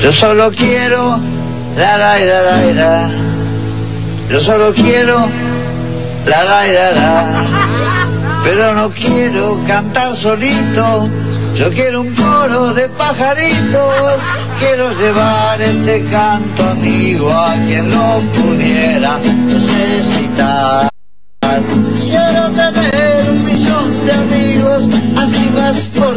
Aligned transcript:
Yo 0.00 0.12
solo 0.12 0.50
quiero 0.50 1.18
la 1.76 1.96
la 1.98 2.18
la 2.18 2.42
la 2.42 2.72
la. 2.72 3.10
Yo 4.30 4.40
solo 4.40 4.72
quiero 4.72 5.28
la 6.26 6.44
la 6.44 6.66
la 6.66 6.90
la. 6.92 7.26
Pero 8.44 8.74
no 8.74 8.90
quiero 8.90 9.60
cantar 9.66 10.16
solito. 10.16 11.08
Yo 11.54 11.70
quiero 11.70 12.00
un 12.00 12.14
coro 12.14 12.72
de 12.72 12.88
pajaritos. 12.88 13.94
Quiero 14.58 14.90
llevar 14.92 15.60
este 15.60 16.04
canto 16.10 16.68
amigo 16.68 17.30
a 17.30 17.54
quien 17.66 17.90
lo 17.90 18.20
pudiera 18.34 19.18
necesitar. 19.46 20.88
Quiero 22.08 22.50
tener 22.52 23.30
un 23.30 23.51
de 24.04 24.12
amigos, 24.12 24.84
así 25.16 25.48
más 25.54 25.76
por 25.96 26.14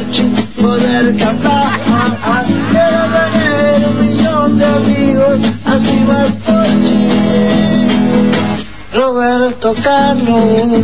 poder 0.61 1.15
cantar. 1.17 1.79
Quiero 2.71 3.01
tener 3.15 3.77
un 3.89 3.95
millón 4.05 4.49
de 4.57 4.65
amigos, 4.65 5.37
así 5.65 5.97
más 6.07 6.31
por 6.45 6.65
Roberto 8.93 9.69
Carlos. 9.83 10.83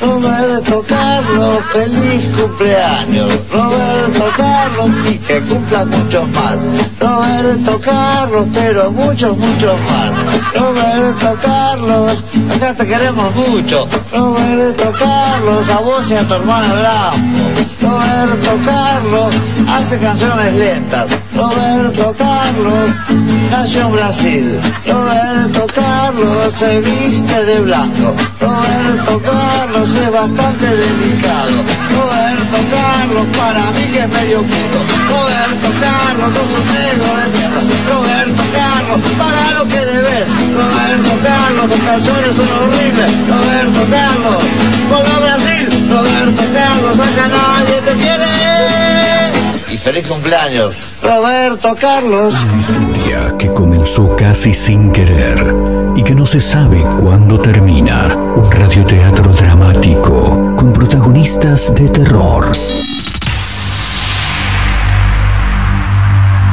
Roberto 0.00 0.84
Carlos, 0.88 1.58
feliz 1.72 2.36
cumpleaños. 2.36 3.32
Roberto 3.52 4.24
Carlos, 4.36 4.90
y 5.10 5.18
que 5.18 5.40
cumpla 5.40 5.84
muchos 5.84 6.28
más. 6.30 6.58
Roberto 7.00 7.80
Carlos, 7.80 8.46
pero 8.54 8.90
muchos, 8.92 9.36
muchos 9.36 9.76
más. 9.80 10.12
Roberto 10.54 11.36
Carlos, 11.42 12.24
acá 12.56 12.74
te 12.74 12.86
queremos 12.86 13.34
mucho. 13.34 13.88
Roberto 14.12 14.92
Carlos, 14.98 15.68
a 15.68 15.80
vos 15.80 16.08
y 16.08 16.14
a 16.14 16.28
tu 16.28 16.34
hermana 16.34 16.74
Blanco. 16.74 17.67
Roberto 17.80 18.58
Carlos 18.64 19.34
hace 19.68 19.98
canciones 19.98 20.54
lentas. 20.54 21.06
Roberto 21.34 22.14
Carlos 22.18 22.90
nació 23.50 23.86
en 23.86 23.92
Brasil. 23.92 24.60
Roberto 24.86 25.66
Carlos 25.74 26.54
se 26.54 26.80
viste 26.80 27.44
de 27.44 27.60
blanco. 27.60 28.14
Roberto 28.40 29.22
Carlos 29.22 29.94
es 29.94 30.12
bastante 30.12 30.66
delicado. 30.66 31.62
Roberto 31.90 32.58
Carlos 32.70 33.26
para 33.36 33.70
mí 33.72 33.84
que 33.92 34.00
es 34.00 34.08
medio 34.08 34.42
puto. 34.42 34.78
Roberto 35.08 35.68
Carlos 35.80 36.34
sos 36.34 36.58
un 36.58 36.66
negro 36.74 37.16
de 37.16 37.38
mierda. 37.38 37.58
Roberto 37.88 38.42
Carlos, 38.52 39.00
para 39.18 39.58
lo 39.58 39.68
que 39.68 39.80
debes. 39.80 40.28
Roberto 40.54 41.18
Carlos, 41.22 41.70
tus 41.70 41.82
canciones 41.82 42.36
son 42.36 42.48
horribles. 42.62 43.10
Roberto 43.28 43.90
Carlos, 43.90 45.14
a 45.16 45.20
Brasil. 45.20 45.47
Roberto 46.18 46.42
Carlos, 46.52 46.98
acá 46.98 47.28
nadie 47.28 47.80
te 47.82 47.92
quiere. 47.92 48.24
Y 49.72 49.78
feliz 49.78 50.08
cumpleaños, 50.08 50.76
Roberto 51.00 51.76
Carlos. 51.80 52.34
Una 52.34 52.60
historia 52.60 53.38
que 53.38 53.52
comenzó 53.52 54.16
casi 54.16 54.52
sin 54.52 54.90
querer 54.90 55.54
y 55.94 56.02
que 56.02 56.16
no 56.16 56.26
se 56.26 56.40
sabe 56.40 56.82
cuándo 57.00 57.38
termina. 57.38 58.16
Un 58.16 58.50
radioteatro 58.50 59.32
dramático 59.32 60.56
con 60.56 60.72
protagonistas 60.72 61.72
de 61.74 61.88
terror. 61.88 62.50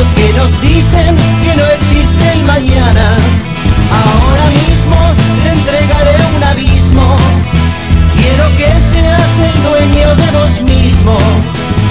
calendarios 0.00 0.12
que 0.14 0.32
nos 0.32 0.60
dicen 0.60 1.16
que 1.42 1.56
no 1.56 1.66
existe 1.66 2.32
el 2.32 2.44
mañana. 2.44 3.16
Ahora 3.92 4.46
mismo 4.50 4.96
te 5.42 5.48
entregaré 5.50 6.16
un 6.36 6.44
abismo. 6.44 7.16
Quiero 8.16 8.48
que 8.56 8.68
seas 8.80 9.38
el 9.38 9.62
dueño 9.62 10.14
de 10.16 10.30
vos 10.32 10.62
mismo. 10.62 11.18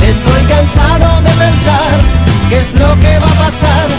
Estoy 0.02 0.44
cansado 0.48 1.22
de 1.22 1.30
pensar 1.30 2.00
qué 2.50 2.58
es 2.60 2.74
lo 2.74 3.00
que 3.00 3.20
va 3.20 3.28
a 3.28 3.46
pasar 3.46 3.99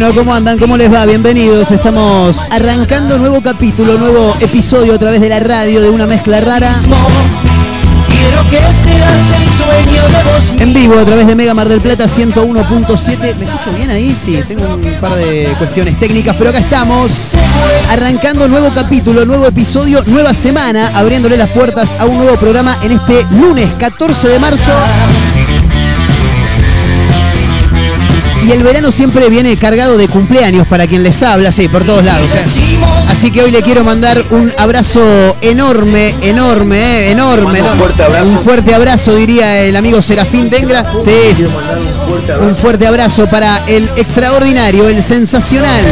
Bueno, 0.00 0.14
¿cómo 0.14 0.32
andan? 0.32 0.58
¿Cómo 0.58 0.78
les 0.78 0.90
va? 0.90 1.04
Bienvenidos. 1.04 1.70
Estamos 1.72 2.38
arrancando 2.50 3.18
nuevo 3.18 3.42
capítulo, 3.42 3.98
nuevo 3.98 4.34
episodio 4.40 4.94
a 4.94 4.98
través 4.98 5.20
de 5.20 5.28
la 5.28 5.40
radio 5.40 5.82
de 5.82 5.90
una 5.90 6.06
mezcla 6.06 6.40
rara. 6.40 6.80
Quiero 8.08 8.42
que 8.48 8.56
seas 8.56 9.12
el 9.36 9.46
sueño 9.50 10.02
de 10.08 10.24
vos 10.24 10.52
En 10.58 10.72
vivo 10.72 10.98
a 10.98 11.04
través 11.04 11.26
de 11.26 11.36
Mega 11.36 11.52
Mar 11.52 11.68
del 11.68 11.82
Plata 11.82 12.06
101.7. 12.06 13.18
¿Me 13.18 13.44
escucho 13.44 13.72
bien 13.76 13.90
ahí? 13.90 14.14
Sí, 14.14 14.40
tengo 14.48 14.74
un 14.74 15.00
par 15.02 15.16
de 15.16 15.54
cuestiones 15.58 15.98
técnicas, 15.98 16.34
pero 16.38 16.48
acá 16.48 16.60
estamos. 16.60 17.12
Arrancando 17.90 18.48
nuevo 18.48 18.72
capítulo, 18.74 19.26
nuevo 19.26 19.44
episodio, 19.48 20.02
nueva 20.06 20.32
semana, 20.32 20.92
abriéndole 20.94 21.36
las 21.36 21.50
puertas 21.50 21.94
a 21.98 22.06
un 22.06 22.16
nuevo 22.16 22.38
programa 22.38 22.74
en 22.82 22.92
este 22.92 23.26
lunes 23.32 23.68
14 23.78 24.28
de 24.28 24.38
marzo. 24.38 24.72
Y 28.46 28.52
el 28.52 28.62
verano 28.62 28.90
siempre 28.90 29.28
viene 29.28 29.56
cargado 29.56 29.96
de 29.98 30.08
cumpleaños 30.08 30.66
para 30.66 30.86
quien 30.86 31.02
les 31.02 31.22
habla, 31.22 31.52
sí, 31.52 31.68
por 31.68 31.84
todos 31.84 32.02
lados. 32.04 32.26
¿eh? 32.34 32.78
Así 33.08 33.30
que 33.30 33.42
hoy 33.42 33.50
le 33.50 33.62
quiero 33.62 33.84
mandar 33.84 34.24
un 34.30 34.52
abrazo 34.58 35.00
enorme, 35.42 36.14
enorme, 36.22 36.76
¿eh? 36.78 37.10
enorme. 37.10 37.60
¿no? 37.60 37.72
Un 37.72 37.78
fuerte 37.78 38.02
abrazo. 38.02 38.26
Un 38.26 38.38
fuerte 38.40 38.74
abrazo, 38.74 39.14
diría 39.14 39.64
el 39.64 39.76
amigo 39.76 40.00
Serafín 40.00 40.48
Dengra. 40.48 40.84
Sí, 40.98 41.12
sí. 41.34 41.44
Un 41.44 41.50
fuerte 42.08 42.32
Un 42.32 42.40
abrazo. 42.40 42.54
fuerte 42.60 42.86
abrazo 42.86 43.26
para 43.28 43.58
el 43.66 43.88
extraordinario, 43.96 44.88
el 44.88 45.02
sensacional. 45.02 45.84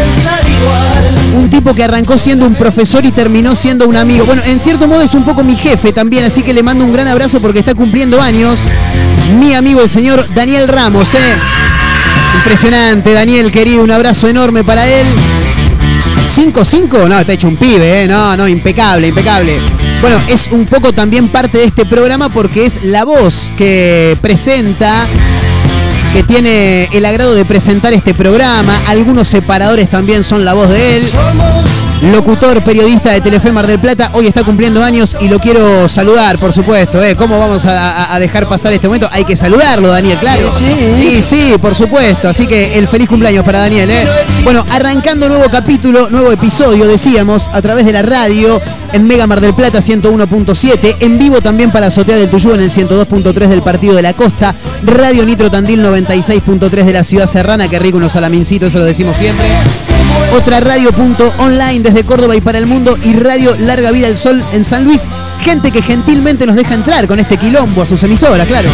Un 1.36 1.50
tipo 1.50 1.74
que 1.74 1.84
arrancó 1.84 2.18
siendo 2.18 2.46
un 2.46 2.54
profesor 2.54 3.04
y 3.04 3.12
terminó 3.12 3.54
siendo 3.54 3.86
un 3.86 3.96
amigo. 3.96 4.24
Bueno, 4.24 4.42
en 4.46 4.58
cierto 4.58 4.88
modo 4.88 5.02
es 5.02 5.14
un 5.14 5.24
poco 5.24 5.44
mi 5.44 5.54
jefe 5.54 5.92
también, 5.92 6.24
así 6.24 6.42
que 6.42 6.54
le 6.54 6.62
mando 6.62 6.84
un 6.84 6.92
gran 6.92 7.08
abrazo 7.08 7.40
porque 7.40 7.58
está 7.58 7.74
cumpliendo 7.74 8.20
años. 8.20 8.58
Mi 9.38 9.54
amigo 9.54 9.82
el 9.82 9.88
señor 9.90 10.26
Daniel 10.34 10.68
Ramos, 10.68 11.14
¿eh? 11.14 11.18
Impresionante, 12.38 13.12
Daniel, 13.12 13.50
querido, 13.50 13.82
un 13.82 13.90
abrazo 13.90 14.28
enorme 14.28 14.62
para 14.64 14.86
él. 14.86 15.06
5-5, 16.36 17.08
no, 17.08 17.18
está 17.18 17.32
hecho 17.32 17.48
un 17.48 17.56
pibe, 17.56 18.04
¿eh? 18.04 18.08
No, 18.08 18.36
no, 18.36 18.46
impecable, 18.46 19.08
impecable. 19.08 19.58
Bueno, 20.00 20.16
es 20.28 20.48
un 20.52 20.64
poco 20.64 20.92
también 20.92 21.28
parte 21.28 21.58
de 21.58 21.64
este 21.64 21.84
programa 21.84 22.28
porque 22.28 22.64
es 22.64 22.84
la 22.84 23.04
voz 23.04 23.52
que 23.56 24.16
presenta 24.22 25.08
que 26.12 26.22
tiene 26.22 26.84
el 26.92 27.04
agrado 27.04 27.34
de 27.34 27.44
presentar 27.44 27.92
este 27.92 28.14
programa. 28.14 28.80
Algunos 28.86 29.28
separadores 29.28 29.88
también 29.90 30.22
son 30.22 30.44
la 30.44 30.54
voz 30.54 30.70
de 30.70 30.96
él. 30.96 31.10
Locutor, 32.00 32.62
periodista 32.62 33.10
de 33.10 33.20
Telefe 33.20 33.50
Mar 33.50 33.66
del 33.66 33.80
Plata, 33.80 34.10
hoy 34.14 34.28
está 34.28 34.44
cumpliendo 34.44 34.84
años 34.84 35.16
y 35.20 35.28
lo 35.28 35.40
quiero 35.40 35.88
saludar, 35.88 36.38
por 36.38 36.52
supuesto. 36.52 37.02
¿eh? 37.02 37.16
¿Cómo 37.16 37.38
vamos 37.38 37.66
a, 37.66 38.16
dejar 38.20 38.48
pasar 38.48 38.72
este 38.72 38.86
momento? 38.86 39.08
Hay 39.10 39.24
que 39.24 39.34
saludarlo, 39.34 39.88
Daniel, 39.88 40.16
claro. 40.18 40.52
Sí, 40.56 41.22
sí, 41.22 41.54
por 41.60 41.74
supuesto. 41.74 42.28
Así 42.28 42.46
que 42.46 42.78
el 42.78 42.86
feliz 42.86 43.08
cumpleaños 43.08 43.44
para 43.44 43.58
Daniel. 43.60 43.90
¿eh? 43.90 44.06
Bueno, 44.44 44.64
arrancando 44.70 45.28
nuevo 45.28 45.44
capítulo, 45.50 46.08
nuevo 46.10 46.30
episodio, 46.30 46.86
decíamos, 46.86 47.50
a 47.52 47.60
través 47.62 47.84
de 47.84 47.92
la 47.92 48.02
radio 48.02 48.60
en 48.92 49.06
Mega 49.06 49.26
Mar 49.26 49.40
del 49.40 49.54
Plata 49.54 49.80
101.7, 49.80 50.96
en 51.00 51.18
vivo 51.18 51.40
también 51.40 51.72
para 51.72 51.88
Azotea 51.88 52.16
del 52.16 52.30
Tuyú 52.30 52.52
en 52.52 52.60
el 52.60 52.70
102.3 52.70 53.32
del 53.48 53.62
Partido 53.62 53.94
de 53.94 54.02
la 54.02 54.12
Costa, 54.12 54.54
Radio 54.84 55.26
Nitro 55.26 55.50
Tandil 55.50 55.84
96.3 55.84 56.84
de 56.84 56.92
la 56.92 57.02
Ciudad 57.02 57.26
Serrana, 57.26 57.68
que 57.68 57.78
rico 57.78 57.98
unos 57.98 58.12
salamincitos, 58.12 58.68
eso 58.68 58.78
lo 58.78 58.84
decimos 58.84 59.16
siempre. 59.16 59.46
Otra 60.36 60.60
radio 60.60 60.92
punto 60.92 61.32
online 61.38 61.82
desde 61.88 62.04
Córdoba 62.04 62.36
y 62.36 62.42
para 62.42 62.58
el 62.58 62.66
mundo 62.66 62.98
y 63.02 63.14
Radio 63.14 63.56
Larga 63.58 63.90
Vida 63.92 64.08
al 64.08 64.18
Sol 64.18 64.44
en 64.52 64.62
San 64.62 64.84
Luis. 64.84 65.08
Gente 65.40 65.70
que 65.70 65.80
gentilmente 65.80 66.44
nos 66.44 66.54
deja 66.54 66.74
entrar 66.74 67.06
con 67.06 67.18
este 67.18 67.38
quilombo 67.38 67.80
a 67.80 67.86
sus 67.86 68.02
emisoras, 68.02 68.46
claro. 68.46 68.68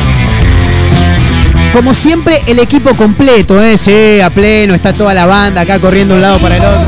Como 1.75 1.93
siempre, 1.93 2.41
el 2.47 2.61
equipo 2.61 2.94
completo, 2.94 3.61
¿eh? 3.61 3.76
Sí, 3.76 4.21
a 4.21 4.31
pleno, 4.31 4.75
está 4.75 4.93
toda 4.93 5.12
la 5.12 5.26
banda 5.26 5.62
acá 5.62 5.81
corriendo 5.81 6.15
de 6.15 6.19
un 6.19 6.23
lado 6.23 6.38
para 6.38 6.56
el 6.56 6.65
otro. 6.65 6.87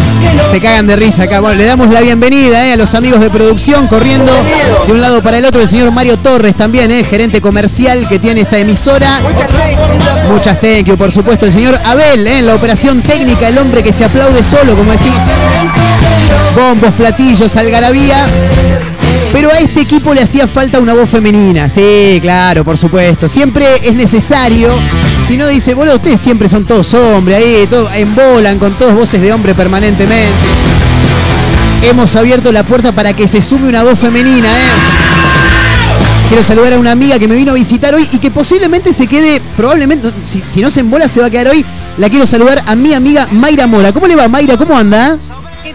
Se 0.49 0.61
cagan 0.61 0.87
de 0.87 0.95
risa 0.95 1.25
acá. 1.25 1.41
Bueno, 1.41 1.59
le 1.59 1.65
damos 1.65 1.89
la 1.93 2.03
bienvenida 2.03 2.69
¿eh? 2.69 2.73
a 2.75 2.77
los 2.77 2.95
amigos 2.95 3.21
de 3.21 3.29
producción 3.29 3.89
corriendo 3.89 4.31
de 4.87 4.93
un 4.93 5.01
lado 5.01 5.25
para 5.25 5.39
el 5.39 5.45
otro. 5.45 5.61
El 5.61 5.67
señor 5.67 5.91
Mario 5.91 6.17
Torres 6.19 6.57
también, 6.57 6.93
¿eh? 6.93 7.03
gerente 7.03 7.41
comercial 7.41 8.07
que 8.09 8.21
tiene 8.21 8.43
esta 8.43 8.59
emisora. 8.59 9.23
Muchas 10.31 10.61
thank 10.61 10.97
por 10.97 11.11
supuesto. 11.11 11.47
El 11.47 11.53
señor 11.53 11.75
Abel, 11.85 12.25
¿eh? 12.25 12.39
en 12.39 12.47
la 12.47 12.55
operación 12.55 13.03
técnica, 13.03 13.49
el 13.49 13.59
hombre 13.59 13.83
que 13.83 13.93
se 13.93 14.05
aplaude 14.05 14.45
solo, 14.45 14.77
como 14.77 14.93
decimos. 14.93 15.21
Bombos, 16.55 16.95
platillos, 16.95 17.57
algarabía. 17.57 18.25
Pero 19.33 19.51
a 19.51 19.59
este 19.59 19.81
equipo 19.81 20.15
le 20.15 20.23
hacía 20.23 20.47
falta 20.47 20.79
una 20.79 20.95
voz 20.95 21.09
femenina. 21.11 21.69
Sí, 21.69 22.19
claro, 22.21 22.65
por 22.65 22.79
supuesto. 22.79 23.29
Siempre 23.29 23.67
es 23.83 23.95
necesario. 23.95 24.75
Si 25.27 25.37
no 25.37 25.47
dice, 25.49 25.75
bueno, 25.75 25.95
ustedes 25.95 26.21
siempre 26.21 26.49
son 26.49 26.65
todos 26.65 26.95
hombres, 26.95 27.39
ahí, 27.39 27.67
todo, 27.69 27.91
embolan 27.93 28.59
con 28.59 28.75
todas 28.75 28.95
voces 28.95 29.21
de 29.21 29.33
hombre 29.33 29.55
permanentemente. 29.55 30.47
Hemos 31.83 32.17
abierto 32.17 32.51
la 32.53 32.65
puerta 32.65 32.93
para 32.93 33.13
que 33.13 33.29
se 33.29 33.41
sume 33.41 33.69
una 33.69 33.83
voz 33.83 33.99
femenina, 33.99 34.49
¿eh? 34.49 34.71
Quiero 36.29 36.43
saludar 36.43 36.73
a 36.73 36.79
una 36.79 36.91
amiga 36.91 37.19
que 37.19 37.29
me 37.29 37.37
vino 37.37 37.53
a 37.53 37.55
visitar 37.55 37.95
hoy 37.95 38.09
y 38.11 38.19
que 38.19 38.33
posiblemente 38.33 38.93
se 38.93 39.07
quede, 39.07 39.41
probablemente, 39.57 40.11
si, 40.25 40.43
si 40.45 40.61
no 40.61 40.71
se 40.73 40.81
embola, 40.81 41.09
se 41.09 41.21
va 41.21 41.27
a 41.27 41.31
quedar 41.31 41.49
hoy. 41.49 41.65
La 41.99 42.11
quiero 42.11 42.27
saludar 42.27 42.63
a 42.67 42.75
mi 42.75 42.93
amiga 42.95 43.29
Mayra 43.31 43.67
Mora. 43.67 43.93
¿Cómo 43.93 44.09
le 44.09 44.17
va, 44.17 44.27
Mayra? 44.27 44.57
¿Cómo 44.57 44.77
anda? 44.77 45.17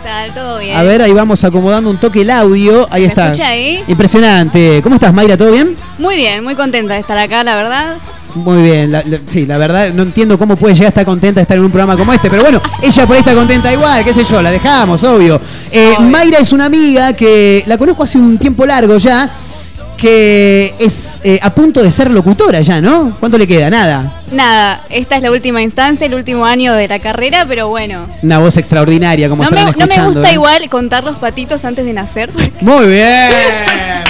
¿Qué 0.01 0.07
tal? 0.07 0.33
¿Todo 0.33 0.59
bien? 0.59 0.75
A 0.75 0.83
ver, 0.83 1.01
ahí 1.01 1.11
vamos 1.13 1.43
acomodando 1.43 1.89
un 1.89 1.97
toque 1.97 2.21
el 2.21 2.29
audio. 2.31 2.87
Ahí 2.89 3.03
¿Me 3.03 3.07
está. 3.09 3.25
escucha 3.27 3.47
ahí? 3.49 3.83
Impresionante. 3.87 4.79
¿Cómo 4.81 4.95
estás, 4.95 5.13
Mayra? 5.13 5.37
¿Todo 5.37 5.51
bien? 5.51 5.75
Muy 5.99 6.15
bien, 6.15 6.43
muy 6.43 6.55
contenta 6.55 6.93
de 6.95 6.99
estar 7.01 7.17
acá, 7.17 7.43
la 7.43 7.55
verdad. 7.55 7.97
Muy 8.33 8.61
bien. 8.63 8.91
La- 8.91 9.03
la- 9.05 9.19
sí, 9.27 9.45
la 9.45 9.57
verdad, 9.57 9.93
no 9.93 10.03
entiendo 10.03 10.37
cómo 10.39 10.55
puede 10.55 10.73
llegar 10.73 10.87
a 10.87 10.89
estar 10.89 11.05
contenta 11.05 11.39
de 11.39 11.41
estar 11.43 11.57
en 11.57 11.65
un 11.65 11.71
programa 11.71 11.95
como 11.97 12.13
este. 12.13 12.29
Pero 12.29 12.41
bueno, 12.43 12.61
ella 12.81 13.05
por 13.05 13.15
ahí 13.15 13.19
está 13.19 13.33
contenta 13.35 13.71
igual, 13.71 14.03
qué 14.03 14.13
sé 14.13 14.23
yo, 14.23 14.41
la 14.41 14.49
dejamos, 14.51 15.03
obvio. 15.03 15.39
Eh, 15.71 15.93
Obvio. 15.97 16.09
Mayra 16.09 16.39
es 16.39 16.51
una 16.51 16.65
amiga 16.65 17.13
que 17.13 17.63
la 17.67 17.77
conozco 17.77 18.03
hace 18.03 18.17
un 18.17 18.37
tiempo 18.37 18.65
largo 18.65 18.97
ya. 18.97 19.29
Que 20.01 20.73
es 20.79 21.21
eh, 21.23 21.37
a 21.43 21.51
punto 21.53 21.79
de 21.83 21.91
ser 21.91 22.11
locutora 22.11 22.59
ya, 22.61 22.81
¿no? 22.81 23.15
¿Cuánto 23.19 23.37
le 23.37 23.45
queda? 23.45 23.69
Nada. 23.69 24.23
Nada, 24.31 24.81
esta 24.89 25.17
es 25.17 25.21
la 25.21 25.29
última 25.29 25.61
instancia, 25.61 26.07
el 26.07 26.15
último 26.15 26.43
año 26.43 26.73
de 26.73 26.87
la 26.87 26.97
carrera, 26.97 27.45
pero 27.47 27.67
bueno. 27.67 28.07
Una 28.23 28.39
voz 28.39 28.57
extraordinaria, 28.57 29.29
como 29.29 29.43
No 29.43 29.51
me, 29.51 29.57
estarán 29.57 29.73
no 29.73 29.77
me 29.77 29.83
escuchando. 29.83 30.19
gusta 30.21 30.31
¿eh? 30.31 30.33
igual 30.33 30.69
contar 30.69 31.03
los 31.03 31.17
patitos 31.17 31.63
antes 31.65 31.85
de 31.85 31.93
nacer. 31.93 32.31
Muy 32.61 32.85
bien, 32.87 33.29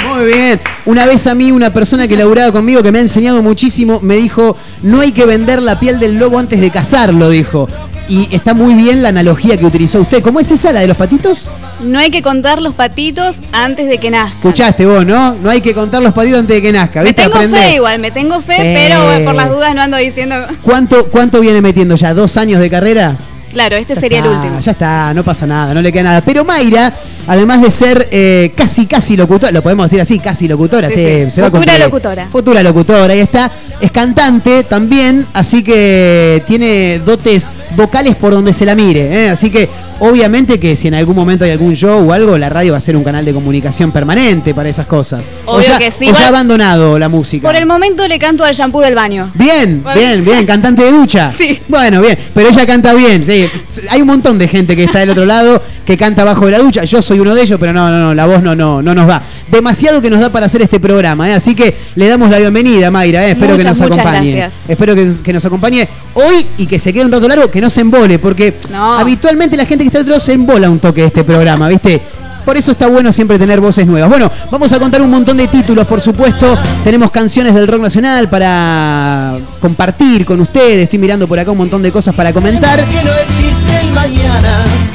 muy 0.08 0.26
bien. 0.32 0.62
Una 0.86 1.06
vez 1.06 1.28
a 1.28 1.36
mí 1.36 1.52
una 1.52 1.72
persona 1.72 2.08
que 2.08 2.16
laburaba 2.16 2.52
conmigo 2.52 2.82
que 2.84 2.92
me 2.92 3.00
ha 3.00 3.02
enseñado 3.02 3.42
muchísimo 3.44 4.00
me 4.02 4.16
dijo, 4.16 4.56
no 4.84 5.02
hay 5.02 5.12
que 5.12 5.26
vender 5.26 5.62
la 5.62 5.80
piel 5.80 6.00
del 6.00 6.18
lobo 6.18 6.40
antes 6.40 6.62
de 6.62 6.70
cazarlo, 6.72 7.30
dijo. 7.30 7.68
Y 8.12 8.28
está 8.36 8.54
muy 8.54 8.74
bien 8.76 9.02
la 9.02 9.08
analogía 9.08 9.56
que 9.56 9.66
utilizó 9.66 10.02
usted. 10.02 10.22
¿Cómo 10.22 10.42
es 10.42 10.52
esa, 10.52 10.74
la 10.74 10.82
de 10.82 10.88
los 10.88 10.98
patitos? 10.98 11.50
No 11.82 11.98
hay 11.98 12.12
que 12.12 12.22
contar 12.22 12.62
los 12.62 12.76
patitos 12.76 13.38
antes 13.54 13.88
de 13.88 14.00
que 14.00 14.12
nazcan. 14.12 14.36
Escuchaste 14.36 14.86
vos, 14.86 15.06
¿no? 15.06 15.36
No 15.36 15.50
hay 15.50 15.62
que 15.62 15.74
contar 15.74 16.04
los 16.04 16.14
patitos 16.14 16.40
antes 16.42 16.58
de 16.58 16.62
que 16.62 16.74
nazca, 16.74 17.00
Me 17.00 17.06
¿viste? 17.06 17.22
tengo 17.22 17.36
Aprende. 17.36 17.58
fe 17.58 17.76
igual, 17.76 18.00
me 18.00 18.12
tengo 18.12 18.42
fe, 18.42 18.56
Eh. 18.58 18.90
pero 18.90 19.24
por 19.24 19.34
las 19.34 19.50
dudas 19.50 19.74
no 19.74 19.82
ando 19.84 19.96
diciendo... 19.96 20.36
¿Cuánto, 20.62 21.06
¿Cuánto 21.10 21.40
viene 21.40 21.62
metiendo 21.62 21.96
ya? 21.96 22.14
¿Dos 22.14 22.36
años 22.36 22.60
de 22.60 22.70
carrera? 22.70 23.16
Claro, 23.52 23.76
este 23.76 23.96
Ya 23.96 24.00
sería 24.00 24.20
el 24.20 24.28
último. 24.28 24.60
Ya 24.60 24.72
está, 24.72 25.14
no 25.14 25.24
pasa 25.24 25.46
nada, 25.46 25.74
no 25.74 25.82
le 25.82 25.92
queda 25.92 26.04
nada. 26.04 26.22
Pero 26.22 26.44
Mayra, 26.46 26.94
además 27.28 27.62
de 27.62 27.72
ser 27.72 28.08
eh, 28.12 28.52
casi, 28.56 28.86
casi 28.86 29.18
locutora, 29.18 29.52
lo 29.52 29.62
podemos 29.62 29.86
decir 29.90 30.02
así, 30.02 30.20
casi 30.20 30.48
locutora, 30.48 30.90
Sí, 30.90 30.96
sí, 30.96 31.26
sí. 31.26 31.32
se 31.32 31.42
va 31.42 31.48
a 31.48 31.52
Futura 31.52 31.78
locutora. 31.78 32.28
Futura 32.32 32.64
locutora, 32.64 33.14
ahí 33.14 33.20
está. 33.20 33.52
Es 33.80 33.92
cantante 33.92 34.64
también, 34.64 35.26
así 35.34 35.64
que 35.64 36.44
tiene 36.48 37.00
dotes 37.00 37.50
vocales 37.76 38.16
por 38.16 38.32
donde 38.34 38.54
se 38.54 38.66
la 38.66 38.76
mire. 38.76 39.26
¿eh? 39.26 39.30
Así 39.30 39.50
que, 39.50 39.70
obviamente, 40.02 40.60
que 40.60 40.76
si 40.76 40.88
en 40.88 40.96
algún 40.96 41.16
momento 41.16 41.46
hay 41.46 41.52
algún 41.52 41.76
show 41.76 42.08
o 42.10 42.14
algo, 42.14 42.38
la 42.38 42.50
radio 42.50 42.74
va 42.74 42.78
a 42.78 42.82
ser 42.82 42.98
un 42.98 43.04
canal 43.04 43.24
de 43.24 43.34
comunicación 43.34 43.92
permanente 43.92 44.54
para 44.54 44.68
esas 44.70 44.88
cosas. 44.88 45.30
o 45.46 45.56
Obvio 45.58 45.68
ya, 45.68 45.78
que 45.78 45.92
sí, 45.92 46.10
o 46.10 46.14
ya 46.14 46.28
abandonado 46.28 46.98
la 47.00 47.08
música. 47.08 47.48
Por 47.48 47.56
el 47.56 47.66
momento 47.66 48.08
le 48.08 48.18
canto 48.20 48.44
al 48.44 48.54
shampoo 48.54 48.82
del 48.82 48.96
baño. 48.96 49.32
Bien, 49.36 49.84
bien, 49.94 50.26
bien, 50.26 50.46
cantante 50.48 50.84
de 50.84 50.92
ducha. 50.92 51.32
Sí. 51.38 51.60
Bueno, 51.68 52.02
bien, 52.02 52.18
pero 52.34 52.50
ella 52.50 52.66
canta 52.66 52.94
bien. 52.94 53.26
sí. 53.26 53.48
Hay 53.90 54.02
un 54.02 54.08
montón 54.08 54.38
de 54.38 54.48
gente 54.48 54.76
que 54.76 54.84
está 54.84 55.00
del 55.00 55.12
otro 55.12 55.26
lado 55.26 55.62
que 55.86 55.98
canta 55.98 56.24
bajo 56.24 56.46
de 56.46 56.52
la 56.52 56.60
ducha. 56.60 56.84
Yo 56.84 57.02
soy 57.02 57.20
uno 57.20 57.34
de 57.36 57.42
ellos, 57.42 57.58
pero 57.60 57.74
no, 57.74 57.90
no, 57.90 58.00
no, 58.00 58.14
la 58.14 58.26
voz 58.26 58.42
no, 58.44 58.56
no, 58.56 58.82
no 58.82 58.94
nos 58.94 59.08
da. 59.08 59.22
Demasiado 59.50 60.02
que 60.02 60.10
nos 60.10 60.20
da 60.20 60.32
para 60.32 60.46
hacer 60.46 60.62
este 60.62 60.80
programa, 60.80 61.30
¿eh? 61.30 61.34
así 61.34 61.56
que 61.56 61.76
le 61.96 62.08
damos 62.08 62.30
la 62.30 62.40
bienvenida, 62.40 62.90
Mayra. 62.92 63.26
¿eh? 63.28 63.32
Espero 63.32 63.58
que 63.58 63.64
nos 63.64 63.80
muchas 63.80 63.92
acompañe. 64.00 64.32
gracias. 64.36 64.54
Espero 64.70 64.96
que, 64.96 65.12
que 65.24 65.34
nos 65.34 65.44
acompañe 65.46 65.88
hoy 66.14 66.48
y 66.58 66.66
que 66.68 66.80
se 66.80 66.94
quede 66.94 67.06
un 67.06 67.12
rato 67.12 67.28
largo, 67.28 67.50
que 67.52 67.60
no 67.62 67.70
se 67.70 67.82
embole, 67.82 68.20
porque 68.20 68.58
No. 68.70 68.98
habitualmente 68.98 69.58
la 69.58 69.66
gente 69.66 69.84
que 69.84 69.88
está 69.98 70.08
lado 70.08 70.20
se 70.20 70.34
embola 70.34 70.70
un 70.70 70.80
toque 70.80 71.02
de 71.02 71.08
este 71.08 71.24
programa, 71.24 71.68
¿viste? 71.68 72.02
Por 72.46 72.58
eso 72.58 72.72
está 72.72 72.88
bueno 72.88 73.12
siempre 73.12 73.38
tener 73.38 73.62
voces 73.62 73.86
nuevas. 73.86 74.10
Bueno, 74.10 74.30
vamos 74.50 74.72
a 74.74 74.80
contar 74.80 75.02
un 75.04 75.12
montón 75.12 75.38
de 75.38 75.48
títulos, 75.48 75.86
por 75.86 76.02
supuesto. 76.02 76.58
Tenemos 76.84 77.12
canciones 77.12 77.54
del 77.54 77.68
rock 77.68 77.82
nacional 77.84 78.30
para 78.30 79.38
compartir 79.60 80.26
con 80.26 80.42
ustedes. 80.42 80.84
Estoy 80.84 80.98
mirando 80.98 81.28
por 81.28 81.38
acá 81.38 81.52
un 81.52 81.60
montón 81.60 81.84
de 81.84 81.92
cosas 81.92 82.16
para 82.16 82.34
comentar. 82.34 82.84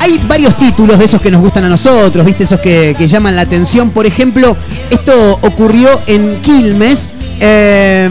Hay 0.00 0.20
varios 0.28 0.56
títulos 0.58 0.98
de 0.98 1.04
esos 1.04 1.20
que 1.20 1.30
nos 1.30 1.40
gustan 1.40 1.64
a 1.64 1.68
nosotros, 1.68 2.24
¿viste? 2.24 2.44
Esos 2.44 2.60
que, 2.60 2.94
que 2.96 3.06
llaman 3.06 3.34
la 3.34 3.42
atención. 3.42 3.90
Por 3.90 4.06
ejemplo, 4.06 4.56
esto 4.90 5.38
ocurrió 5.42 5.88
en 6.06 6.40
Quilmes. 6.42 7.12
Eh, 7.40 8.08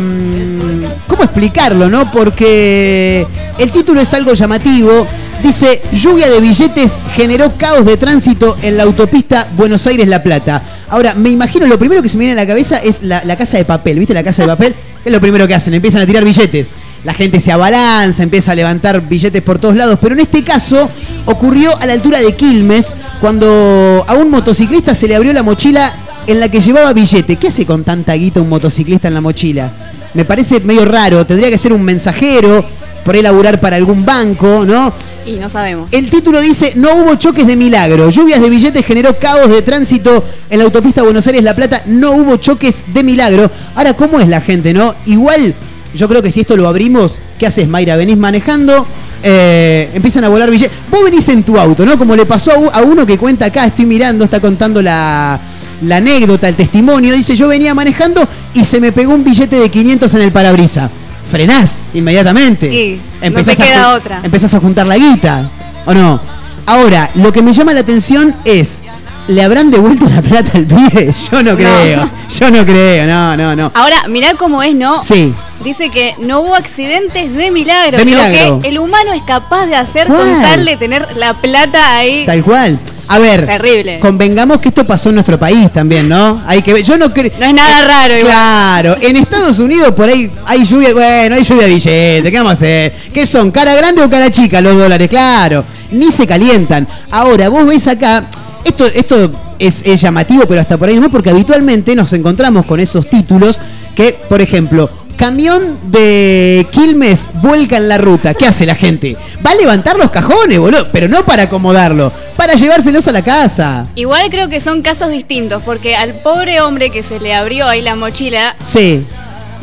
¿Cómo 1.08 1.24
explicarlo, 1.24 1.90
no? 1.90 2.12
Porque 2.12 3.26
el 3.58 3.72
título 3.72 4.02
es 4.02 4.14
algo 4.14 4.34
llamativo. 4.34 5.08
Dice, 5.44 5.82
lluvia 5.92 6.30
de 6.30 6.40
billetes 6.40 7.00
generó 7.16 7.56
caos 7.56 7.86
de 7.86 7.98
tránsito 7.98 8.58
en 8.62 8.78
la 8.78 8.84
autopista 8.84 9.48
Buenos 9.56 9.86
Aires-La 9.86 10.24
Plata. 10.24 10.62
Ahora, 10.90 11.14
me 11.14 11.30
imagino, 11.30 11.68
lo 11.68 11.78
primero 11.78 12.02
que 12.02 12.10
se 12.10 12.18
me 12.18 12.26
viene 12.26 12.40
a 12.40 12.44
la 12.44 12.48
cabeza 12.48 12.78
es 12.78 13.04
la, 13.04 13.24
la 13.26 13.36
casa 13.38 13.58
de 13.58 13.66
papel, 13.66 14.00
¿viste? 14.00 14.14
La 14.14 14.24
casa 14.24 14.42
de 14.42 14.48
papel, 14.48 14.76
que 15.04 15.10
es 15.10 15.14
lo 15.14 15.22
primero 15.22 15.48
que 15.48 15.54
hacen, 15.54 15.74
empiezan 15.74 16.02
a 16.02 16.06
tirar 16.06 16.24
billetes. 16.24 16.68
La 17.06 17.14
gente 17.14 17.40
se 17.40 17.52
abalanza, 17.52 18.24
empieza 18.24 18.54
a 18.54 18.56
levantar 18.56 19.08
billetes 19.08 19.44
por 19.44 19.60
todos 19.60 19.76
lados, 19.76 20.00
pero 20.02 20.16
en 20.16 20.22
este 20.22 20.44
caso 20.44 20.90
ocurrió 21.26 21.70
a 21.80 21.86
la 21.86 21.94
altura 21.94 22.20
de 22.20 22.36
Quilmes, 22.36 22.96
cuando 23.22 24.04
a 24.08 24.16
un 24.16 24.32
motociclista 24.32 24.96
se 24.96 25.08
le 25.08 25.16
abrió 25.16 25.32
la 25.32 25.44
mochila 25.44 25.96
en 26.26 26.40
la 26.40 26.50
que 26.50 26.60
llevaba 26.60 26.94
billete. 26.94 27.36
¿Qué 27.36 27.50
hace 27.50 27.64
con 27.64 27.84
tanta 27.84 28.14
guita 28.16 28.42
un 28.42 28.50
motociclista 28.50 29.08
en 29.08 29.14
la 29.14 29.22
mochila? 29.22 29.72
Me 30.16 30.26
parece 30.26 30.60
medio 30.62 30.84
raro, 30.84 31.28
tendría 31.28 31.52
que 31.52 31.60
ser 31.60 31.74
un 31.74 31.84
mensajero, 31.84 32.66
por 33.04 33.14
ahí 33.14 33.22
laburar 33.22 33.60
para 33.60 33.76
algún 33.76 34.04
banco, 34.04 34.66
¿no? 34.66 34.92
Y 35.28 35.34
no 35.34 35.48
sabemos. 35.48 35.90
El 35.92 36.10
título 36.10 36.42
dice, 36.42 36.74
no 36.76 36.96
hubo 36.96 37.14
choques 37.16 37.46
de 37.46 37.56
milagro. 37.56 38.10
Lluvias 38.10 38.42
de 38.42 38.50
billetes 38.50 38.84
generó 38.84 39.16
caos 39.20 39.48
de 39.50 39.62
tránsito 39.62 40.24
en 40.50 40.58
la 40.58 40.66
autopista 40.66 41.04
Buenos 41.04 41.28
Aires-La 41.28 41.56
Plata. 41.56 41.84
No 41.86 42.14
hubo 42.14 42.38
choques 42.38 42.84
de 42.92 43.04
milagro. 43.04 43.52
Ahora, 43.76 43.94
¿cómo 43.94 44.20
es 44.20 44.28
la 44.28 44.42
gente, 44.42 44.74
no? 44.74 44.96
Igual, 45.06 45.54
yo 45.96 46.08
creo 46.08 46.22
que 46.22 46.32
si 46.32 46.42
esto 46.42 46.56
lo 46.58 46.68
abrimos, 46.68 47.20
¿qué 47.40 47.48
haces, 47.48 47.68
Mayra? 47.68 47.96
Venís 47.96 48.18
manejando, 48.18 48.86
eh, 49.24 49.92
empiezan 49.94 50.24
a 50.24 50.30
volar 50.30 50.52
billetes. 50.52 50.78
Vos 50.92 51.04
venís 51.04 51.28
en 51.30 51.44
tu 51.44 51.58
auto, 51.58 51.86
¿no? 51.86 51.98
Como 51.98 52.16
le 52.16 52.26
pasó 52.26 52.52
a, 52.74 52.82
uno 52.82 53.06
que 53.06 53.18
cuenta 53.18 53.46
acá, 53.46 53.66
estoy 53.66 53.86
mirando, 53.86 54.26
está 54.26 54.40
contando 54.40 54.82
la, 54.82 55.40
la 55.82 55.98
anécdota, 55.98 56.48
el 56.48 56.56
testimonio. 56.56 57.14
Dice, 57.14 57.36
yo 57.36 57.48
venía 57.48 57.74
manejando 57.74 58.28
y 58.54 58.64
se 58.66 58.80
me 58.80 58.92
pegó 58.92 59.14
un 59.14 59.24
billete 59.24 59.60
de 59.60 59.70
500 59.70 60.14
en 60.14 60.22
el 60.22 60.32
parabrisa. 60.32 60.90
Frenás 61.30 61.86
inmediatamente. 61.94 62.70
Sí, 62.70 63.02
no 63.22 63.44
te 63.44 63.52
a 63.52 63.56
queda 63.56 63.96
otra. 63.96 64.22
Empezás 64.24 64.54
a 64.54 64.60
juntar 64.60 64.86
la 64.86 64.98
guita, 64.98 65.50
¿o 65.86 65.94
no? 65.94 66.20
Ahora, 66.68 67.10
lo 67.16 67.32
que 67.32 67.42
me 67.42 67.54
llama 67.54 67.74
la 67.74 67.82
atención 67.82 68.36
es, 68.44 68.84
¿le 69.28 69.42
habrán 69.44 69.72
devuelto 69.72 70.06
la 70.10 70.22
plata 70.22 70.52
al 70.58 70.66
pibe? 70.66 71.14
Yo 71.32 71.44
no 71.44 71.56
creo, 71.56 72.10
yo 72.40 72.52
no 72.52 72.66
creo, 72.66 73.08
no, 73.08 73.38
no, 73.38 73.56
no. 73.56 73.72
Ahora, 73.74 74.08
mirá 74.08 74.34
cómo 74.36 74.62
es, 74.64 74.76
¿no? 74.76 75.02
Sí, 75.02 75.34
Dice 75.64 75.90
que 75.90 76.14
no 76.20 76.42
hubo 76.42 76.54
accidentes 76.56 77.34
de 77.34 77.50
milagro. 77.50 77.98
De 77.98 78.06
milagro. 78.06 78.60
que 78.60 78.68
el 78.68 78.78
humano 78.78 79.14
es 79.14 79.24
capaz 79.24 79.66
de 79.68 79.76
hacer 79.76 80.08
con 80.08 80.18
¿Cuál? 80.18 80.42
tal 80.42 80.66
de 80.66 80.78
tener 80.78 81.08
la 81.16 81.34
plata 81.34 81.96
ahí. 81.98 82.26
tal 82.26 82.44
cual. 82.44 82.78
A 83.08 83.20
ver, 83.20 83.46
Terrible. 83.46 84.00
convengamos 84.00 84.58
que 84.60 84.70
esto 84.70 84.86
pasó 84.86 85.10
en 85.10 85.16
nuestro 85.16 85.38
país 85.40 85.72
también, 85.72 86.10
¿no? 86.10 86.42
Hay 86.48 86.62
que 86.64 86.74
ver, 86.74 86.84
yo 86.84 86.98
no 86.98 87.14
creo... 87.14 87.32
No 87.40 87.46
es 87.46 87.54
nada 87.54 87.84
raro, 87.84 88.16
igual. 88.18 88.32
Claro, 88.34 88.98
en 89.00 89.16
Estados 89.16 89.60
Unidos 89.60 89.94
por 89.94 90.10
ahí 90.10 90.32
hay 90.46 90.66
lluvia, 90.66 90.92
bueno, 90.94 91.36
hay 91.36 91.44
lluvia 91.44 91.64
de 91.68 91.74
billetes, 91.74 92.32
¿qué 92.32 92.38
vamos 92.38 92.50
a 92.52 92.54
hacer? 92.54 92.94
¿Qué 93.14 93.28
son? 93.28 93.52
¿Cara 93.52 93.76
grande 93.76 94.04
o 94.04 94.10
cara 94.10 94.30
chica 94.32 94.60
los 94.60 94.76
dólares? 94.76 95.08
Claro, 95.08 95.64
ni 95.92 96.12
se 96.12 96.26
calientan. 96.26 96.88
Ahora, 97.12 97.48
vos 97.50 97.66
ves 97.68 97.88
acá, 97.88 98.26
esto, 98.66 98.86
esto 98.86 99.32
es, 99.60 99.84
es 99.86 100.02
llamativo, 100.02 100.44
pero 100.48 100.60
hasta 100.62 100.78
por 100.78 100.90
ahí 100.90 101.00
no, 101.00 101.10
porque 101.10 101.30
habitualmente 101.30 101.96
nos 101.96 102.12
encontramos 102.14 102.66
con 102.66 102.80
esos 102.80 103.10
títulos 103.10 103.60
que, 103.96 104.14
por 104.28 104.42
ejemplo, 104.42 104.90
camión 105.16 105.78
de 105.86 106.68
Quilmes 106.72 107.32
vuelca 107.36 107.78
en 107.78 107.88
la 107.88 107.98
ruta. 107.98 108.34
¿Qué 108.34 108.46
hace 108.46 108.66
la 108.66 108.76
gente? 108.76 109.16
Va 109.46 109.52
a 109.52 109.56
levantar 109.56 109.98
los 109.98 110.12
cajones, 110.12 110.60
boludo, 110.60 110.88
pero 110.92 111.08
no 111.08 111.24
para 111.26 111.44
acomodarlo, 111.44 112.12
para 112.36 112.56
llevárselos 112.56 113.08
a 113.08 113.12
la 113.14 113.24
casa. 113.24 113.88
Igual 113.96 114.30
creo 114.30 114.50
que 114.50 114.60
son 114.60 114.82
casos 114.82 115.10
distintos, 115.12 115.64
porque 115.64 115.96
al 115.96 116.14
pobre 116.16 116.60
hombre 116.60 116.90
que 116.90 117.02
se 117.04 117.20
le 117.22 117.34
abrió 117.34 117.68
ahí 117.68 117.82
la 117.82 117.96
mochila, 117.96 118.58
Sí, 118.64 119.06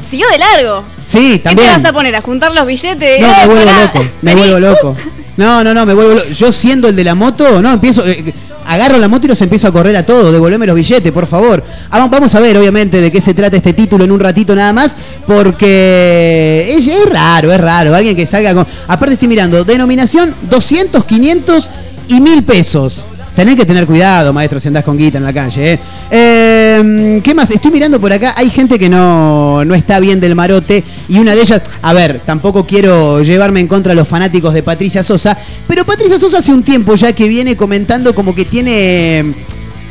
siguió 0.09 0.27
de 0.31 0.39
largo. 0.39 0.85
sí, 1.05 1.33
¿Qué 1.35 1.39
también. 1.41 1.69
te 1.69 1.75
vas 1.77 1.85
a 1.85 1.93
poner? 1.93 2.17
¿A 2.17 2.23
juntar 2.23 2.53
los 2.55 2.67
billetes? 2.67 3.21
No, 3.21 3.27
Eh, 3.27 3.35
me 3.41 3.47
vuelvo 3.47 3.65
pará. 3.67 3.83
loco, 3.85 4.05
me 4.23 4.35
vuelvo 4.35 4.59
loco. 4.61 4.97
No, 5.37 5.63
no, 5.65 5.73
no, 5.75 5.85
me 5.87 5.93
vuelvo 5.95 6.15
loco. 6.15 6.29
Yo 6.31 6.51
siendo 6.53 6.89
el 6.89 6.97
de 6.97 7.05
la 7.05 7.15
moto, 7.15 7.61
no, 7.63 7.73
empiezo, 7.73 8.07
eh, 8.07 8.33
agarro 8.67 8.99
la 8.99 9.09
moto 9.09 9.27
y 9.27 9.29
los 9.29 9.41
empiezo 9.43 9.69
a 9.69 9.73
correr 9.73 9.97
a 9.97 10.05
todos, 10.07 10.33
devolveme 10.33 10.67
los 10.67 10.77
billetes, 10.77 11.11
por 11.13 11.27
favor. 11.27 11.63
Ah, 11.91 11.99
va- 11.99 12.09
vamos 12.09 12.35
a 12.35 12.41
ver, 12.41 12.57
obviamente, 12.57 13.01
de 13.01 13.11
qué 13.11 13.21
se 13.21 13.35
trata 13.35 13.57
este 13.57 13.73
título 13.73 14.05
en 14.05 14.13
un 14.13 14.21
ratito 14.21 14.55
nada 14.55 14.73
más, 14.73 14.97
porque 15.27 16.75
es, 16.77 16.87
es 16.89 17.07
raro, 17.07 17.53
es 17.53 17.61
raro, 17.61 17.95
alguien 17.95 18.17
que 18.17 18.27
salga 18.27 18.55
con... 18.55 18.67
Aparte 18.89 19.15
estoy 19.15 19.29
mirando, 19.29 19.65
denominación 19.65 20.35
200, 20.51 21.05
500 21.05 21.71
y 22.09 22.21
1000 22.21 22.45
pesos. 22.45 23.05
Tenés 23.35 23.57
que 23.57 23.65
tener 23.65 23.87
cuidado, 23.87 24.33
maestro, 24.33 24.61
si 24.61 24.69
andás 24.69 24.85
con 24.85 24.97
guita 24.97 25.17
en 25.17 25.25
la 25.25 25.33
calle. 25.33 25.73
¿eh? 25.73 25.81
Eh, 26.11 27.21
¿Qué 27.25 27.35
más? 27.35 27.51
Estoy 27.51 27.71
mirando 27.71 27.99
por 27.99 28.13
acá. 28.13 28.35
Hay 28.37 28.51
gente 28.51 28.79
que 28.79 28.91
no, 28.91 29.65
no 29.65 29.75
está 29.75 30.01
bien 30.01 30.21
del 30.21 30.35
marote. 30.35 30.85
Y 31.09 31.19
una 31.19 31.35
de 31.35 31.41
ellas, 31.41 31.63
a 31.81 31.93
ver, 31.95 32.21
tampoco 32.27 32.67
quiero 32.67 33.23
llevarme 33.23 33.61
en 33.61 33.69
contra 33.69 33.93
a 33.93 33.97
los 33.97 34.07
fanáticos 34.07 34.53
de 34.53 34.63
Patricia 34.63 35.03
Sosa. 35.03 35.37
Pero 35.67 35.87
Patricia 35.87 36.19
Sosa 36.19 36.39
hace 36.39 36.53
un 36.53 36.63
tiempo 36.63 36.95
ya 36.95 37.15
que 37.15 37.27
viene 37.29 37.57
comentando 37.57 38.15
como 38.15 38.35
que 38.35 38.45
tiene 38.45 39.35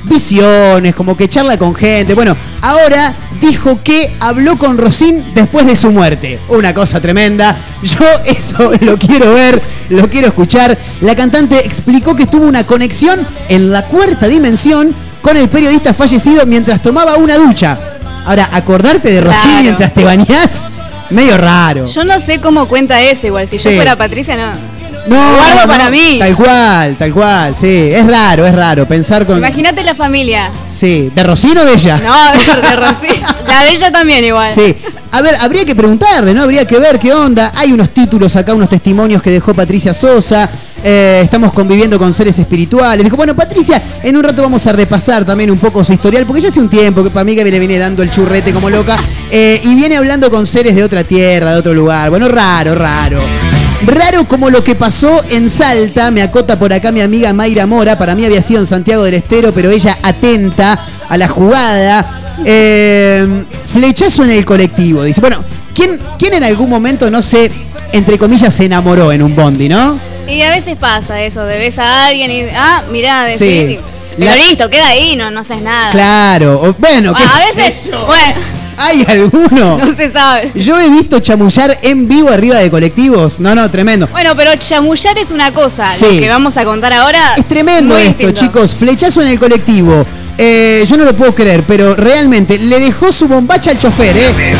visiones, 0.03 0.95
como 0.95 1.15
que 1.17 1.27
charla 1.29 1.57
con 1.57 1.73
gente. 1.75 2.13
Bueno, 2.13 2.35
ahora 2.61 3.13
dijo 3.39 3.81
que 3.83 4.11
habló 4.19 4.57
con 4.57 4.77
Rosín 4.77 5.23
después 5.33 5.65
de 5.65 5.75
su 5.75 5.91
muerte. 5.91 6.39
Una 6.49 6.73
cosa 6.73 6.99
tremenda. 7.01 7.55
Yo 7.83 8.05
eso 8.25 8.71
lo 8.81 8.97
quiero 8.97 9.33
ver, 9.33 9.61
lo 9.89 10.09
quiero 10.09 10.27
escuchar. 10.27 10.77
La 11.01 11.15
cantante 11.15 11.65
explicó 11.65 12.15
que 12.15 12.27
tuvo 12.27 12.45
una 12.45 12.65
conexión 12.65 13.25
en 13.49 13.71
la 13.71 13.85
cuarta 13.85 14.27
dimensión 14.27 14.93
con 15.21 15.37
el 15.37 15.49
periodista 15.49 15.93
fallecido 15.93 16.45
mientras 16.45 16.81
tomaba 16.81 17.17
una 17.17 17.37
ducha. 17.37 17.79
Ahora, 18.25 18.49
acordarte 18.51 19.11
de 19.11 19.21
Rosín 19.21 19.41
Claro. 19.43 19.63
mientras 19.63 19.93
te 19.93 20.03
bañás, 20.03 20.65
medio 21.09 21.37
raro. 21.37 21.87
Yo 21.87 22.03
no 22.03 22.19
sé 22.19 22.39
cómo 22.39 22.67
cuenta 22.67 23.01
ese, 23.01 23.27
igual. 23.27 23.47
Si 23.47 23.57
Sí. 23.57 23.69
yo 23.69 23.75
fuera 23.75 23.95
Patricia, 23.95 24.35
no. 24.37 24.70
No, 25.07 25.15
guardo 25.15 25.61
no, 25.61 25.67
para 25.67 25.89
mí. 25.89 26.17
Tal 26.19 26.35
cual, 26.35 26.95
tal 26.97 27.11
cual, 27.13 27.55
sí. 27.57 27.89
Es 27.91 28.05
raro, 28.05 28.45
es 28.45 28.53
raro 28.55 28.87
pensar 28.87 29.25
con. 29.25 29.37
Imagínate 29.37 29.83
la 29.83 29.95
familia. 29.95 30.51
Sí, 30.65 31.11
¿de 31.13 31.23
Rosín 31.23 31.57
o 31.57 31.65
de 31.65 31.73
ella? 31.73 31.97
No, 31.97 32.31
de, 32.33 32.61
de 32.61 32.75
Rosy. 32.75 33.21
La 33.47 33.63
de 33.63 33.71
ella 33.71 33.91
también 33.91 34.23
igual. 34.23 34.49
Sí. 34.53 34.75
A 35.13 35.21
ver, 35.21 35.35
habría 35.41 35.65
que 35.65 35.75
preguntarle, 35.75 36.33
¿no? 36.33 36.43
Habría 36.43 36.65
que 36.65 36.77
ver 36.79 36.97
qué 36.99 37.13
onda. 37.13 37.51
Hay 37.55 37.73
unos 37.73 37.89
títulos 37.89 38.35
acá, 38.35 38.53
unos 38.53 38.69
testimonios 38.69 39.21
que 39.21 39.29
dejó 39.31 39.53
Patricia 39.53 39.93
Sosa. 39.93 40.49
Eh, 40.83 41.19
estamos 41.23 41.51
conviviendo 41.51 41.97
con 41.99 42.13
seres 42.13 42.37
espirituales. 42.39 43.03
Dijo, 43.03 43.17
bueno, 43.17 43.35
Patricia, 43.35 43.81
en 44.03 44.15
un 44.15 44.23
rato 44.23 44.41
vamos 44.41 44.65
a 44.67 44.71
repasar 44.71 45.25
también 45.25 45.51
un 45.51 45.57
poco 45.57 45.83
su 45.83 45.93
historial, 45.93 46.25
porque 46.25 46.41
ya 46.41 46.47
hace 46.49 46.59
un 46.59 46.69
tiempo 46.69 47.03
que 47.03 47.09
para 47.09 47.23
mí 47.23 47.35
que 47.35 47.43
le 47.43 47.59
viene 47.59 47.77
dando 47.77 48.03
el 48.03 48.09
churrete 48.09 48.53
como 48.53 48.69
loca. 48.69 48.97
eh, 49.29 49.59
y 49.63 49.75
viene 49.75 49.97
hablando 49.97 50.29
con 50.29 50.45
seres 50.47 50.75
de 50.75 50.83
otra 50.83 51.03
tierra, 51.03 51.51
de 51.51 51.57
otro 51.57 51.73
lugar. 51.73 52.09
Bueno, 52.09 52.29
raro, 52.29 52.73
raro. 52.75 53.21
Raro 53.85 54.25
como 54.27 54.49
lo 54.49 54.63
que 54.63 54.75
pasó 54.75 55.23
en 55.29 55.49
Salta, 55.49 56.11
me 56.11 56.21
acota 56.21 56.57
por 56.59 56.71
acá 56.71 56.91
mi 56.91 57.01
amiga 57.01 57.33
Mayra 57.33 57.65
Mora, 57.65 57.97
para 57.97 58.13
mí 58.15 58.23
había 58.25 58.41
sido 58.41 58.59
en 58.59 58.67
Santiago 58.67 59.03
del 59.03 59.15
Estero, 59.15 59.51
pero 59.53 59.69
ella 59.71 59.97
atenta 60.03 60.79
a 61.09 61.17
la 61.17 61.27
jugada. 61.27 62.17
Eh, 62.45 63.45
flechazo 63.65 64.23
en 64.23 64.31
el 64.31 64.45
colectivo, 64.45 65.03
dice. 65.03 65.19
Bueno, 65.21 65.43
¿quién, 65.73 65.99
¿quién 66.17 66.33
en 66.35 66.43
algún 66.43 66.69
momento, 66.69 67.09
no 67.09 67.21
sé, 67.21 67.51
entre 67.91 68.17
comillas, 68.17 68.53
se 68.53 68.65
enamoró 68.65 69.11
en 69.11 69.23
un 69.23 69.35
bondi, 69.35 69.67
no? 69.67 69.99
Y 70.27 70.41
a 70.41 70.51
veces 70.51 70.77
pasa 70.77 71.21
eso, 71.23 71.43
de 71.45 71.57
ves 71.57 71.77
a 71.79 72.05
alguien 72.05 72.31
y. 72.31 72.43
Ah, 72.55 72.83
mirá, 72.91 73.23
decís. 73.23 73.39
Sí. 73.39 73.79
Pero 74.17 74.31
La- 74.31 74.37
listo, 74.37 74.69
queda 74.69 74.87
ahí, 74.89 75.15
no, 75.15 75.31
no 75.31 75.39
haces 75.41 75.61
nada. 75.61 75.89
Claro, 75.91 76.75
bueno, 76.77 77.13
¿qué 77.13 77.23
Ah, 77.23 77.35
a 77.49 77.51
sé 77.53 77.61
veces. 77.61 77.89
yo? 77.91 78.05
Bueno, 78.05 78.33
¿Hay 78.81 79.05
alguno? 79.07 79.77
no 79.77 79.95
se 79.95 80.11
sabe. 80.11 80.51
Yo 80.55 80.79
he 80.79 80.89
visto 80.89 81.19
chamullar 81.19 81.77
en 81.81 82.07
vivo 82.07 82.29
arriba 82.29 82.57
de 82.57 82.69
colectivos. 82.71 83.39
No, 83.39 83.53
no, 83.53 83.69
tremendo. 83.69 84.07
Bueno, 84.07 84.35
pero 84.35 84.55
chamullar 84.55 85.17
es 85.17 85.31
una 85.31 85.53
cosa. 85.53 85.87
Sí. 85.87 86.05
Lo 86.05 86.19
que 86.21 86.29
vamos 86.29 86.57
a 86.57 86.65
contar 86.65 86.93
ahora. 86.93 87.35
Es 87.37 87.47
tremendo 87.47 87.95
esto, 87.97 88.17
distinto. 88.17 88.41
chicos. 88.41 88.75
Flechazo 88.75 89.21
en 89.21 89.29
el 89.29 89.39
colectivo. 89.39 90.05
Eh, 90.37 90.83
yo 90.87 90.97
no 90.97 91.05
lo 91.05 91.15
puedo 91.15 91.35
creer, 91.35 91.63
pero 91.67 91.95
realmente 91.95 92.57
le 92.57 92.79
dejó 92.79 93.11
su 93.11 93.27
bombacha 93.27 93.69
al 93.71 93.77
chofer, 93.77 94.17
¿eh? 94.17 94.55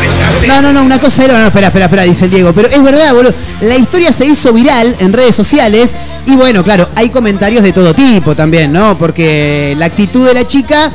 No, 0.46 0.62
no, 0.62 0.72
no, 0.72 0.82
una 0.82 1.00
cosa 1.00 1.24
era. 1.24 1.40
No, 1.40 1.46
espera, 1.46 1.68
espera, 1.68 1.86
espera, 1.86 2.02
dice 2.04 2.26
el 2.26 2.30
Diego. 2.30 2.52
Pero 2.52 2.68
es 2.68 2.82
verdad, 2.82 3.12
boludo. 3.14 3.34
La 3.62 3.76
historia 3.76 4.12
se 4.12 4.24
hizo 4.26 4.52
viral 4.52 4.96
en 5.00 5.12
redes 5.12 5.34
sociales. 5.34 5.96
Y 6.26 6.36
bueno, 6.36 6.62
claro, 6.62 6.88
hay 6.94 7.10
comentarios 7.10 7.64
de 7.64 7.72
todo 7.72 7.92
tipo 7.94 8.36
también, 8.36 8.72
¿no? 8.72 8.96
Porque 8.96 9.74
la 9.76 9.86
actitud 9.86 10.24
de 10.24 10.34
la 10.34 10.46
chica 10.46 10.92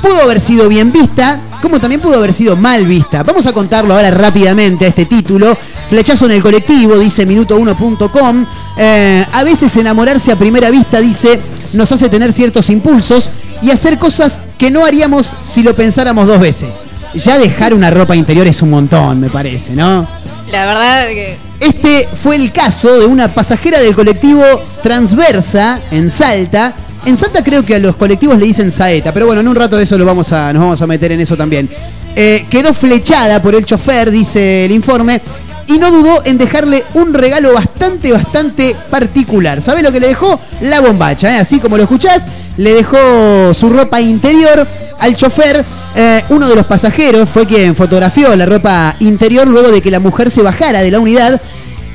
pudo 0.00 0.22
haber 0.22 0.38
sido 0.38 0.68
bien 0.68 0.92
vista, 0.92 1.40
como 1.64 1.80
también 1.80 2.02
pudo 2.02 2.18
haber 2.18 2.34
sido 2.34 2.56
mal 2.56 2.86
vista. 2.86 3.22
Vamos 3.22 3.46
a 3.46 3.54
contarlo 3.54 3.94
ahora 3.94 4.10
rápidamente 4.10 4.84
a 4.84 4.88
este 4.88 5.06
título. 5.06 5.56
Flechazo 5.88 6.26
en 6.26 6.32
el 6.32 6.42
colectivo, 6.42 6.98
dice 6.98 7.26
minuto1.com. 7.26 8.46
Eh, 8.76 9.26
a 9.32 9.44
veces 9.44 9.74
enamorarse 9.78 10.30
a 10.30 10.36
primera 10.36 10.70
vista, 10.70 11.00
dice, 11.00 11.40
nos 11.72 11.90
hace 11.90 12.10
tener 12.10 12.34
ciertos 12.34 12.68
impulsos 12.68 13.30
y 13.62 13.70
hacer 13.70 13.98
cosas 13.98 14.42
que 14.58 14.70
no 14.70 14.84
haríamos 14.84 15.34
si 15.42 15.62
lo 15.62 15.74
pensáramos 15.74 16.26
dos 16.26 16.38
veces. 16.38 16.70
Ya 17.14 17.38
dejar 17.38 17.72
una 17.72 17.90
ropa 17.90 18.14
interior 18.14 18.46
es 18.46 18.60
un 18.60 18.68
montón, 18.68 19.20
me 19.20 19.30
parece, 19.30 19.74
¿no? 19.74 20.06
La 20.52 20.66
verdad 20.66 21.06
que. 21.08 21.38
Este 21.60 22.06
fue 22.12 22.36
el 22.36 22.52
caso 22.52 22.92
de 23.00 23.06
una 23.06 23.28
pasajera 23.28 23.80
del 23.80 23.94
colectivo 23.94 24.44
Transversa 24.82 25.80
en 25.90 26.10
Salta. 26.10 26.74
En 27.06 27.18
Salta 27.18 27.44
creo 27.44 27.62
que 27.62 27.74
a 27.74 27.78
los 27.78 27.96
colectivos 27.96 28.38
le 28.38 28.46
dicen 28.46 28.70
saeta, 28.70 29.12
pero 29.12 29.26
bueno, 29.26 29.42
en 29.42 29.48
un 29.48 29.54
rato 29.54 29.76
de 29.76 29.82
eso 29.82 29.98
lo 29.98 30.06
vamos 30.06 30.32
a, 30.32 30.52
nos 30.54 30.62
vamos 30.62 30.80
a 30.80 30.86
meter 30.86 31.12
en 31.12 31.20
eso 31.20 31.36
también. 31.36 31.68
Eh, 32.16 32.46
quedó 32.48 32.72
flechada 32.72 33.42
por 33.42 33.54
el 33.54 33.66
chofer, 33.66 34.10
dice 34.10 34.64
el 34.64 34.72
informe, 34.72 35.20
y 35.66 35.76
no 35.76 35.90
dudó 35.90 36.24
en 36.24 36.38
dejarle 36.38 36.82
un 36.94 37.12
regalo 37.12 37.52
bastante, 37.52 38.10
bastante 38.10 38.74
particular. 38.88 39.60
¿Sabe 39.60 39.82
lo 39.82 39.92
que 39.92 40.00
le 40.00 40.08
dejó? 40.08 40.40
La 40.62 40.80
bombacha, 40.80 41.30
¿eh? 41.34 41.40
así 41.40 41.60
como 41.60 41.76
lo 41.76 41.82
escuchás, 41.82 42.26
le 42.56 42.72
dejó 42.72 43.52
su 43.52 43.68
ropa 43.68 44.00
interior 44.00 44.66
al 44.98 45.14
chofer. 45.14 45.62
Eh, 45.94 46.24
uno 46.30 46.48
de 46.48 46.56
los 46.56 46.64
pasajeros 46.64 47.28
fue 47.28 47.46
quien 47.46 47.74
fotografió 47.74 48.34
la 48.34 48.46
ropa 48.46 48.96
interior 49.00 49.46
luego 49.46 49.70
de 49.70 49.82
que 49.82 49.90
la 49.90 50.00
mujer 50.00 50.30
se 50.30 50.42
bajara 50.42 50.80
de 50.80 50.90
la 50.90 51.00
unidad. 51.00 51.38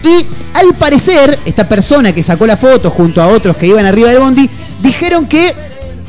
Y 0.03 0.27
al 0.53 0.75
parecer, 0.75 1.39
esta 1.45 1.67
persona 1.67 2.13
que 2.13 2.21
sacó 2.21 2.45
la 2.45 2.55
foto 2.55 2.91
junto 2.91 3.21
a 3.21 3.27
otros 3.27 3.57
que 3.57 3.65
iban 3.65 3.85
arriba 3.85 4.09
del 4.09 4.19
bondi, 4.19 4.49
dijeron 4.81 5.27
que 5.27 5.55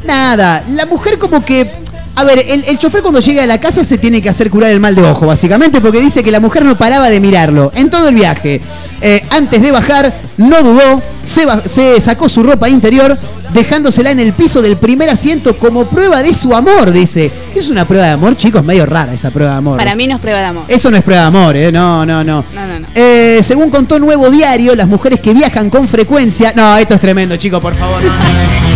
nada, 0.05 0.65
la 0.69 0.87
mujer 0.87 1.19
como 1.19 1.45
que 1.45 1.71
A 2.17 2.25
ver, 2.25 2.45
el, 2.47 2.64
el 2.64 2.79
chofer 2.79 3.02
cuando 3.02 3.21
llega 3.21 3.45
a 3.45 3.47
la 3.47 3.61
casa 3.61 3.83
se 3.83 3.97
tiene 3.97 4.21
que 4.21 4.29
hacer 4.29 4.50
curar 4.50 4.71
el 4.71 4.81
mal 4.81 4.95
de 4.95 5.02
ojo, 5.02 5.26
básicamente, 5.26 5.81
porque 5.81 6.00
dice 6.00 6.23
que 6.23 6.31
la 6.31 6.40
mujer 6.40 6.64
no 6.64 6.76
paraba 6.76 7.09
de 7.09 7.21
mirarlo 7.21 7.73
en 7.75 7.88
todo 7.88 8.09
el 8.09 8.14
viaje. 8.14 8.61
Eh, 9.00 9.25
antes 9.31 9.62
de 9.62 9.73
bajar, 9.73 10.21
no 10.37 10.62
dudó, 10.62 11.02
se 11.25 12.00
sacó 12.00 12.29
su 12.29 12.43
ropa 12.43 12.69
interior, 12.69 13.17
dejándosela 13.55 14.11
en 14.11 14.21
el 14.21 14.35
piso 14.35 14.61
del 14.61 14.76
primer 14.76 15.09
asiento 15.09 15.59
como 15.59 15.87
prueba 15.87 16.23
de 16.23 16.35
su 16.35 16.55
amor, 16.55 16.90
dice. 16.90 17.31
Es 17.55 17.71
una 17.71 17.87
prueba 17.87 18.07
de 18.07 18.12
amor, 18.12 18.37
chicos, 18.37 18.62
medio 18.62 18.85
rara 18.85 19.14
esa 19.14 19.31
prueba 19.31 19.52
de 19.52 19.59
amor. 19.59 19.79
Para 19.79 19.95
mí 19.95 20.07
no 20.07 20.17
es 20.17 20.21
prueba 20.21 20.40
de 20.40 20.47
amor. 20.47 20.64
Eso 20.69 20.90
no 20.90 20.97
es 20.99 21.02
prueba 21.02 21.23
de 21.23 21.29
amor, 21.29 21.57
¿eh? 21.57 21.73
No, 21.73 22.05
no, 22.05 22.23
no. 22.23 22.45
No, 22.55 22.67
no, 22.67 22.81
no. 22.81 22.87
Eh, 22.95 23.40
según 23.43 23.71
contó 23.71 23.99
Nuevo 23.99 24.31
Diario, 24.31 24.75
las 24.75 24.88
mujeres 24.88 25.21
que 25.21 25.33
viajan 25.33 25.71
con 25.71 25.88
frecuencia. 25.88 26.52
No, 26.55 26.76
esto 26.76 26.95
es 26.95 27.00
tremendo, 27.00 27.37
chicos, 27.37 27.61
por 27.61 27.75
favor. 27.75 28.02
No, 28.02 28.11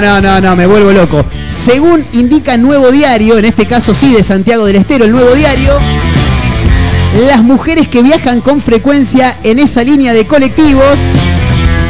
no, 0.00 0.20
no, 0.20 0.40
no, 0.40 0.56
me 0.56 0.66
vuelvo 0.66 0.92
loco. 0.92 1.24
Según 1.48 2.04
indica 2.12 2.56
Nuevo 2.56 2.90
Diario, 2.90 3.38
en 3.38 3.44
este 3.44 3.66
caso 3.66 3.94
sí 3.94 4.12
de 4.12 4.22
Santiago 4.22 4.64
del 4.64 4.76
Estero, 4.76 5.04
el 5.04 5.12
Nuevo 5.12 5.32
Diario, 5.34 5.72
las 7.28 7.42
mujeres 7.42 7.88
que 7.88 8.02
viajan 8.02 8.40
con 8.40 8.60
frecuencia 8.60 9.38
en 9.42 9.58
esa 9.58 9.82
línea 9.82 10.12
de 10.12 10.26
colectivos, 10.26 10.96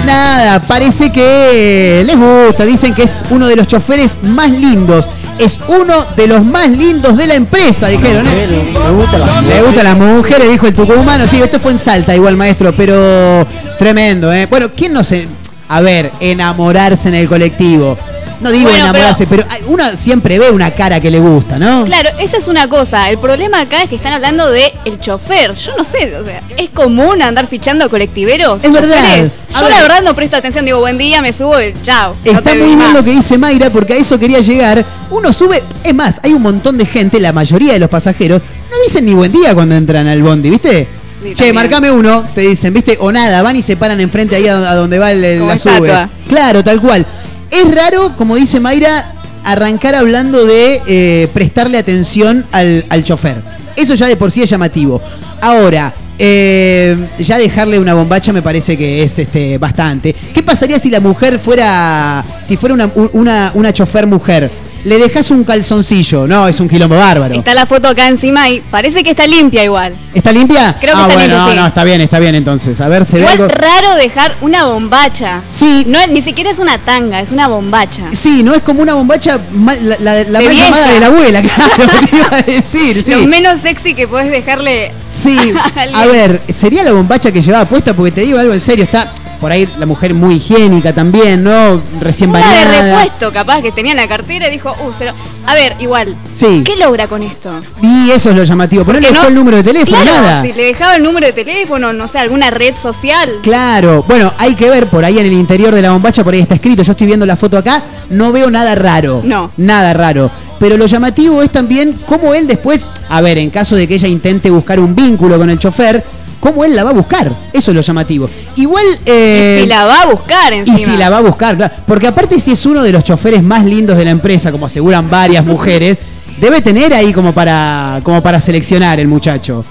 nada, 0.07 0.61
parece 0.67 1.11
que 1.11 2.05
les 2.07 2.17
gusta, 2.17 2.65
dicen 2.65 2.95
que 2.95 3.03
es 3.03 3.25
uno 3.31 3.47
de 3.47 3.57
los 3.57 3.67
choferes 3.67 4.19
más 4.23 4.51
lindos, 4.51 5.11
es 5.39 5.61
uno 5.69 5.95
de 6.17 6.27
los 6.27 6.45
más 6.45 6.71
lindos 6.71 7.17
de 7.17 7.27
la 7.27 7.35
empresa, 7.35 7.89
dijeron. 7.89 8.27
¿eh? 8.27 8.73
Me 8.73 8.91
gusta 8.93 9.19
la 9.19 9.43
Le 9.43 9.63
gustan 9.63 9.85
las 9.85 9.97
mujeres, 9.97 10.51
dijo 10.51 10.67
el 10.67 10.75
tucumano. 10.75 11.27
Sí, 11.27 11.37
esto 11.43 11.59
fue 11.59 11.73
en 11.73 11.79
Salta 11.79 12.15
igual, 12.15 12.37
maestro, 12.37 12.75
pero 12.75 13.47
tremendo, 13.79 14.33
¿eh? 14.33 14.47
Bueno, 14.47 14.71
¿quién 14.75 14.93
no 14.93 15.05
se... 15.05 15.29
A 15.69 15.81
ver, 15.81 16.13
enamorarse 16.21 17.09
en 17.09 17.17
el 17.17 17.29
colectivo. 17.29 17.97
No 18.41 18.53
digo 18.53 18.69
Bueno, 18.69 18.85
enamorarse, 18.85 19.27
pero, 19.27 19.45
uno 19.67 19.83
siempre 19.97 20.39
ve 20.39 20.51
una 20.51 20.71
cara 20.73 21.01
que 21.01 21.11
le 21.11 21.19
gusta, 21.19 21.59
¿no? 21.59 21.87
Claro, 21.87 22.11
esa 22.21 22.37
es 22.37 22.49
una 22.49 22.69
cosa. 22.69 23.09
El 23.09 23.17
problema 23.19 23.63
acá 23.63 23.83
es 23.83 23.89
que 23.89 23.97
están 23.97 24.13
hablando 24.13 24.51
de 24.51 24.73
el 24.85 25.01
chofer. 25.01 25.55
Yo 25.55 25.75
no 25.77 25.85
sé, 25.85 26.15
o 26.17 26.25
sea, 26.25 26.43
¿es 26.59 26.69
común 26.71 27.23
andar 27.23 27.47
fichando 27.47 27.89
colectiveros? 27.89 28.63
Es 28.63 28.71
verdad. 28.71 29.31
A 29.55 29.61
Yo 29.61 29.65
ver. 29.65 29.75
la 29.75 29.83
verdad 29.83 30.03
no 30.03 30.15
presto 30.15 30.37
atención, 30.37 30.67
digo, 30.67 30.81
buen 30.81 30.99
día, 30.99 31.23
me 31.23 31.33
subo 31.33 31.59
y 31.61 31.75
chao. 31.83 32.15
no 32.25 32.33
Está 32.33 32.55
muy 32.55 32.77
bien 32.77 32.93
lo 32.93 33.03
que 33.03 33.13
dice 33.13 33.39
Mayra, 33.39 33.71
porque 33.71 33.95
a 33.95 33.97
eso 33.97 34.19
quería 34.19 34.41
llegar. 34.41 34.85
Uno 35.11 35.33
sube, 35.33 35.63
es 35.83 35.95
más, 35.95 36.21
hay 36.23 36.35
un 36.35 36.43
montón 36.43 36.77
de 36.77 36.85
gente, 36.85 37.19
la 37.21 37.33
mayoría 37.33 37.73
de 37.73 37.79
los 37.79 37.89
pasajeros, 37.89 38.43
no 38.71 38.77
dicen 38.85 39.07
ni 39.07 39.15
buen 39.15 39.33
día 39.33 39.55
cuando 39.55 39.75
entran 39.75 40.07
al 40.09 40.23
bondi, 40.23 40.51
¿viste? 40.51 40.87
Sí, 41.29 41.35
che, 41.35 41.53
marcame 41.53 41.91
uno, 41.91 42.25
te 42.35 42.43
dicen, 42.43 42.73
¿viste? 42.75 42.97
O 43.01 43.11
nada, 43.13 43.43
van 43.43 43.57
y 43.57 43.63
se 43.63 43.77
paran 43.77 44.01
enfrente 44.01 44.37
ahí 44.37 44.47
a, 44.47 44.57
a 44.71 44.75
donde 44.75 44.99
va 44.99 45.11
el- 45.13 45.25
el- 45.25 45.39
Como 45.39 45.51
la 45.51 45.57
sube. 45.59 45.73
estatua. 45.75 46.09
Claro, 46.29 46.63
tal 46.65 46.81
cual. 46.81 47.07
Es 47.51 47.75
raro, 47.75 48.15
como 48.17 48.37
dice 48.37 48.61
Mayra, 48.61 49.13
arrancar 49.45 49.95
hablando 49.95 50.45
de 50.45 50.83
eh, 50.87 51.29
prestarle 51.33 51.79
atención 51.79 52.45
al, 52.53 52.85
al 52.89 53.05
chofer. 53.05 53.43
Eso 53.77 53.95
ya 53.95 54.09
de 54.09 54.17
por 54.17 54.31
sí 54.31 54.43
es 54.43 54.51
llamativo. 54.51 55.01
Ahora, 55.41 55.95
eh, 56.19 56.97
ya 57.19 57.39
dejarle 57.39 57.79
una 57.79 57.93
bombacha 57.95 58.33
me 58.33 58.43
parece 58.43 58.77
que 58.77 59.03
es 59.03 59.19
este 59.19 59.59
bastante. 59.59 60.15
¿Qué 60.35 60.43
pasaría 60.43 60.79
si 60.79 60.91
la 60.91 61.01
mujer 61.01 61.39
fuera, 61.39 62.25
si 62.43 62.57
fuera 62.57 62.75
una, 62.75 62.91
una, 63.13 63.51
una 63.55 63.73
chofer 63.73 64.07
mujer? 64.07 64.51
Le 64.87 64.99
dejas 64.99 65.33
un 65.33 65.43
calzoncillo, 65.43 66.29
no, 66.29 66.47
es 66.47 66.61
un 66.61 66.69
quilombo 66.69 66.95
bárbaro. 66.97 67.35
Está 67.35 67.55
la 67.55 67.67
foto 67.67 67.89
acá 67.89 68.07
encima 68.07 68.49
y 68.49 68.61
parece 68.61 69.03
que 69.03 69.11
está 69.11 69.27
limpia 69.27 69.65
igual. 69.65 69.97
¿Está 70.15 70.31
limpia? 70.31 70.77
Creo 70.81 70.95
que 70.95 71.01
ah, 71.01 71.07
está 71.09 71.15
bueno, 71.17 71.35
limpia, 71.35 71.39
no, 71.39 71.51
sí. 71.51 71.57
no, 71.57 71.67
está 71.67 71.83
bien, 71.85 72.01
está 72.03 72.19
bien 72.21 72.35
entonces. 72.37 72.81
A 72.81 72.87
ver, 72.87 73.05
se 73.05 73.19
ve 73.19 73.27
algo. 73.27 73.49
raro 73.49 73.97
dejar 73.97 74.37
una 74.43 74.67
bombacha. 74.67 75.43
Sí. 75.49 75.85
No, 75.89 75.99
es- 75.99 76.09
ni 76.09 76.23
siquiera 76.23 76.51
es 76.53 76.61
una 76.61 76.79
tanga, 76.79 77.19
es 77.21 77.33
una 77.33 77.49
bombacha. 77.49 78.05
Sí, 78.13 78.45
no 78.45 78.55
es 78.55 78.63
como 78.63 78.81
una 78.81 78.95
bombacha 78.95 79.41
mal- 79.51 79.77
la, 79.99 80.23
la- 80.23 80.41
mal 80.41 80.55
llamada 80.57 80.93
de 80.93 81.01
la 81.01 81.07
abuela, 81.07 81.43
claro, 81.77 81.93
te 82.09 82.17
iba 82.17 82.29
a 82.31 82.43
decir, 82.43 83.03
sí. 83.03 83.11
Lo 83.11 83.27
menos 83.27 83.61
sexy 83.63 83.93
que 83.93 84.07
podés 84.07 84.31
dejarle. 84.31 84.93
Sí, 85.11 85.37
a 85.95 86.03
a 86.03 86.07
ver, 86.07 86.43
sería 86.55 86.85
la 86.85 86.93
bombacha 86.93 87.33
que 87.33 87.43
llevaba 87.43 87.65
puesta, 87.69 87.93
porque 87.93 88.13
te 88.13 88.21
digo 88.21 88.39
algo 88.39 88.53
en 88.53 88.61
serio, 88.61 88.85
está 88.85 89.13
por 89.41 89.53
ahí 89.53 89.69
la 89.79 89.87
mujer 89.87 90.15
muy 90.15 90.37
higiénica 90.37 90.93
también, 90.95 91.43
¿no? 91.45 91.81
Recién 92.01 92.31
Una 92.31 92.39
de 92.41 92.45
bañada. 92.45 93.01
repuesto, 93.03 93.33
capaz, 93.33 93.63
que 93.63 93.73
tenía 93.73 93.93
en 93.93 93.99
la 93.99 94.09
cartera 94.09 94.49
y 94.49 94.51
dijo, 94.53 94.71
uh, 94.87 94.93
se 94.93 95.05
lo- 95.07 95.15
A 95.47 95.55
ver, 95.55 95.77
igual. 95.79 96.17
Sí. 96.33 96.63
¿Qué 96.65 96.77
logra 96.77 97.07
con 97.07 97.23
esto? 97.23 97.51
Y 97.83 98.11
eso 98.11 98.31
es 98.31 98.37
lo 98.37 98.45
llamativo, 98.45 98.85
pero 98.85 99.01
no 99.01 99.07
le 99.07 99.13
dejó 99.13 99.29
el 99.29 99.35
número 99.35 99.57
de 99.59 99.63
teléfono, 99.65 100.03
Claro, 100.03 100.21
nada. 100.23 100.43
Si 100.43 100.53
le 100.53 100.65
dejaba 100.65 100.97
el 100.97 101.03
número 101.03 101.27
de 101.27 101.33
teléfono, 101.33 101.93
no 101.93 102.09
sé, 102.09 102.19
alguna 102.19 102.51
red 102.51 102.75
social. 102.81 103.31
Claro, 103.43 104.05
bueno, 104.09 104.33
hay 104.39 104.55
que 104.55 104.69
ver 104.71 104.89
por 104.89 105.05
ahí 105.05 105.19
en 105.19 105.27
el 105.27 105.33
interior 105.33 105.75
de 105.75 105.83
la 105.83 105.91
bombacha, 105.93 106.25
por 106.25 106.35
ahí 106.35 106.41
está 106.41 106.55
escrito, 106.57 106.83
yo 106.83 106.93
estoy 106.93 107.07
viendo 107.07 107.27
la 107.27 107.37
foto 107.37 107.57
acá, 107.59 107.83
no 108.11 108.33
veo 108.33 108.51
nada 108.51 108.75
raro. 108.75 109.21
No. 109.25 109.53
Nada 109.57 109.93
raro. 109.95 110.31
Pero 110.59 110.77
lo 110.79 110.87
llamativo 110.87 111.43
es 111.43 111.53
también 111.53 111.93
cómo 112.07 112.33
él 112.35 112.47
después, 112.47 112.89
a 113.11 113.21
ver, 113.21 113.37
en 113.39 113.51
caso 113.51 113.77
de 113.77 113.87
que 113.87 113.95
ella 113.97 114.09
intente 114.09 114.51
buscar 114.51 114.81
un 114.81 114.97
vínculo 114.97 115.37
con 115.39 115.51
el 115.51 115.59
chofer, 115.59 116.03
cómo 116.47 116.65
él 116.65 116.77
la 116.77 116.85
va 116.85 116.91
a 116.91 116.93
buscar. 116.93 117.35
Eso 117.53 117.71
es 117.73 117.75
lo 117.75 117.81
llamativo. 117.81 118.31
Igual... 118.55 118.85
eh, 119.05 119.59
y 119.59 119.63
si 119.63 119.69
la 119.69 119.85
va 119.85 120.03
a 120.03 120.07
buscar 120.07 120.53
encima. 120.53 120.79
Y 120.79 120.85
si 120.85 120.97
la 120.97 121.11
va 121.11 121.19
a 121.19 121.21
buscar, 121.23 121.57
claro. 121.57 121.75
Porque 121.85 122.07
aparte 122.07 122.39
si 122.39 122.53
es 122.53 122.65
uno 122.67 122.85
de 122.85 122.93
los 122.93 123.03
choferes 123.03 123.43
más 123.43 123.65
lindos 123.65 123.99
de 123.99 124.05
la 124.05 124.13
empresa, 124.13 124.53
como 124.53 124.67
aseguran 124.67 125.11
varias 125.11 125.45
mujeres, 125.55 125.99
debe 126.41 126.63
tener 126.63 126.95
ahí 126.95 127.13
como 127.13 127.33
para, 127.33 128.01
como 128.05 128.23
para 128.23 128.39
seleccionar 128.39 129.01
el 129.01 129.09
muchacho. 129.09 129.65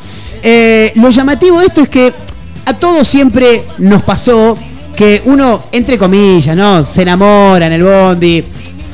Eh, 0.43 0.91
lo 0.95 1.09
llamativo 1.09 1.59
de 1.59 1.67
esto 1.67 1.81
es 1.81 1.89
que 1.89 2.13
a 2.65 2.73
todos 2.73 3.07
siempre 3.07 3.63
nos 3.77 4.03
pasó 4.03 4.57
que 4.97 5.21
uno, 5.25 5.63
entre 5.71 5.97
comillas, 5.97 6.57
¿no? 6.57 6.83
Se 6.83 7.03
enamora 7.03 7.67
en 7.67 7.73
el 7.73 7.83
bondi. 7.83 8.43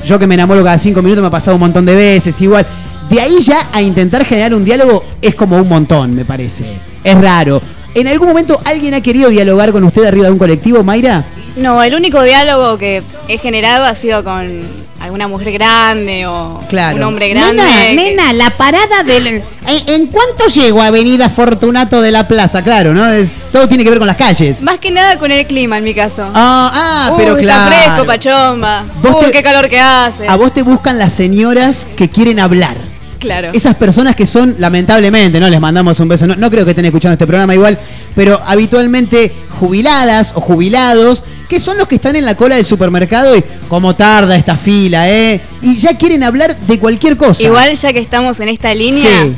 Yo 0.05 0.19
que 0.19 0.27
me 0.27 0.35
enamoro 0.35 0.63
cada 0.63 0.77
cinco 0.77 1.01
minutos 1.01 1.21
me 1.21 1.27
ha 1.29 1.31
pasado 1.31 1.55
un 1.55 1.61
montón 1.61 1.85
de 1.85 1.95
veces, 1.95 2.39
igual. 2.41 2.65
De 3.09 3.19
ahí 3.19 3.39
ya 3.39 3.69
a 3.73 3.81
intentar 3.81 4.23
generar 4.23 4.53
un 4.53 4.63
diálogo 4.63 5.03
es 5.19 5.33
como 5.33 5.57
un 5.57 5.67
montón, 5.67 6.15
me 6.15 6.25
parece. 6.25 6.90
Es 7.03 7.19
raro. 7.19 7.61
¿En 7.93 8.07
algún 8.07 8.29
momento 8.29 8.59
alguien 8.65 8.93
ha 8.93 9.01
querido 9.01 9.29
dialogar 9.29 9.71
con 9.71 9.83
usted 9.83 10.05
arriba 10.05 10.25
de 10.27 10.31
un 10.31 10.37
colectivo, 10.37 10.83
Mayra? 10.83 11.25
No, 11.57 11.83
el 11.83 11.93
único 11.93 12.21
diálogo 12.21 12.77
que 12.77 13.03
he 13.27 13.37
generado 13.37 13.83
ha 13.85 13.93
sido 13.95 14.23
con 14.23 14.61
alguna 15.01 15.27
mujer 15.27 15.51
grande 15.51 16.25
o 16.27 16.61
Claro. 16.69 16.95
un 16.97 17.03
hombre 17.03 17.27
grande. 17.29 17.61
Nena, 17.63 17.81
que- 17.81 17.93
nena, 17.95 18.33
la 18.33 18.51
parada 18.51 19.03
del. 19.03 19.27
¿En, 19.27 19.43
en 19.87 20.07
cuánto 20.07 20.47
llego 20.47 20.81
a 20.81 20.87
Avenida 20.87 21.27
Fortunato 21.29 22.01
de 22.01 22.11
la 22.11 22.27
Plaza? 22.27 22.61
Claro, 22.61 22.93
¿no? 22.93 23.05
Es, 23.11 23.39
todo 23.51 23.67
tiene 23.67 23.83
que 23.83 23.89
ver 23.89 23.99
con 23.99 24.07
las 24.07 24.15
calles. 24.15 24.61
Más 24.63 24.77
que 24.79 24.91
nada 24.91 25.17
con 25.19 25.29
el 25.31 25.45
clima 25.45 25.77
en 25.79 25.83
mi 25.83 25.93
caso. 25.93 26.23
Ah, 26.33 26.71
ah, 26.73 27.09
Uy, 27.11 27.17
pero 27.17 27.35
claro. 27.35 27.71
Está 27.71 27.83
fresco, 27.95 28.05
pachomba. 28.05 28.85
Vos 29.01 29.15
Uy, 29.19 29.25
te- 29.25 29.31
qué 29.33 29.43
calor 29.43 29.67
que 29.67 29.79
hace. 29.79 30.27
A 30.29 30.35
vos 30.37 30.53
te 30.53 30.63
buscan 30.63 30.97
las 30.97 31.11
señoras 31.11 31.85
que 31.97 32.09
quieren 32.09 32.39
hablar. 32.39 32.77
Claro. 33.21 33.51
Esas 33.53 33.75
personas 33.75 34.15
que 34.15 34.25
son, 34.25 34.55
lamentablemente, 34.57 35.39
¿no? 35.39 35.47
Les 35.47 35.61
mandamos 35.61 35.99
un 35.99 36.07
beso. 36.07 36.25
No, 36.27 36.35
no 36.35 36.49
creo 36.49 36.65
que 36.65 36.71
estén 36.71 36.85
escuchando 36.85 37.13
este 37.13 37.27
programa 37.27 37.53
igual, 37.53 37.77
pero 38.15 38.41
habitualmente 38.45 39.31
jubiladas 39.49 40.33
o 40.35 40.41
jubilados, 40.41 41.23
que 41.47 41.59
son 41.59 41.77
los 41.77 41.87
que 41.87 41.95
están 41.95 42.15
en 42.15 42.25
la 42.25 42.35
cola 42.35 42.55
del 42.55 42.65
supermercado 42.65 43.37
y 43.37 43.43
cómo 43.69 43.95
tarda 43.95 44.35
esta 44.35 44.55
fila, 44.55 45.07
¿eh? 45.09 45.39
Y 45.61 45.77
ya 45.77 45.97
quieren 45.97 46.23
hablar 46.23 46.57
de 46.57 46.79
cualquier 46.79 47.15
cosa. 47.15 47.43
Igual 47.43 47.75
ya 47.75 47.93
que 47.93 47.99
estamos 47.99 48.39
en 48.39 48.49
esta 48.49 48.73
línea, 48.73 49.23
Sí. 49.23 49.35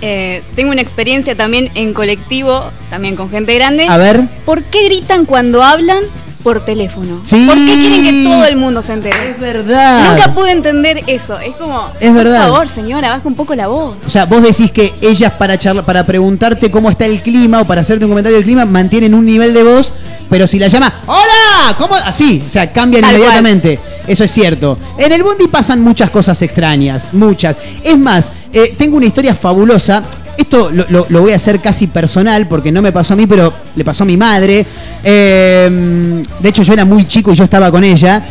eh, 0.00 0.42
tengo 0.56 0.72
una 0.72 0.80
experiencia 0.82 1.36
también 1.36 1.70
en 1.76 1.94
colectivo, 1.94 2.64
también 2.90 3.14
con 3.14 3.30
gente 3.30 3.54
grande. 3.54 3.86
A 3.88 3.96
ver. 3.96 4.22
¿Por 4.44 4.64
qué 4.64 4.84
gritan 4.84 5.24
cuando 5.24 5.62
hablan 5.62 6.00
por 6.44 6.64
teléfono? 6.64 7.20
Sí. 7.24 7.44
¿Por 7.46 7.56
qué 7.56 7.64
quieren 7.64 8.04
que 8.04 8.24
todo 8.30 8.44
el 8.44 8.56
mundo 8.56 8.82
se 8.82 8.92
entere? 8.92 9.30
Es 9.30 9.40
verdad. 9.40 10.12
Nunca 10.12 10.34
pude 10.34 10.52
entender 10.52 11.02
eso. 11.08 11.38
Es 11.40 11.56
como, 11.56 11.90
Es 11.98 12.14
verdad. 12.14 12.42
por 12.42 12.52
favor, 12.52 12.68
señora, 12.68 13.10
baja 13.10 13.26
un 13.26 13.34
poco 13.34 13.54
la 13.56 13.66
voz. 13.66 13.96
O 14.06 14.10
sea, 14.10 14.26
vos 14.26 14.42
decís 14.42 14.70
que 14.70 14.94
ellas 15.00 15.32
para 15.32 15.58
charla, 15.58 15.84
para 15.84 16.04
preguntarte 16.04 16.70
cómo 16.70 16.90
está 16.90 17.06
el 17.06 17.22
clima 17.22 17.62
o 17.62 17.64
para 17.66 17.80
hacerte 17.80 18.04
un 18.04 18.10
comentario 18.10 18.36
del 18.36 18.44
clima 18.44 18.64
mantienen 18.66 19.14
un 19.14 19.24
nivel 19.26 19.54
de 19.54 19.62
voz, 19.64 19.92
pero 20.30 20.46
si 20.46 20.58
la 20.58 20.68
llama 20.68 20.92
¡Hola! 21.06 21.76
¿Cómo? 21.78 21.94
Así, 21.96 22.42
o 22.46 22.48
sea, 22.48 22.70
cambian 22.72 23.02
Tal 23.02 23.14
inmediatamente. 23.16 23.80
Eso 24.06 24.22
es 24.24 24.30
cierto. 24.30 24.78
En 24.98 25.12
el 25.12 25.22
Bondi 25.22 25.48
pasan 25.48 25.80
muchas 25.82 26.10
cosas 26.10 26.40
extrañas, 26.42 27.14
muchas. 27.14 27.56
Es 27.82 27.96
más, 27.98 28.30
eh, 28.52 28.74
tengo 28.76 28.98
una 28.98 29.06
historia 29.06 29.34
fabulosa. 29.34 30.02
Esto 30.36 30.70
lo, 30.72 31.06
lo- 31.08 31.20
voy 31.22 31.32
a 31.32 31.36
hacer 31.36 31.60
casi 31.60 31.86
personal 31.86 32.46
porque 32.48 32.72
no 32.72 32.82
me 32.82 32.92
pasó 32.92 33.14
a 33.14 33.16
mí, 33.16 33.26
pero 33.26 33.52
le 33.76 33.84
pasó 33.84 34.02
a 34.02 34.06
mi 34.06 34.16
madre. 34.16 34.66
Eh, 35.02 36.22
de 36.40 36.48
hecho, 36.48 36.62
yo 36.62 36.72
era 36.72 36.84
muy 36.84 37.04
chico 37.06 37.32
y 37.32 37.34
yo 37.36 37.44
estaba 37.44 37.70
con 37.70 37.84
ella. 37.84 38.22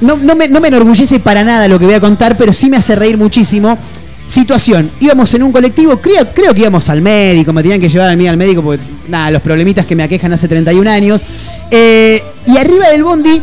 No, 0.00 0.16
no 0.16 0.34
me, 0.34 0.48
no 0.48 0.60
me 0.60 0.68
enorgullece 0.68 1.20
para 1.20 1.44
nada 1.44 1.68
lo 1.68 1.78
que 1.78 1.84
voy 1.84 1.94
a 1.94 2.00
contar, 2.00 2.36
pero 2.36 2.52
sí 2.52 2.70
me 2.70 2.76
hace 2.76 2.96
reír 2.96 3.18
muchísimo. 3.18 3.76
Situación, 4.24 4.90
íbamos 5.00 5.34
en 5.34 5.42
un 5.42 5.50
colectivo, 5.50 5.96
creo, 6.00 6.32
creo 6.32 6.54
que 6.54 6.60
íbamos 6.60 6.88
al 6.88 7.02
médico, 7.02 7.52
me 7.52 7.62
tenían 7.62 7.80
que 7.80 7.88
llevar 7.88 8.08
a 8.10 8.14
mí 8.16 8.28
al 8.28 8.36
médico 8.36 8.62
porque, 8.62 8.82
nada, 9.08 9.30
los 9.32 9.42
problemitas 9.42 9.84
que 9.86 9.96
me 9.96 10.04
aquejan 10.04 10.32
hace 10.32 10.46
31 10.46 10.88
años. 10.88 11.22
Eh, 11.70 12.22
y 12.46 12.56
arriba 12.56 12.88
del 12.90 13.02
bondi, 13.02 13.42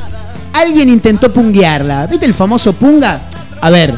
alguien 0.54 0.88
intentó 0.90 1.34
punguearla. 1.34 2.08
¿Viste 2.08 2.26
el 2.26 2.34
famoso 2.34 2.72
punga? 2.74 3.22
A 3.60 3.70
ver, 3.70 3.96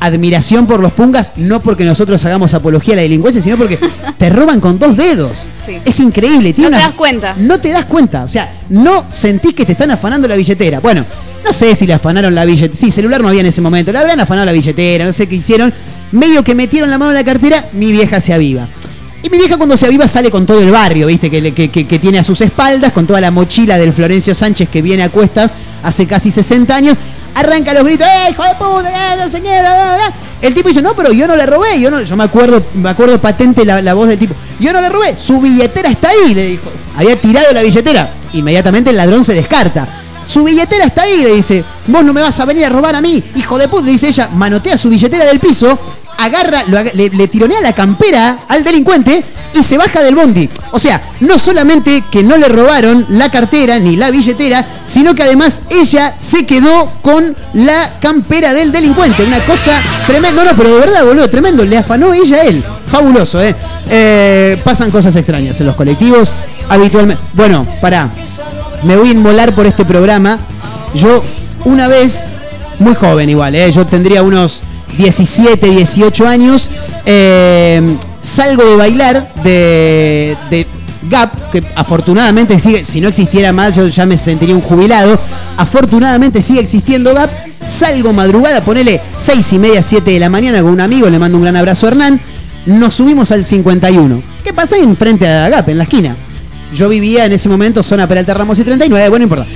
admiración 0.00 0.66
por 0.66 0.80
los 0.80 0.92
pungas, 0.92 1.32
no 1.36 1.60
porque 1.60 1.84
nosotros 1.84 2.24
hagamos 2.24 2.54
apología 2.54 2.94
a 2.94 2.96
la 2.96 3.02
delincuencia, 3.02 3.42
sino 3.42 3.56
porque 3.56 3.78
te 4.18 4.30
roban 4.30 4.60
con 4.60 4.78
dos 4.78 4.96
dedos. 4.96 5.48
Sí. 5.66 5.78
Es 5.84 6.00
increíble. 6.00 6.52
tiene 6.52 6.70
No 6.70 6.76
te 6.76 6.82
das 6.82 6.92
cuenta. 6.94 7.34
no 7.38 7.60
te 7.60 7.68
das 7.70 7.84
cuenta. 7.86 8.24
O 8.24 8.28
sea, 8.28 8.52
no 8.68 9.04
sentís 9.10 9.54
que 9.54 9.64
te 9.64 9.72
están 9.72 9.90
afanando 9.90 10.28
la 10.28 10.36
billetera. 10.36 10.80
Bueno, 10.80 11.04
No 11.44 11.52
sé 11.52 11.74
si 11.76 11.86
le 11.86 11.94
afanaron 11.94 12.34
la 12.34 12.44
billetera. 12.44 12.74
Sí, 12.76 12.90
celular 12.90 13.22
no 13.22 13.28
había 13.28 13.40
en 13.40 13.46
ese 13.46 13.60
momento. 13.60 13.90
Le 13.92 13.98
habrán 13.98 14.18
afanado 14.20 14.44
la 14.44 14.52
billetera, 14.52 15.04
no 15.06 15.12
sé 15.12 15.28
qué 15.28 15.36
hicieron. 15.36 15.72
Medio 16.12 16.42
que 16.42 16.54
metieron 16.54 16.90
la 16.90 16.98
mano 16.98 17.12
en 17.12 17.16
la 17.16 17.24
cartera, 17.24 17.64
mi 17.72 17.92
vieja 17.92 18.20
se 18.20 18.32
aviva. 18.34 18.66
Y 19.22 19.30
mi 19.30 19.38
vieja 19.38 19.56
cuando 19.56 19.76
se 19.76 19.86
aviva 19.86 20.06
sale 20.08 20.30
con 20.30 20.44
todo 20.46 20.60
el 20.60 20.70
barrio, 20.70 21.06
¿viste? 21.06 21.30
Que, 21.30 21.40
le- 21.40 21.52
que- 21.54 21.70
que- 21.70 21.86
que 21.86 21.98
tiene 21.98 22.18
a 22.18 22.22
sus 22.22 22.40
espaldas, 22.40 22.92
con 22.92 23.06
toda 23.06 23.20
la 23.20 23.30
mochila 23.30 23.78
del 23.78 23.92
Florencio 23.92 24.34
Sánchez 24.34 24.68
que 24.68 24.82
viene 24.82 25.02
a 25.04 25.08
cuestas 25.10 25.54
hace 25.82 26.06
casi 26.06 26.30
60 26.30 26.74
años. 26.74 26.96
Arranca 27.38 27.72
los 27.72 27.84
gritos, 27.84 28.06
¡eh, 28.06 28.30
hijo 28.30 28.42
de 28.42 28.54
puta! 28.56 29.14
¡eh, 29.14 29.16
no, 29.16 29.28
señora! 29.28 29.60
bla, 29.60 29.84
bla, 29.84 29.96
bla". 29.96 30.14
El 30.40 30.54
tipo 30.54 30.68
dice, 30.68 30.82
no, 30.82 30.94
pero 30.94 31.12
yo 31.12 31.26
no 31.26 31.36
le 31.36 31.46
robé, 31.46 31.80
yo 31.80 31.90
no, 31.90 32.00
yo 32.00 32.16
me 32.16 32.24
acuerdo, 32.24 32.64
me 32.74 32.88
acuerdo 32.88 33.20
patente 33.20 33.64
la, 33.64 33.80
la 33.82 33.94
voz 33.94 34.08
del 34.08 34.18
tipo. 34.18 34.34
Yo 34.58 34.72
no 34.72 34.80
le 34.80 34.88
robé, 34.88 35.16
su 35.18 35.40
billetera 35.40 35.88
está 35.88 36.10
ahí, 36.10 36.34
le 36.34 36.46
dijo. 36.46 36.70
Había 36.96 37.20
tirado 37.20 37.52
la 37.52 37.62
billetera. 37.62 38.12
Inmediatamente 38.32 38.90
el 38.90 38.96
ladrón 38.96 39.24
se 39.24 39.34
descarta. 39.34 39.88
Su 40.26 40.44
billetera 40.44 40.84
está 40.84 41.02
ahí, 41.02 41.22
le 41.22 41.34
dice. 41.34 41.64
Vos 41.86 42.04
no 42.04 42.12
me 42.12 42.20
vas 42.20 42.38
a 42.38 42.44
venir 42.44 42.66
a 42.66 42.68
robar 42.68 42.94
a 42.94 43.00
mí, 43.00 43.22
hijo 43.34 43.58
de 43.58 43.68
puta, 43.68 43.86
le 43.86 43.92
dice 43.92 44.08
ella. 44.08 44.28
Manotea 44.32 44.76
su 44.76 44.88
billetera 44.88 45.24
del 45.24 45.40
piso, 45.40 45.78
agarra, 46.18 46.64
lo 46.64 46.78
le 46.82 47.28
tironea 47.28 47.60
la 47.60 47.72
campera 47.72 48.40
al 48.48 48.64
delincuente 48.64 49.24
y 49.54 49.62
se 49.62 49.78
baja 49.78 50.02
del 50.02 50.14
bondi. 50.14 50.48
O 50.72 50.78
sea, 50.78 51.02
no 51.20 51.38
solamente 51.38 52.04
que 52.10 52.22
no 52.22 52.36
le 52.36 52.48
robaron 52.48 53.06
la 53.08 53.30
cartera 53.30 53.78
ni 53.78 53.96
la 53.96 54.10
billetera, 54.10 54.64
sino 54.84 55.14
que 55.14 55.22
además 55.22 55.62
ella 55.70 56.14
se 56.16 56.46
quedó 56.46 56.92
con 57.02 57.36
la 57.54 57.98
campera 58.00 58.52
del 58.52 58.72
delincuente. 58.72 59.24
Una 59.24 59.44
cosa 59.44 59.72
tremenda. 60.06 60.44
No, 60.44 60.50
no, 60.50 60.56
pero 60.56 60.74
de 60.74 60.80
verdad, 60.80 61.04
boludo, 61.04 61.28
tremendo. 61.30 61.64
Le 61.64 61.78
afanó 61.78 62.12
ella 62.12 62.38
a 62.38 62.44
él. 62.44 62.64
Fabuloso, 62.86 63.40
¿eh? 63.42 63.54
Eh, 63.88 64.60
Pasan 64.64 64.90
cosas 64.90 65.14
extrañas 65.16 65.58
en 65.60 65.66
los 65.66 65.76
colectivos 65.76 66.34
habitualmente. 66.68 67.22
Bueno, 67.32 67.66
pará. 67.80 68.10
Me 68.82 68.96
voy 68.96 69.08
a 69.08 69.12
inmolar 69.12 69.54
por 69.54 69.66
este 69.66 69.84
programa. 69.84 70.38
Yo, 70.94 71.24
una 71.64 71.88
vez, 71.88 72.28
muy 72.78 72.94
joven 72.94 73.28
igual, 73.28 73.54
¿eh? 73.54 73.70
yo 73.72 73.84
tendría 73.86 74.22
unos 74.22 74.62
17, 74.96 75.68
18 75.68 76.26
años, 76.26 76.70
eh, 77.04 77.96
salgo 78.20 78.64
de 78.64 78.76
bailar 78.76 79.28
de, 79.42 80.66
Gap, 81.08 81.50
que 81.52 81.62
afortunadamente 81.76 82.58
sigue, 82.58 82.84
si 82.84 83.00
no 83.00 83.08
existiera 83.08 83.52
más 83.52 83.76
yo 83.76 83.86
ya 83.86 84.04
me 84.04 84.16
sentiría 84.16 84.54
un 84.54 84.60
jubilado, 84.60 85.18
afortunadamente 85.56 86.42
sigue 86.42 86.60
existiendo 86.60 87.14
Gap, 87.14 87.30
salgo 87.66 88.12
madrugada, 88.12 88.62
ponele 88.64 89.00
6 89.16 89.52
y 89.52 89.58
media, 89.58 89.82
7 89.82 90.10
de 90.10 90.18
la 90.18 90.28
mañana 90.28 90.60
con 90.60 90.72
un 90.72 90.80
amigo, 90.80 91.08
le 91.08 91.18
mando 91.18 91.38
un 91.38 91.44
gran 91.44 91.56
abrazo 91.56 91.86
a 91.86 91.90
Hernán, 91.90 92.20
nos 92.66 92.96
subimos 92.96 93.30
al 93.32 93.46
51. 93.46 94.22
¿Qué 94.44 94.52
pasa 94.52 94.76
enfrente 94.76 95.26
a 95.26 95.48
Gap, 95.48 95.68
en 95.68 95.78
la 95.78 95.84
esquina? 95.84 96.16
Yo 96.72 96.88
vivía 96.88 97.24
en 97.24 97.32
ese 97.32 97.48
momento 97.48 97.82
zona 97.82 98.06
Peralta 98.06 98.34
Ramos 98.34 98.58
y 98.58 98.64
39, 98.64 99.08
bueno, 99.08 99.26
no 99.26 99.32
importa. 99.32 99.46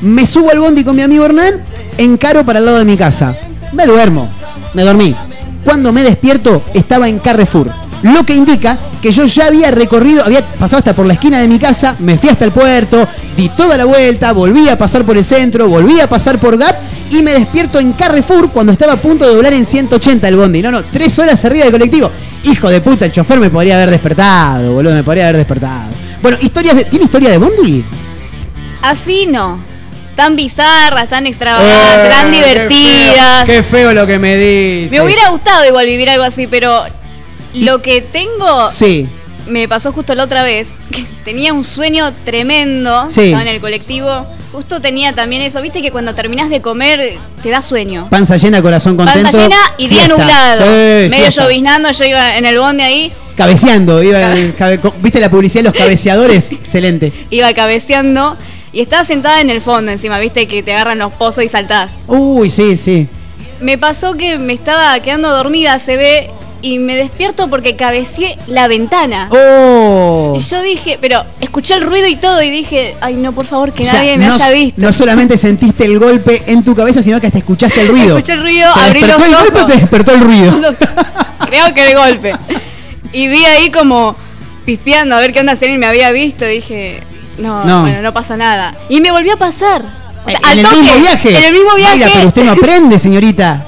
Me 0.00 0.26
subo 0.26 0.50
al 0.50 0.58
bondi 0.58 0.84
con 0.84 0.96
mi 0.96 1.02
amigo 1.02 1.24
Hernán, 1.24 1.62
encaro 1.98 2.44
para 2.44 2.60
el 2.60 2.64
lado 2.64 2.78
de 2.78 2.84
mi 2.84 2.96
casa. 2.96 3.36
Me 3.72 3.86
duermo, 3.86 4.28
me 4.74 4.82
dormí. 4.82 5.14
Cuando 5.64 5.92
me 5.92 6.02
despierto 6.02 6.62
estaba 6.74 7.08
en 7.08 7.18
Carrefour. 7.18 7.70
Lo 8.02 8.24
que 8.24 8.34
indica 8.34 8.78
que 9.00 9.12
yo 9.12 9.26
ya 9.26 9.46
había 9.46 9.70
recorrido, 9.70 10.24
había 10.24 10.44
pasado 10.44 10.78
hasta 10.78 10.92
por 10.92 11.06
la 11.06 11.14
esquina 11.14 11.40
de 11.40 11.48
mi 11.48 11.58
casa, 11.58 11.94
me 12.00 12.18
fui 12.18 12.30
hasta 12.30 12.44
el 12.44 12.52
puerto, 12.52 13.06
di 13.36 13.48
toda 13.50 13.76
la 13.76 13.84
vuelta, 13.84 14.32
volví 14.32 14.68
a 14.68 14.76
pasar 14.76 15.04
por 15.04 15.16
el 15.16 15.24
centro, 15.24 15.68
volví 15.68 16.00
a 16.00 16.08
pasar 16.08 16.38
por 16.38 16.58
Gap 16.58 16.76
y 17.10 17.22
me 17.22 17.32
despierto 17.32 17.78
en 17.78 17.92
Carrefour 17.92 18.50
cuando 18.50 18.72
estaba 18.72 18.94
a 18.94 18.96
punto 18.96 19.24
de 19.24 19.34
doblar 19.34 19.52
en 19.52 19.66
180 19.66 20.26
el 20.26 20.36
bondi. 20.36 20.62
No, 20.62 20.72
no, 20.72 20.82
tres 20.84 21.16
horas 21.18 21.44
arriba 21.44 21.64
del 21.64 21.72
colectivo. 21.72 22.10
Hijo 22.44 22.68
de 22.70 22.80
puta, 22.80 23.04
el 23.04 23.12
chofer 23.12 23.38
me 23.38 23.50
podría 23.50 23.76
haber 23.76 23.90
despertado, 23.90 24.72
boludo, 24.72 24.94
me 24.94 25.04
podría 25.04 25.24
haber 25.24 25.36
despertado. 25.36 25.90
Bueno, 26.20 26.38
historias 26.40 26.76
de, 26.76 26.84
¿tiene 26.86 27.04
historia 27.04 27.30
de 27.30 27.38
bondi? 27.38 27.84
Así 28.82 29.26
no. 29.26 29.71
Tan 30.16 30.36
bizarras, 30.36 31.08
tan 31.08 31.26
extravagantes, 31.26 32.10
tan 32.10 32.32
Eh, 32.34 32.36
divertidas. 32.36 33.44
Qué 33.46 33.52
feo, 33.52 33.56
qué 33.56 33.62
feo 33.62 33.92
lo 33.94 34.06
que 34.06 34.18
me 34.18 34.36
dice. 34.36 34.88
Me 34.90 35.00
hubiera 35.00 35.28
gustado 35.30 35.64
igual 35.66 35.86
vivir 35.86 36.10
algo 36.10 36.24
así, 36.24 36.46
pero 36.46 36.84
lo 37.54 37.80
que 37.82 38.00
tengo 38.02 38.70
Sí, 38.70 39.08
me 39.46 39.66
pasó 39.68 39.92
justo 39.92 40.14
la 40.14 40.24
otra 40.24 40.42
vez. 40.42 40.68
que 40.90 41.04
tenía 41.24 41.52
un 41.54 41.64
sueño 41.64 42.12
tremendo. 42.24 43.06
Sí. 43.08 43.22
Estaba 43.22 43.42
en 43.42 43.48
el 43.48 43.60
colectivo. 43.60 44.26
Justo 44.52 44.82
tenía 44.82 45.14
también 45.14 45.40
eso. 45.40 45.62
Viste 45.62 45.80
que 45.80 45.90
cuando 45.90 46.14
terminás 46.14 46.50
de 46.50 46.60
comer 46.60 47.16
te 47.42 47.48
da 47.48 47.62
sueño. 47.62 48.08
panza 48.10 48.36
llena, 48.36 48.60
corazón 48.60 48.96
contento. 48.98 49.22
Panza 49.30 49.42
llena 49.44 49.56
y 49.78 49.88
día 49.88 50.08
nublado. 50.08 50.60
Sí, 50.62 51.08
Medio 51.10 51.30
lloviznando, 51.30 51.90
yo 51.90 52.04
iba 52.04 52.36
en 52.36 52.44
el 52.44 52.58
bonde 52.58 52.82
ahí, 52.82 53.12
Cabeceando, 53.34 54.02
iba, 54.02 54.18
cabe- 54.58 54.78
¿viste 55.00 55.18
la 55.20 55.30
publicidad 55.30 55.62
de 55.64 55.70
los 55.70 55.74
cabeceadores? 55.78 56.52
Excelente. 56.52 57.10
iba 57.30 57.50
cabeceando 57.54 58.36
y 58.72 58.80
estaba 58.80 59.04
sentada 59.04 59.40
en 59.40 59.50
el 59.50 59.60
fondo 59.60 59.92
encima, 59.92 60.18
viste 60.18 60.46
que 60.48 60.62
te 60.62 60.72
agarran 60.72 60.98
los 60.98 61.12
pozos 61.12 61.44
y 61.44 61.48
saltás. 61.48 61.94
Uy, 62.06 62.50
sí, 62.50 62.76
sí. 62.76 63.08
Me 63.60 63.78
pasó 63.78 64.14
que 64.14 64.38
me 64.38 64.52
estaba 64.54 64.98
quedando 65.00 65.30
dormida, 65.30 65.78
se 65.78 65.96
ve, 65.96 66.30
y 66.62 66.78
me 66.78 66.94
despierto 66.94 67.48
porque 67.50 67.74
cabeceé 67.76 68.38
la 68.46 68.68
ventana. 68.68 69.28
Oh. 69.32 70.32
Y 70.36 70.40
yo 70.40 70.62
dije, 70.62 70.96
pero 71.00 71.24
escuché 71.40 71.74
el 71.74 71.80
ruido 71.82 72.06
y 72.06 72.16
todo 72.16 72.40
y 72.40 72.50
dije, 72.50 72.94
ay 73.00 73.14
no, 73.14 73.32
por 73.32 73.46
favor, 73.46 73.72
que 73.72 73.82
O 73.82 73.86
sea, 73.86 73.94
nadie 73.94 74.16
me 74.16 74.26
no, 74.26 74.34
haya 74.34 74.50
visto. 74.52 74.80
no 74.80 74.92
solamente 74.92 75.36
sentiste 75.36 75.84
el 75.84 75.98
golpe 75.98 76.40
en 76.46 76.62
tu 76.62 76.74
cabeza, 76.74 77.02
sino 77.02 77.20
que 77.20 77.26
hasta 77.26 77.38
escuchaste 77.38 77.80
el 77.80 77.88
ruido. 77.88 78.16
Escuché 78.16 78.34
el 78.34 78.42
ruido, 78.42 78.72
¿Te 78.74 78.80
abrí 78.80 79.00
los 79.00 79.08
despertó 79.08 79.26
el 79.26 79.34
golpe 79.44 79.58
o 79.58 79.62
ojos. 79.62 79.72
te 79.72 79.80
despertó 79.80 80.12
el 80.12 80.20
ruido? 80.20 80.74
Creo 81.46 81.74
que 81.74 81.90
el 81.90 81.96
golpe. 81.96 82.32
Y 83.12 83.26
vi 83.28 83.44
ahí 83.44 83.70
como 83.70 84.16
pispeando 84.64 85.16
a 85.16 85.20
ver 85.20 85.32
qué 85.32 85.40
onda 85.40 85.56
si 85.56 85.64
alguien 85.64 85.80
me 85.80 85.86
había 85.86 86.10
visto. 86.12 86.44
Dije, 86.46 87.02
no, 87.38 87.64
No. 87.64 87.82
bueno, 87.82 88.02
no 88.02 88.12
pasa 88.12 88.36
nada. 88.36 88.74
Y 88.88 89.00
me 89.00 89.10
volvió 89.10 89.34
a 89.34 89.36
pasar. 89.36 89.82
O 90.24 90.28
sea, 90.30 90.38
¿En 90.38 90.46
al 90.46 90.58
el 90.58 90.64
toque, 90.64 90.76
mismo 90.80 90.96
viaje? 90.98 91.36
En 91.36 91.44
el 91.44 91.52
mismo 91.52 91.74
viaje. 91.74 91.96
Mira, 91.96 92.10
pero 92.14 92.28
usted 92.28 92.44
no 92.44 92.52
aprende, 92.52 92.98
señorita. 92.98 93.66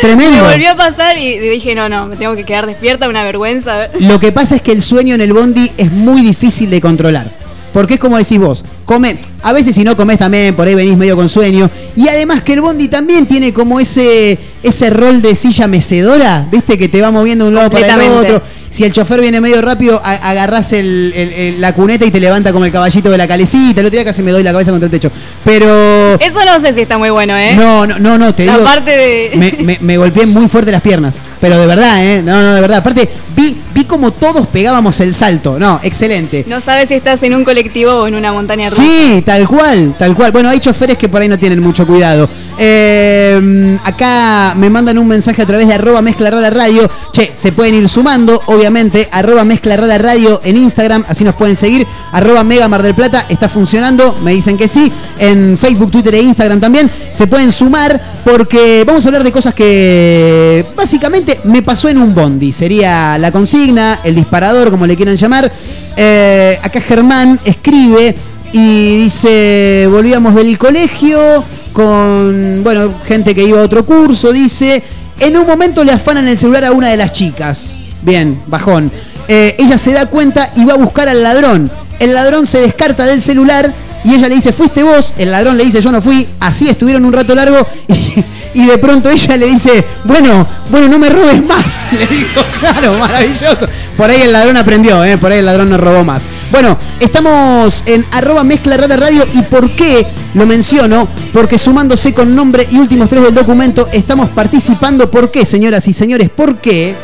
Tremendo. 0.00 0.42
Me 0.42 0.50
volvió 0.52 0.70
a 0.70 0.76
pasar 0.76 1.18
y 1.18 1.38
dije, 1.38 1.74
no, 1.74 1.88
no, 1.88 2.06
me 2.06 2.16
tengo 2.16 2.34
que 2.34 2.44
quedar 2.44 2.66
despierta, 2.66 3.08
una 3.08 3.22
vergüenza. 3.24 3.88
Lo 4.00 4.18
que 4.18 4.32
pasa 4.32 4.56
es 4.56 4.62
que 4.62 4.72
el 4.72 4.82
sueño 4.82 5.14
en 5.14 5.20
el 5.20 5.32
bondi 5.32 5.70
es 5.76 5.90
muy 5.92 6.22
difícil 6.22 6.70
de 6.70 6.80
controlar. 6.80 7.30
Porque 7.72 7.94
es 7.94 8.00
como 8.00 8.16
decís 8.16 8.38
vos, 8.38 8.64
come, 8.84 9.16
a 9.42 9.52
veces 9.52 9.74
si 9.74 9.84
no 9.84 9.96
comes 9.96 10.18
también, 10.18 10.56
por 10.56 10.66
ahí 10.66 10.74
venís 10.74 10.96
medio 10.96 11.16
con 11.16 11.28
sueño. 11.28 11.70
Y 11.96 12.08
además 12.08 12.42
que 12.42 12.54
el 12.54 12.60
bondi 12.62 12.88
también 12.88 13.26
tiene 13.26 13.52
como 13.52 13.78
ese, 13.78 14.38
ese 14.62 14.90
rol 14.90 15.20
de 15.20 15.34
silla 15.34 15.68
mecedora, 15.68 16.46
viste, 16.50 16.78
que 16.78 16.88
te 16.88 17.00
va 17.02 17.10
moviendo 17.10 17.44
de 17.44 17.50
un 17.50 17.54
lado 17.56 17.70
para 17.70 17.86
el 17.94 18.12
otro. 18.12 18.42
Si 18.70 18.84
el 18.84 18.92
chofer 18.92 19.20
viene 19.20 19.40
medio 19.40 19.60
rápido, 19.62 20.00
a- 20.04 20.30
agarrás 20.30 20.72
el- 20.72 21.12
el- 21.16 21.32
el- 21.32 21.60
la 21.60 21.72
cuneta 21.74 22.04
y 22.04 22.10
te 22.10 22.20
levanta 22.20 22.52
como 22.52 22.64
el 22.64 22.72
caballito 22.72 23.10
de 23.10 23.16
la 23.18 23.26
calecita. 23.26 23.80
El 23.80 23.86
otro 23.86 23.96
día 23.98 24.04
casi 24.04 24.22
me 24.22 24.30
doy 24.30 24.42
la 24.42 24.52
cabeza 24.52 24.70
contra 24.70 24.86
el 24.86 24.90
techo. 24.90 25.10
Pero... 25.44 26.14
Eso 26.20 26.44
no 26.44 26.60
sé 26.60 26.74
si 26.74 26.80
está 26.82 26.98
muy 26.98 27.10
bueno, 27.10 27.36
¿eh? 27.36 27.54
No, 27.56 27.86
no, 27.86 27.98
no, 27.98 28.18
no, 28.18 28.34
te 28.34 28.44
La 28.46 28.52
digo. 28.54 28.64
parte 28.64 28.90
de- 28.90 29.30
Me, 29.36 29.52
me- 29.64 29.78
me 29.80 29.96
golpeé 29.96 30.26
muy 30.26 30.48
fuerte 30.48 30.70
las 30.70 30.82
piernas. 30.82 31.18
Pero 31.40 31.58
de 31.58 31.66
verdad, 31.66 32.04
¿eh? 32.04 32.22
No, 32.22 32.42
no, 32.42 32.54
de 32.54 32.60
verdad. 32.60 32.78
Aparte, 32.78 33.08
vi, 33.34 33.60
vi 33.72 33.84
como 33.84 34.12
todos 34.12 34.46
pegábamos 34.48 35.00
el 35.00 35.14
salto. 35.14 35.58
No, 35.58 35.80
excelente. 35.82 36.44
No 36.48 36.60
sabes 36.60 36.88
si 36.88 36.94
estás 36.94 37.22
en 37.22 37.34
un 37.34 37.44
colectivo 37.44 37.92
o 37.92 38.06
en 38.06 38.16
una 38.16 38.32
montaña 38.32 38.68
rusa. 38.68 38.82
Sí, 38.82 39.22
tal 39.24 39.46
cual, 39.48 39.94
tal 39.98 40.14
cual. 40.14 40.32
Bueno, 40.32 40.48
hay 40.50 40.60
choferes 40.60 40.98
que 40.98 41.08
por 41.08 41.22
ahí 41.22 41.28
no 41.28 41.38
tienen 41.38 41.60
mucho 41.60 41.86
cuidado. 41.86 42.28
Eh, 42.58 43.78
acá 43.84 44.54
me 44.56 44.68
mandan 44.68 44.98
un 44.98 45.06
mensaje 45.08 45.42
a 45.42 45.46
través 45.46 45.66
de 45.68 45.74
arroba 45.74 46.02
mezcla 46.02 46.30
rara 46.30 46.50
radio. 46.50 46.88
Che, 47.12 47.32
se 47.34 47.52
pueden 47.52 47.74
ir 47.76 47.88
sumando, 47.88 48.42
obviamente. 48.58 49.08
Arroba 49.10 49.44
mezcla 49.44 49.76
rara 49.76 49.98
radio 49.98 50.40
en 50.44 50.56
Instagram, 50.56 51.04
así 51.08 51.24
nos 51.24 51.34
pueden 51.34 51.56
seguir. 51.56 51.86
Arroba 52.12 52.44
mega 52.44 52.68
mar 52.68 52.82
del 52.82 52.94
plata, 52.94 53.24
está 53.28 53.48
funcionando, 53.48 54.18
me 54.22 54.32
dicen 54.32 54.56
que 54.56 54.68
sí. 54.68 54.92
En 55.18 55.56
Facebook, 55.56 55.90
Twitter 55.90 56.14
e 56.14 56.22
Instagram 56.22 56.60
también. 56.60 56.90
Se 57.12 57.26
pueden 57.26 57.50
sumar 57.50 58.20
porque 58.24 58.84
vamos 58.86 59.04
a 59.04 59.08
hablar 59.08 59.24
de 59.24 59.32
cosas 59.32 59.54
que 59.54 60.66
básicamente 60.76 61.40
me 61.44 61.62
pasó 61.62 61.88
en 61.88 61.98
un 61.98 62.14
bondi. 62.14 62.52
Sería 62.52 63.16
la 63.18 63.32
consigna, 63.32 64.00
el 64.04 64.14
disparador, 64.14 64.70
como 64.70 64.86
le 64.86 64.96
quieran 64.96 65.16
llamar. 65.16 65.50
Eh, 65.96 66.58
acá 66.62 66.80
Germán 66.80 67.40
escribe 67.44 68.14
y 68.52 68.96
dice, 68.98 69.88
volvíamos 69.90 70.34
del 70.34 70.58
colegio 70.58 71.44
con, 71.72 72.62
bueno, 72.64 72.94
gente 73.04 73.34
que 73.34 73.44
iba 73.44 73.60
a 73.60 73.64
otro 73.64 73.84
curso, 73.84 74.32
dice, 74.32 74.82
en 75.20 75.36
un 75.36 75.46
momento 75.46 75.84
le 75.84 75.92
afanan 75.92 76.26
el 76.28 76.38
celular 76.38 76.64
a 76.64 76.72
una 76.72 76.88
de 76.88 76.96
las 76.96 77.12
chicas. 77.12 77.78
Bien, 78.08 78.42
bajón. 78.46 78.90
Eh, 79.28 79.54
ella 79.58 79.76
se 79.76 79.92
da 79.92 80.06
cuenta 80.06 80.50
y 80.56 80.64
va 80.64 80.72
a 80.72 80.76
buscar 80.78 81.10
al 81.10 81.22
ladrón. 81.22 81.70
El 81.98 82.14
ladrón 82.14 82.46
se 82.46 82.58
descarta 82.58 83.04
del 83.04 83.20
celular 83.20 83.70
y 84.02 84.14
ella 84.14 84.30
le 84.30 84.36
dice, 84.36 84.50
fuiste 84.50 84.82
vos. 84.82 85.12
El 85.18 85.30
ladrón 85.30 85.58
le 85.58 85.64
dice, 85.66 85.82
yo 85.82 85.92
no 85.92 86.00
fui. 86.00 86.26
Así 86.40 86.70
estuvieron 86.70 87.04
un 87.04 87.12
rato 87.12 87.34
largo 87.34 87.66
y, 88.54 88.64
de 88.64 88.78
pronto 88.78 89.10
ella 89.10 89.36
le 89.36 89.44
dice, 89.44 89.84
bueno, 90.04 90.48
bueno, 90.70 90.88
no 90.88 90.98
me 90.98 91.10
robes 91.10 91.44
más. 91.44 91.86
Le 91.92 92.06
dijo, 92.06 92.40
claro, 92.60 92.98
maravilloso. 92.98 93.68
Por 93.94 94.08
ahí 94.08 94.22
el 94.22 94.32
ladrón 94.32 94.56
aprendió, 94.56 95.04
¿eh? 95.04 95.18
por 95.18 95.30
ahí 95.30 95.40
el 95.40 95.46
ladrón 95.46 95.68
no 95.68 95.76
robó 95.76 96.02
más. 96.02 96.22
Bueno, 96.50 96.78
estamos 97.00 97.82
en 97.84 98.06
arroba 98.12 98.42
mezcla 98.42 98.78
rara 98.78 98.96
radio 98.96 99.22
y 99.34 99.42
¿por 99.42 99.70
qué 99.72 100.06
lo 100.32 100.46
menciono? 100.46 101.06
Porque 101.34 101.58
sumándose 101.58 102.14
con 102.14 102.34
nombre 102.34 102.66
y 102.70 102.78
últimos 102.78 103.10
tres 103.10 103.22
del 103.22 103.34
documento 103.34 103.86
estamos 103.92 104.30
participando. 104.30 105.10
¿Por 105.10 105.30
qué, 105.30 105.44
señoras 105.44 105.86
y 105.88 105.92
señores? 105.92 106.30
¿Por 106.30 106.58
qué? 106.58 106.96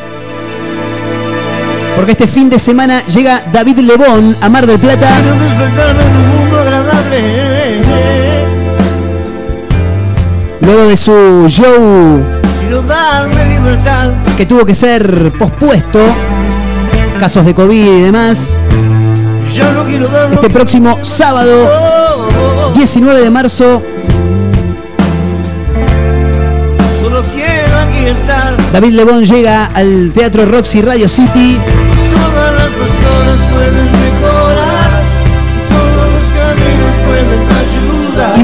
Porque 1.95 2.11
este 2.11 2.27
fin 2.27 2.49
de 2.49 2.59
semana 2.59 3.01
llega 3.07 3.41
David 3.51 3.79
Lebón 3.79 4.35
a 4.41 4.49
Mar 4.49 4.67
del 4.67 4.79
Plata. 4.79 5.07
Luego 10.61 10.87
de 10.87 10.97
su 10.97 11.45
show 11.47 12.23
Quiero 12.59 12.81
darme 12.81 13.45
libertad. 13.45 14.13
que 14.35 14.45
tuvo 14.45 14.65
que 14.65 14.73
ser 14.73 15.31
pospuesto, 15.37 15.99
casos 17.19 17.45
de 17.45 17.53
COVID 17.53 17.85
y 17.85 18.01
demás, 18.01 18.57
este 20.31 20.49
próximo 20.49 20.97
sábado 21.01 21.51
Oh, 21.69 22.27
oh, 22.27 22.69
oh. 22.69 22.73
19 22.73 23.21
de 23.21 23.29
marzo. 23.29 23.83
David 28.73 28.91
Lebón 28.93 29.25
llega 29.25 29.65
al 29.65 30.11
Teatro 30.13 30.45
Roxy 30.45 30.81
Radio 30.81 31.07
City. 31.07 31.59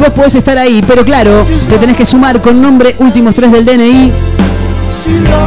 Vos 0.02 0.10
podés 0.10 0.36
estar 0.36 0.58
ahí, 0.58 0.84
pero 0.86 1.06
claro, 1.06 1.46
te 1.70 1.78
tenés 1.78 1.96
que 1.96 2.06
sumar 2.06 2.42
con 2.42 2.60
nombre, 2.60 2.96
últimos 3.00 3.36
tres 3.36 3.52
del 3.52 3.66
DNI 3.66 4.12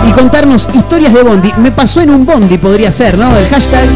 y 0.08 0.12
contarnos 0.12 0.68
historias 0.72 1.12
de 1.12 1.22
Bondi. 1.22 1.52
Me 1.58 1.72
pasó 1.72 2.00
en 2.00 2.10
un 2.10 2.24
Bondi, 2.24 2.56
podría 2.58 2.90
ser, 2.90 3.18
¿no? 3.18 3.36
El 3.36 3.46
hashtag 3.48 3.88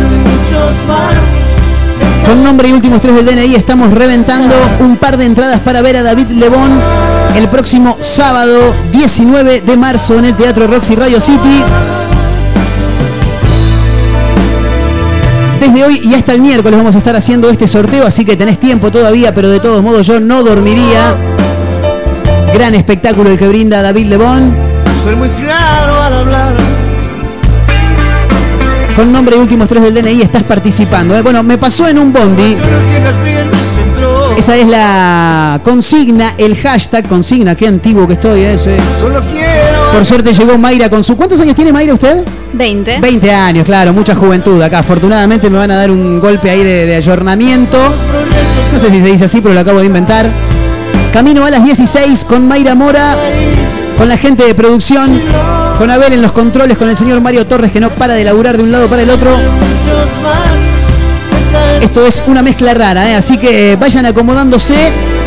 con 2.27 2.43
nombre 2.43 2.69
y 2.69 2.73
últimos 2.73 3.01
tres 3.01 3.15
del 3.15 3.27
DNI 3.27 3.55
estamos 3.55 3.93
reventando 3.93 4.55
un 4.81 4.97
par 4.97 5.17
de 5.17 5.27
entradas 5.27 5.61
para 5.61 5.81
ver 5.81 5.97
a 5.97 6.03
David 6.03 6.31
Lebón 6.33 6.71
el 7.37 7.49
próximo 7.49 7.97
sábado 8.01 8.75
19 8.91 9.61
de 9.61 9.77
marzo 9.77 10.19
en 10.19 10.27
el 10.27 10.37
Teatro 10.37 10.67
Roxy 10.67 10.97
Radio 10.97 11.21
City. 11.21 11.63
Hoy 15.85 16.01
y 16.03 16.15
hasta 16.15 16.35
el 16.35 16.41
miércoles 16.41 16.77
vamos 16.77 16.97
a 16.97 16.99
estar 16.99 17.15
haciendo 17.15 17.49
este 17.51 17.69
sorteo, 17.69 18.05
así 18.05 18.25
que 18.25 18.37
tenés 18.37 18.59
tiempo 18.59 18.91
todavía, 18.91 19.33
pero 19.33 19.49
de 19.49 19.61
todos 19.61 19.81
modos 19.81 20.07
yo 20.07 20.19
no 20.19 20.43
dormiría. 20.43 21.17
Gran 22.53 22.75
espectáculo 22.75 23.31
el 23.31 23.39
que 23.39 23.47
brinda 23.47 23.81
David 23.81 24.07
Lebón. 24.07 24.57
Soy 25.05 25.15
muy 25.15 25.29
claro 25.29 26.03
al 26.03 26.15
hablar. 26.15 26.57
Con 28.97 29.13
nombre 29.13 29.37
y 29.37 29.39
últimos 29.39 29.69
tres 29.69 29.85
del 29.85 29.95
DNI 29.95 30.23
estás 30.23 30.43
participando. 30.43 31.17
¿eh? 31.17 31.23
Bueno, 31.23 31.45
me 31.45 31.57
pasó 31.59 31.87
en 31.87 31.99
un 31.99 32.13
bondi. 32.13 32.57
Esa 34.37 34.57
es 34.57 34.67
la 34.67 35.61
consigna, 35.65 36.35
el 36.39 36.57
hashtag 36.57 37.09
consigna. 37.09 37.55
Qué 37.55 37.67
antiguo 37.67 38.07
que 38.07 38.15
estoy, 38.15 38.41
¿eh? 38.41 38.55
Eso 38.55 38.71
es. 38.71 38.81
Solo 38.99 39.21
quiero. 39.21 39.93
Por 39.93 40.05
suerte 40.05 40.33
llegó 40.33 40.59
Mayra 40.59 40.89
con 40.91 41.03
su... 41.03 41.17
¿Cuántos 41.17 41.41
años 41.41 41.55
tiene 41.55 41.73
Mayra 41.73 41.95
usted? 41.95 42.23
20. 42.53 43.01
20 43.01 43.33
años, 43.33 43.65
claro, 43.65 43.93
mucha 43.93 44.15
juventud 44.15 44.61
acá. 44.63 44.81
Afortunadamente 44.81 45.51
me 45.51 45.59
van 45.59 45.71
a 45.71 45.77
dar 45.77 45.91
un 45.91 46.21
golpe 46.21 46.51
ahí 46.51 46.63
de, 46.63 46.87
de 46.87 46.97
ayornamiento. 46.97 47.77
No 48.73 48.79
sé 48.79 48.91
si 48.91 48.99
se 48.99 49.11
dice 49.11 49.25
así, 49.25 49.41
pero 49.41 49.55
lo 49.55 49.61
acabo 49.61 49.81
de 49.81 49.87
inventar. 49.87 50.31
Camino 51.13 51.45
a 51.45 51.51
las 51.51 51.65
16 51.65 52.25
con 52.27 52.47
Mayra 52.47 52.75
Mora, 52.75 53.17
con 53.97 54.09
la 54.09 54.17
gente 54.19 54.45
de 54.45 54.55
producción, 54.55 55.21
con 55.79 55.91
Abel 55.91 56.13
en 56.13 56.23
los 56.23 56.33
controles, 56.33 56.77
con 56.77 56.89
el 56.89 56.97
señor 56.97 57.21
Mario 57.21 57.47
Torres 57.47 57.73
que 57.73 57.81
no 57.81 57.91
para 57.91 58.15
de 58.15 58.25
laburar 58.25 58.57
de 58.57 58.63
un 58.63 58.71
lado 58.71 58.89
para 58.89 59.03
el 59.03 59.11
otro. 59.11 59.31
Esto 61.83 62.05
es 62.05 62.23
una 62.27 62.43
mezcla 62.43 62.75
rara, 62.75 63.09
¿eh? 63.11 63.15
así 63.15 63.39
que 63.39 63.73
eh, 63.73 63.77
vayan 63.77 64.07
acomodándose 64.07 64.75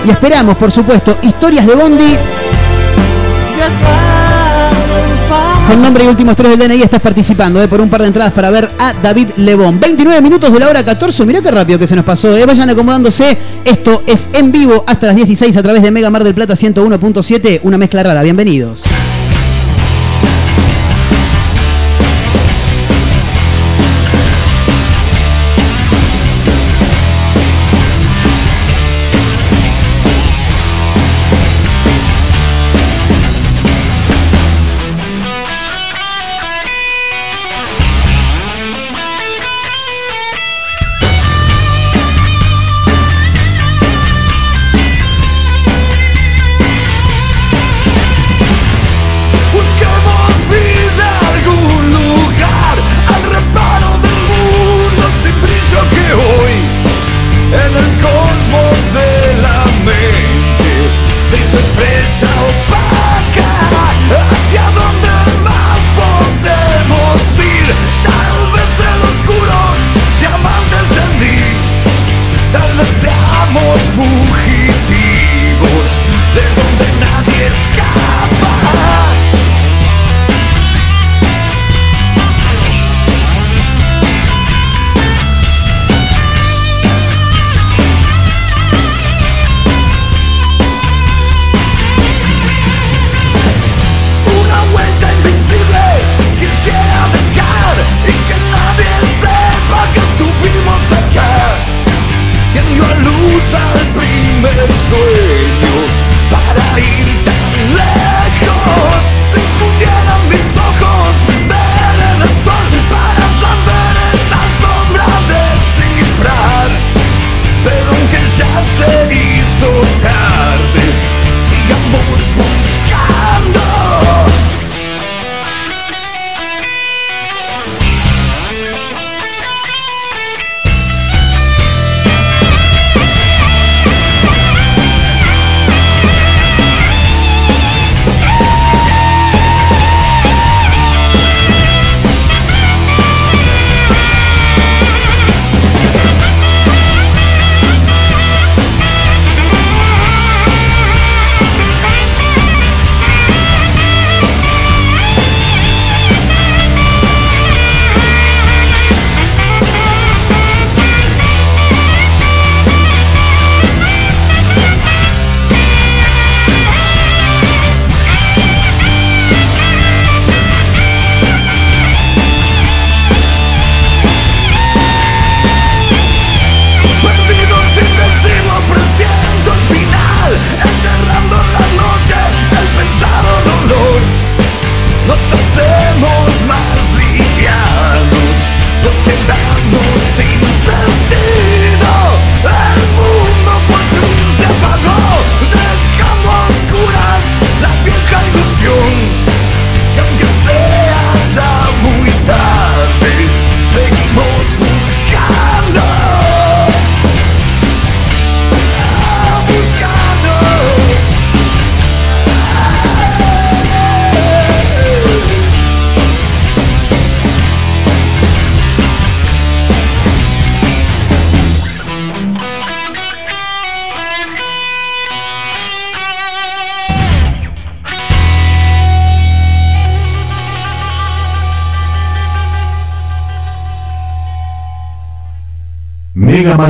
y 0.06 0.10
esperamos, 0.10 0.58
por 0.58 0.72
supuesto, 0.72 1.18
historias 1.22 1.66
de 1.66 1.76
Bondi 1.76 2.18
con 5.72 5.82
nombre 5.82 6.04
y 6.04 6.08
últimos 6.08 6.36
tres 6.36 6.58
del 6.58 6.68
DNI. 6.68 6.82
Estás 6.82 7.00
participando 7.00 7.62
¿eh? 7.62 7.68
por 7.68 7.80
un 7.80 7.90
par 7.90 8.02
de 8.02 8.08
entradas 8.08 8.34
para 8.34 8.50
ver 8.50 8.70
a 8.78 8.94
David 9.02 9.30
Lebón. 9.38 9.80
29 9.80 10.22
minutos 10.22 10.52
de 10.52 10.60
la 10.60 10.68
hora 10.68 10.84
14, 10.84 11.26
mirá 11.26 11.42
qué 11.42 11.50
rápido 11.50 11.80
que 11.80 11.88
se 11.88 11.96
nos 11.96 12.04
pasó. 12.04 12.36
¿eh? 12.36 12.46
Vayan 12.46 12.70
acomodándose. 12.70 13.38
Esto 13.64 14.04
es 14.06 14.30
en 14.34 14.52
vivo 14.52 14.84
hasta 14.86 15.08
las 15.08 15.16
16 15.16 15.56
a 15.56 15.64
través 15.64 15.82
de 15.82 15.92
Mega 15.92 16.10
Mar 16.10 16.24
del 16.26 16.36
Plata 16.36 16.56
101.7, 16.56 17.62
una 17.64 17.78
mezcla 17.78 18.04
rara. 18.04 18.22
Bienvenidos. 18.22 18.84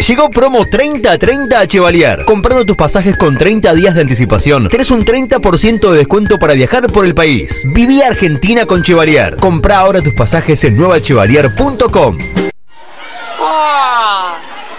Llegó 0.00 0.30
promo 0.30 0.64
30-30 0.64 1.54
a 1.54 1.66
Chevalier. 1.66 2.24
Comprando 2.24 2.64
tus 2.64 2.76
pasajes 2.76 3.16
con 3.16 3.36
30 3.36 3.74
días 3.74 3.94
de 3.94 4.02
anticipación, 4.02 4.68
tenés 4.68 4.90
un 4.90 5.04
30% 5.04 5.90
de 5.90 5.98
descuento 5.98 6.38
para 6.38 6.54
viajar 6.54 6.90
por 6.92 7.04
el 7.04 7.14
país. 7.14 7.66
Viví 7.68 8.02
Argentina 8.02 8.66
con 8.66 8.82
Chevalier. 8.82 9.36
Compra 9.36 9.78
ahora 9.78 10.00
tus 10.02 10.14
pasajes 10.14 10.62
en 10.64 10.76
nuevachevalier.com. 10.76 12.45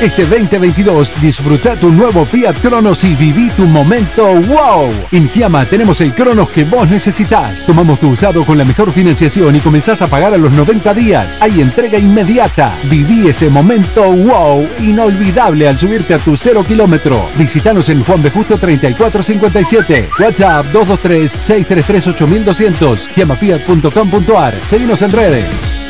Este 0.00 0.24
2022 0.24 1.20
disfruta 1.20 1.76
tu 1.76 1.92
nuevo 1.92 2.24
Fiat 2.24 2.58
Cronos 2.62 3.04
y 3.04 3.14
viví 3.14 3.50
tu 3.50 3.66
momento 3.66 4.40
wow. 4.40 4.90
En 5.12 5.28
Giama 5.28 5.66
tenemos 5.66 6.00
el 6.00 6.14
Cronos 6.14 6.48
que 6.48 6.64
vos 6.64 6.88
necesitas. 6.88 7.66
Tomamos 7.66 8.00
tu 8.00 8.08
usado 8.08 8.42
con 8.46 8.56
la 8.56 8.64
mejor 8.64 8.92
financiación 8.92 9.56
y 9.56 9.60
comenzás 9.60 10.00
a 10.00 10.06
pagar 10.06 10.32
a 10.32 10.38
los 10.38 10.52
90 10.52 10.94
días. 10.94 11.42
Hay 11.42 11.60
entrega 11.60 11.98
inmediata. 11.98 12.74
Viví 12.84 13.28
ese 13.28 13.50
momento 13.50 14.10
wow 14.10 14.66
inolvidable 14.78 15.68
al 15.68 15.76
subirte 15.76 16.14
a 16.14 16.18
tu 16.18 16.34
cero 16.34 16.64
kilómetro. 16.66 17.28
Visítanos 17.36 17.90
en 17.90 18.02
Juan 18.02 18.22
B. 18.22 18.30
Justo 18.30 18.56
3457. 18.56 20.08
WhatsApp 20.18 20.64
223-633-8200. 20.72 23.10
giamafiat.com.ar. 23.14 24.54
Seguimos 24.66 25.02
en 25.02 25.12
redes. 25.12 25.89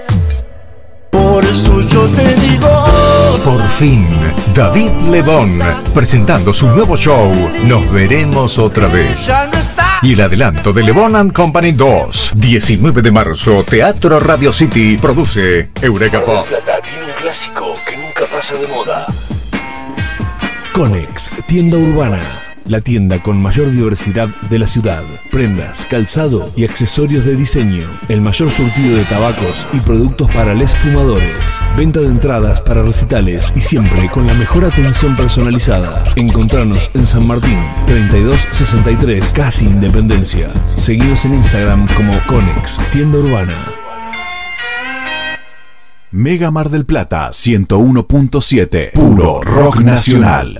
Por 1.41 1.49
eso 1.49 1.81
yo 1.81 2.07
te 2.09 2.35
digo. 2.35 2.85
Por 3.43 3.67
fin, 3.69 4.07
David 4.53 4.91
Lebón, 5.09 5.59
presentando 5.91 6.53
su 6.53 6.69
nuevo 6.69 6.95
show, 6.95 7.33
Nos 7.63 7.91
veremos 7.91 8.59
otra 8.59 8.87
vez. 8.87 9.27
Y 10.03 10.13
el 10.13 10.21
adelanto 10.21 10.71
de 10.71 10.83
Lebón 10.83 11.15
and 11.15 11.33
Company 11.33 11.71
2, 11.71 12.33
19 12.35 13.01
de 13.01 13.11
marzo, 13.11 13.63
Teatro 13.63 14.19
Radio 14.19 14.51
City, 14.51 14.97
produce 15.01 15.71
Eureka 15.81 16.21
Pop. 16.21 16.45
Plata 16.47 16.79
tiene 16.83 17.05
un 17.05 17.13
clásico 17.19 17.73
que 17.87 17.97
nunca 17.97 18.25
pasa 18.31 18.55
de 18.57 18.67
moda. 18.67 19.07
Conex, 20.73 21.41
tienda 21.47 21.77
urbana. 21.77 22.50
La 22.67 22.79
tienda 22.79 23.21
con 23.21 23.41
mayor 23.41 23.71
diversidad 23.71 24.29
de 24.49 24.59
la 24.59 24.67
ciudad. 24.67 25.03
Prendas, 25.31 25.85
calzado 25.89 26.51
y 26.55 26.63
accesorios 26.63 27.25
de 27.25 27.35
diseño. 27.35 27.89
El 28.07 28.21
mayor 28.21 28.49
surtido 28.49 28.95
de 28.97 29.03
tabacos 29.05 29.67
y 29.73 29.79
productos 29.79 30.29
para 30.31 30.53
les 30.53 30.75
fumadores. 30.77 31.59
Venta 31.75 31.99
de 31.99 32.07
entradas 32.07 32.61
para 32.61 32.83
recitales 32.83 33.51
y 33.55 33.61
siempre 33.61 34.09
con 34.09 34.27
la 34.27 34.33
mejor 34.33 34.65
atención 34.65 35.15
personalizada. 35.15 36.03
Encontrarnos 36.15 36.89
en 36.93 37.05
San 37.05 37.27
Martín, 37.27 37.57
3263, 37.87 39.33
casi 39.33 39.65
Independencia. 39.65 40.49
Seguidos 40.75 41.25
en 41.25 41.35
Instagram 41.35 41.87
como 41.95 42.13
Conex, 42.27 42.77
tienda 42.91 43.17
urbana. 43.17 43.81
Mega 46.11 46.51
Mar 46.51 46.69
del 46.69 46.85
Plata 46.85 47.29
101.7. 47.29 48.91
Puro 48.91 49.41
rock 49.41 49.79
nacional. 49.79 50.59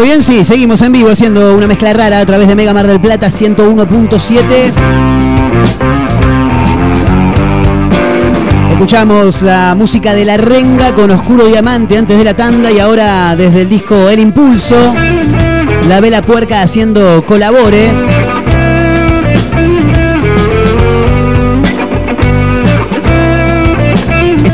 ¿Todo 0.00 0.08
bien? 0.08 0.22
Sí, 0.22 0.44
seguimos 0.44 0.80
en 0.80 0.92
vivo 0.92 1.10
haciendo 1.10 1.54
una 1.54 1.66
mezcla 1.66 1.92
rara 1.92 2.20
a 2.20 2.24
través 2.24 2.48
de 2.48 2.54
Mega 2.54 2.72
Mar 2.72 2.86
del 2.86 3.00
Plata 3.00 3.26
101.7. 3.26 4.40
Escuchamos 8.70 9.42
la 9.42 9.74
música 9.76 10.14
de 10.14 10.24
La 10.24 10.38
Renga 10.38 10.94
con 10.94 11.10
Oscuro 11.10 11.44
Diamante 11.44 11.98
antes 11.98 12.16
de 12.16 12.24
la 12.24 12.34
tanda 12.34 12.72
y 12.72 12.78
ahora 12.78 13.36
desde 13.36 13.60
el 13.60 13.68
disco 13.68 14.08
El 14.08 14.20
Impulso, 14.20 14.94
La 15.86 16.00
Vela 16.00 16.22
Puerca 16.22 16.62
haciendo 16.62 17.22
Colabore. 17.26 17.92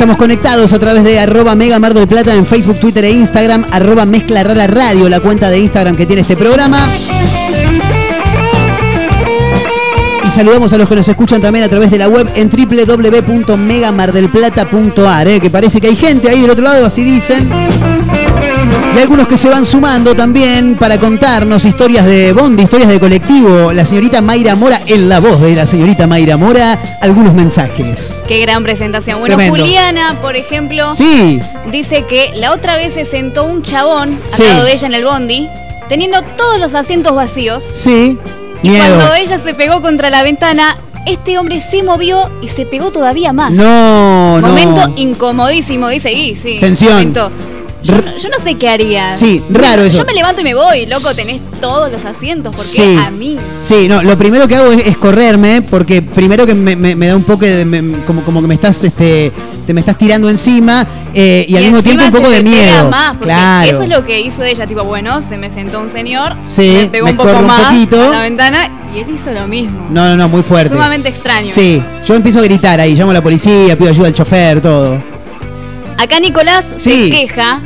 Estamos 0.07 0.23
conectados 0.23 0.73
a 0.73 0.79
través 0.79 1.03
de 1.03 1.19
arroba 1.19 1.57
Mega 1.57 1.81
del 1.81 2.07
Plata 2.07 2.33
en 2.33 2.47
Facebook, 2.47 2.79
Twitter 2.79 3.05
e 3.05 3.11
Instagram, 3.11 3.67
arroba 3.73 4.07
Mezcla 4.07 4.45
Radio, 4.45 5.09
la 5.09 5.19
cuenta 5.19 5.51
de 5.51 5.59
Instagram 5.59 5.97
que 5.97 6.07
tiene 6.07 6.23
este 6.23 6.37
programa. 6.37 6.79
Y 10.25 10.31
saludamos 10.31 10.73
a 10.73 10.79
los 10.79 10.89
que 10.89 10.95
nos 10.95 11.09
escuchan 11.09 11.41
también 11.41 11.65
a 11.65 11.69
través 11.69 11.91
de 11.91 11.99
la 11.99 12.07
web 12.07 12.31
en 12.37 12.49
www.megamardelplata.ar, 12.49 15.27
eh, 15.27 15.41
que 15.41 15.51
parece 15.51 15.81
que 15.81 15.89
hay 15.89 15.97
gente 15.97 16.29
ahí 16.29 16.43
del 16.43 16.51
otro 16.51 16.63
lado, 16.63 16.87
así 16.87 17.03
dicen. 17.03 17.51
Y 18.95 18.99
algunos 18.99 19.27
que 19.29 19.37
se 19.37 19.49
van 19.51 19.67
sumando 19.67 20.15
también 20.17 20.75
para 20.77 20.97
contarnos 20.99 21.65
historias 21.67 22.07
de 22.07 22.33
Bondi, 22.33 22.63
historias 22.63 22.89
de 22.89 22.99
colectivo. 22.99 23.73
La 23.73 23.85
señorita 23.85 24.23
Mayra 24.23 24.55
Mora, 24.57 24.81
en 24.87 25.09
la 25.09 25.21
voz 25.21 25.41
de 25.43 25.55
la 25.55 25.67
señorita 25.67 26.07
Mayra 26.07 26.39
Mora, 26.39 26.79
algunos 27.03 27.35
mensajes. 27.35 28.23
Qué 28.27 28.41
gran 28.41 28.63
presentación. 28.63 29.21
Bueno, 29.21 29.37
Tremendo. 29.37 29.63
Juliana, 29.65 30.17
por 30.23 30.35
ejemplo, 30.37 30.95
Sí. 30.95 31.39
dice 31.71 32.05
que 32.09 32.31
la 32.37 32.53
otra 32.53 32.77
vez 32.77 32.95
se 32.95 33.05
sentó 33.05 33.45
un 33.45 33.63
chabón 33.63 34.19
al 34.25 34.33
Sí. 34.33 34.43
lado 34.45 34.65
de 34.65 34.73
ella 34.73 34.87
en 34.87 34.95
el 34.95 35.05
bondi, 35.05 35.49
teniendo 35.91 36.23
todos 36.23 36.59
los 36.59 36.73
asientos 36.75 37.15
vacíos. 37.15 37.63
Sí. 37.75 38.17
Y 38.63 38.71
Miedo. 38.71 38.97
cuando 38.97 39.15
ella 39.15 39.39
se 39.39 39.53
pegó 39.53 39.83
contra 39.83 40.09
la 40.09 40.23
ventana, 40.23 40.79
este 41.05 41.39
hombre 41.39 41.61
se 41.61 41.83
movió 41.83 42.31
y 42.41 42.49
se 42.49 42.65
pegó 42.65 42.91
todavía 42.91 43.35
más. 43.35 43.53
No, 43.53 44.41
no. 44.41 44.49
Momento 44.49 44.91
incomodísimo, 44.97 45.89
dice 45.89 46.13
y 46.13 46.35
sí. 46.35 46.57
Tensión. 46.61 46.93
momento. 46.95 47.31
Yo, 47.87 47.95
yo 48.19 48.29
no 48.29 48.39
sé 48.43 48.55
qué 48.57 48.69
haría. 48.69 49.15
Sí, 49.15 49.43
raro 49.51 49.83
eso. 49.83 49.99
Yo 49.99 50.05
me 50.05 50.13
levanto 50.13 50.41
y 50.41 50.45
me 50.45 50.55
voy, 50.55 50.87
loco, 50.87 51.15
tenés 51.15 51.41
todos 51.61 51.91
los 51.91 52.05
asientos, 52.05 52.55
porque 52.55 52.69
Sí. 52.69 52.97
a 52.99 53.11
mí. 53.11 53.39
Sí, 53.63 53.89
no, 53.89 54.03
lo 54.03 54.17
primero 54.19 54.47
que 54.49 54.57
hago 54.57 54.71
es, 54.71 54.87
es 54.89 54.97
correrme, 54.97 55.63
porque 55.63 56.03
primero 56.03 56.47
que 56.47 56.55
me, 56.55 56.75
me- 56.77 56.97
me 56.97 57.07
da 57.07 57.17
un 57.17 57.23
poco 57.25 57.45
de. 57.45 57.65
me- 57.65 58.03
como, 58.05 58.23
como 58.25 58.41
que 58.43 58.49
me 58.49 58.55
estás, 58.55 58.83
este, 58.85 59.33
te 59.67 59.73
me 59.75 59.81
estás 59.81 59.97
tirando 59.99 60.29
encima 60.29 60.87
eh, 61.15 61.45
y, 61.49 61.57
al 61.57 61.65
mismo 61.65 61.83
tiempo 61.83 62.05
un 62.05 62.11
poco 62.13 62.29
de 62.29 62.43
miedo. 62.43 62.91
Más, 62.91 63.17
claro. 63.19 63.71
Eso 63.71 63.83
es 63.83 63.89
lo 63.89 64.05
que 64.05 64.21
hizo 64.21 64.43
ella, 64.45 64.67
tipo, 64.67 64.85
bueno, 64.85 65.23
se 65.23 65.39
me 65.39 65.51
sentó 65.51 65.81
un 65.81 65.91
señor, 65.91 66.37
Sí, 66.45 66.73
me 66.83 66.87
pegó 66.89 67.09
un 67.09 67.17
poco 67.17 67.31
un 67.39 67.47
más 67.47 67.67
poquito. 67.69 68.01
a 68.09 68.11
la 68.11 68.21
ventana 68.23 68.71
y 68.95 69.01
él 69.01 69.07
hizo 69.15 69.33
lo 69.33 69.47
mismo. 69.47 69.87
No, 69.91 70.09
no, 70.09 70.17
no, 70.17 70.29
muy 70.29 70.43
fuerte. 70.43 70.75
Sumamente 70.75 71.09
extraño. 71.09 71.47
Sí, 71.51 71.83
yo 72.05 72.15
empiezo 72.15 72.39
a 72.41 72.43
gritar 72.43 72.81
ahí, 72.81 72.95
llamo 72.95 73.11
a 73.13 73.15
la 73.15 73.23
policía, 73.23 73.77
pido 73.79 73.91
ayuda 73.91 74.09
al 74.09 74.15
chofer, 74.15 74.61
todo. 74.61 75.03
Acá 75.99 76.21
Nicolás 76.21 76.65
Sí. 76.77 77.05
se 77.05 77.11
queja, 77.11 77.61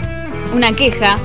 una 0.53 0.73
queja. 0.73 1.19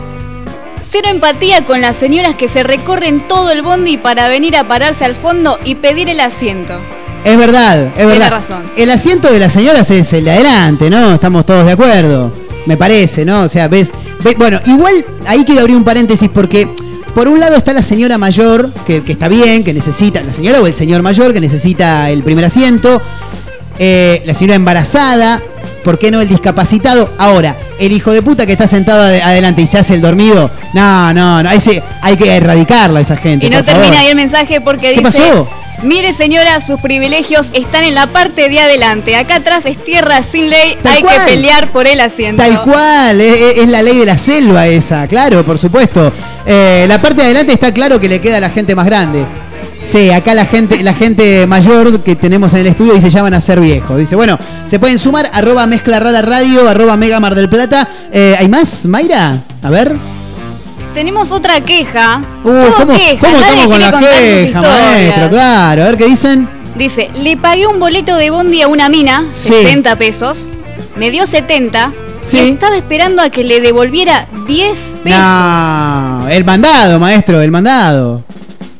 Cero 0.89 1.07
empatía 1.09 1.65
con 1.65 1.81
las 1.81 1.97
señoras 1.97 2.35
que 2.37 2.47
se 2.47 2.63
recorren 2.63 3.27
todo 3.27 3.51
el 3.51 3.61
bondi 3.61 3.97
para 3.97 4.27
venir 4.29 4.55
a 4.55 4.67
pararse 4.67 5.03
al 5.03 5.15
fondo 5.15 5.59
y 5.65 5.75
pedir 5.75 6.09
el 6.09 6.19
asiento. 6.19 6.79
Es 7.23 7.37
verdad, 7.37 7.87
es 7.87 7.93
Tiene 7.95 8.11
verdad. 8.13 8.29
razón. 8.29 8.63
El 8.77 8.91
asiento 8.91 9.31
de 9.31 9.39
las 9.39 9.51
señoras 9.51 9.89
es 9.91 10.13
el 10.13 10.25
de 10.25 10.31
adelante, 10.31 10.89
¿no? 10.89 11.13
Estamos 11.15 11.45
todos 11.45 11.65
de 11.65 11.71
acuerdo. 11.71 12.31
Me 12.67 12.77
parece, 12.77 13.25
¿no? 13.25 13.41
O 13.41 13.49
sea, 13.49 13.67
ves, 13.67 13.93
ve- 14.23 14.35
bueno, 14.37 14.59
igual 14.65 15.03
ahí 15.27 15.43
quiero 15.43 15.61
abrir 15.61 15.75
un 15.75 15.83
paréntesis 15.83 16.29
porque 16.31 16.67
por 17.15 17.27
un 17.27 17.39
lado 17.39 17.55
está 17.55 17.73
la 17.73 17.81
señora 17.81 18.17
mayor, 18.17 18.71
que, 18.85 19.03
que 19.03 19.13
está 19.13 19.27
bien, 19.27 19.63
que 19.63 19.73
necesita, 19.73 20.21
la 20.21 20.33
señora 20.33 20.61
o 20.61 20.67
el 20.67 20.75
señor 20.75 21.01
mayor 21.01 21.33
que 21.33 21.39
necesita 21.41 22.09
el 22.11 22.23
primer 22.23 22.45
asiento, 22.45 23.01
eh, 23.79 24.21
la 24.25 24.33
señora 24.33 24.55
embarazada, 24.55 25.41
¿por 25.85 25.97
qué 25.97 26.11
no 26.11 26.19
el 26.19 26.27
discapacitado? 26.27 27.13
Ahora, 27.17 27.55
el 27.79 27.93
hijo 27.93 28.11
de 28.11 28.21
puta 28.21 28.45
que 28.45 28.51
está 28.51 28.67
sentado 28.67 29.01
ade- 29.03 29.21
adelante 29.21 29.61
y 29.61 29.67
se 29.67 29.77
hace 29.77 29.93
el 29.93 30.01
dormido, 30.01 30.51
no, 30.73 31.13
no, 31.13 31.41
no, 31.43 31.49
ese 31.51 31.81
hay 32.01 32.17
que 32.17 32.35
erradicarlo 32.35 32.97
a 32.97 33.01
esa 33.01 33.15
gente. 33.15 33.45
Y 33.45 33.49
no 33.49 33.57
por 33.57 33.65
termina 33.65 33.87
favor. 33.87 34.01
ahí 34.01 34.07
el 34.09 34.15
mensaje 34.17 34.59
porque 34.59 34.93
¿Qué 34.93 34.99
dice... 34.99 35.03
pasó? 35.03 35.49
Mire 35.83 36.13
señora, 36.13 36.61
sus 36.61 36.79
privilegios 36.79 37.47
están 37.51 37.83
en 37.83 37.95
la 37.95 38.07
parte 38.07 38.47
de 38.49 38.59
adelante. 38.61 39.15
Acá 39.17 39.35
atrás 39.35 39.65
es 39.65 39.81
tierra 39.83 40.21
sin 40.23 40.49
ley, 40.49 40.77
Tal 40.81 40.93
hay 40.95 41.01
cual. 41.03 41.25
que 41.25 41.31
pelear 41.33 41.67
por 41.69 41.85
el 41.85 41.99
asiento. 41.99 42.41
Tal 42.41 42.61
cual, 42.61 43.19
es 43.21 43.67
la 43.67 43.81
ley 43.81 43.97
de 43.99 44.05
la 44.05 44.17
selva 44.17 44.67
esa, 44.67 45.05
claro, 45.07 45.43
por 45.45 45.59
supuesto. 45.59 46.11
Eh, 46.45 46.85
la 46.87 47.01
parte 47.01 47.17
de 47.17 47.23
adelante 47.25 47.53
está 47.53 47.73
claro 47.73 47.99
que 47.99 48.07
le 48.07 48.21
queda 48.21 48.37
a 48.37 48.39
la 48.39 48.49
gente 48.49 48.73
más 48.73 48.85
grande. 48.85 49.25
Sí, 49.85 50.09
acá 50.09 50.33
la 50.33 50.45
gente, 50.45 50.81
la 50.81 50.95
gente 50.95 51.45
mayor 51.45 52.01
que 52.01 52.15
tenemos 52.15 52.51
en 52.55 52.61
el 52.61 52.67
estudio 52.67 52.95
y 52.95 53.01
se 53.01 53.11
llaman 53.11 53.35
a 53.35 53.39
ser 53.39 53.59
viejos. 53.59 53.99
Dice, 53.99 54.15
bueno, 54.15 54.35
se 54.65 54.79
pueden 54.79 54.97
sumar, 54.97 55.29
arroba 55.31 55.67
mezcla 55.67 55.99
rara 55.99 56.23
radio, 56.23 56.67
arroba 56.67 56.97
mega 56.97 57.19
mar 57.19 57.35
del 57.35 57.49
plata. 57.49 57.87
Eh, 58.11 58.35
¿Hay 58.39 58.47
más, 58.47 58.87
Mayra? 58.87 59.37
A 59.61 59.69
ver. 59.69 59.95
Tenemos 60.95 61.31
otra 61.31 61.61
queja. 61.61 62.19
Uh, 62.43 62.71
¿cómo, 62.77 62.93
queja, 62.93 63.19
cómo 63.19 63.37
estamos 63.37 63.67
con 63.67 63.79
la 63.79 63.99
queja, 63.99 64.61
maestro? 64.61 65.29
Claro, 65.29 65.83
a 65.83 65.85
ver 65.85 65.97
qué 65.97 66.07
dicen. 66.07 66.49
Dice, 66.75 67.11
le 67.21 67.37
pagué 67.37 67.67
un 67.67 67.79
boleto 67.79 68.15
de 68.15 68.31
bondi 68.31 68.63
a 68.63 68.67
una 68.67 68.89
mina, 68.89 69.23
Sí. 69.33 69.53
60 69.53 69.95
pesos, 69.97 70.49
me 70.95 71.11
dio 71.11 71.27
70 71.27 71.93
Sí. 72.21 72.39
estaba 72.39 72.75
esperando 72.75 73.21
a 73.21 73.29
que 73.29 73.43
le 73.43 73.61
devolviera 73.61 74.27
10 74.47 74.97
pesos. 75.03 75.19
No, 75.19 76.27
el 76.27 76.43
mandado, 76.43 76.99
maestro, 76.99 77.39
el 77.39 77.51
mandado. 77.51 78.23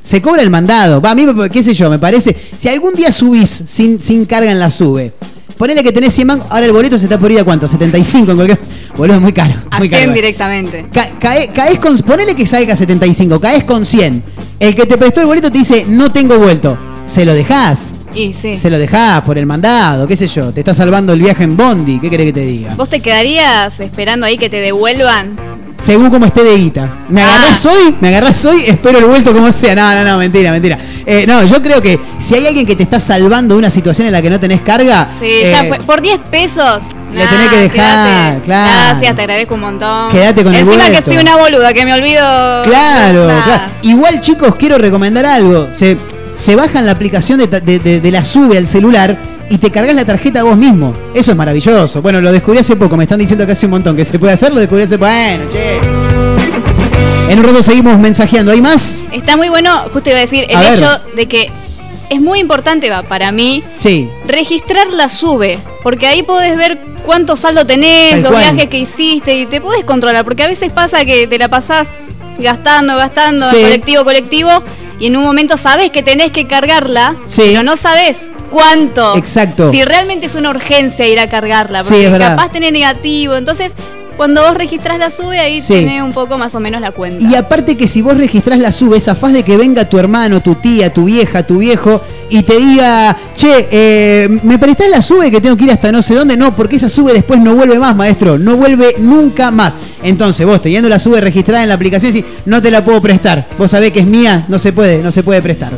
Se 0.05 0.21
cobra 0.21 0.43
el 0.43 0.51
mandado. 0.51 1.01
Va, 1.01 1.11
a 1.11 1.15
mí, 1.15 1.25
qué 1.51 1.63
sé 1.63 1.73
yo, 1.73 1.89
me 1.89 1.97
parece. 1.97 2.35
Si 2.55 2.67
algún 2.69 2.93
día 2.93 3.11
subís 3.11 3.63
sin, 3.65 3.99
sin 3.99 4.25
carga 4.25 4.51
en 4.51 4.59
la 4.59 4.69
sube, 4.69 5.13
ponele 5.57 5.81
que 5.83 5.91
tenés 5.91 6.13
100 6.13 6.27
mangos, 6.27 6.45
ahora 6.51 6.65
el 6.67 6.71
boleto 6.71 6.95
se 6.99 7.05
está 7.05 7.17
por 7.17 7.31
ir 7.31 7.39
a 7.39 7.43
cuánto, 7.43 7.67
75 7.67 8.29
en 8.31 8.37
cualquier. 8.37 8.59
Boludo, 8.95 9.15
es 9.15 9.21
muy 9.21 9.33
caro. 9.33 9.55
A 9.71 9.79
Muy 9.79 9.89
100 9.89 10.01
caro. 10.01 10.13
directamente. 10.13 10.85
Ca- 10.93 11.09
cae- 11.19 11.47
caes 11.51 11.79
con. 11.79 11.97
Ponele 11.97 12.35
que 12.35 12.45
salga 12.45 12.75
75, 12.75 13.39
caes 13.39 13.63
con 13.63 13.83
100. 13.83 14.23
El 14.59 14.75
que 14.75 14.85
te 14.85 14.95
prestó 14.97 15.21
el 15.21 15.25
boleto 15.27 15.51
te 15.51 15.57
dice, 15.57 15.85
no 15.87 16.11
tengo 16.11 16.37
vuelto. 16.37 16.77
Se 17.07 17.25
lo 17.25 17.33
dejás. 17.33 17.95
Y 18.13 18.33
sí. 18.39 18.57
Se 18.57 18.69
lo 18.69 18.77
dejás 18.77 19.21
por 19.23 19.37
el 19.39 19.45
mandado, 19.47 20.05
qué 20.07 20.15
sé 20.15 20.27
yo. 20.27 20.53
Te 20.53 20.61
está 20.61 20.73
salvando 20.75 21.13
el 21.13 21.19
viaje 21.21 21.43
en 21.43 21.57
Bondi. 21.57 21.99
¿Qué 21.99 22.09
querés 22.11 22.27
que 22.27 22.33
te 22.33 22.41
diga? 22.45 22.75
¿Vos 22.75 22.89
te 22.89 22.99
quedarías 23.01 23.79
esperando 23.79 24.25
ahí 24.27 24.37
que 24.37 24.49
te 24.49 24.57
devuelvan? 24.61 25.35
Según 25.77 26.09
cómo 26.09 26.25
esté 26.25 26.43
de 26.43 26.55
guita. 26.55 27.05
¿Me 27.09 27.21
agarrás 27.21 27.65
hoy? 27.65 27.95
¿Me 27.99 28.07
agarrás 28.07 28.45
hoy? 28.45 28.61
Espero 28.65 28.99
el 28.99 29.05
vuelto 29.05 29.33
como 29.33 29.51
sea. 29.51 29.75
No, 29.75 29.93
no, 29.93 30.03
no, 30.09 30.17
mentira, 30.17 30.49
mentira. 30.51 30.77
Eh, 31.05 31.25
no, 31.27 31.43
yo 31.45 31.61
creo 31.61 31.81
que 31.81 31.99
si 32.17 32.33
hay 32.35 32.47
alguien 32.47 32.65
que 32.65 32.75
te 32.77 32.83
está 32.83 32.99
salvando 32.99 33.55
de 33.55 33.59
una 33.59 33.69
situación 33.69 34.07
en 34.07 34.13
la 34.13 34.21
que 34.21 34.29
no 34.29 34.39
tenés 34.39 34.61
carga. 34.61 35.09
Sí, 35.19 35.25
eh, 35.27 35.49
ya 35.51 35.63
fue. 35.65 35.79
Por 35.79 36.01
10 36.01 36.19
pesos, 36.31 36.79
Le 37.13 37.27
tenés 37.27 37.49
que 37.49 37.57
dejar, 37.57 38.41
claro. 38.41 38.71
Gracias, 38.91 39.15
te 39.15 39.21
agradezco 39.21 39.53
un 39.55 39.59
montón. 39.61 40.09
Quédate 40.09 40.43
con 40.43 40.53
el 40.55 40.61
Encima 40.61 40.85
que 40.85 40.91
vuelto. 40.91 41.05
soy 41.11 41.17
una 41.17 41.35
boluda, 41.35 41.73
que 41.73 41.85
me 41.85 41.93
olvido. 41.93 42.21
Claro, 42.63 43.25
claro. 43.25 43.63
Igual, 43.81 44.21
chicos, 44.21 44.55
quiero 44.55 44.77
recomendar 44.77 45.25
algo. 45.25 45.67
Se, 45.71 45.97
se 46.33 46.55
bajan 46.55 46.85
la 46.85 46.93
aplicación 46.93 47.37
de, 47.37 47.47
de- 47.47 47.79
de- 47.79 47.99
de 47.99 48.11
la 48.11 48.23
sube 48.23 48.57
al 48.57 48.65
celular 48.67 49.17
y 49.49 49.57
te 49.57 49.69
cargas 49.71 49.95
la 49.95 50.05
tarjeta 50.05 50.43
vos 50.43 50.57
mismo. 50.57 50.93
Eso 51.13 51.31
es 51.31 51.37
maravilloso. 51.37 52.01
Bueno, 52.01 52.19
lo 52.21 52.31
descubrí 52.31 52.59
hace 52.59 52.75
poco. 52.75 52.97
Me 52.97 53.03
están 53.03 53.19
diciendo 53.19 53.45
que 53.45 53.51
hace 53.53 53.65
un 53.65 53.71
montón 53.71 53.95
que 53.95 54.03
se 54.05 54.17
puede 54.19 54.33
hacer. 54.33 54.53
Lo 54.53 54.59
descubrí 54.59 54.83
hace 54.83 54.97
Bueno, 54.97 55.45
che. 55.49 55.79
En 57.29 57.39
un 57.39 57.43
rato 57.45 57.61
seguimos 57.63 57.97
mensajeando. 57.99 58.51
¿Hay 58.51 58.61
más? 58.61 59.03
Está 59.11 59.35
muy 59.37 59.49
bueno, 59.49 59.85
justo 59.91 60.09
iba 60.09 60.19
a 60.19 60.21
decir, 60.21 60.45
el 60.47 60.55
A 60.55 60.59
ver. 60.61 60.73
hecho 60.75 60.89
de 61.15 61.25
que 61.27 61.51
es 62.09 62.21
muy 62.21 62.39
importante 62.39 62.89
va, 62.89 63.03
para 63.03 63.31
mí 63.31 63.63
Sí. 63.79 64.07
registrar 64.27 64.87
la 64.89 65.09
sube, 65.09 65.57
porque 65.81 66.05
ahí 66.07 66.21
podés 66.21 66.55
ver 66.55 66.77
cuánto 67.03 67.35
saldo 67.35 67.65
tenés, 67.65 68.11
Tal 68.11 68.21
los 68.23 68.31
cual. 68.31 68.43
viajes 68.53 68.69
que 68.69 68.77
hiciste 68.77 69.35
y 69.35 69.45
te 69.47 69.59
podés 69.59 69.83
controlar, 69.85 70.23
porque 70.23 70.43
a 70.43 70.47
veces 70.47 70.71
pasa 70.71 71.03
que 71.03 71.25
te 71.27 71.37
la 71.39 71.47
pasás 71.49 71.89
gastando, 72.37 72.95
gastando, 72.95 73.49
Sí. 73.49 73.55
colectivo, 73.61 74.03
colectivo, 74.03 74.51
y 74.99 75.07
en 75.07 75.17
un 75.17 75.23
momento 75.23 75.57
sabes 75.57 75.89
que 75.89 76.03
tenés 76.03 76.29
que 76.31 76.45
cargarla, 76.45 77.15
Sí. 77.25 77.41
pero 77.47 77.63
no 77.63 77.75
sabes 77.75 78.27
cuánto. 78.55 79.15
Exacto. 79.17 79.71
Si 79.71 79.83
realmente 79.83 80.25
es 80.25 80.35
una 80.35 80.49
urgencia 80.49 81.07
ir 81.07 81.19
a 81.19 81.27
cargarla, 81.27 81.83
Sí, 81.83 81.89
porque 81.89 82.05
es 82.05 82.11
verdad. 82.11 82.35
capaz 82.35 82.51
tenés 82.51 82.71
negativo, 82.71 83.35
entonces 83.35 83.73
cuando 84.17 84.43
vos 84.43 84.53
registrás 84.55 84.97
la 84.97 85.09
sube 85.09 85.37
ahí 85.41 85.59
Sí. 85.59 85.73
tenés 85.73 86.01
un 86.01 86.13
poco 86.13 86.37
más 86.37 86.55
o 86.55 86.61
menos 86.61 86.79
la 86.79 86.91
cuenta. 86.91 87.21
Y 87.25 87.35
aparte 87.35 87.75
que 87.75 87.85
si 87.85 88.01
vos 88.01 88.17
registrás 88.17 88.59
la 88.59 88.71
sube, 88.71 88.95
esa 88.95 89.13
faz 89.13 89.33
de 89.33 89.43
que 89.43 89.57
venga 89.57 89.89
tu 89.89 89.99
hermano, 89.99 90.39
tu 90.41 90.55
tía, 90.55 90.93
tu 90.93 91.03
vieja, 91.03 91.45
tu 91.45 91.57
viejo 91.57 92.01
y 92.29 92.41
te 92.43 92.55
diga, 92.57 93.13
che, 93.35 93.67
eh, 93.69 94.39
¿me 94.43 94.57
prestás 94.57 94.87
la 94.89 95.01
sube 95.01 95.29
que 95.29 95.41
tengo 95.41 95.57
que 95.57 95.65
ir 95.65 95.71
hasta 95.71 95.91
no 95.91 96.01
sé 96.01 96.15
dónde? 96.15 96.37
No, 96.37 96.55
porque 96.55 96.77
esa 96.77 96.87
sube 96.87 97.11
después 97.11 97.41
no 97.41 97.55
vuelve 97.55 97.77
más, 97.77 97.93
maestro. 97.93 98.39
No 98.39 98.55
vuelve 98.55 98.95
nunca 98.99 99.51
más. 99.51 99.75
Entonces 100.01 100.45
vos 100.45 100.61
teniendo 100.61 100.87
la 100.87 100.97
sube 100.97 101.19
registrada 101.19 101.63
en 101.63 101.67
la 101.69 101.75
aplicación, 101.75 102.13
decís, 102.13 102.29
no 102.45 102.61
te 102.61 102.71
la 102.71 102.85
puedo 102.85 103.01
prestar. 103.01 103.45
Vos 103.57 103.69
sabés 103.71 103.91
que 103.91 103.99
es 103.99 104.05
mía, 104.07 104.45
no 104.47 104.59
se 104.59 104.71
puede, 104.71 104.99
no 104.99 105.11
se 105.11 105.23
puede 105.23 105.41
prestar. 105.41 105.73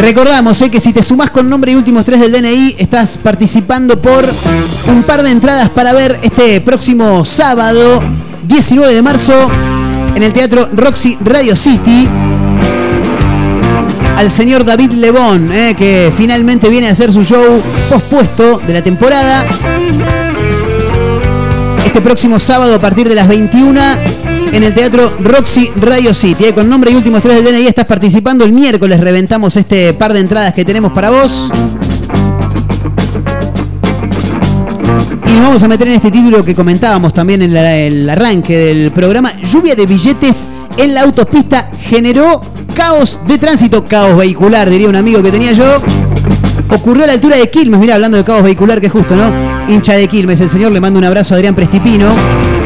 Recordamos 0.00 0.62
eh, 0.62 0.70
que 0.70 0.80
si 0.80 0.94
te 0.94 1.02
sumás 1.02 1.30
con 1.30 1.50
nombre 1.50 1.72
y 1.72 1.74
últimos 1.74 2.06
tres 2.06 2.20
del 2.20 2.32
DNI, 2.32 2.76
estás 2.78 3.18
participando 3.18 4.00
por 4.00 4.34
un 4.88 5.02
par 5.02 5.22
de 5.22 5.30
entradas 5.30 5.68
para 5.68 5.92
ver 5.92 6.18
este 6.22 6.62
próximo 6.62 7.22
sábado, 7.26 8.02
19 8.44 8.94
de 8.94 9.02
marzo, 9.02 9.34
en 10.14 10.22
el 10.22 10.32
Teatro 10.32 10.66
Roxy 10.72 11.18
Radio 11.20 11.54
City. 11.54 12.08
Al 14.16 14.30
señor 14.30 14.64
David 14.64 14.92
Lebón, 14.92 15.52
eh, 15.52 15.74
que 15.76 16.10
finalmente 16.16 16.70
viene 16.70 16.88
a 16.88 16.92
hacer 16.92 17.12
su 17.12 17.22
show 17.22 17.62
pospuesto 17.90 18.58
de 18.66 18.72
la 18.72 18.82
temporada. 18.82 19.46
Este 21.84 22.00
próximo 22.00 22.40
sábado 22.40 22.74
a 22.74 22.80
partir 22.80 23.06
de 23.06 23.14
las 23.14 23.28
21 23.28 23.78
en 24.52 24.64
el 24.64 24.74
Teatro 24.74 25.16
Roxy 25.20 25.70
Radio 25.76 26.12
City. 26.14 26.44
eh, 26.46 26.54
con 26.54 26.68
nombre 26.68 26.90
y 26.90 26.94
últimos 26.94 27.22
tres 27.22 27.42
del 27.42 27.54
DNI 27.54 27.66
estás 27.66 27.86
participando. 27.86 28.44
El 28.44 28.52
miércoles 28.52 29.00
reventamos 29.00 29.56
este 29.56 29.92
par 29.94 30.12
de 30.12 30.20
entradas 30.20 30.52
que 30.52 30.64
tenemos 30.64 30.92
para 30.92 31.10
vos. 31.10 31.50
Y 35.26 35.32
nos 35.32 35.42
vamos 35.42 35.62
a 35.62 35.68
meter 35.68 35.88
en 35.88 35.94
este 35.94 36.10
título 36.10 36.44
que 36.44 36.54
comentábamos 36.54 37.14
también 37.14 37.42
en 37.42 37.56
el 37.56 38.10
arranque 38.10 38.56
del 38.56 38.90
programa. 38.90 39.30
Lluvia 39.40 39.74
de 39.74 39.86
billetes 39.86 40.48
en 40.76 40.94
la 40.94 41.02
autopista 41.02 41.70
generó 41.80 42.40
caos 42.74 43.20
de 43.26 43.38
tránsito, 43.38 43.84
caos 43.86 44.16
vehicular, 44.16 44.68
diría 44.68 44.88
un 44.88 44.96
amigo 44.96 45.22
que 45.22 45.30
tenía 45.30 45.52
yo. 45.52 45.64
Ocurrió 46.70 47.04
a 47.04 47.06
la 47.06 47.14
altura 47.14 47.36
de 47.36 47.50
Quilmes, 47.50 47.80
mira, 47.80 47.94
hablando 47.94 48.16
de 48.16 48.24
caos 48.24 48.42
vehicular, 48.42 48.80
que 48.80 48.86
es 48.86 48.92
justo, 48.92 49.16
¿no? 49.16 49.32
Hincha 49.68 49.94
de 49.94 50.08
Quilmes, 50.08 50.40
el 50.40 50.50
señor 50.50 50.72
le 50.72 50.80
manda 50.80 50.98
un 50.98 51.04
abrazo 51.04 51.34
a 51.34 51.36
Adrián 51.36 51.54
Prestipino. 51.54 52.59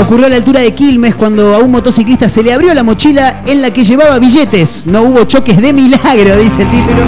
Ocurrió 0.00 0.26
a 0.26 0.28
la 0.28 0.36
altura 0.36 0.60
de 0.60 0.74
Quilmes 0.74 1.14
cuando 1.14 1.54
a 1.54 1.58
un 1.58 1.70
motociclista 1.70 2.28
se 2.28 2.42
le 2.42 2.52
abrió 2.52 2.74
la 2.74 2.82
mochila 2.82 3.42
en 3.46 3.62
la 3.62 3.72
que 3.72 3.82
llevaba 3.82 4.18
billetes. 4.18 4.86
No 4.86 5.02
hubo 5.02 5.24
choques 5.24 5.56
de 5.56 5.72
milagro, 5.72 6.36
dice 6.38 6.62
el 6.62 6.70
título. 6.70 7.02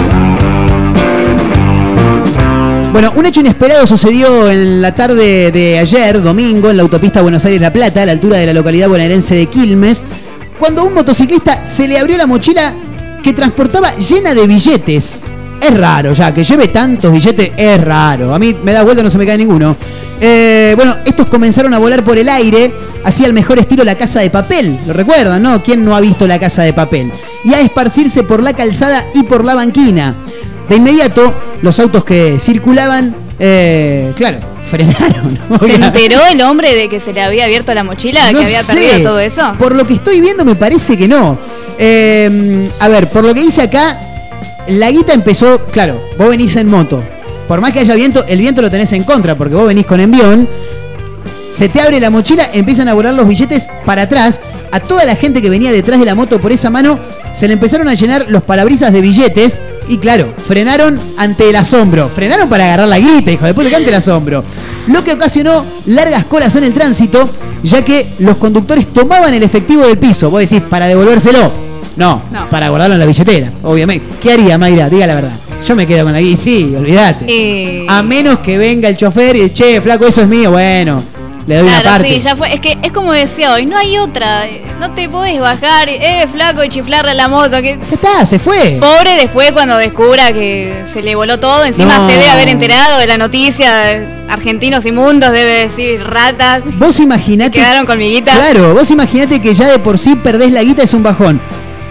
Bueno, 2.91 3.13
un 3.15 3.25
hecho 3.25 3.41
inesperado 3.41 3.85
sucedió 3.85 4.49
en 4.49 4.81
la 4.81 4.95
tarde 4.95 5.51
de 5.51 5.77
ayer, 5.77 6.21
domingo, 6.21 6.71
en 6.71 6.77
la 6.77 6.83
autopista 6.83 7.21
Buenos 7.21 7.45
Aires-La 7.45 7.71
Plata, 7.71 8.01
a 8.01 8.05
la 8.07 8.11
altura 8.11 8.37
de 8.37 8.47
la 8.47 8.53
localidad 8.53 8.89
bonaerense 8.89 9.35
de 9.35 9.45
Quilmes, 9.45 10.03
cuando 10.57 10.81
a 10.81 10.85
un 10.85 10.95
motociclista 10.95 11.63
se 11.63 11.87
le 11.87 11.99
abrió 11.99 12.17
la 12.17 12.25
mochila 12.25 12.75
que 13.21 13.33
transportaba 13.33 13.95
llena 13.97 14.33
de 14.33 14.47
billetes. 14.47 15.27
Es 15.61 15.77
raro 15.77 16.13
ya, 16.13 16.33
que 16.33 16.43
lleve 16.43 16.69
tantos 16.69 17.11
billetes 17.11 17.51
es 17.57 17.81
raro. 17.81 18.33
A 18.33 18.39
mí 18.39 18.55
me 18.63 18.71
da 18.71 18.83
vuelta, 18.83 19.03
no 19.03 19.09
se 19.09 19.17
me 19.17 19.25
cae 19.25 19.37
ninguno. 19.37 19.75
Eh, 20.21 20.73
bueno, 20.75 20.95
estos 21.05 21.27
comenzaron 21.27 21.73
a 21.73 21.77
volar 21.77 22.03
por 22.03 22.17
el 22.17 22.27
aire, 22.29 22.73
hacía 23.03 23.27
el 23.27 23.33
mejor 23.33 23.59
estilo 23.59 23.83
la 23.83 23.95
casa 23.95 24.19
de 24.21 24.29
papel. 24.29 24.79
¿Lo 24.87 24.93
recuerdan, 24.93 25.41
no? 25.41 25.61
¿Quién 25.63 25.83
no 25.85 25.95
ha 25.95 26.01
visto 26.01 26.27
la 26.27 26.39
casa 26.39 26.63
de 26.63 26.73
papel? 26.73 27.11
Y 27.43 27.53
a 27.53 27.61
esparcirse 27.61 28.23
por 28.23 28.41
la 28.41 28.53
calzada 28.53 29.05
y 29.13 29.23
por 29.23 29.45
la 29.45 29.55
banquina. 29.55 30.15
De 30.67 30.75
inmediato, 30.75 31.33
los 31.61 31.79
autos 31.79 32.03
que 32.05 32.37
circulaban, 32.39 33.15
eh, 33.39 34.13
claro, 34.15 34.39
frenaron. 34.61 35.37
¿Se 35.59 35.75
enteró 35.75 36.25
el 36.25 36.41
hombre 36.41 36.75
de 36.75 36.89
que 36.89 36.99
se 36.99 37.11
le 37.13 37.21
había 37.21 37.45
abierto 37.45 37.73
la 37.73 37.83
mochila, 37.83 38.31
No 38.31 38.39
que 38.39 38.45
había 38.45 38.63
sé. 38.63 38.73
perdido 38.73 39.09
todo 39.09 39.19
eso? 39.19 39.53
Por 39.57 39.75
lo 39.75 39.85
que 39.87 39.95
estoy 39.95 40.21
viendo, 40.21 40.45
me 40.45 40.55
parece 40.55 40.95
que 40.97 41.07
no. 41.07 41.37
Eh, 41.77 42.69
a 42.79 42.87
ver, 42.87 43.09
por 43.09 43.25
lo 43.25 43.33
que 43.33 43.41
dice 43.41 43.61
acá, 43.63 43.99
la 44.67 44.91
guita 44.91 45.13
empezó, 45.13 45.65
claro, 45.65 46.01
vos 46.17 46.29
venís 46.29 46.55
en 46.55 46.67
moto. 46.67 47.03
Por 47.47 47.61
más 47.61 47.71
que 47.71 47.79
haya 47.79 47.95
viento, 47.95 48.23
el 48.27 48.39
viento 48.39 48.61
lo 48.61 48.69
tenés 48.69 48.93
en 48.93 49.03
contra, 49.03 49.35
porque 49.35 49.55
vos 49.55 49.67
venís 49.67 49.85
con 49.85 49.99
envión. 49.99 50.47
Se 51.49 51.67
te 51.67 51.79
abre 51.79 51.99
la 51.99 52.11
mochila, 52.11 52.47
empiezan 52.53 52.87
a 52.87 52.93
volar 52.93 53.15
los 53.15 53.27
billetes 53.27 53.67
para 53.85 54.03
atrás. 54.03 54.39
A 54.71 54.79
toda 54.79 55.03
la 55.03 55.15
gente 55.15 55.41
que 55.41 55.49
venía 55.49 55.71
detrás 55.71 55.99
de 55.99 56.05
la 56.05 56.13
moto 56.13 56.39
por 56.39 56.51
esa 56.51 56.69
mano, 56.69 56.99
se 57.33 57.47
le 57.47 57.53
empezaron 57.53 57.87
a 57.87 57.95
llenar 57.95 58.27
los 58.29 58.43
parabrisas 58.43 58.93
de 58.93 59.01
billetes. 59.01 59.61
Y 59.87 59.97
claro, 59.97 60.35
frenaron 60.37 61.01
ante 61.17 61.49
el 61.49 61.55
asombro. 61.55 62.09
Frenaron 62.09 62.47
para 62.47 62.65
agarrar 62.65 62.87
la 62.87 62.99
guita, 62.99 63.31
hijo 63.31 63.45
de 63.45 63.55
puta, 63.55 63.69
que 63.69 63.75
ante 63.77 63.89
el 63.89 63.95
asombro. 63.95 64.43
Lo 64.85 65.03
que 65.03 65.13
ocasionó 65.13 65.65
largas 65.87 66.25
colas 66.25 66.55
en 66.55 66.65
el 66.65 66.73
tránsito, 66.75 67.27
ya 67.63 67.83
que 67.83 68.13
los 68.19 68.37
conductores 68.37 68.93
tomaban 68.93 69.33
el 69.33 69.41
efectivo 69.41 69.83
del 69.83 69.97
piso. 69.97 70.29
Vos 70.29 70.41
decís, 70.41 70.61
para 70.69 70.85
devolvérselo. 70.85 71.68
No, 71.99 72.23
No. 72.31 72.49
para 72.49 72.69
guardarlo 72.69 72.95
en 72.95 72.99
la 73.01 73.05
billetera, 73.05 73.51
obviamente. 73.61 74.05
¿Qué 74.21 74.31
haría, 74.31 74.57
Mayra? 74.57 74.89
Diga 74.89 75.05
la 75.05 75.15
verdad. 75.15 75.33
Yo 75.67 75.75
me 75.75 75.85
quedo 75.85 76.05
con 76.05 76.13
la 76.13 76.21
guita, 76.21 76.41
sí, 76.41 76.73
olvídate. 76.77 77.25
Eh, 77.27 77.85
A 77.89 78.01
menos 78.01 78.39
que 78.39 78.57
venga 78.57 78.87
el 78.87 78.95
chofer 78.95 79.35
y, 79.35 79.49
che, 79.49 79.81
flaco, 79.81 80.05
eso 80.07 80.21
es 80.21 80.27
mío. 80.29 80.49
Bueno, 80.51 81.03
le 81.45 81.55
doy 81.57 81.63
una 81.67 81.81
Claro, 81.81 81.97
parte. 81.97 82.13
sí, 82.15 82.21
ya 82.21 82.35
fue. 82.37 82.53
Es 82.53 82.61
que 82.61 82.77
es 82.81 82.93
como 82.93 83.11
decía 83.11 83.51
hoy, 83.53 83.65
no 83.65 83.77
hay 83.77 83.97
otra. 83.97 84.45
No 84.79 84.91
te 84.93 85.09
podés 85.09 85.41
bajar, 85.41 85.89
eh, 85.89 86.25
flaco, 86.31 86.63
y 86.63 86.69
chiflarle 86.69 87.11
a 87.11 87.13
la 87.15 87.27
moto. 87.27 87.57
Que... 87.61 87.77
Ya 87.85 87.95
está, 87.95 88.25
se 88.25 88.39
fue. 88.39 88.77
Pobre 88.79 89.15
después 89.17 89.51
cuando 89.51 89.75
descubra 89.75 90.31
que 90.31 90.83
se 90.93 91.01
le 91.03 91.15
voló 91.15 91.37
todo. 91.37 91.65
Encima 91.65 91.97
No. 91.97 92.07
se 92.09 92.13
debe 92.15 92.29
haber 92.29 92.47
enterado 92.47 92.97
de 92.97 93.07
la 93.07 93.17
noticia. 93.17 94.15
Argentinos 94.29 94.85
inmundos, 94.85 95.31
debe 95.33 95.67
decir 95.67 96.01
ratas. 96.05 96.63
Vos 96.77 96.99
imaginate. 97.01 97.51
Quedaron 97.51 97.85
con 97.85 97.97
mi 97.97 98.09
guita. 98.09 98.31
Claro, 98.35 98.73
vos 98.75 98.89
imaginate 98.91 99.41
que 99.41 99.53
ya 99.53 99.65
de 99.69 99.79
por 99.79 99.97
sí 99.97 100.15
perdés 100.15 100.53
la 100.53 100.61
guita 100.63 100.83
es 100.83 100.93
un 100.93 101.03
bajón. 101.03 101.41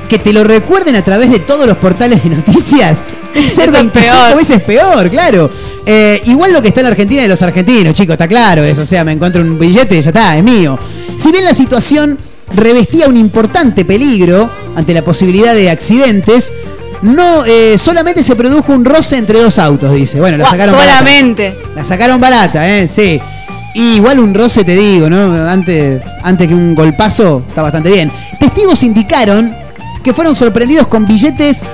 Que 0.08 0.18
te 0.18 0.32
lo 0.32 0.42
recuerden 0.44 0.96
a 0.96 1.02
través 1.04 1.30
de 1.30 1.38
todos 1.40 1.66
los 1.66 1.76
portales 1.76 2.22
de 2.24 2.30
noticias. 2.30 3.02
Es 3.34 3.52
ser 3.52 3.68
Eso 3.68 3.76
es 3.76 3.92
25 3.92 4.16
peor. 4.16 4.36
veces 4.36 4.62
peor, 4.62 5.10
claro. 5.10 5.50
Eh, 5.84 6.22
igual 6.26 6.52
lo 6.52 6.62
que 6.62 6.68
está 6.68 6.80
en 6.80 6.84
la 6.84 6.90
Argentina 6.90 7.22
de 7.22 7.28
los 7.28 7.42
argentinos, 7.42 7.92
chicos, 7.94 8.14
está 8.14 8.26
claro 8.26 8.64
eso. 8.64 8.82
O 8.82 8.86
sea, 8.86 9.04
me 9.04 9.12
encuentro 9.12 9.42
un 9.42 9.58
billete, 9.58 10.00
ya 10.00 10.08
está, 10.10 10.36
es 10.36 10.42
mío. 10.42 10.78
Si 11.16 11.30
bien 11.30 11.44
la 11.44 11.52
situación 11.54 12.18
revestía 12.54 13.06
un 13.08 13.16
importante 13.18 13.84
peligro 13.84 14.48
ante 14.74 14.94
la 14.94 15.04
posibilidad 15.04 15.54
de 15.54 15.68
accidentes, 15.70 16.52
no 17.02 17.44
eh, 17.44 17.76
solamente 17.76 18.22
se 18.22 18.34
produjo 18.34 18.72
un 18.72 18.84
roce 18.84 19.18
entre 19.18 19.38
dos 19.40 19.58
autos, 19.58 19.94
dice. 19.94 20.18
Bueno, 20.20 20.38
la 20.38 20.44
Buah, 20.44 20.50
sacaron 20.52 20.74
barata. 20.74 20.98
solamente. 20.98 21.58
La 21.76 21.84
sacaron 21.84 22.20
barata, 22.20 22.68
¿eh? 22.78 22.88
Sí. 22.88 23.20
Y 23.74 23.96
igual 23.96 24.18
un 24.18 24.34
roce, 24.34 24.64
te 24.64 24.74
digo, 24.74 25.08
¿no? 25.10 25.34
Antes, 25.48 26.00
antes 26.22 26.48
que 26.48 26.54
un 26.54 26.74
golpazo, 26.74 27.44
está 27.46 27.60
bastante 27.62 27.90
bien. 27.90 28.10
Testigos 28.40 28.82
indicaron 28.82 29.54
que 30.08 30.14
fueron 30.14 30.34
sorprendidos 30.34 30.86
con 30.86 31.04
billetes 31.04 31.64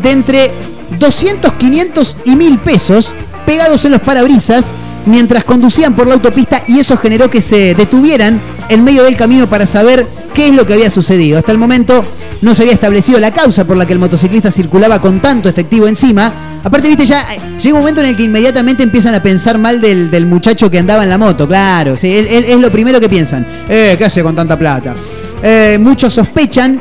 de 0.00 0.12
entre 0.12 0.52
200, 1.00 1.54
500 1.54 2.18
y 2.24 2.36
1000 2.36 2.60
pesos 2.60 3.16
pegados 3.44 3.84
en 3.84 3.90
los 3.90 4.00
parabrisas 4.00 4.74
mientras 5.06 5.42
conducían 5.42 5.96
por 5.96 6.06
la 6.06 6.14
autopista 6.14 6.62
y 6.68 6.78
eso 6.78 6.96
generó 6.96 7.28
que 7.28 7.40
se 7.40 7.74
detuvieran 7.74 8.40
en 8.68 8.84
medio 8.84 9.02
del 9.02 9.16
camino 9.16 9.50
para 9.50 9.66
saber 9.66 10.06
qué 10.32 10.46
es 10.46 10.54
lo 10.54 10.64
que 10.66 10.74
había 10.74 10.88
sucedido. 10.88 11.36
Hasta 11.36 11.50
el 11.50 11.58
momento 11.58 12.04
no 12.42 12.54
se 12.54 12.62
había 12.62 12.74
establecido 12.74 13.18
la 13.18 13.32
causa 13.32 13.66
por 13.66 13.76
la 13.76 13.84
que 13.88 13.92
el 13.92 13.98
motociclista 13.98 14.52
circulaba 14.52 15.00
con 15.00 15.18
tanto 15.18 15.48
efectivo 15.48 15.88
encima. 15.88 16.32
Aparte, 16.62 16.86
viste, 16.86 17.06
ya 17.06 17.22
eh, 17.22 17.40
llega 17.58 17.74
un 17.74 17.80
momento 17.80 18.02
en 18.02 18.06
el 18.06 18.16
que 18.16 18.22
inmediatamente 18.22 18.84
empiezan 18.84 19.16
a 19.16 19.20
pensar 19.20 19.58
mal 19.58 19.80
del, 19.80 20.26
muchacho 20.26 20.70
que 20.70 20.78
andaba 20.78 21.02
en 21.02 21.08
la 21.08 21.18
moto, 21.18 21.48
claro. 21.48 21.94
Es 22.00 22.54
lo 22.56 22.70
primero 22.70 23.00
que 23.00 23.08
piensan. 23.08 23.44
Eh, 23.68 23.96
¿qué 23.98 24.04
hace 24.04 24.22
con 24.22 24.36
tanta 24.36 24.56
plata? 24.56 24.94
Eh, 25.42 25.76
muchos 25.80 26.14
sospechan 26.14 26.78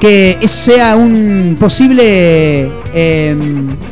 que 0.00 0.38
eso 0.40 0.72
sea 0.72 0.96
un 0.96 1.56
posible 1.60 2.72
eh, 2.92 3.36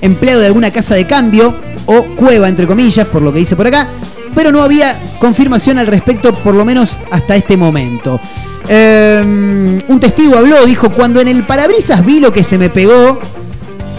empleado 0.00 0.40
de 0.40 0.46
alguna 0.46 0.70
casa 0.70 0.94
de 0.94 1.06
cambio 1.06 1.54
o 1.86 2.04
cueva, 2.16 2.48
entre 2.48 2.66
comillas, 2.66 3.06
por 3.06 3.22
lo 3.22 3.32
que 3.32 3.40
dice 3.40 3.54
por 3.54 3.66
acá, 3.66 3.88
pero 4.34 4.50
no 4.50 4.62
había 4.62 5.16
confirmación 5.18 5.78
al 5.78 5.86
respecto, 5.86 6.32
por 6.34 6.54
lo 6.54 6.64
menos 6.64 6.98
hasta 7.10 7.36
este 7.36 7.56
momento. 7.56 8.18
Eh, 8.68 9.80
un 9.86 10.00
testigo 10.00 10.36
habló, 10.36 10.64
dijo, 10.66 10.90
cuando 10.90 11.20
en 11.20 11.28
el 11.28 11.44
parabrisas 11.44 12.04
vi 12.04 12.20
lo 12.20 12.32
que 12.32 12.42
se 12.42 12.58
me 12.58 12.70
pegó, 12.70 13.20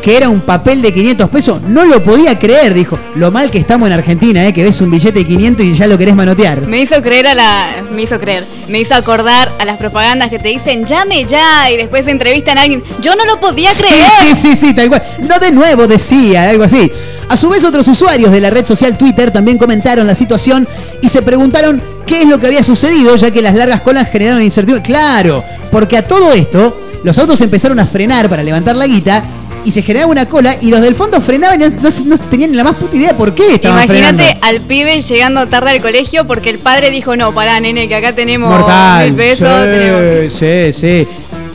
que 0.01 0.15
era 0.15 0.29
un 0.29 0.41
papel 0.41 0.81
de 0.81 0.93
500 0.93 1.29
pesos, 1.29 1.61
no 1.61 1.85
lo 1.85 2.03
podía 2.03 2.37
creer, 2.39 2.73
dijo. 2.73 2.97
Lo 3.15 3.31
mal 3.31 3.51
que 3.51 3.57
estamos 3.57 3.87
en 3.87 3.93
Argentina, 3.93 4.45
¿eh? 4.45 4.53
que 4.53 4.63
ves 4.63 4.79
un 4.81 4.91
billete 4.91 5.19
de 5.19 5.25
500 5.25 5.65
y 5.65 5.73
ya 5.73 5.87
lo 5.87 5.97
querés 5.97 6.15
manotear. 6.15 6.61
Me 6.61 6.81
hizo 6.81 7.01
creer 7.01 7.27
a 7.27 7.35
la. 7.35 7.83
Me 7.91 8.03
hizo 8.03 8.19
creer. 8.19 8.45
Me 8.67 8.79
hizo 8.79 8.95
acordar 8.95 9.51
a 9.59 9.65
las 9.65 9.77
propagandas 9.77 10.29
que 10.29 10.39
te 10.39 10.49
dicen 10.49 10.85
llame 10.85 11.25
ya 11.25 11.69
y 11.71 11.77
después 11.77 12.07
entrevistan 12.07 12.57
a 12.57 12.61
alguien. 12.61 12.83
Yo 13.01 13.15
no 13.15 13.25
lo 13.25 13.39
podía 13.39 13.71
creer. 13.77 14.35
Sí, 14.35 14.35
sí, 14.35 14.55
sí, 14.55 14.73
tal 14.73 14.89
cual. 14.89 15.03
No 15.19 15.39
de 15.39 15.51
nuevo 15.51 15.87
decía, 15.87 16.49
algo 16.49 16.63
así. 16.63 16.91
A 17.29 17.37
su 17.37 17.49
vez, 17.49 17.63
otros 17.63 17.87
usuarios 17.87 18.31
de 18.31 18.41
la 18.41 18.49
red 18.49 18.65
social 18.65 18.97
Twitter 18.97 19.31
también 19.31 19.57
comentaron 19.57 20.07
la 20.07 20.15
situación 20.15 20.67
y 21.01 21.09
se 21.09 21.21
preguntaron 21.21 21.81
qué 22.05 22.23
es 22.23 22.27
lo 22.27 22.39
que 22.39 22.47
había 22.47 22.63
sucedido, 22.63 23.15
ya 23.15 23.31
que 23.31 23.41
las 23.41 23.53
largas 23.53 23.81
colas 23.81 24.09
generaron 24.09 24.41
incertidumbre. 24.41 24.83
Claro, 24.83 25.43
porque 25.71 25.97
a 25.97 26.07
todo 26.07 26.33
esto, 26.33 26.79
los 27.03 27.17
autos 27.17 27.39
empezaron 27.41 27.79
a 27.79 27.85
frenar 27.85 28.29
para 28.29 28.41
levantar 28.41 28.75
la 28.75 28.87
guita 28.87 29.23
y 29.65 29.71
se 29.71 29.81
generaba 29.81 30.11
una 30.11 30.25
cola 30.27 30.55
y 30.61 30.69
los 30.69 30.81
del 30.81 30.95
fondo 30.95 31.19
frenaban 31.21 31.61
y 31.61 31.65
no, 31.65 31.69
no- 31.81 31.89
no 32.05 32.17
tenían 32.29 32.55
la 32.55 32.63
más 32.63 32.75
puta 32.75 32.95
idea 32.95 33.15
por 33.15 33.33
qué 33.33 33.55
estaban 33.55 33.83
Imagínate 33.83 34.37
al 34.41 34.61
pibe 34.61 35.01
llegando 35.01 35.47
tarde 35.47 35.71
al 35.71 35.81
colegio 35.81 36.25
porque 36.25 36.49
el 36.49 36.59
padre 36.59 36.89
dijo, 36.91 37.15
no, 37.15 37.33
pará, 37.33 37.59
nene, 37.59 37.87
que 37.87 37.95
acá 37.95 38.13
tenemos 38.13 38.49
Mortal. 38.49 39.07
mil 39.07 39.15
pesos. 39.15 39.47
tenemos- 39.65 40.33
sí, 40.33 40.73
sí, 40.73 40.73
sí. 40.73 41.07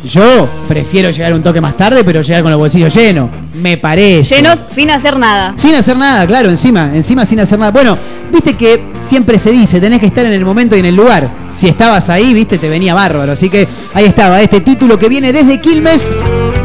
Yo 0.07 0.47
prefiero 0.69 1.09
llegar 1.11 1.33
un 1.33 1.43
toque 1.43 1.63
más 1.63 1.79
tarde, 1.79 2.05
pero 2.05 2.21
llegar 2.21 2.43
con 2.43 2.51
los 2.51 2.61
bolsillos 2.61 2.95
llenos. 2.95 3.31
Me 3.55 3.79
parece. 3.79 4.35
Llenos 4.35 4.59
sin 4.75 4.91
hacer 4.91 5.17
nada. 5.19 5.55
Sin 5.57 5.75
hacer 5.75 5.97
nada, 5.97 6.27
claro, 6.27 6.51
encima, 6.51 6.91
encima 6.95 7.25
sin 7.25 7.41
hacer 7.41 7.59
nada. 7.59 7.71
Bueno, 7.71 7.97
viste 8.31 8.55
que 8.55 8.85
siempre 9.01 9.39
se 9.39 9.51
dice, 9.51 9.81
tenés 9.81 10.01
que 10.01 10.07
estar 10.07 10.27
en 10.27 10.35
el 10.35 10.45
momento 10.45 10.77
y 10.77 10.81
en 10.81 10.85
el 10.87 10.95
lugar. 10.95 11.31
Si 11.55 11.69
estabas 11.69 12.11
ahí, 12.11 12.35
viste, 12.35 12.59
te 12.59 12.69
venía 12.69 12.93
bárbaro. 12.93 13.33
Así 13.33 13.49
que 13.49 13.67
ahí 13.95 14.05
estaba, 14.05 14.43
este 14.43 14.61
título 14.61 14.99
que 14.99 15.09
viene 15.09 15.33
desde 15.33 15.59
Quilmes, 15.59 16.15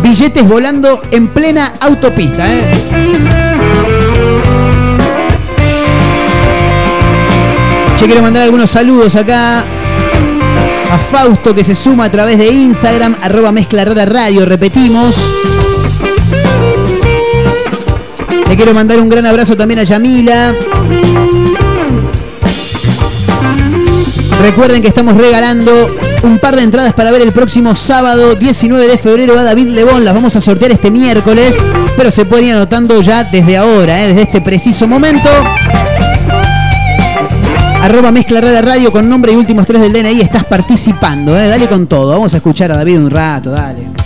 billetes 0.09 0.43
volando 0.43 1.03
en 1.11 1.27
plena 1.27 1.73
autopista, 1.81 2.43
¿eh? 2.51 2.65
Quiero 8.09 8.23
mandar 8.23 8.41
algunos 8.41 8.71
saludos 8.71 9.15
acá. 9.15 9.63
A 10.91 10.97
Fausto 10.97 11.53
que 11.53 11.63
se 11.63 11.75
suma 11.75 12.05
a 12.05 12.09
través 12.09 12.39
de 12.39 12.49
Instagram, 12.49 13.15
arroba 13.21 13.51
mezcla 13.51 13.85
rara 13.85 14.07
radio, 14.07 14.47
repetimos. 14.47 15.15
Le 18.47 18.55
quiero 18.55 18.73
mandar 18.73 18.99
un 18.99 19.09
gran 19.09 19.27
abrazo 19.27 19.55
también 19.55 19.79
a 19.81 19.83
Yamila. 19.83 20.55
Recuerden 24.39 24.81
que 24.81 24.87
estamos 24.87 25.15
regalando 25.15 25.71
un 26.23 26.39
par 26.39 26.55
de 26.55 26.63
entradas 26.63 26.93
para 26.93 27.11
ver 27.11 27.21
el 27.21 27.33
próximo 27.33 27.75
sábado 27.75 28.35
19 28.35 28.87
de 28.87 28.97
febrero 28.97 29.37
a 29.37 29.43
David 29.43 29.67
Lebón. 29.67 30.05
Las 30.05 30.13
vamos 30.13 30.35
a 30.35 30.41
sortear 30.41 30.71
este 30.71 30.89
miércoles, 30.89 31.55
pero 31.97 32.09
se 32.09 32.25
pueden 32.25 32.45
ir 32.45 32.53
anotando 32.53 33.01
ya 33.01 33.25
desde 33.25 33.57
ahora, 33.57 34.01
¿eh? 34.01 34.07
desde 34.07 34.21
este 34.23 34.41
preciso 34.41 34.87
momento. 34.87 35.29
Arroba 37.81 38.11
Mezcla 38.11 38.39
Rara 38.39 38.61
Radio 38.61 38.91
con 38.91 39.09
nombre 39.09 39.33
y 39.33 39.35
últimos 39.35 39.65
tres 39.65 39.81
del 39.81 39.91
DNI. 39.91 40.21
Estás 40.21 40.45
participando, 40.45 41.37
¿eh? 41.37 41.47
dale 41.47 41.67
con 41.67 41.87
todo. 41.87 42.11
Vamos 42.11 42.33
a 42.33 42.37
escuchar 42.37 42.71
a 42.71 42.77
David 42.77 42.97
un 42.97 43.09
rato, 43.09 43.51
dale. 43.51 43.98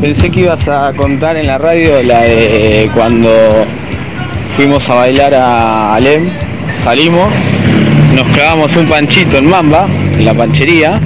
Pensé 0.00 0.30
que 0.30 0.40
ibas 0.42 0.68
a 0.68 0.92
contar 0.92 1.36
en 1.36 1.48
la 1.48 1.58
radio 1.58 2.00
la 2.04 2.20
de 2.20 2.88
cuando 2.94 3.28
fuimos 4.56 4.88
a 4.88 4.94
bailar 4.94 5.34
a 5.34 5.94
Alem, 5.96 6.28
salimos, 6.84 7.26
nos 8.14 8.28
clavamos 8.28 8.76
un 8.76 8.86
panchito 8.86 9.38
en 9.38 9.46
Mamba, 9.50 9.88
en 10.14 10.24
la 10.24 10.34
panchería, 10.34 11.00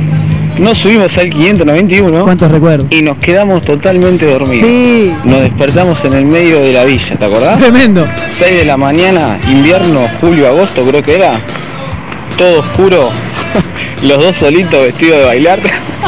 nos 0.59 0.77
subimos 0.77 1.17
al 1.17 1.31
591 1.31 2.23
¿Cuántos 2.23 2.51
recuerdos? 2.51 2.89
y 2.91 3.01
nos 3.01 3.17
quedamos 3.17 3.65
totalmente 3.65 4.27
dormidos. 4.27 4.59
Sí. 4.59 5.15
Nos 5.25 5.41
despertamos 5.41 6.05
en 6.05 6.13
el 6.13 6.27
medio 6.27 6.61
de 6.61 6.75
la 6.75 6.85
villa, 6.85 7.17
¿te 7.17 7.25
acordás? 7.25 7.59
Tremendo. 7.59 8.07
6 8.37 8.59
de 8.59 8.65
la 8.67 8.77
mañana, 8.77 9.39
invierno, 9.51 10.01
julio, 10.21 10.49
agosto 10.49 10.85
creo 10.85 11.03
que 11.03 11.17
era. 11.17 11.41
Todo 12.37 12.61
oscuro. 12.61 13.09
Los 14.03 14.19
dos 14.19 14.37
solitos 14.37 14.83
vestidos 14.83 15.21
de 15.21 15.25
bailar. 15.25 15.61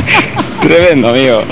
Tremendo, 0.60 1.08
amigo. 1.08 1.42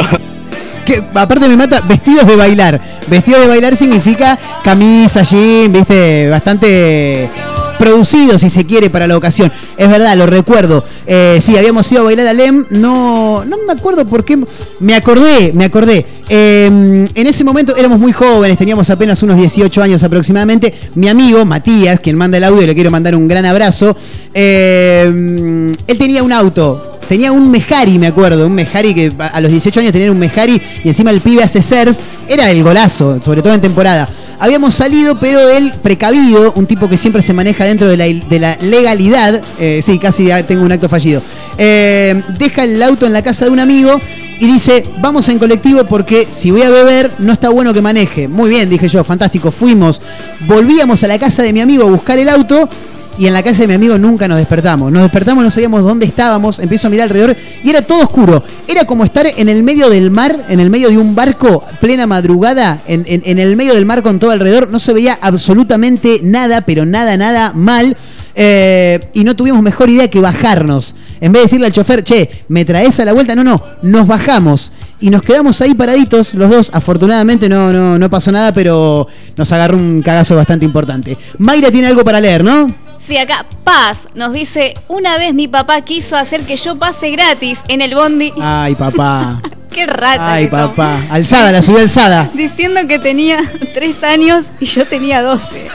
Que 0.84 1.02
aparte 1.14 1.48
me 1.48 1.56
mata, 1.56 1.80
vestidos 1.82 2.26
de 2.26 2.36
bailar. 2.36 2.80
Vestidos 3.06 3.40
de 3.42 3.48
bailar 3.48 3.76
significa 3.76 4.38
camisa, 4.62 5.22
jean, 5.22 5.72
viste, 5.72 6.28
bastante 6.28 7.30
producido 7.78 8.38
si 8.38 8.48
se 8.48 8.64
quiere 8.64 8.90
para 8.90 9.06
la 9.06 9.16
ocasión. 9.16 9.52
Es 9.76 9.88
verdad, 9.88 10.14
lo 10.16 10.26
recuerdo. 10.26 10.84
Eh, 11.06 11.38
sí, 11.42 11.56
habíamos 11.56 11.90
ido 11.90 12.02
a 12.02 12.04
bailar 12.04 12.26
a 12.26 12.32
Lem, 12.32 12.64
no, 12.70 13.44
no 13.44 13.56
me 13.66 13.72
acuerdo 13.72 14.06
por 14.06 14.24
qué. 14.24 14.38
Me 14.80 14.94
acordé, 14.94 15.52
me 15.54 15.64
acordé. 15.64 16.04
Eh, 16.28 16.66
en 17.14 17.26
ese 17.26 17.44
momento 17.44 17.76
éramos 17.76 17.98
muy 17.98 18.12
jóvenes, 18.12 18.56
teníamos 18.56 18.88
apenas 18.90 19.22
unos 19.22 19.36
18 19.36 19.82
años 19.82 20.02
aproximadamente. 20.02 20.72
Mi 20.94 21.08
amigo 21.08 21.44
Matías, 21.44 22.00
quien 22.00 22.16
manda 22.16 22.38
el 22.38 22.44
audio, 22.44 22.66
le 22.66 22.74
quiero 22.74 22.90
mandar 22.90 23.14
un 23.16 23.28
gran 23.28 23.44
abrazo. 23.44 23.96
eh, 24.32 25.72
él 25.86 25.98
tenía 25.98 26.22
un 26.22 26.32
auto. 26.32 26.93
Tenía 27.08 27.32
un 27.32 27.50
Mejari, 27.50 27.98
me 27.98 28.06
acuerdo, 28.06 28.46
un 28.46 28.54
Mejari 28.54 28.94
que 28.94 29.12
a 29.18 29.40
los 29.40 29.50
18 29.50 29.80
años 29.80 29.92
tenía 29.92 30.10
un 30.10 30.18
Mejari 30.18 30.60
y 30.82 30.88
encima 30.88 31.10
el 31.10 31.20
pibe 31.20 31.42
hace 31.42 31.62
surf. 31.62 31.96
Era 32.26 32.50
el 32.50 32.62
golazo, 32.62 33.22
sobre 33.22 33.42
todo 33.42 33.52
en 33.52 33.60
temporada. 33.60 34.08
Habíamos 34.38 34.74
salido, 34.74 35.20
pero 35.20 35.40
él, 35.50 35.74
precavido, 35.82 36.52
un 36.56 36.66
tipo 36.66 36.88
que 36.88 36.96
siempre 36.96 37.22
se 37.22 37.32
maneja 37.32 37.64
dentro 37.64 37.88
de 37.88 37.96
la, 37.96 38.56
legalidad, 38.60 39.42
eh, 39.58 39.80
sí, 39.84 39.98
casi 39.98 40.28
tengo 40.48 40.64
un 40.64 40.72
acto 40.72 40.88
fallido, 40.88 41.22
eh, 41.58 42.22
deja 42.38 42.64
el 42.64 42.82
auto 42.82 43.06
en 43.06 43.12
la 43.12 43.22
casa 43.22 43.44
de 43.44 43.50
un 43.50 43.60
amigo 43.60 44.00
y 44.40 44.46
dice, 44.46 44.84
vamos 45.00 45.28
en 45.28 45.38
colectivo 45.38 45.84
porque 45.84 46.26
si 46.30 46.50
voy 46.50 46.62
a 46.62 46.70
beber 46.70 47.12
no 47.18 47.32
está 47.32 47.50
bueno 47.50 47.72
que 47.72 47.82
maneje. 47.82 48.26
Muy 48.26 48.50
bien, 48.50 48.68
dije 48.68 48.88
yo, 48.88 49.04
fantástico, 49.04 49.50
fuimos, 49.50 50.00
volvíamos 50.46 51.02
a 51.04 51.08
la 51.08 51.18
casa 51.18 51.42
de 51.42 51.52
mi 51.52 51.60
amigo 51.60 51.86
a 51.86 51.90
buscar 51.90 52.18
el 52.18 52.28
auto 52.28 52.68
y 53.16 53.26
en 53.26 53.32
la 53.32 53.42
casa 53.42 53.62
de 53.62 53.68
mi 53.68 53.74
amigo 53.74 53.98
nunca 53.98 54.26
nos 54.26 54.38
despertamos. 54.38 54.90
Nos 54.90 55.02
despertamos, 55.02 55.44
no 55.44 55.50
sabíamos 55.50 55.82
dónde 55.82 56.06
estábamos, 56.06 56.58
empiezo 56.58 56.88
a 56.88 56.90
mirar 56.90 57.04
alrededor 57.04 57.36
y 57.62 57.70
era 57.70 57.82
todo 57.82 58.02
oscuro. 58.02 58.42
Era 58.66 58.84
como 58.84 59.04
estar 59.04 59.26
en 59.36 59.48
el 59.48 59.62
medio 59.62 59.88
del 59.88 60.10
mar, 60.10 60.44
en 60.48 60.60
el 60.60 60.70
medio 60.70 60.88
de 60.88 60.98
un 60.98 61.14
barco, 61.14 61.62
plena 61.80 62.06
madrugada, 62.06 62.82
en, 62.86 63.04
el 63.38 63.56
medio 63.56 63.74
del 63.74 63.86
mar 63.86 64.02
con 64.02 64.18
todo 64.18 64.30
alrededor. 64.30 64.70
No 64.70 64.80
se 64.80 64.92
veía 64.92 65.18
absolutamente 65.20 66.20
nada, 66.22 66.62
pero 66.62 66.84
nada, 66.84 67.16
nada 67.16 67.52
mal. 67.54 67.96
Eh, 68.36 69.10
y 69.12 69.22
no 69.22 69.36
tuvimos 69.36 69.62
mejor 69.62 69.88
idea 69.90 70.08
que 70.08 70.18
bajarnos. 70.18 70.96
En 71.20 71.30
vez 71.30 71.40
de 71.40 71.44
decirle 71.44 71.66
al 71.66 71.72
chofer, 71.72 72.02
che, 72.02 72.28
¿me 72.48 72.64
traes 72.64 72.98
a 72.98 73.04
la 73.04 73.12
vuelta? 73.12 73.36
No, 73.36 73.44
no, 73.44 73.62
nos 73.82 74.08
bajamos. 74.08 74.72
Y 74.98 75.10
nos 75.10 75.22
quedamos 75.22 75.60
ahí 75.60 75.74
paraditos, 75.74 76.34
los 76.34 76.50
dos. 76.50 76.70
Afortunadamente 76.74 77.48
no, 77.48 77.72
no, 77.72 77.96
no 77.96 78.10
pasó 78.10 78.32
nada, 78.32 78.52
pero 78.52 79.06
nos 79.36 79.52
agarró 79.52 79.76
un 79.76 80.02
cagazo 80.02 80.34
bastante 80.34 80.64
importante. 80.64 81.16
Mayra 81.38 81.70
tiene 81.70 81.86
algo 81.86 82.02
para 82.02 82.20
leer, 82.20 82.42
¿no? 82.42 82.83
Sí, 83.04 83.18
acá 83.18 83.44
Paz 83.64 84.06
nos 84.14 84.32
dice, 84.32 84.72
una 84.88 85.18
vez 85.18 85.34
mi 85.34 85.46
papá 85.46 85.82
quiso 85.82 86.16
hacer 86.16 86.46
que 86.46 86.56
yo 86.56 86.78
pase 86.78 87.10
gratis 87.10 87.58
en 87.68 87.82
el 87.82 87.94
bondi. 87.94 88.32
Ay, 88.40 88.74
papá. 88.76 89.42
Qué 89.70 89.84
rata. 89.84 90.32
Ay, 90.32 90.46
que 90.46 90.52
son. 90.52 90.70
papá. 90.70 91.02
Alzada, 91.10 91.52
la 91.52 91.60
subió 91.60 91.80
alzada. 91.80 92.30
Diciendo 92.32 92.80
que 92.88 92.98
tenía 92.98 93.42
tres 93.74 94.02
años 94.02 94.46
y 94.58 94.64
yo 94.64 94.86
tenía 94.86 95.22
12. 95.22 95.44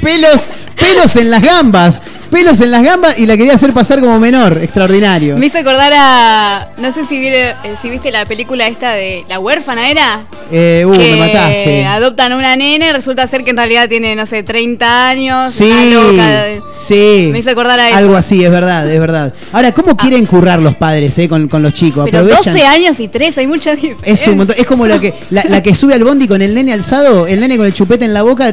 Pelos, 0.00 0.46
pelos 0.76 1.16
en 1.16 1.30
las 1.30 1.42
gambas. 1.42 2.02
Pelos 2.32 2.60
en 2.62 2.70
las 2.70 2.82
gambas 2.82 3.18
y 3.18 3.26
la 3.26 3.36
quería 3.36 3.54
hacer 3.54 3.72
pasar 3.72 4.00
como 4.00 4.18
menor. 4.18 4.58
Extraordinario. 4.62 5.36
Me 5.36 5.46
hizo 5.46 5.58
acordar 5.58 5.92
a. 5.94 6.68
No 6.78 6.90
sé 6.92 7.04
si, 7.06 7.16
vire- 7.20 7.54
eh, 7.62 7.74
si 7.80 7.90
viste 7.90 8.10
la 8.10 8.24
película 8.26 8.66
esta 8.66 8.92
de 8.92 9.24
La 9.28 9.38
huérfana, 9.38 9.90
¿era? 9.90 10.24
Eh, 10.50 10.84
uh, 10.86 10.92
que 10.92 10.98
me 10.98 11.16
mataste. 11.16 11.84
adoptan 11.86 12.32
a 12.32 12.36
una 12.36 12.56
nena 12.56 12.86
y 12.88 12.92
resulta 12.92 13.26
ser 13.26 13.44
que 13.44 13.50
en 13.50 13.56
realidad 13.58 13.88
tiene, 13.88 14.16
no 14.16 14.26
sé, 14.26 14.42
30 14.42 15.08
años. 15.08 15.52
Sí, 15.52 15.70
loca. 15.92 16.46
sí. 16.72 17.28
Me 17.32 17.38
hizo 17.40 17.50
acordar 17.50 17.78
a 17.78 17.88
eso. 17.90 17.98
Algo 17.98 18.16
así, 18.16 18.42
es 18.42 18.50
verdad, 18.50 18.90
es 18.90 18.98
verdad. 18.98 19.32
Ahora, 19.52 19.72
¿cómo 19.72 19.96
quieren 19.96 20.24
currar 20.26 20.60
los 20.60 20.74
padres 20.74 21.16
eh, 21.18 21.28
con, 21.28 21.48
con 21.48 21.62
los 21.62 21.72
chicos? 21.74 22.06
Pero 22.10 22.18
Aprovechan. 22.24 22.54
12 22.54 22.66
años 22.66 22.98
y 23.00 23.08
3, 23.08 23.38
hay 23.38 23.46
mucha 23.46 23.74
diferencia. 23.74 24.12
Es 24.12 24.26
un 24.28 24.38
montón. 24.38 24.56
Es 24.58 24.66
como 24.66 24.86
la 24.86 24.98
que, 24.98 25.12
la, 25.30 25.42
la 25.48 25.62
que 25.62 25.74
sube 25.74 25.94
al 25.94 26.02
bondi 26.04 26.26
con 26.26 26.40
el 26.42 26.54
nene 26.54 26.72
alzado, 26.72 27.26
el 27.26 27.40
nene 27.40 27.56
con 27.58 27.66
el 27.66 27.72
chupete 27.74 28.04
en 28.06 28.14
la 28.14 28.22
boca, 28.22 28.52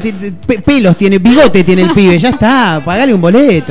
pelos 0.66 0.98
tiene, 0.98 1.18
bigote 1.20 1.64
tiene 1.64 1.84
el 1.84 1.94
pibe. 1.94 2.18
Ya 2.20 2.30
está, 2.30 2.82
pagale 2.84 3.14
un 3.14 3.22
boleto. 3.22 3.69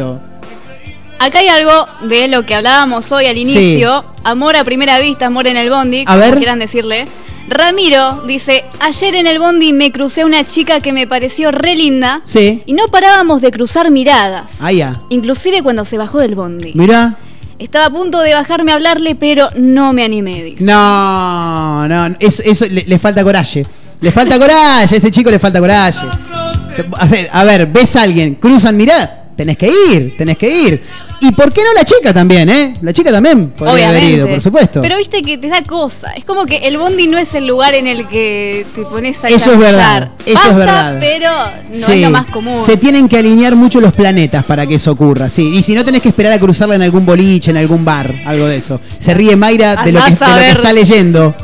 Acá 1.21 1.41
hay 1.41 1.49
algo 1.49 1.87
de 2.03 2.29
lo 2.29 2.47
que 2.47 2.55
hablábamos 2.55 3.11
hoy 3.11 3.27
al 3.27 3.35
Sí. 3.37 3.41
inicio. 3.43 4.05
Amor 4.25 4.57
a 4.57 4.65
primera 4.65 4.99
vista, 5.01 5.27
amor 5.27 5.47
en 5.49 5.57
el 5.57 5.69
bondi, 5.71 6.03
A 6.03 6.13
como 6.13 6.19
ver. 6.21 6.37
quieran 6.37 6.59
decirle. 6.61 7.07
Ramiro 7.49 8.23
dice, 8.27 8.65
ayer 8.81 9.15
en 9.15 9.27
el 9.27 9.39
bondi 9.39 9.73
me 9.73 9.91
crucé 9.91 10.21
a 10.21 10.27
una 10.27 10.47
chica 10.47 10.81
que 10.81 10.93
me 10.93 11.07
pareció 11.07 11.51
re 11.51 11.75
linda 11.75 12.21
Sí. 12.25 12.63
y 12.67 12.75
no 12.75 12.89
parábamos 12.89 13.41
de 13.41 13.51
cruzar 13.51 13.91
miradas. 13.91 14.53
Ah, 14.61 14.71
ya. 14.71 15.01
Inclusive 15.09 15.63
cuando 15.63 15.85
se 15.87 15.97
bajó 15.99 16.19
del 16.19 16.35
bondi. 16.35 16.73
Mirá. 16.75 17.17
Estaba 17.59 17.87
a 17.87 17.91
punto 17.91 18.21
de 18.21 18.35
bajarme 18.35 18.71
a 18.71 18.75
hablarle, 18.77 19.15
pero 19.17 19.49
no 19.57 19.93
me 19.93 20.05
animé, 20.05 20.45
dice. 20.45 20.63
No, 20.63 21.89
no, 21.89 22.15
eso, 22.21 22.43
eso 22.45 22.67
le, 22.71 22.85
le 22.87 22.99
falta 23.01 23.25
coraje. 23.25 23.67
Le 24.01 24.13
falta 24.13 24.39
coraje, 24.39 24.95
a 24.95 24.99
ese 24.99 25.11
chico 25.11 25.29
le 25.31 25.39
falta 25.41 25.59
coraje. 25.59 26.07
A 26.99 27.07
ver, 27.07 27.29
A 27.33 27.43
ver, 27.45 27.67
ves 27.67 27.97
a 27.97 28.03
alguien, 28.03 28.35
cruzan 28.37 28.77
mirada, 28.77 29.28
tenés 29.39 29.57
que 29.57 29.71
ir, 29.95 30.17
tenés 30.17 30.37
que 30.37 30.51
ir. 30.51 30.83
¿Y 31.21 31.31
por 31.33 31.53
qué 31.53 31.63
no 31.63 31.73
la 31.73 31.85
chica 31.85 32.13
también, 32.13 32.49
eh? 32.51 32.75
La 32.83 32.93
chica 32.93 33.13
también 33.13 33.51
podría 33.51 33.89
haber 33.89 34.03
ido, 34.03 34.27
por 34.29 34.41
supuesto. 34.41 34.83
Pero 34.83 34.97
viste 34.97 35.23
que 35.23 35.39
te 35.39 35.47
da 35.49 35.63
cosa. 35.63 36.13
Es 36.15 36.25
como 36.25 36.45
que 36.45 36.57
el 36.57 36.77
bondi 36.77 37.07
no 37.07 37.17
es 37.19 37.33
el 37.35 37.47
lugar 37.47 37.75
en 37.75 37.87
el 37.87 38.09
que 38.09 38.67
te 38.75 38.83
pones 38.83 39.23
a 39.23 39.29
Eso 39.29 39.53
es 39.53 39.59
verdad, 39.59 40.11
eso 40.27 40.51
es 40.51 40.57
verdad. 40.57 40.97
pero 40.99 41.31
no 41.31 41.73
Sí, 41.73 41.93
es 41.93 42.01
lo 42.03 42.11
más 42.11 42.27
común. 42.27 42.57
Se 42.59 42.77
tienen 42.77 43.09
que 43.09 43.17
alinear 43.17 43.55
mucho 43.55 43.81
los 43.81 43.93
planetas 43.93 44.45
para 44.45 44.67
que 44.67 44.75
eso 44.75 44.91
ocurra, 44.91 45.29
sí. 45.29 45.55
Y 45.57 45.63
si 45.63 45.75
no 45.75 45.85
tenés 45.85 46.03
que 46.03 46.09
esperar 46.09 46.33
a 46.33 46.41
cruzarla 46.41 46.75
en 46.75 46.83
algún 46.83 47.07
boliche, 47.07 47.53
en 47.53 47.59
algún 47.59 47.85
bar, 47.85 48.13
algo 48.27 48.47
de 48.49 48.57
eso. 48.57 48.81
Se 48.99 49.15
ríe 49.15 49.37
Mayra 49.37 49.77
de 49.85 49.93
lo, 49.93 50.05
que, 50.05 50.11
de 50.11 50.17
lo 50.19 50.27
que 50.35 50.41
ver. 50.41 50.57
está 50.57 50.73
leyendo. 50.73 51.35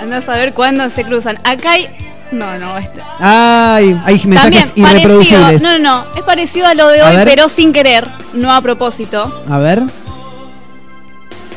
Andás 0.00 0.28
a 0.28 0.36
ver 0.36 0.54
cuándo 0.54 0.88
se 0.88 1.02
cruzan. 1.02 1.38
Acá 1.42 1.72
hay. 1.72 1.88
No, 2.32 2.58
no, 2.58 2.78
este. 2.78 3.00
Ay, 3.18 4.00
hay 4.04 4.20
mensajes 4.24 4.66
También, 4.74 4.88
irreproducibles. 4.96 5.62
parecido- 5.62 5.70
no, 5.72 5.78
no, 5.78 6.04
no. 6.04 6.14
Es 6.16 6.22
parecido 6.22 6.66
a 6.68 6.74
lo 6.74 6.88
de 6.88 7.00
A 7.00 7.08
hoy, 7.10 7.16
ver. 7.16 7.24
pero 7.28 7.48
sin 7.48 7.72
querer, 7.72 8.08
no 8.34 8.52
a 8.52 8.60
propósito. 8.62 9.42
A 9.48 9.58
ver. 9.58 9.82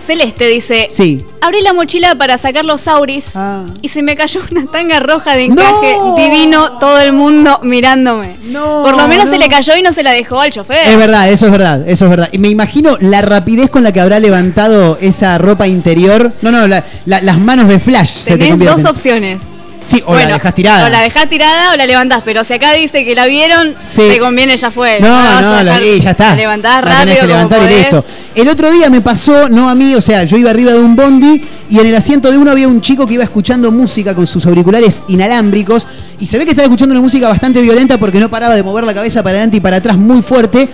Celeste 0.06 0.48
dice: 0.48 0.88
Sí. 0.90 1.26
Abrí 1.40 1.62
la 1.62 1.72
mochila 1.72 2.16
para 2.16 2.38
sacar 2.38 2.66
los 2.66 2.88
auris 2.90 3.28
Ah. 3.36 3.64
y 3.82 3.88
se 3.88 4.04
me 4.04 4.18
cayó 4.18 4.42
una 4.52 4.66
tanga 4.70 5.00
roja 5.00 5.34
de 5.36 5.46
encaje 5.46 5.96
divino, 6.18 6.72
todo 6.80 7.00
el 7.00 7.14
mundo 7.14 7.60
mirándome. 7.64 8.36
Por 8.52 8.98
lo 8.98 9.08
menos 9.08 9.26
no. 9.28 9.32
se 9.32 9.38
le 9.38 9.48
cayó 9.48 9.78
y 9.78 9.82
no 9.82 9.94
se 9.94 10.04
la 10.04 10.12
dejó 10.12 10.42
al 10.42 10.50
chofer. 10.52 10.86
Es 10.90 10.98
verdad, 10.98 11.30
eso 11.30 11.46
es 11.46 11.52
verdad, 11.54 11.88
eso 11.88 12.06
es 12.06 12.10
verdad. 12.10 12.28
Y 12.34 12.38
me 12.40 12.50
imagino 12.50 12.98
la 13.00 13.22
rapidez 13.22 13.70
con 13.70 13.84
la 13.84 13.94
que 13.94 14.02
habrá 14.02 14.20
levantado 14.20 14.98
esa 15.00 15.38
ropa 15.38 15.68
interior. 15.68 16.34
No, 16.42 16.52
no, 16.52 16.68
la- 16.68 16.84
la- 17.06 17.22
las 17.22 17.38
manos 17.38 17.70
de 17.70 17.80
Flash 17.80 18.10
se 18.10 18.38
te 18.38 18.50
Tenés 18.50 18.60
dos 18.60 18.84
opciones. 18.84 19.42
Sí, 19.86 20.02
o 20.06 20.14
Bueno, 20.14 20.30
la 20.30 20.34
dejas 20.36 20.54
tirada. 20.56 20.86
O 20.88 20.90
la 20.90 21.02
dejás 21.02 21.30
tirada 21.30 21.74
o 21.74 21.76
la 21.76 21.86
levantás, 21.86 22.22
pero 22.24 22.44
si 22.44 22.54
acá 22.54 22.72
dice 22.74 23.04
que 23.04 23.16
la 23.16 23.26
vieron, 23.26 23.76
Sí. 23.78 24.02
te 24.10 24.20
conviene, 24.20 24.56
ya 24.56 24.72
fue. 24.72 25.00
No, 25.02 25.08
a 25.14 25.42
no, 25.42 25.64
la- 25.64 25.80
ya 25.82 26.12
está. 26.12 26.30
la 26.30 26.36
levantás 26.36 26.76
La 26.76 26.82
rápido. 27.00 27.20
que 27.22 27.28
levantar 27.28 27.64
y 27.72 27.76
listo. 27.76 28.06
El 28.36 28.48
otro 28.48 28.72
día 28.72 28.90
me 28.90 29.02
pasó, 29.02 29.50
no 29.50 29.70
a 29.70 29.76
mí, 29.76 29.94
o 29.96 30.02
sea, 30.02 30.24
yo 30.24 30.38
iba 30.38 30.50
arriba 30.52 30.72
de 30.72 30.80
un 30.80 30.96
bondi 30.96 31.42
y 31.70 31.80
en 31.80 31.86
el 31.88 31.96
asiento 31.96 32.32
de 32.32 32.38
uno 32.38 32.52
había 32.52 32.68
un 32.68 32.80
chico 32.82 33.06
que 33.06 33.16
iba 33.16 33.24
escuchando 33.24 33.72
música 33.72 34.16
con 34.16 34.26
sus 34.26 34.46
auriculares 34.46 35.04
inalámbricos 35.10 35.88
y 36.20 36.28
se 36.28 36.38
ve 36.38 36.46
que 36.46 36.52
estaba 36.52 36.66
escuchando 36.66 36.94
una 36.94 37.02
música 37.02 37.28
bastante 37.28 37.62
violenta 37.62 38.00
porque 38.00 38.20
no 38.20 38.30
paraba 38.30 38.56
de 38.56 38.64
mover 38.64 38.86
la 38.86 38.94
cabeza 38.94 39.22
para 39.22 39.38
adelante 39.38 39.58
y 39.58 39.60
para 39.60 39.78
atrás 39.78 39.98
muy 39.98 40.22
fuerte. 40.22 40.70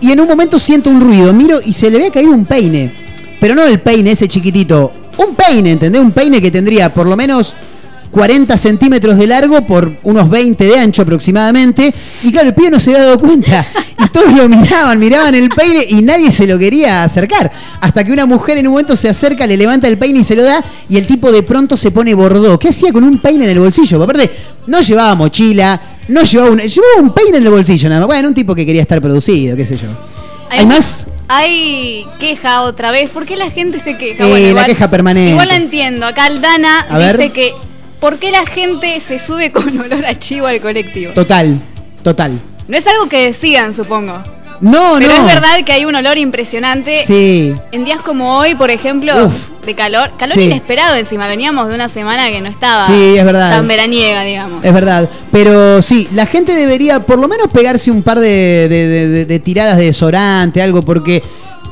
Y 0.00 0.10
en 0.12 0.20
un 0.20 0.26
momento 0.28 0.58
siento 0.58 0.90
un 0.90 1.00
ruido, 1.00 1.32
miro 1.34 1.60
y 1.64 1.72
se 1.72 1.90
le 1.90 1.96
había 1.98 2.10
caído 2.10 2.32
un 2.32 2.44
peine. 2.46 2.92
Pero 3.40 3.54
no 3.54 3.64
el 3.64 3.78
peine 3.80 4.12
ese 4.12 4.26
chiquitito, 4.26 4.92
un 5.18 5.34
peine, 5.34 5.72
¿entendés? 5.72 6.00
Un 6.00 6.12
peine 6.12 6.40
que 6.40 6.50
tendría 6.50 6.92
por 6.92 7.06
lo 7.06 7.16
menos 7.16 7.54
40 8.14 8.56
centímetros 8.56 9.18
de 9.18 9.26
largo 9.26 9.66
por 9.66 9.96
unos 10.04 10.30
20 10.30 10.64
de 10.64 10.78
ancho 10.78 11.02
aproximadamente. 11.02 11.92
Y 12.22 12.30
claro, 12.30 12.46
el 12.46 12.54
pibe 12.54 12.70
no 12.70 12.78
se 12.78 12.92
había 12.92 13.06
dado 13.06 13.18
cuenta. 13.18 13.66
Y 14.04 14.08
todos 14.10 14.32
lo 14.34 14.48
miraban, 14.48 15.00
miraban 15.00 15.34
el 15.34 15.48
peine 15.48 15.84
y 15.88 16.00
nadie 16.00 16.30
se 16.30 16.46
lo 16.46 16.56
quería 16.56 17.02
acercar. 17.02 17.50
Hasta 17.80 18.04
que 18.04 18.12
una 18.12 18.24
mujer 18.24 18.56
en 18.58 18.68
un 18.68 18.74
momento 18.74 18.94
se 18.94 19.08
acerca, 19.08 19.48
le 19.48 19.56
levanta 19.56 19.88
el 19.88 19.98
peine 19.98 20.20
y 20.20 20.24
se 20.24 20.36
lo 20.36 20.44
da. 20.44 20.64
Y 20.88 20.96
el 20.96 21.08
tipo 21.08 21.32
de 21.32 21.42
pronto 21.42 21.76
se 21.76 21.90
pone 21.90 22.14
bordó. 22.14 22.56
¿Qué 22.56 22.68
hacía 22.68 22.92
con 22.92 23.02
un 23.02 23.18
peine 23.18 23.46
en 23.46 23.50
el 23.50 23.58
bolsillo? 23.58 24.00
Aparte, 24.00 24.30
no 24.68 24.80
llevaba 24.80 25.16
mochila, 25.16 25.80
no 26.06 26.22
llevaba 26.22 26.50
un, 26.52 26.58
llevaba 26.60 27.00
un 27.00 27.12
peine 27.14 27.38
en 27.38 27.44
el 27.44 27.50
bolsillo 27.50 27.88
nada 27.88 28.02
más. 28.02 28.06
Bueno, 28.06 28.28
un 28.28 28.34
tipo 28.34 28.54
que 28.54 28.64
quería 28.64 28.82
estar 28.82 29.00
producido, 29.00 29.56
qué 29.56 29.66
sé 29.66 29.76
yo. 29.76 29.88
¿Hay 30.50 30.66
más? 30.66 31.08
Hay 31.26 32.06
queja 32.20 32.62
otra 32.62 32.92
vez. 32.92 33.10
¿Por 33.10 33.26
qué 33.26 33.36
la 33.36 33.50
gente 33.50 33.80
se 33.80 33.96
queja? 33.96 34.24
Eh, 34.24 34.28
Bueno, 34.30 34.52
la 34.54 34.66
queja 34.66 34.88
permanente. 34.88 35.32
Igual 35.32 35.48
la 35.48 35.56
entiendo. 35.56 36.06
Acá 36.06 36.26
Aldana 36.26 36.86
A 36.88 36.98
dice 37.00 37.16
ver. 37.16 37.32
que 37.32 37.52
¿por 38.04 38.18
qué 38.18 38.30
la 38.30 38.44
gente 38.44 39.00
se 39.00 39.18
sube 39.18 39.50
con 39.50 39.78
olor 39.80 40.04
a 40.04 40.14
chivo 40.14 40.46
al 40.46 40.60
colectivo? 40.60 41.14
Total, 41.14 41.58
total. 42.02 42.38
No 42.68 42.76
es 42.76 42.86
algo 42.86 43.08
que 43.08 43.24
decidan, 43.24 43.72
supongo. 43.72 44.22
No, 44.60 44.94
Pero 44.98 45.08
no. 45.10 45.16
es 45.28 45.34
verdad 45.34 45.64
que 45.64 45.72
hay 45.72 45.84
un 45.86 45.94
olor 45.94 46.18
impresionante. 46.18 46.90
Sí. 47.06 47.54
En 47.72 47.84
días 47.84 48.00
como 48.02 48.36
hoy, 48.38 48.54
por 48.54 48.70
ejemplo, 48.70 49.12
Uf. 49.26 49.48
de 49.66 49.74
calor. 49.74 50.10
Calor 50.18 50.34
Sí. 50.34 50.42
inesperado 50.42 50.94
encima. 50.96 51.26
Veníamos 51.26 51.68
de 51.68 51.74
una 51.74 51.88
semana 51.88 52.28
que 52.28 52.40
no 52.42 52.48
estaba 52.48 52.86
Sí, 52.86 53.14
es 53.16 53.24
verdad. 53.24 53.50
tan 53.56 53.66
veraniega, 53.66 54.22
digamos. 54.22 54.64
Es 54.64 54.72
verdad, 54.72 55.08
pero 55.32 55.80
sí, 55.82 56.08
la 56.12 56.26
gente 56.26 56.54
debería 56.54 57.00
por 57.06 57.18
lo 57.18 57.26
menos 57.26 57.48
pegarse 57.52 57.90
un 57.90 58.02
par 58.02 58.20
de, 58.20 58.68
de- 58.68 58.86
de- 58.88 59.08
de- 59.08 59.24
de 59.26 59.38
tiradas 59.40 59.76
de 59.78 59.86
desodorante, 59.86 60.60
algo, 60.62 60.82
porque 60.82 61.22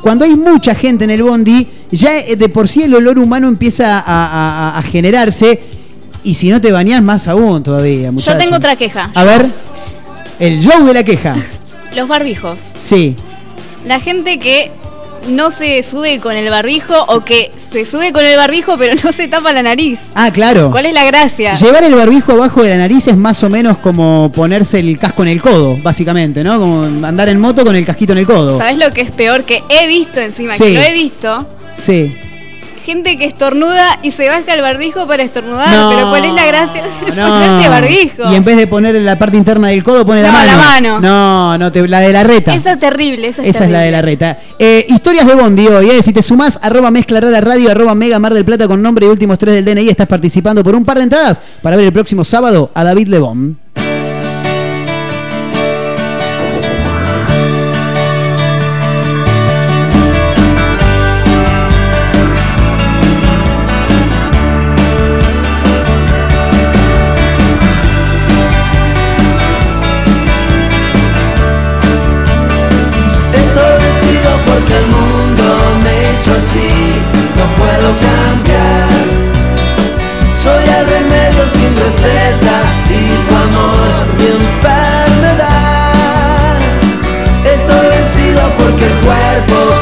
cuando 0.03 0.24
hay 0.24 0.35
mucha 0.37 0.74
gente 0.74 1.05
en 1.05 1.11
el 1.11 1.22
bondi, 1.22 1.66
ya 1.93 2.18
eh, 2.18 2.37
de 2.37 2.49
por 2.49 2.68
sí 2.68 2.83
el 2.83 2.95
olor 2.95 3.18
humano 3.18 3.49
empieza 3.49 3.99
a, 3.99 4.01
a- 4.01 4.68
a- 4.70 4.78
a 4.78 4.83
generarse, 4.83 5.62
y 6.23 6.35
si 6.35 6.51
no 6.51 6.61
te 6.61 6.73
bañás, 6.73 7.03
más 7.03 7.29
aún 7.29 7.62
todavía, 7.62 8.07
Yo 8.07 8.12
muchachos. 8.12 8.41
tengo 8.43 8.57
otra 8.57 8.77
queja. 8.77 9.11
A 9.14 9.25
ver, 9.25 9.47
el 10.39 10.61
show 10.61 10.85
de 10.87 10.95
la 10.95 11.05
queja. 11.05 11.37
Los 11.95 12.09
barbijos. 12.09 12.73
Sí, 12.79 13.16
La 13.87 14.01
gente 14.01 14.39
que 14.39 14.70
no 15.29 15.51
se 15.53 15.83
sube 15.85 16.18
con 16.18 16.35
el 16.35 16.49
barbijo 16.51 16.95
o 17.07 17.25
que 17.25 17.53
se 17.57 17.85
sube 17.85 18.12
con 18.12 18.25
el 18.25 18.37
barbijo 18.37 18.77
pero 18.77 18.95
no 19.05 19.12
se 19.12 19.29
tapa 19.29 19.53
la 19.53 19.62
nariz. 19.62 19.99
ah, 20.14 20.31
claro. 20.33 20.70
¿Cuál 20.73 20.87
es 20.87 20.95
la 20.95 21.05
gracia? 21.05 21.55
Llevar 21.55 21.85
el 21.85 21.95
barbijo 21.95 22.33
abajo 22.33 22.62
de 22.62 22.70
la 22.70 22.77
nariz 22.79 23.07
es 23.09 23.16
más 23.16 23.43
o 23.45 23.51
menos 23.51 23.79
como 23.79 24.33
ponerse 24.35 24.81
el 24.81 24.99
casco 24.99 25.23
en 25.23 25.29
el 25.29 25.41
codo, 25.41 25.77
básicamente, 25.83 26.43
¿no? 26.43 26.59
Como 26.59 26.85
andar 27.07 27.29
en 27.29 27.39
moto 27.41 27.64
con 27.64 27.77
el 27.77 27.85
casquito 27.85 28.12
en 28.12 28.18
el 28.18 28.27
codo. 28.27 28.59
¿Sabes 28.59 28.79
lo 28.79 28.91
que 28.93 29.03
es 29.03 29.11
peor? 29.12 29.45
Que 29.45 29.62
he 29.68 29.87
visto 29.87 30.18
encima, 30.20 30.53
Sí. 30.55 30.64
que 30.64 30.75
lo 30.75 30.81
he 30.83 30.93
visto, 30.93 31.47
Sí. 31.75 32.14
Gente 32.83 33.16
que 33.16 33.24
estornuda 33.24 33.99
y 34.03 34.11
se 34.12 34.28
baja 34.28 34.55
el 34.55 34.61
barbijo 34.61 35.07
para 35.07 35.22
estornudar. 35.22 35.68
No, 35.70 35.91
pero 35.91 36.11
¿cuál 36.11 36.24
es 36.24 36.33
la 36.35 36.45
gracia 36.47 36.83
de 36.83 37.12
No. 37.16 37.28
ponerte 37.28 37.68
barbijo? 37.68 38.30
Y 38.30 38.35
en 38.35 38.45
vez 38.45 38.57
de 38.57 38.66
poner 38.66 38.95
en 38.97 39.05
la 39.05 39.18
parte 39.18 39.37
interna 39.37 39.68
del 39.68 39.83
codo, 39.83 40.05
pone 40.05 40.22
la 40.22 40.28
No, 40.30 40.39
mano. 40.39 40.47
la 40.53 40.57
mano. 40.59 41.01
No, 41.01 41.59
no, 41.59 41.72
te- 41.72 41.87
la 41.89 42.01
de 42.01 42.12
la 42.12 42.24
reta. 42.24 42.55
Eso 42.55 42.70
es 42.70 42.78
terrible, 42.80 43.28
eso 43.28 43.43
es 43.43 43.49
Esa 43.49 43.64
es 43.64 43.70
la 43.70 43.80
de 43.80 43.91
la 43.91 44.03
reta. 44.03 44.39
Eh, 44.59 44.85
historias 44.89 45.26
de 45.26 45.35
Bondi 45.35 45.66
hoy, 45.68 45.91
eh. 45.91 46.03
Si 46.03 46.12
te 46.12 46.22
sumás, 46.22 46.59
arroba 46.62 46.91
mezcla 46.91 47.20
rara 47.20 47.41
radio, 47.41 47.70
arroba 47.70 47.95
mega 47.95 48.18
mar 48.18 48.35
del 48.35 48.45
plata 48.45 48.66
con 48.68 48.83
nombre 48.83 49.07
y 49.07 49.09
últimos 49.09 49.39
tres 49.39 49.55
del 49.55 49.64
DNI, 49.64 49.89
estás 49.89 50.07
participando 50.07 50.62
por 50.64 50.74
un 50.74 50.85
par 50.85 50.99
de 50.99 51.05
entradas 51.05 51.41
para 51.62 51.76
ver 51.76 51.87
el 51.87 51.93
próximo 51.93 52.24
sábado 52.24 52.70
a 52.74 52.85
David 52.85 53.09
Lebón. 53.09 53.62
porque 88.63 88.85
el 88.85 88.95
cuerpo 89.01 89.82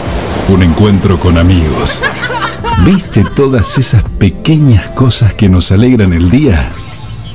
un 0.51 0.63
encuentro 0.63 1.17
con 1.17 1.37
amigos. 1.37 2.01
¿Viste 2.85 3.23
todas 3.35 3.77
esas 3.77 4.03
pequeñas 4.03 4.85
cosas 4.89 5.33
que 5.33 5.47
nos 5.47 5.71
alegran 5.71 6.13
el 6.13 6.29
día? 6.29 6.71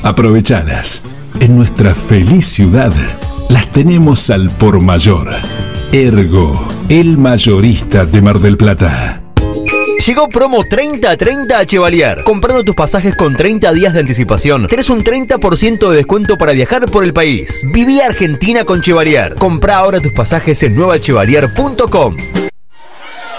Aprovechadas. 0.02 1.02
En 1.40 1.56
nuestra 1.56 1.94
feliz 1.94 2.46
ciudad 2.46 2.92
las 3.48 3.66
tenemos 3.68 4.28
al 4.30 4.50
por 4.50 4.82
mayor. 4.82 5.30
Ergo, 5.92 6.68
el 6.88 7.16
mayorista 7.16 8.04
de 8.04 8.22
Mar 8.22 8.38
del 8.38 8.56
Plata. 8.56 9.22
Llegó 10.06 10.28
promo 10.28 10.62
30-30 10.62 11.52
a 11.52 11.64
Chevalier. 11.64 12.22
Comprando 12.22 12.64
tus 12.64 12.74
pasajes 12.74 13.16
con 13.16 13.34
30 13.34 13.72
días 13.72 13.94
de 13.94 14.00
anticipación, 14.00 14.66
tenés 14.68 14.90
un 14.90 15.02
30% 15.02 15.90
de 15.90 15.96
descuento 15.96 16.36
para 16.36 16.52
viajar 16.52 16.90
por 16.90 17.02
el 17.02 17.14
país. 17.14 17.64
Viví 17.72 18.00
Argentina 18.00 18.64
con 18.64 18.82
Chevalier. 18.82 19.34
Compra 19.36 19.78
ahora 19.78 20.00
tus 20.00 20.12
pasajes 20.12 20.62
en 20.62 20.76
nuevachevalier.com. 20.76 22.45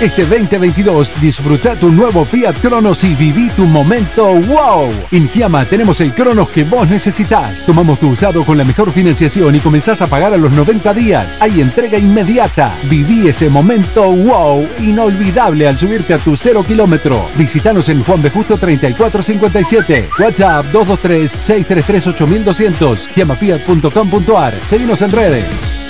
Este 0.00 0.24
2022 0.24 1.20
disfruta 1.20 1.76
tu 1.76 1.92
nuevo 1.92 2.24
Fiat 2.24 2.58
Cronos 2.62 3.04
y 3.04 3.14
viví 3.14 3.50
tu 3.50 3.66
momento 3.66 4.32
wow. 4.32 4.90
En 5.10 5.28
Giamma 5.28 5.66
tenemos 5.66 6.00
el 6.00 6.14
Cronos 6.14 6.48
que 6.48 6.64
vos 6.64 6.88
necesitas. 6.88 7.66
Tomamos 7.66 8.00
tu 8.00 8.08
usado 8.08 8.42
con 8.42 8.56
la 8.56 8.64
mejor 8.64 8.90
financiación 8.92 9.56
y 9.56 9.60
comenzás 9.60 10.00
a 10.00 10.06
pagar 10.06 10.32
a 10.32 10.38
los 10.38 10.52
90 10.52 10.94
días. 10.94 11.42
Hay 11.42 11.60
entrega 11.60 11.98
inmediata. 11.98 12.74
Viví 12.88 13.28
ese 13.28 13.50
momento 13.50 14.10
wow 14.10 14.66
inolvidable 14.78 15.68
al 15.68 15.76
subirte 15.76 16.14
a 16.14 16.18
tu 16.18 16.34
cero 16.34 16.64
kilómetro. 16.66 17.28
Visítanos 17.36 17.90
en 17.90 18.02
Juan 18.02 18.22
B. 18.22 18.30
Justo 18.30 18.56
3457. 18.56 20.08
WhatsApp 20.18 20.64
223-633-8200. 20.72 23.10
Giamafiat.com.ar. 23.14 24.54
Seguimos 24.66 25.02
en 25.02 25.12
redes. 25.12 25.89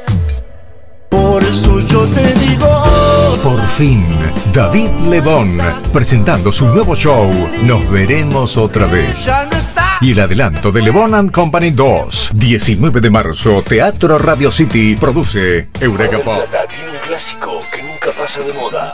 Por 1.51 1.59
eso 1.59 1.79
yo 1.81 2.05
te 2.07 2.33
digo. 2.35 2.85
Por 3.43 3.61
fin, 3.71 4.05
David 4.53 4.89
Lebón, 5.09 5.59
presentando 5.91 6.49
su 6.49 6.65
nuevo 6.69 6.95
show, 6.95 7.29
Nos 7.63 7.91
veremos 7.91 8.55
otra 8.55 8.85
vez. 8.85 9.29
Y 9.99 10.11
el 10.11 10.21
adelanto 10.21 10.71
de 10.71 10.81
Lebón 10.81 11.13
and 11.13 11.29
Company 11.29 11.71
2, 11.71 12.31
19 12.35 13.01
de 13.01 13.09
marzo, 13.09 13.61
Teatro 13.63 14.17
Radio 14.17 14.49
City, 14.49 14.95
produce 14.95 15.67
Eureka 15.81 16.19
Pop. 16.19 16.39
tiene 16.69 16.91
un 16.91 16.99
clásico 17.05 17.59
que 17.69 17.83
nunca 17.83 18.11
pasa 18.17 18.39
de 18.43 18.53
moda. 18.53 18.93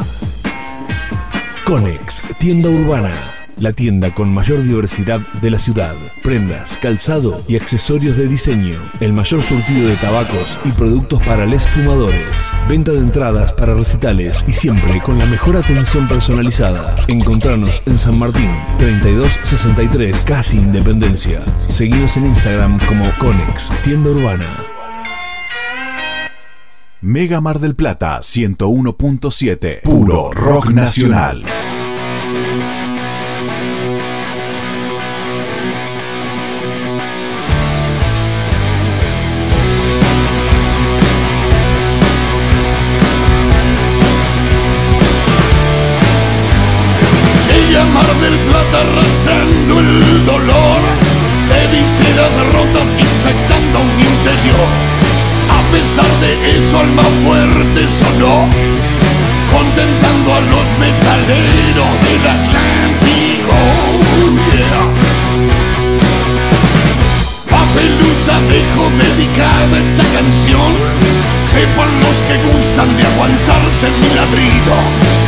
Conex, 1.63 2.33
tienda 2.39 2.69
urbana. 2.69 3.36
La 3.59 3.73
tienda 3.73 4.13
con 4.13 4.31
mayor 4.31 4.61
diversidad 4.61 5.19
de 5.41 5.49
la 5.49 5.57
ciudad. 5.57 5.95
Prendas, 6.21 6.77
calzado 6.77 7.41
y 7.47 7.55
accesorios 7.55 8.15
de 8.15 8.27
diseño. 8.27 8.77
El 8.99 9.13
mayor 9.13 9.41
surtido 9.41 9.87
de 9.87 9.95
tabacos 9.95 10.59
y 10.63 10.69
productos 10.69 11.23
para 11.23 11.47
les 11.47 11.67
fumadores. 11.67 12.51
Venta 12.69 12.91
de 12.91 12.99
entradas 12.99 13.51
para 13.51 13.73
recitales 13.73 14.45
y 14.47 14.51
siempre 14.53 15.01
con 15.01 15.17
la 15.17 15.25
mejor 15.25 15.57
atención 15.57 16.07
personalizada. 16.07 16.97
Encontrarnos 17.07 17.81
en 17.87 17.97
San 17.97 18.19
Martín, 18.19 18.51
3263, 18.77 20.23
casi 20.23 20.57
Independencia. 20.57 21.41
Seguinos 21.67 22.15
en 22.17 22.27
Instagram 22.27 22.79
como 22.87 23.11
Conex, 23.17 23.71
tienda 23.83 24.11
urbana. 24.11 24.63
Mega 27.01 27.41
Mar 27.41 27.59
del 27.59 27.75
Plata 27.75 28.19
101.7. 28.19 29.81
Puro 29.81 30.31
rock 30.31 30.69
nacional. 30.69 31.43
Plata 48.45 48.77
arrastrando 48.85 49.79
el 49.79 50.25
dolor 50.25 50.79
de 51.49 51.67
viseras 51.73 52.33
rotas 52.53 52.87
infectando 52.97 53.79
un 53.81 53.99
interior. 53.99 54.69
A 55.49 55.61
pesar 55.71 56.11
de 56.21 56.57
eso, 56.57 56.79
alma 56.79 57.03
fuerte 57.23 57.87
sonó, 57.87 58.47
contentando 59.51 60.33
a 60.33 60.41
los 60.53 60.67
metaleros 60.79 61.91
del 62.05 62.23
Atlántico. 62.37 63.55
Yeah. 64.53 64.85
Papelusa 67.49 68.35
dejo 68.51 68.85
dedicada 69.03 69.79
esta 69.79 70.03
canción. 70.15 70.71
Sepan 71.51 71.91
los 72.01 72.17
que 72.27 72.35
gustan 72.47 72.95
de 72.97 73.03
aguantarse 73.03 73.87
mi 73.99 74.09
ladrido. 74.15 75.26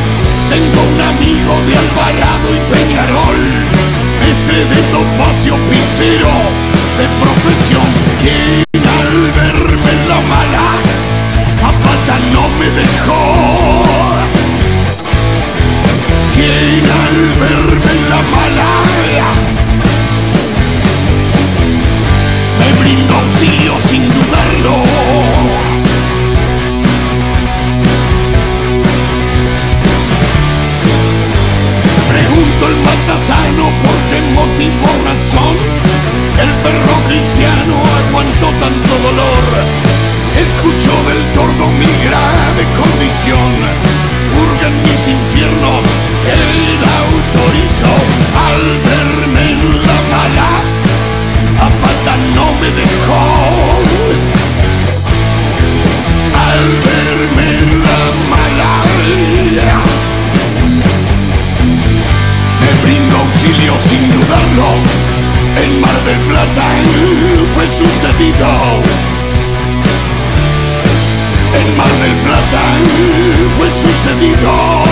Tengo 0.50 0.82
un 0.82 1.00
amigo 1.00 1.62
de 1.68 1.78
Alvarado 1.78 2.50
y 2.56 2.60
Peñarol, 2.74 3.42
este 4.28 4.66
de 4.66 4.82
Topacio 4.92 5.56
Picero, 5.70 6.34
de 6.98 7.06
profesión, 7.24 7.86
quien 8.20 8.84
al 8.84 9.32
verme 9.32 9.92
en 9.92 10.10
la 10.10 10.22
mala, 10.22 10.68
a 11.64 11.72
pata 11.72 12.20
no 12.34 12.50
me 12.58 12.70
dejó. 12.72 13.84
Quien 16.34 16.84
al 17.04 17.18
verme 17.40 17.92
en 17.92 18.10
la 18.10 18.22
mala, 18.36 18.72
me 22.60 22.70
brindó 22.82 23.16
auxilio 23.16 23.59
motivo 34.40 34.88
razón 35.04 35.58
el 36.40 36.52
perro 36.64 36.96
cristiano 37.10 37.76
aguantó 38.00 38.48
tanto 38.64 38.94
dolor. 39.08 39.46
Escuchó 40.40 40.94
del 41.10 41.22
tordo 41.36 41.68
mi 41.68 41.92
grave 42.08 42.64
condición. 42.80 43.52
Hurgan 44.36 44.76
mis 44.84 45.02
infiernos, 45.18 45.84
él 46.40 46.80
autorizó 47.04 47.94
al 48.48 48.64
verme 48.88 49.52
en 49.52 49.64
la 49.88 50.00
mala. 50.14 50.50
A 51.66 51.70
pata 51.84 52.14
no 52.36 52.46
me 52.62 52.70
dejó. 52.82 53.22
Al 56.48 56.64
verme 56.86 56.99
auxilio 63.40 63.74
sin 63.80 64.10
dudarlo. 64.10 64.68
En 65.64 65.80
Mar 65.80 65.98
del 66.04 66.20
Plata 66.28 66.68
fue 67.54 67.66
sucedido. 67.72 68.48
En 71.60 71.78
Mar 71.78 71.94
del 72.02 72.16
Plata 72.26 72.64
fue 73.58 73.70
sucedido. 73.72 74.84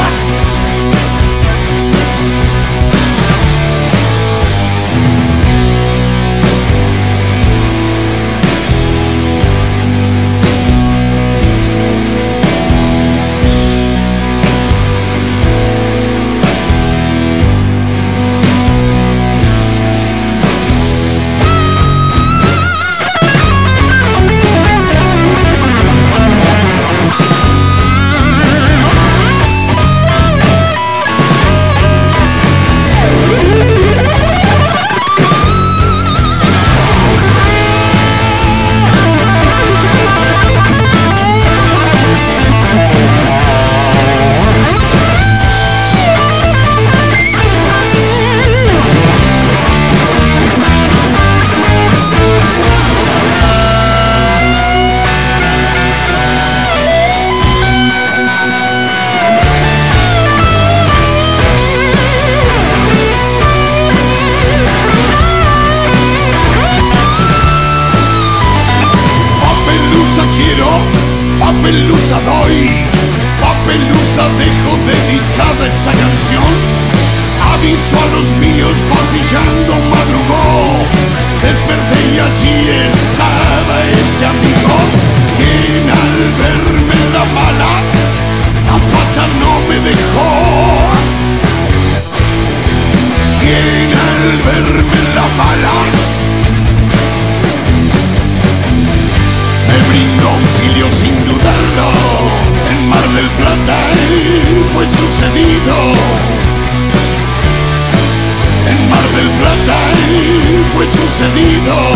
sucedido. 111.18 111.87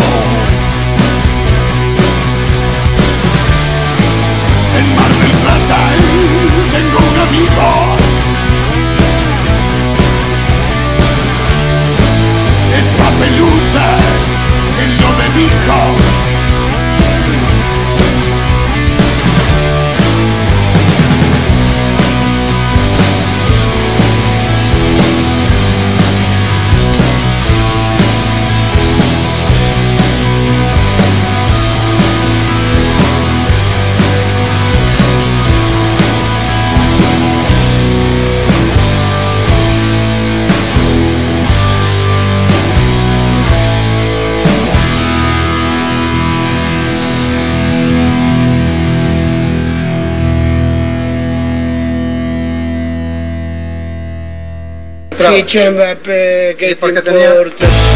Mbappé, 55.34 56.56
¿qué 56.58 56.76
te 56.76 57.10
importa? 57.10 57.91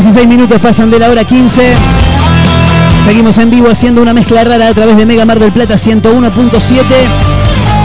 16 0.00 0.28
minutos 0.28 0.60
pasan 0.60 0.92
de 0.92 1.00
la 1.00 1.10
hora 1.10 1.24
15. 1.24 1.60
Seguimos 3.04 3.36
en 3.38 3.50
vivo 3.50 3.68
haciendo 3.68 4.00
una 4.00 4.14
mezcla 4.14 4.44
rara 4.44 4.68
a 4.68 4.72
través 4.72 4.96
de 4.96 5.04
Mega 5.04 5.24
Mar 5.24 5.40
del 5.40 5.50
Plata 5.50 5.74
101.7. 5.74 6.84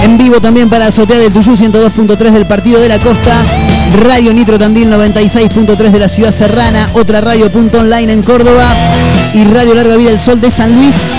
En 0.04 0.20
vivo 0.20 0.40
también 0.40 0.70
para 0.70 0.86
Azotea 0.86 1.18
del 1.18 1.34
Tuyú 1.34 1.54
102.3 1.54 2.18
del 2.30 2.46
Partido 2.46 2.80
de 2.80 2.90
la 2.90 3.00
Costa. 3.00 3.32
Radio 4.00 4.32
Nitro 4.32 4.60
Tandil 4.60 4.92
96.3 4.92 5.76
de 5.90 6.00
la 6.00 6.08
Ciudad 6.08 6.32
Serrana. 6.32 6.88
Otra 6.94 7.20
radio 7.20 7.52
punto 7.52 7.80
online 7.80 8.14
en 8.14 8.22
Córdoba. 8.22 8.64
Y 9.34 9.46
Radio 9.46 9.74
Larga 9.74 9.98
Vida 9.98 10.12
del 10.12 10.20
Sol 10.20 10.40
de 10.40 10.52
San 10.52 10.76
Luis. 10.76 11.16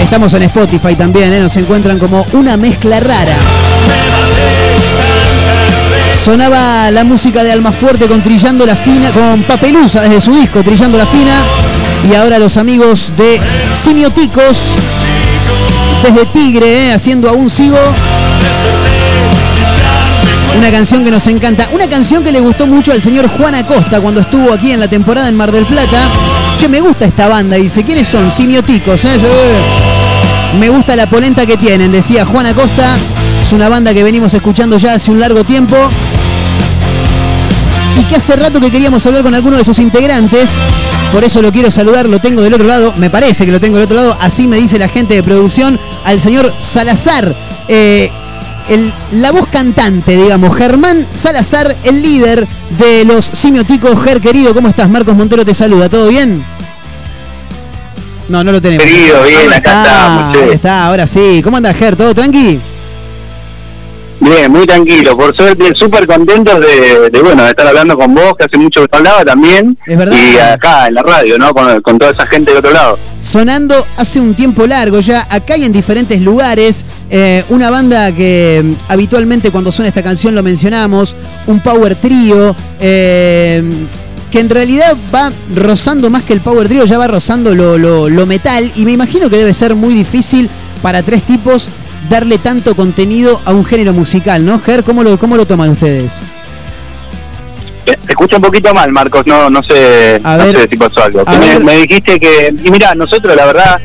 Estamos 0.00 0.32
en 0.34 0.44
Spotify 0.44 0.94
también, 0.94 1.32
¿eh? 1.32 1.40
nos 1.40 1.56
encuentran 1.56 1.98
como 1.98 2.24
una 2.32 2.56
mezcla 2.56 3.00
rara. 3.00 3.36
Sonaba 6.28 6.90
la 6.90 7.04
música 7.04 7.42
de 7.42 7.52
Almafuerte 7.52 8.06
con 8.06 8.22
Trillando 8.22 8.66
la 8.66 8.76
Fina, 8.76 9.10
con 9.12 9.44
Papelusa 9.44 10.02
desde 10.02 10.20
su 10.20 10.30
disco 10.34 10.62
Trillando 10.62 10.98
la 10.98 11.06
Fina. 11.06 11.32
Y 12.06 12.14
ahora 12.14 12.38
los 12.38 12.58
amigos 12.58 13.12
de 13.16 13.40
Simioticos, 13.72 14.58
desde 16.02 16.26
Tigre, 16.26 16.66
¿eh? 16.66 16.92
haciendo 16.92 17.30
Aún 17.30 17.48
Sigo. 17.48 17.78
Una 20.58 20.70
canción 20.70 21.02
que 21.02 21.10
nos 21.10 21.26
encanta. 21.28 21.66
Una 21.72 21.86
canción 21.88 22.22
que 22.22 22.30
le 22.30 22.40
gustó 22.40 22.66
mucho 22.66 22.92
al 22.92 23.00
señor 23.00 23.26
Juan 23.30 23.54
Acosta 23.54 23.98
cuando 24.02 24.20
estuvo 24.20 24.52
aquí 24.52 24.70
en 24.72 24.80
la 24.80 24.88
temporada 24.88 25.30
en 25.30 25.34
Mar 25.34 25.50
del 25.50 25.64
Plata. 25.64 25.96
Che, 26.58 26.68
me 26.68 26.82
gusta 26.82 27.06
esta 27.06 27.28
banda. 27.28 27.56
Dice, 27.56 27.82
¿quiénes 27.84 28.06
son? 28.06 28.30
Simioticos. 28.30 29.02
¿eh? 29.06 29.18
Yo- 29.18 30.58
me 30.58 30.68
gusta 30.68 30.94
la 30.94 31.06
polenta 31.08 31.46
que 31.46 31.56
tienen, 31.56 31.90
decía 31.90 32.26
Juan 32.26 32.44
Acosta. 32.44 32.84
Es 33.42 33.52
una 33.54 33.70
banda 33.70 33.94
que 33.94 34.04
venimos 34.04 34.34
escuchando 34.34 34.76
ya 34.76 34.92
hace 34.96 35.10
un 35.10 35.20
largo 35.20 35.42
tiempo. 35.42 35.74
Y 37.98 38.02
que 38.04 38.16
hace 38.16 38.36
rato 38.36 38.60
que 38.60 38.70
queríamos 38.70 39.04
hablar 39.06 39.22
con 39.22 39.34
alguno 39.34 39.56
de 39.56 39.64
sus 39.64 39.78
integrantes. 39.80 40.50
Por 41.12 41.24
eso 41.24 41.42
lo 41.42 41.50
quiero 41.50 41.70
saludar, 41.70 42.08
lo 42.08 42.20
tengo 42.20 42.42
del 42.42 42.54
otro 42.54 42.66
lado. 42.66 42.94
Me 42.96 43.10
parece 43.10 43.44
que 43.44 43.50
lo 43.50 43.58
tengo 43.58 43.76
del 43.76 43.86
otro 43.86 43.96
lado. 43.96 44.16
Así 44.20 44.46
me 44.46 44.56
dice 44.56 44.78
la 44.78 44.88
gente 44.88 45.14
de 45.14 45.22
producción. 45.22 45.78
Al 46.04 46.20
señor 46.20 46.54
Salazar. 46.60 47.34
Eh, 47.66 48.10
el, 48.68 48.92
la 49.12 49.32
voz 49.32 49.48
cantante, 49.48 50.16
digamos, 50.16 50.54
Germán 50.56 51.06
Salazar, 51.10 51.74
el 51.84 52.02
líder 52.02 52.46
de 52.78 53.04
los 53.04 53.30
simioticos. 53.32 54.00
Ger, 54.02 54.20
querido, 54.20 54.54
¿cómo 54.54 54.68
estás? 54.68 54.88
Marcos 54.88 55.16
Montero 55.16 55.44
te 55.44 55.54
saluda, 55.54 55.88
¿todo 55.88 56.08
bien? 56.08 56.44
No, 58.28 58.44
no 58.44 58.52
lo 58.52 58.60
tenemos. 58.60 58.84
Querido, 58.84 59.22
bien, 59.24 59.48
acá 59.52 59.56
está, 59.56 59.84
estamos, 59.84 60.32
che. 60.34 60.44
Ahí 60.44 60.50
está, 60.52 60.86
ahora 60.86 61.06
sí. 61.06 61.40
¿Cómo 61.42 61.56
andas, 61.56 61.76
Ger? 61.76 61.96
¿Todo 61.96 62.14
tranqui? 62.14 62.60
Bien, 64.28 64.50
muy 64.52 64.66
tranquilo, 64.66 65.16
por 65.16 65.34
suerte, 65.34 65.74
súper 65.74 66.06
contentos 66.06 66.60
de, 66.60 67.08
de, 67.10 67.22
bueno, 67.22 67.44
de 67.44 67.50
estar 67.50 67.66
hablando 67.66 67.96
con 67.96 68.14
vos, 68.14 68.34
que 68.38 68.44
hace 68.44 68.58
mucho 68.58 68.80
que 68.82 68.88
no 68.92 68.98
hablaba 68.98 69.24
también. 69.24 69.78
Es 69.86 69.96
verdad. 69.96 70.16
Y 70.16 70.38
acá 70.38 70.86
en 70.88 70.94
la 70.94 71.02
radio, 71.02 71.38
¿no? 71.38 71.54
Con, 71.54 71.80
con 71.80 71.98
toda 71.98 72.10
esa 72.12 72.26
gente 72.26 72.50
del 72.50 72.58
otro 72.58 72.72
lado. 72.72 72.98
sonando 73.18 73.74
hace 73.96 74.20
un 74.20 74.34
tiempo 74.34 74.66
largo 74.66 75.00
ya, 75.00 75.26
acá 75.30 75.56
y 75.56 75.64
en 75.64 75.72
diferentes 75.72 76.20
lugares. 76.20 76.84
Eh, 77.10 77.42
una 77.48 77.70
banda 77.70 78.12
que 78.14 78.60
mm, 78.62 78.72
habitualmente 78.92 79.50
cuando 79.50 79.72
suena 79.72 79.88
esta 79.88 80.02
canción 80.02 80.34
lo 80.34 80.42
mencionamos, 80.42 81.16
un 81.46 81.60
power 81.60 81.94
trío, 81.94 82.54
eh, 82.80 83.62
que 84.30 84.40
en 84.40 84.50
realidad 84.50 84.94
va 85.14 85.32
rozando 85.54 86.10
más 86.10 86.22
que 86.24 86.34
el 86.34 86.42
power 86.42 86.68
trío, 86.68 86.84
ya 86.84 86.98
va 86.98 87.06
rozando 87.06 87.54
lo, 87.54 87.78
lo- 87.78 88.10
lo 88.10 88.26
metal, 88.26 88.70
y 88.76 88.84
me 88.84 88.92
imagino 88.92 89.30
que 89.30 89.36
debe 89.36 89.54
ser 89.54 89.74
muy 89.74 89.94
difícil 89.94 90.50
para 90.82 91.02
tres 91.02 91.22
tipos 91.22 91.68
darle 92.08 92.38
tanto 92.38 92.74
contenido 92.74 93.40
a 93.44 93.52
un 93.52 93.64
género 93.64 93.92
musical, 93.92 94.44
¿no? 94.44 94.58
Ger, 94.58 94.84
¿cómo 94.84 95.02
lo, 95.02 95.18
cómo 95.18 95.36
lo 95.36 95.46
toman 95.46 95.70
ustedes? 95.70 96.20
Te 97.84 97.96
te 97.96 98.12
escucho 98.12 98.36
un 98.36 98.42
poquito 98.42 98.72
mal, 98.74 98.92
Marcos, 98.92 99.26
no 99.26 99.48
no 99.50 99.62
sé, 99.62 100.20
A 100.22 100.36
no 100.36 100.44
ver, 100.46 100.56
sé 100.56 100.68
si 100.68 100.76
pasó 100.76 101.04
algo. 101.04 101.24
me, 101.64 101.76
dijiste 101.76 102.20
que, 102.20 102.54
y 102.62 102.70
mira, 102.70 102.94
nosotros 102.94 103.34
la 103.34 103.46
verdad, 103.46 103.80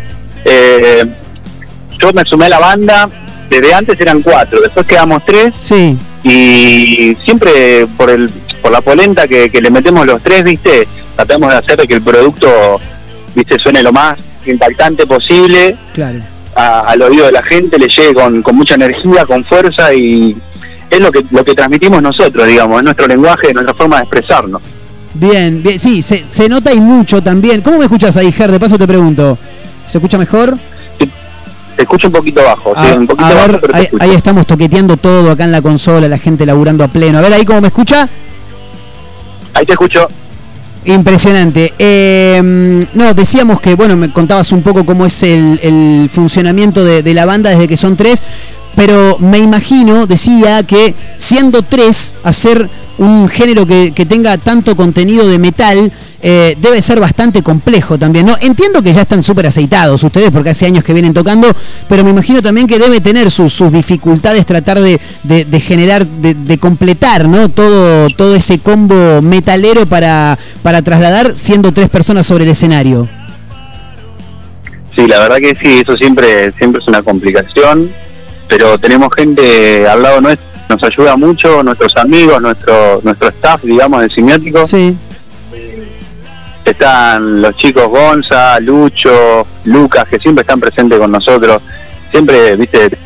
eh, 0.46 1.06
yo 2.02 2.12
me 2.14 2.24
sumé 2.26 2.46
a 2.46 2.50
la 2.50 2.60
banda, 2.60 3.10
desde 3.50 3.74
antes 3.74 4.00
eran 4.00 4.22
cuatro, 4.22 4.60
después 4.62 4.86
quedamos 4.86 5.24
tres. 5.26 5.54
Sí. 5.58 5.98
Y 6.24 7.16
siempre 7.24 7.86
por 7.98 8.10
el 8.10 8.30
por 8.62 8.72
la 8.72 8.80
polenta 8.80 9.28
que, 9.28 9.50
que 9.50 9.62
le 9.62 9.70
metemos 9.70 10.06
los 10.08 10.22
tres, 10.22 10.44
viste, 10.44 10.88
tratamos 11.16 11.52
de 11.52 11.58
hacer 11.58 11.78
que 11.86 11.96
el 11.96 12.02
producto, 12.02 12.80
viste, 13.36 13.60
suene 13.60 13.84
lo 13.84 13.92
más 13.92 14.18
impactante 14.46 15.06
posible 15.06 15.78
Claro. 15.94 16.20
A- 16.56 16.82
al 16.82 17.02
oído 17.02 17.26
de 17.26 17.32
la 17.32 17.44
gente, 17.44 17.78
le 17.78 17.88
llegue 17.88 18.14
con, 18.14 18.42
con 18.42 18.56
mucha 18.56 18.76
energía, 18.76 19.26
con 19.26 19.44
fuerza 19.44 19.94
y 19.94 20.36
es 20.90 21.00
lo 21.00 21.12
que 21.12 21.24
lo 21.32 21.44
que 21.44 21.54
transmitimos 21.54 22.02
nosotros, 22.02 22.48
digamos, 22.48 22.80
es 22.80 22.84
nuestro 22.86 23.08
lenguaje, 23.08 23.54
nuestra 23.54 23.74
forma 23.74 23.98
de 23.98 24.04
expresarnos. 24.04 24.62
Bien, 25.16 25.62
bien, 25.64 25.80
sí, 25.80 26.02
se, 26.02 26.26
se 26.30 26.50
nota 26.50 26.74
y 26.74 26.80
mucho 26.80 27.22
también. 27.22 27.62
¿Cómo 27.62 27.78
me 27.78 27.86
escuchas 27.86 28.18
ahí, 28.18 28.32
Ger? 28.32 28.52
De 28.52 28.60
paso 28.60 28.78
te 28.78 28.88
pregunto. 28.88 29.38
¿Se 29.88 29.98
escucha 29.98 30.18
mejor? 30.18 30.58
Te 31.76 31.82
escucho 31.82 32.08
un 32.08 32.14
poquito 32.14 32.44
bajo, 32.44 32.72
sí, 32.76 32.88
A, 32.92 32.96
un 32.96 33.08
poquito 33.08 33.26
a 33.26 33.34
bajo, 33.34 33.48
ver, 33.52 33.62
pero 33.62 33.76
ahí, 33.76 33.88
ahí 34.00 34.12
estamos 34.16 34.46
toqueteando 34.46 34.96
todo 34.98 35.32
acá 35.32 35.44
en 35.44 35.52
la 35.52 35.62
consola, 35.62 36.08
la 36.08 36.20
gente 36.20 36.46
laburando 36.46 36.84
a 36.84 36.88
pleno. 36.88 37.18
A 37.18 37.22
ver, 37.22 37.34
ahí 37.34 37.44
cómo 37.46 37.62
me 37.62 37.68
escucha. 37.68 38.08
Ahí 39.56 39.66
te 39.66 39.72
escucho. 39.74 40.08
Impresionante. 40.86 41.74
Eh, 41.80 42.82
no, 42.94 43.14
decíamos 43.14 43.60
que, 43.62 43.76
bueno, 43.76 43.96
me 43.96 44.12
contabas 44.12 44.52
un 44.52 44.62
poco 44.62 44.86
cómo 44.86 45.06
es 45.06 45.24
el, 45.24 45.60
el 45.64 46.10
funcionamiento 46.10 46.84
de, 46.84 47.14
la 47.14 47.26
banda 47.26 47.52
desde 47.52 47.68
que 47.68 47.78
son 47.78 47.96
tres, 47.96 48.22
pero 48.76 49.18
me 49.20 49.38
imagino, 49.38 50.08
decía, 50.08 50.64
que 50.64 50.96
siendo 51.16 51.62
tres, 51.62 52.16
hacer 52.24 52.70
un 52.98 53.28
género 53.28 53.66
que 53.66 54.06
tenga 54.08 54.38
tanto 54.38 54.76
contenido 54.76 55.28
de 55.28 55.40
metal 55.40 55.92
eh, 56.26 56.56
debe 56.58 56.82
ser 56.82 57.02
bastante 57.02 57.44
complejo 57.44 58.00
también, 58.00 58.26
¿no? 58.26 58.34
Entiendo 58.42 58.82
que 58.82 58.94
ya 58.94 59.02
están 59.02 59.22
súper 59.22 59.48
aceitados 59.48 60.02
ustedes 60.04 60.32
porque 60.32 60.52
hace 60.52 60.66
años 60.66 60.82
que 60.84 60.94
vienen 60.94 61.14
tocando, 61.14 61.48
pero 61.90 62.04
me 62.06 62.12
imagino 62.12 62.42
también 62.42 62.66
que 62.66 62.80
debe 62.80 63.02
tener 63.02 63.30
sus, 63.30 63.52
sus 63.52 63.72
dificultades 63.74 64.46
tratar 64.46 64.80
de, 64.80 65.00
de- 65.24 65.44
de 65.44 65.60
generar, 65.60 66.08
de, 66.08 66.34
de 66.34 66.58
completar, 66.58 67.28
¿no? 67.28 67.50
Todo, 67.50 68.08
todo 68.16 68.36
ese 68.36 68.60
combo 68.60 69.22
metalero 69.22 69.86
para, 69.86 70.38
para 70.62 70.82
trasladar 70.82 71.38
siendo 71.38 71.74
tres 71.74 71.90
personas 71.90 72.26
sobre 72.26 72.46
el 72.46 72.52
escenario. 72.52 73.10
Sí, 74.96 75.06
la 75.08 75.20
verdad 75.20 75.38
que 75.38 75.56
sí, 75.62 75.82
eso 75.82 75.96
siempre 75.98 76.54
siempre 76.58 76.80
es 76.82 76.88
una 76.88 77.02
complicación, 77.02 77.90
pero 78.48 78.78
tenemos 78.78 79.10
gente 79.14 79.88
al 79.88 80.02
lado 80.04 80.22
nuestro, 80.22 80.48
nos 80.70 80.84
ayuda 80.84 81.18
mucho, 81.18 81.64
nuestros 81.64 81.98
amigos, 81.98 82.42
nuestro 82.42 83.02
nuestro 83.04 83.28
staff, 83.30 83.62
digamos, 83.64 84.02
de 84.02 84.10
simiótico. 84.10 84.66
Sí. 84.66 84.96
Están 86.66 87.42
los 87.42 87.56
chicos 87.58 87.88
Gonza, 87.90 88.60
Lucho, 88.60 89.46
Lucas, 89.66 90.06
que 90.08 90.20
siempre 90.20 90.42
están 90.42 90.60
presentes 90.60 90.98
con 90.98 91.12
nosotros. 91.12 91.62
Siempre, 92.10 92.56
viste, 92.56 92.98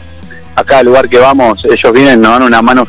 a 0.56 0.64
cada 0.64 0.84
lugar 0.84 1.10
que 1.10 1.18
vamos, 1.18 1.64
ellos 1.66 1.94
vienen, 1.94 2.22
nos 2.22 2.34
dan 2.34 2.44
una 2.44 2.62
mano 2.62 2.86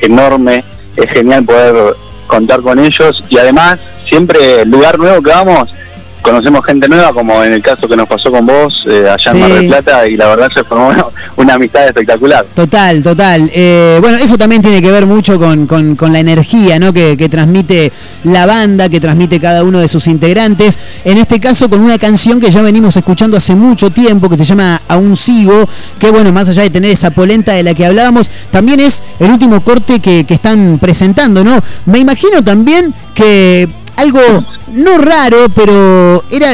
enorme. 0.00 0.64
Es 0.96 1.10
genial 1.10 1.44
poder 1.44 1.94
contar 2.26 2.60
con 2.60 2.78
ellos 2.78 3.24
y 3.28 3.38
además, 3.38 3.78
siempre, 4.08 4.64
lugar 4.64 4.98
nuevo 4.98 5.22
que 5.22 5.30
vamos, 5.30 5.74
conocemos 6.22 6.64
gente 6.64 6.88
nueva, 6.88 7.12
como 7.12 7.42
en 7.44 7.52
el 7.52 7.62
caso 7.62 7.86
que 7.88 7.96
nos 7.96 8.08
pasó 8.08 8.30
con 8.30 8.46
vos, 8.46 8.84
eh, 8.88 9.08
allá 9.10 9.30
en 9.32 9.40
Mar 9.40 9.52
del 9.52 9.66
Plata, 9.66 10.06
y 10.08 10.16
la 10.16 10.28
verdad 10.28 10.50
se 10.54 10.64
formó 10.64 10.88
una, 10.88 11.04
una 11.36 11.54
amistad 11.54 11.86
espectacular. 11.86 12.46
Total, 12.54 13.02
total. 13.02 13.50
Eh, 13.52 13.98
bueno, 14.00 14.16
eso 14.18 14.38
también 14.38 14.62
tiene 14.62 14.80
que 14.80 14.90
ver 14.90 15.04
mucho 15.06 15.38
con, 15.38 15.66
con- 15.66 15.96
con 15.96 16.12
la 16.12 16.20
energía 16.20 16.78
¿no? 16.78 16.92
que, 16.92 17.16
que 17.16 17.28
transmite 17.28 17.92
la 18.24 18.46
banda, 18.46 18.88
que 18.88 19.00
transmite 19.00 19.40
cada 19.40 19.64
uno 19.64 19.80
de 19.80 19.88
sus 19.88 20.06
integrantes. 20.06 20.78
En 21.04 21.18
este 21.18 21.40
caso, 21.40 21.68
con 21.68 21.80
una 21.80 21.98
canción 21.98 22.40
que 22.40 22.50
ya 22.50 22.62
venimos 22.62 22.96
escuchando 22.96 23.36
hace 23.36 23.54
mucho 23.54 23.90
tiempo, 23.90 24.28
que 24.28 24.36
se 24.36 24.44
llama 24.44 24.80
Aún 24.88 25.16
Sigo, 25.16 25.68
que 25.98 26.10
bueno, 26.10 26.32
más 26.32 26.48
allá 26.48 26.62
de 26.62 26.70
tener 26.70 26.90
esa 26.92 27.10
polenta 27.10 27.52
de 27.52 27.62
la 27.64 27.74
que 27.74 27.84
hablábamos, 27.84 28.30
también 28.50 28.80
es 28.80 29.02
el 29.18 29.30
último 29.30 29.60
corte 29.60 30.00
que, 30.00 30.24
que 30.24 30.34
están 30.34 30.78
presentando, 30.80 31.42
¿no? 31.44 31.58
Me 31.86 31.98
imagino 31.98 32.42
también 32.44 32.94
que 33.14 33.68
algo 34.02 34.20
no 34.68 34.98
raro, 34.98 35.48
pero 35.54 36.24
era 36.30 36.48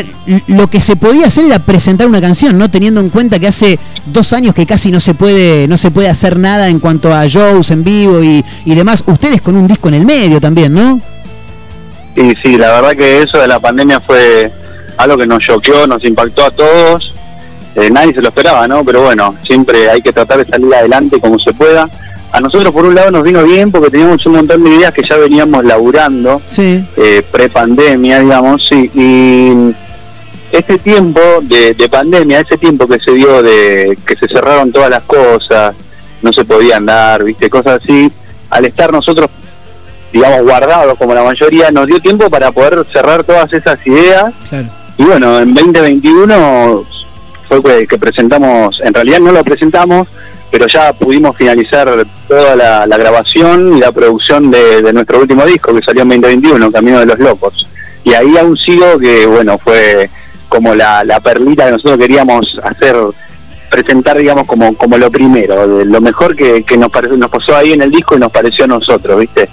lo 0.47 0.69
que 0.69 0.81
se 0.81 0.97
podía 0.97 1.27
hacer 1.27 1.45
era 1.45 1.59
presentar 1.59 2.07
una 2.07 2.21
canción, 2.21 2.59
¿no? 2.59 2.71
Teniendo 2.71 3.01
en 3.01 3.11
cuenta 3.11 3.39
que 3.39 3.47
hace 3.47 3.79
dos 4.07 4.33
años 4.33 4.55
que 4.55 4.67
casi 4.67 4.91
no 4.91 5.01
se 5.01 5.15
puede, 5.15 5.67
no 5.67 5.77
se 5.77 5.91
puede 5.91 6.09
hacer 6.09 6.39
nada 6.39 6.69
en 6.69 6.81
cuanto 6.81 7.13
a 7.13 7.27
shows 7.27 7.71
en 7.71 7.85
vivo 7.85 8.23
y, 8.23 8.45
y 8.65 8.75
demás. 8.75 9.03
Ustedes 9.07 9.41
con 9.41 9.57
un 9.57 9.67
disco 9.67 9.89
en 9.89 9.95
el 9.95 10.05
medio 10.05 10.41
también, 10.41 10.75
¿no? 10.75 11.01
Y 12.17 12.35
sí, 12.43 12.57
la 12.57 12.73
verdad 12.73 12.97
que 12.97 13.23
eso 13.23 13.39
de 13.39 13.49
la 13.49 13.61
pandemia 13.61 14.01
fue 14.01 14.51
algo 14.97 15.17
que 15.17 15.27
nos 15.27 15.43
choqueó, 15.43 15.87
nos 15.87 16.05
impactó 16.05 16.45
a 16.45 16.51
todos. 16.51 17.15
Eh, 17.77 17.91
nadie 17.91 18.13
se 18.13 18.21
lo 18.21 18.29
esperaba, 18.29 18.67
¿no? 18.67 18.85
Pero 18.85 19.03
bueno, 19.03 19.37
siempre 19.45 19.89
hay 19.89 20.03
que 20.03 20.13
tratar 20.13 20.39
de 20.39 20.51
salir 20.51 20.75
adelante 20.75 21.21
como 21.21 21.39
se 21.39 21.53
pueda. 21.53 21.89
A 22.31 22.41
nosotros, 22.41 22.73
por 22.75 22.85
un 22.85 22.95
lado, 22.95 23.11
nos 23.11 23.23
vino 23.23 23.43
bien 23.45 23.73
porque 23.73 23.91
teníamos 23.91 24.25
un 24.27 24.33
montón 24.35 24.63
de 24.63 24.71
ideas 24.71 24.93
que 24.93 25.03
ya 25.09 25.17
veníamos 25.17 25.65
laburando 25.65 26.43
Sí. 26.47 26.85
eh, 26.97 27.23
pre-pandemia, 27.31 28.21
digamos, 28.21 28.67
sí, 28.69 28.91
y 28.95 29.75
este 30.53 30.79
tiempo 30.79 31.21
de, 31.43 31.75
de 31.75 31.89
pandemia, 31.89 32.41
ese 32.41 32.57
tiempo 32.59 32.87
que 32.87 32.99
se 33.01 33.13
dio 33.13 33.43
de 33.43 33.99
que 34.07 34.17
se 34.17 34.29
cerraron 34.29 34.73
todas 34.73 34.91
las 34.91 35.03
cosas, 35.05 35.75
no 36.23 36.33
se 36.33 36.45
podía 36.45 36.77
andar, 36.77 37.25
viste, 37.25 37.49
cosas 37.49 37.81
así, 37.83 38.11
al 38.51 38.65
estar 38.67 38.93
nosotros, 38.93 39.31
digamos, 40.13 40.43
guardados 40.43 40.99
como 40.99 41.15
la 41.15 41.23
mayoría, 41.23 41.71
nos 41.71 41.87
dio 41.87 41.99
tiempo 41.99 42.29
para 42.31 42.51
poder 42.53 42.85
cerrar 42.93 43.25
todas 43.25 43.53
esas 43.53 43.79
ideas. 43.87 44.33
Claro. 44.49 44.69
Y 44.97 45.05
bueno, 45.05 45.39
en 45.41 45.55
2021 45.55 46.85
fue 47.49 47.63
que, 47.63 47.87
que 47.87 47.99
presentamos, 47.99 48.81
en 48.85 48.93
realidad 48.93 49.21
no 49.21 49.33
lo 49.33 49.45
presentamos, 49.45 50.09
pero 50.51 50.67
ya 50.67 50.93
pudimos 50.93 51.37
finalizar 51.37 52.07
toda 52.27 52.57
la, 52.57 52.97
grabación 52.97 53.77
y 53.77 53.81
la 53.81 53.93
producción 53.93 54.51
de, 54.51 54.93
nuestro 54.93 55.21
último 55.21 55.45
disco 55.45 55.75
que 55.75 55.83
salió 55.83 56.03
en 56.03 56.09
2021, 56.09 56.71
Camino 56.71 57.01
de 57.01 57.07
los 57.07 57.19
Locos. 57.19 57.69
Y 58.05 58.15
ahí 58.15 58.37
aún 58.39 58.57
sigo 58.57 58.99
que, 58.99 59.27
bueno, 59.27 59.59
fue 59.59 60.09
como 60.49 60.75
la, 60.75 61.21
perlita 61.23 61.67
que 61.67 61.73
nosotros 61.73 61.99
queríamos 61.99 62.47
hacer, 62.63 62.97
presentar, 63.71 64.17
digamos, 64.17 64.47
como, 64.47 64.75
como 64.77 64.97
lo 64.97 65.11
primero, 65.11 65.67
lo 65.85 66.01
mejor 66.01 66.35
que, 66.35 66.65
nos, 66.79 66.91
pare- 66.91 67.17
nos 67.17 67.31
pasó 67.31 67.55
ahí 67.55 67.73
en 67.73 67.83
el 67.83 67.91
disco 67.91 68.17
y 68.17 68.21
nos 68.21 68.33
pareció 68.33 68.65
a 68.65 68.69
nosotros, 68.69 69.21
¿viste? 69.21 69.49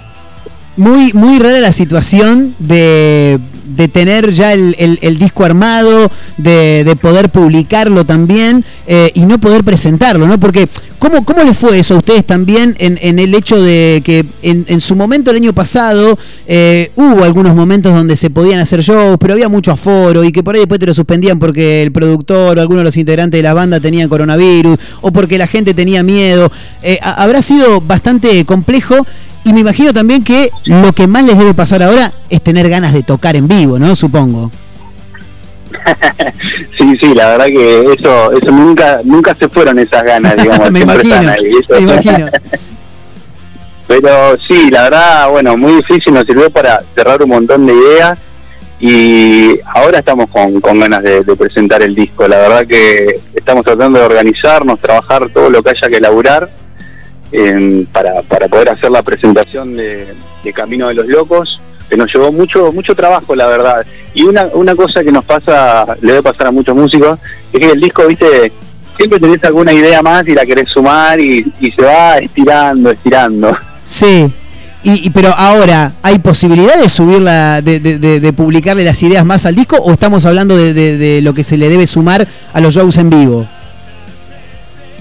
Muy, 0.76 1.12
muy 1.12 1.38
rara 1.38 1.60
la 1.60 1.72
situación 1.72 2.54
de, 2.58 3.38
de 3.66 3.88
tener 3.88 4.32
ya 4.32 4.52
el, 4.52 4.74
el- 4.78 5.18
disco 5.18 5.44
armado, 5.44 6.10
de, 6.36 6.84
de 6.84 6.96
poder 6.96 7.30
publicarlo 7.30 8.04
también 8.04 8.64
eh, 8.86 9.10
y 9.14 9.24
no 9.26 9.38
poder 9.38 9.64
presentarlo, 9.64 10.26
¿no? 10.28 10.38
Porque, 10.38 10.68
¿cómo, 10.98 11.24
cómo 11.24 11.42
les 11.42 11.56
fue 11.56 11.78
eso 11.78 11.94
a 11.94 11.98
ustedes 11.98 12.24
también 12.26 12.74
en, 12.78 12.98
en 13.00 13.18
el 13.18 13.34
hecho 13.34 13.60
de 13.60 14.02
que 14.04 14.24
en, 14.42 14.64
en 14.68 14.80
su 14.80 14.94
momento 14.94 15.30
el 15.30 15.38
año 15.38 15.52
pasado 15.52 16.18
eh, 16.46 16.90
hubo 16.96 17.24
algunos 17.24 17.54
momentos 17.54 17.94
donde 17.94 18.14
se 18.16 18.30
podían 18.30 18.60
hacer 18.60 18.82
shows, 18.82 19.16
pero 19.18 19.32
había 19.32 19.48
mucho 19.48 19.72
aforo 19.72 20.22
y 20.24 20.32
que 20.32 20.42
por 20.42 20.54
ahí 20.54 20.60
después 20.60 20.78
te 20.80 20.86
lo 20.86 20.94
suspendían 20.94 21.38
porque 21.38 21.82
el 21.82 21.92
productor 21.92 22.58
o 22.58 22.60
alguno 22.60 22.78
de 22.80 22.84
los 22.84 22.96
integrantes 22.96 23.38
de 23.38 23.42
la 23.42 23.54
banda 23.54 23.80
tenían 23.80 24.08
coronavirus 24.08 24.78
o 25.00 25.10
porque 25.12 25.38
la 25.38 25.46
gente 25.46 25.74
tenía 25.74 26.02
miedo? 26.02 26.50
Eh, 26.82 26.98
ha- 27.02 27.22
habrá 27.22 27.40
sido 27.42 27.80
bastante 27.80 28.44
complejo 28.44 28.94
y 29.46 29.52
me 29.52 29.60
imagino 29.60 29.92
también 29.92 30.24
que 30.24 30.50
lo 30.64 30.92
que 30.92 31.06
más 31.06 31.22
les 31.22 31.38
debe 31.38 31.54
pasar 31.54 31.80
ahora 31.80 32.12
es 32.28 32.42
tener 32.42 32.68
ganas 32.68 32.92
de 32.92 33.04
tocar 33.04 33.36
en 33.36 33.46
vivo, 33.46 33.78
¿no? 33.78 33.94
Supongo. 33.94 34.50
sí, 36.76 36.96
sí, 37.00 37.14
la 37.14 37.28
verdad 37.28 37.46
que 37.46 37.92
eso, 37.96 38.32
eso 38.32 38.50
nunca, 38.50 39.00
nunca 39.04 39.36
se 39.36 39.48
fueron 39.48 39.78
esas 39.78 40.02
ganas, 40.02 40.36
digamos. 40.42 40.72
me 40.72 40.80
imagino, 40.80 41.14
están 41.14 41.28
ahí, 41.28 41.52
me 41.70 41.78
imagino. 41.78 42.26
Pero 43.86 44.36
sí, 44.48 44.68
la 44.68 44.82
verdad, 44.82 45.30
bueno, 45.30 45.56
muy 45.56 45.76
difícil, 45.76 46.12
nos 46.12 46.26
sirvió 46.26 46.50
para 46.50 46.80
cerrar 46.96 47.22
un 47.22 47.28
montón 47.28 47.66
de 47.66 47.72
ideas 47.72 48.18
y 48.80 49.60
ahora 49.76 50.00
estamos 50.00 50.28
con, 50.28 50.60
con 50.60 50.80
ganas 50.80 51.04
de, 51.04 51.22
de 51.22 51.36
presentar 51.36 51.84
el 51.84 51.94
disco. 51.94 52.26
La 52.26 52.38
verdad 52.38 52.66
que 52.66 53.20
estamos 53.32 53.64
tratando 53.64 54.00
de 54.00 54.06
organizarnos, 54.06 54.80
trabajar 54.80 55.28
todo 55.32 55.50
lo 55.50 55.62
que 55.62 55.70
haya 55.70 55.88
que 55.88 55.98
elaborar 55.98 56.50
em, 57.32 57.84
para, 57.86 58.22
para 58.22 58.48
poder 58.48 58.70
hacer 58.70 58.90
la 58.90 59.02
presentación 59.02 59.76
de, 59.76 60.06
de 60.44 60.52
Camino 60.52 60.88
de 60.88 60.94
los 60.94 61.06
Locos, 61.06 61.60
que 61.88 61.96
nos 61.96 62.12
llevó 62.12 62.32
mucho 62.32 62.72
mucho 62.72 62.94
trabajo, 62.94 63.34
la 63.34 63.46
verdad. 63.46 63.86
Y 64.14 64.24
una, 64.24 64.46
una 64.54 64.74
cosa 64.74 65.04
que 65.04 65.12
nos 65.12 65.24
pasa, 65.24 65.86
le 66.00 66.12
debe 66.12 66.22
pasar 66.22 66.48
a 66.48 66.50
muchos 66.50 66.74
músicos, 66.74 67.18
es 67.52 67.60
que 67.60 67.70
el 67.72 67.80
disco, 67.80 68.06
viste, 68.06 68.50
siempre 68.96 69.20
tenés 69.20 69.42
alguna 69.44 69.72
idea 69.72 70.02
más 70.02 70.26
y 70.26 70.32
la 70.34 70.44
querés 70.46 70.68
sumar 70.70 71.20
y, 71.20 71.52
y 71.60 71.70
se 71.70 71.82
va 71.82 72.18
estirando, 72.18 72.90
estirando. 72.90 73.56
Sí. 73.84 74.32
Y, 74.82 75.06
y- 75.06 75.10
pero 75.10 75.30
ahora, 75.36 75.92
¿hay 76.02 76.18
posibilidad 76.20 76.80
de 76.80 76.88
subirla, 76.88 77.60
de, 77.60 77.80
de- 77.80 77.98
de- 77.98 78.20
de 78.20 78.32
publicarle 78.32 78.84
las 78.84 79.02
ideas 79.02 79.24
más 79.24 79.44
al 79.44 79.54
disco 79.56 79.76
o 79.76 79.90
estamos 79.92 80.24
hablando 80.26 80.56
de, 80.56 81.20
lo 81.22 81.34
que 81.34 81.42
se 81.42 81.56
le 81.56 81.68
debe 81.68 81.86
sumar 81.88 82.26
a 82.52 82.60
los 82.60 82.72
shows 82.74 82.96
en 82.98 83.10
vivo? 83.10 83.48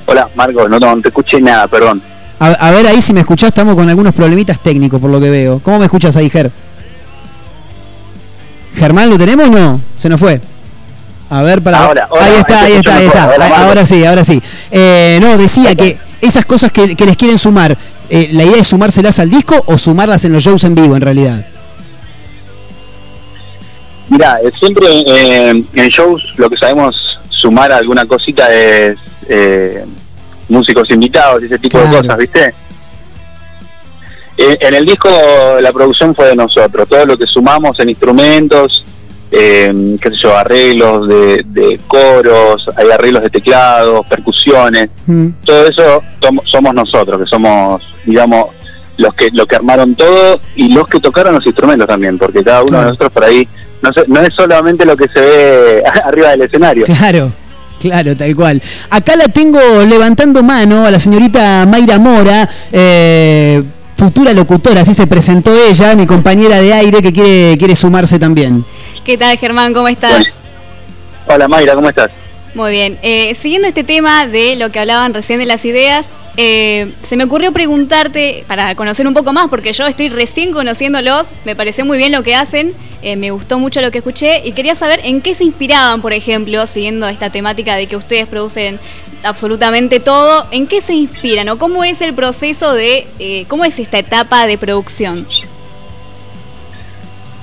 Hola, 0.07 0.27
Marco, 0.35 0.67
no, 0.69 0.79
no 0.79 1.01
te 1.01 1.07
escuché 1.09 1.39
nada, 1.41 1.67
perdón. 1.67 2.01
A, 2.39 2.47
a 2.47 2.71
ver 2.71 2.85
ahí 2.85 3.01
si 3.01 3.13
me 3.13 3.21
escuchás, 3.21 3.49
estamos 3.49 3.75
con 3.75 3.87
algunos 3.89 4.13
problemitas 4.13 4.59
técnicos 4.59 4.99
por 4.99 5.09
lo 5.09 5.19
que 5.19 5.29
veo. 5.29 5.59
¿Cómo 5.59 5.79
me 5.79 5.85
escuchas 5.85 6.15
ahí, 6.15 6.29
Ger? 6.29 6.51
Germán, 8.75 9.09
¿lo 9.09 9.17
tenemos 9.17 9.47
o 9.47 9.51
no? 9.51 9.81
Se 9.97 10.09
nos 10.09 10.19
fue. 10.19 10.41
A 11.29 11.41
ver, 11.41 11.61
para. 11.61 11.85
Ahora, 11.85 12.07
ahora, 12.09 12.25
ahí 12.25 12.35
está, 12.35 12.61
ahí 12.61 12.73
está, 12.73 12.97
ahí 12.97 13.05
está. 13.07 13.35
Ah. 13.39 13.65
Ahora 13.65 13.85
sí, 13.85 14.05
ahora 14.05 14.23
sí. 14.23 14.41
Eh, 14.71 15.17
no, 15.21 15.37
decía 15.37 15.73
que 15.75 15.97
esas 16.21 16.45
cosas 16.45 16.71
que, 16.71 16.95
que 16.95 17.05
les 17.05 17.17
quieren 17.17 17.37
sumar, 17.37 17.77
eh, 18.09 18.29
¿la 18.31 18.43
idea 18.43 18.59
es 18.59 18.67
sumárselas 18.67 19.19
al 19.19 19.29
disco 19.29 19.63
o 19.65 19.77
sumarlas 19.77 20.23
en 20.25 20.33
los 20.33 20.43
shows 20.43 20.63
en 20.65 20.75
vivo 20.75 20.95
en 20.95 21.01
realidad? 21.01 21.45
Mira, 24.09 24.39
eh, 24.43 24.51
siempre 24.59 24.87
eh, 24.87 25.49
en 25.49 25.89
shows 25.89 26.21
lo 26.37 26.49
que 26.49 26.57
sabemos 26.57 26.95
sumar 27.29 27.71
alguna 27.71 28.05
cosita 28.05 28.53
es 28.53 28.97
músicos 30.49 30.89
invitados 30.91 31.41
y 31.41 31.45
ese 31.45 31.57
tipo 31.59 31.77
de 31.79 31.85
cosas, 32.01 32.17
¿viste? 32.17 32.53
Eh, 34.37 34.57
en 34.59 34.73
el 34.73 34.85
disco 34.85 35.09
la 35.61 35.71
producción 35.71 36.13
fue 36.13 36.27
de 36.27 36.35
nosotros, 36.35 36.87
todo 36.89 37.05
lo 37.05 37.17
que 37.17 37.25
sumamos 37.25 37.79
en 37.79 37.89
instrumentos, 37.89 38.83
eh, 39.31 39.95
qué 40.01 40.09
sé 40.09 40.15
yo, 40.21 40.37
arreglos 40.37 41.07
de, 41.07 41.41
de 41.45 41.79
coros, 41.87 42.65
hay 42.75 42.89
arreglos 42.91 43.23
de 43.23 43.29
teclados, 43.29 44.05
percusiones, 44.07 44.89
todo 45.45 45.65
eso 45.65 46.03
somos 46.51 46.73
nosotros, 46.73 47.21
que 47.21 47.25
somos, 47.25 47.81
digamos, 48.03 48.47
los 48.97 49.13
que 49.13 49.29
los 49.31 49.45
que 49.45 49.55
armaron 49.55 49.95
todo 49.95 50.39
y 50.55 50.71
los 50.73 50.87
que 50.87 50.99
tocaron 50.99 51.33
los 51.35 51.45
instrumentos 51.45 51.87
también, 51.87 52.17
porque 52.17 52.43
cada 52.43 52.61
uno 52.63 52.77
de 52.79 52.85
nosotros 52.87 53.11
por 53.13 53.23
ahí 53.23 53.47
no, 53.81 53.91
se- 53.93 54.05
no 54.07 54.21
es 54.21 54.33
solamente 54.33 54.85
lo 54.85 54.95
que 54.97 55.07
se 55.07 55.19
ve 55.21 55.83
arriba 56.05 56.29
del 56.31 56.41
escenario. 56.41 56.83
Claro, 56.85 57.31
claro, 57.79 58.15
tal 58.15 58.35
cual. 58.35 58.61
Acá 58.89 59.15
la 59.15 59.27
tengo 59.27 59.59
levantando 59.87 60.43
mano 60.43 60.85
a 60.85 60.91
la 60.91 60.99
señorita 60.99 61.65
Mayra 61.65 61.99
Mora, 61.99 62.49
eh, 62.71 63.63
futura 63.95 64.33
locutora, 64.33 64.81
así 64.81 64.93
se 64.93 65.07
presentó 65.07 65.51
ella, 65.57 65.95
mi 65.95 66.05
compañera 66.05 66.61
de 66.61 66.73
aire 66.73 67.01
que 67.01 67.13
quiere, 67.13 67.57
quiere 67.57 67.75
sumarse 67.75 68.19
también. 68.19 68.65
¿Qué 69.03 69.17
tal, 69.17 69.37
Germán? 69.37 69.73
¿Cómo 69.73 69.87
estás? 69.87 70.25
Hola 71.27 71.47
Mayra, 71.47 71.75
¿cómo 71.75 71.89
estás? 71.89 72.11
Muy 72.53 72.71
bien. 72.71 72.97
Eh, 73.01 73.35
siguiendo 73.35 73.67
este 73.67 73.83
tema 73.83 74.27
de 74.27 74.55
lo 74.55 74.71
que 74.71 74.79
hablaban 74.79 75.13
recién 75.13 75.39
de 75.39 75.45
las 75.45 75.65
ideas, 75.65 76.07
eh, 76.37 76.91
se 77.07 77.15
me 77.17 77.23
ocurrió 77.23 77.51
preguntarte, 77.51 78.43
para 78.47 78.75
conocer 78.75 79.07
un 79.07 79.13
poco 79.13 79.33
más, 79.33 79.47
porque 79.49 79.73
yo 79.73 79.85
estoy 79.87 80.09
recién 80.09 80.51
conociéndolos, 80.51 81.27
me 81.45 81.55
pareció 81.55 81.85
muy 81.85 81.97
bien 81.97 82.11
lo 82.11 82.23
que 82.23 82.35
hacen, 82.35 82.73
eh, 83.05 83.17
me 83.17 83.29
gustó 83.29 83.59
mucho 83.59 83.81
lo 83.81 83.91
que 83.91 83.99
escuché 83.99 84.41
y 84.43 84.53
quería 84.53 84.73
saber 84.73 84.99
en 85.03 85.21
qué 85.21 85.35
se 85.35 85.43
inspiraban, 85.43 86.01
por 86.01 86.11
ejemplo, 86.11 86.65
siguiendo 86.65 87.07
esta 87.07 87.29
temática 87.29 87.75
de 87.75 87.85
que 87.85 87.95
ustedes 87.95 88.25
producen 88.25 88.79
absolutamente 89.23 89.99
todo, 89.99 90.47
en 90.49 90.65
qué 90.65 90.81
se 90.81 90.95
inspiran 90.95 91.47
o 91.49 91.59
cómo 91.59 91.83
es 91.83 92.01
el 92.01 92.15
proceso 92.15 92.73
de, 92.73 93.05
eh, 93.19 93.45
cómo 93.47 93.63
es 93.63 93.77
esta 93.77 93.99
etapa 93.99 94.47
de 94.47 94.57
producción. 94.57 95.27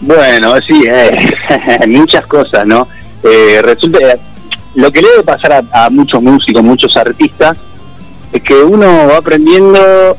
Bueno, 0.01 0.56
sí, 0.66 0.82
eh, 0.84 1.30
muchas 1.86 2.26
cosas, 2.26 2.66
¿no? 2.66 2.89
Resulta, 3.22 3.98
lo 4.74 4.90
que 4.90 5.01
le 5.01 5.10
debe 5.10 5.22
pasar 5.22 5.52
a, 5.52 5.84
a 5.84 5.90
muchos 5.90 6.20
músicos, 6.20 6.60
muchos 6.60 6.97
artistas, 6.97 7.56
es 8.32 8.43
que 8.43 8.55
uno 8.55 9.06
va 9.06 9.18
aprendiendo, 9.18 10.16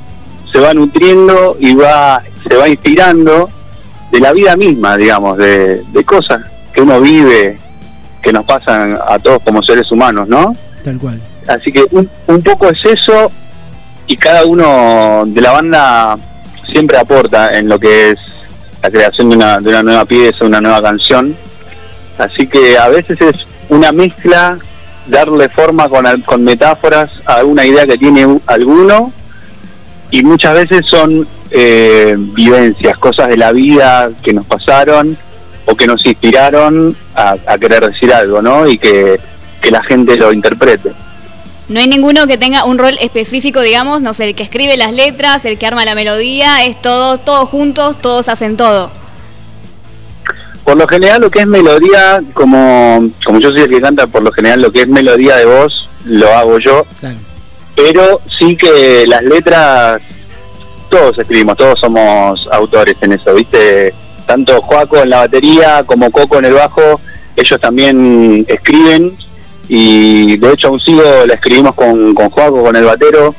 se 0.53 0.59
va 0.61 0.73
nutriendo 0.73 1.57
y 1.59 1.75
va, 1.75 2.23
se 2.47 2.55
va 2.55 2.69
inspirando 2.69 3.49
de 4.13 4.19
la 4.19 4.31
vida 4.31 4.55
misma, 4.55 4.95
digamos, 4.95 5.39
de, 5.39 5.81
de 5.91 6.03
cosas 6.03 6.39
que 6.71 6.83
uno 6.83 7.01
vive, 7.01 7.57
que 8.21 8.31
nos 8.31 8.45
pasan 8.45 8.95
a 9.07 9.17
todos 9.17 9.41
como 9.41 9.63
seres 9.63 9.91
humanos, 9.91 10.27
¿no? 10.27 10.55
Tal 10.83 10.99
cual. 10.99 11.19
Así 11.47 11.71
que 11.71 11.83
un, 11.89 12.07
un 12.27 12.43
poco 12.43 12.69
es 12.69 12.77
eso 12.85 13.31
y 14.05 14.15
cada 14.15 14.45
uno 14.45 15.23
de 15.25 15.41
la 15.41 15.51
banda 15.53 16.17
siempre 16.71 16.99
aporta 16.99 17.57
en 17.57 17.67
lo 17.67 17.79
que 17.79 18.11
es 18.11 18.19
la 18.83 18.91
creación 18.91 19.31
de 19.31 19.35
una, 19.35 19.59
de 19.59 19.69
una 19.69 19.81
nueva 19.81 20.05
pieza, 20.05 20.45
una 20.45 20.61
nueva 20.61 20.83
canción. 20.83 21.35
Así 22.19 22.45
que 22.45 22.77
a 22.77 22.89
veces 22.89 23.19
es 23.19 23.35
una 23.69 23.91
mezcla, 23.91 24.59
darle 25.07 25.49
forma 25.49 25.89
con, 25.89 26.05
con 26.21 26.43
metáforas 26.43 27.09
a 27.25 27.37
alguna 27.37 27.65
idea 27.65 27.87
que 27.87 27.97
tiene 27.97 28.39
alguno 28.45 29.11
y 30.13 30.23
muchas 30.23 30.53
veces 30.53 30.85
son 30.85 31.27
eh, 31.49 32.15
vivencias, 32.17 32.99
cosas 32.99 33.29
de 33.29 33.35
la 33.35 33.51
vida 33.51 34.11
que 34.21 34.31
nos 34.31 34.45
pasaron 34.45 35.17
o 35.65 35.75
que 35.75 35.87
nos 35.87 36.05
inspiraron 36.05 36.95
a, 37.15 37.35
a 37.47 37.57
querer 37.57 37.83
decir 37.83 38.13
algo, 38.13 38.39
¿no? 38.39 38.67
Y 38.67 38.77
que, 38.77 39.19
que 39.59 39.71
la 39.71 39.81
gente 39.81 40.15
lo 40.15 40.31
interprete. 40.31 40.91
No 41.67 41.79
hay 41.79 41.87
ninguno 41.87 42.27
que 42.27 42.37
tenga 42.37 42.63
un 42.63 42.77
rol 42.77 42.95
específico, 43.01 43.61
digamos, 43.61 44.03
no 44.03 44.13
sé, 44.13 44.25
el 44.25 44.35
que 44.35 44.43
escribe 44.43 44.77
las 44.77 44.93
letras, 44.93 45.45
el 45.45 45.57
que 45.57 45.65
arma 45.65 45.83
la 45.83 45.95
melodía, 45.95 46.63
es 46.63 46.79
todo, 46.79 47.17
todos 47.17 47.49
juntos, 47.49 47.99
todos 47.99 48.29
hacen 48.29 48.55
todo. 48.55 48.91
Por 50.63 50.77
lo 50.77 50.87
general 50.87 51.21
lo 51.21 51.31
que 51.31 51.39
es 51.39 51.47
melodía, 51.47 52.21
como, 52.35 53.09
como 53.25 53.39
yo 53.39 53.49
soy 53.49 53.61
el 53.61 53.69
que 53.69 53.81
canta, 53.81 54.05
por 54.05 54.21
lo 54.21 54.31
general 54.31 54.61
lo 54.61 54.71
que 54.71 54.81
es 54.81 54.87
melodía 54.87 55.37
de 55.37 55.45
voz 55.45 55.89
lo 56.05 56.31
hago 56.35 56.59
yo. 56.59 56.85
Pero 57.75 58.21
sí 58.39 58.55
que 58.55 59.05
las 59.07 59.23
letras, 59.23 60.01
todos 60.89 61.17
escribimos, 61.17 61.57
todos 61.57 61.79
somos 61.79 62.47
autores 62.51 62.95
en 63.01 63.13
eso, 63.13 63.33
¿viste? 63.33 63.93
Tanto 64.25 64.61
Joaco 64.61 64.97
en 64.97 65.09
la 65.09 65.19
batería 65.19 65.83
como 65.85 66.11
Coco 66.11 66.37
en 66.39 66.45
el 66.45 66.53
bajo, 66.53 67.01
ellos 67.35 67.59
también 67.59 68.45
escriben 68.47 69.17
y 69.67 70.37
de 70.37 70.51
hecho 70.51 70.67
aún 70.67 70.79
sigo, 70.79 71.03
la 71.25 71.33
escribimos 71.33 71.73
con, 71.73 72.13
con 72.13 72.29
Joaco, 72.29 72.63
con 72.63 72.75
el 72.75 72.83
batero, 72.83 73.33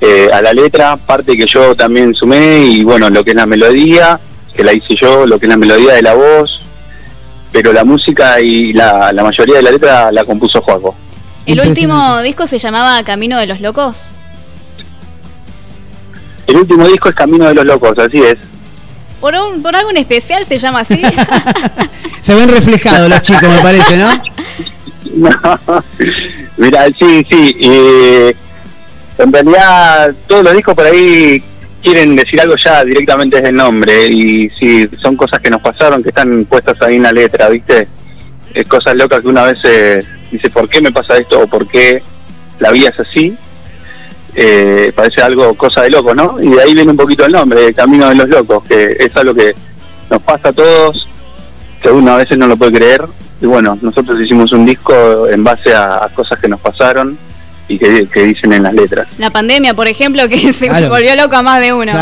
eh, 0.00 0.28
a 0.32 0.42
la 0.42 0.52
letra, 0.52 0.96
parte 0.96 1.36
que 1.36 1.46
yo 1.46 1.74
también 1.74 2.14
sumé 2.14 2.58
y 2.58 2.84
bueno, 2.84 3.10
lo 3.10 3.24
que 3.24 3.30
es 3.30 3.36
la 3.36 3.46
melodía, 3.46 4.20
que 4.54 4.62
la 4.62 4.72
hice 4.72 4.94
yo, 4.96 5.26
lo 5.26 5.38
que 5.38 5.46
es 5.46 5.50
la 5.50 5.56
melodía 5.56 5.94
de 5.94 6.02
la 6.02 6.14
voz, 6.14 6.60
pero 7.50 7.72
la 7.72 7.84
música 7.84 8.40
y 8.40 8.72
la, 8.72 9.12
la 9.12 9.22
mayoría 9.24 9.56
de 9.56 9.62
la 9.62 9.70
letra 9.70 10.12
la 10.12 10.24
compuso 10.24 10.60
Joaco. 10.60 10.94
El 11.46 11.60
último 11.60 12.20
disco 12.22 12.46
se 12.46 12.58
llamaba 12.58 13.02
Camino 13.04 13.38
de 13.38 13.46
los 13.46 13.60
Locos. 13.60 14.12
El 16.46 16.56
último 16.56 16.86
disco 16.88 17.08
es 17.08 17.14
Camino 17.14 17.46
de 17.46 17.54
los 17.54 17.64
Locos, 17.64 17.98
así 17.98 18.18
es. 18.18 18.36
Por, 19.20 19.34
un, 19.34 19.62
por 19.62 19.74
algo 19.74 19.90
en 19.90 19.98
especial 19.98 20.44
se 20.46 20.58
llama 20.58 20.80
así. 20.80 21.00
Se 22.20 22.34
ven 22.34 22.48
reflejados 22.48 23.08
los 23.08 23.22
chicos, 23.22 23.48
me 23.48 23.60
parece, 23.60 23.96
¿no? 23.96 24.10
No, 25.14 25.30
mira, 26.56 26.86
sí, 26.86 27.24
sí. 27.30 27.56
eh, 27.60 28.34
en 29.18 29.32
realidad, 29.32 30.12
todos 30.26 30.42
los 30.42 30.54
discos 30.54 30.74
por 30.74 30.86
ahí 30.86 31.40
quieren 31.80 32.16
decir 32.16 32.40
algo 32.40 32.56
ya 32.56 32.84
directamente 32.84 33.36
desde 33.36 33.50
el 33.50 33.56
nombre. 33.56 34.06
Y 34.08 34.50
sí, 34.58 34.88
son 34.98 35.16
cosas 35.16 35.38
que 35.40 35.50
nos 35.50 35.60
pasaron, 35.60 36.02
que 36.02 36.08
están 36.08 36.44
puestas 36.46 36.74
ahí 36.80 36.96
en 36.96 37.04
la 37.04 37.12
letra, 37.12 37.48
¿viste? 37.48 37.86
Es 38.52 38.66
cosas 38.66 38.96
locas 38.96 39.20
que 39.20 39.28
una 39.28 39.44
vez 39.44 39.60
eh, 39.64 40.00
dice, 40.34 40.50
¿por 40.50 40.68
qué 40.68 40.80
me 40.80 40.92
pasa 40.92 41.16
esto? 41.16 41.40
o 41.40 41.46
¿por 41.46 41.66
qué 41.66 42.02
la 42.60 42.70
vida 42.70 42.88
es 42.90 43.00
así? 43.00 43.36
Eh, 44.36 44.92
parece 44.94 45.22
algo, 45.22 45.54
cosa 45.54 45.82
de 45.82 45.90
loco, 45.90 46.14
¿no? 46.14 46.36
Y 46.40 46.48
de 46.50 46.62
ahí 46.62 46.74
viene 46.74 46.90
un 46.90 46.96
poquito 46.96 47.24
el 47.24 47.32
nombre, 47.32 47.72
Camino 47.72 48.08
de 48.08 48.16
los 48.16 48.28
Locos, 48.28 48.64
que 48.64 48.96
es 48.98 49.14
algo 49.16 49.32
que 49.34 49.54
nos 50.10 50.20
pasa 50.22 50.48
a 50.48 50.52
todos, 50.52 51.08
que 51.80 51.88
uno 51.90 52.12
a 52.12 52.16
veces 52.16 52.36
no 52.36 52.46
lo 52.48 52.56
puede 52.56 52.72
creer. 52.72 53.04
Y 53.40 53.46
bueno, 53.46 53.78
nosotros 53.80 54.20
hicimos 54.20 54.52
un 54.52 54.66
disco 54.66 55.28
en 55.28 55.44
base 55.44 55.72
a, 55.74 56.04
a 56.04 56.08
cosas 56.08 56.40
que 56.40 56.48
nos 56.48 56.58
pasaron 56.60 57.16
y 57.68 57.78
que, 57.78 58.06
que 58.12 58.24
dicen 58.24 58.52
en 58.52 58.64
las 58.64 58.74
letras. 58.74 59.06
La 59.18 59.30
pandemia, 59.30 59.74
por 59.74 59.86
ejemplo, 59.86 60.28
que 60.28 60.52
se 60.52 60.66
Claro. 60.68 60.88
volvió 60.88 61.14
loco 61.16 61.36
a 61.36 61.42
más 61.42 61.60
de 61.60 61.72
uno. 61.72 61.92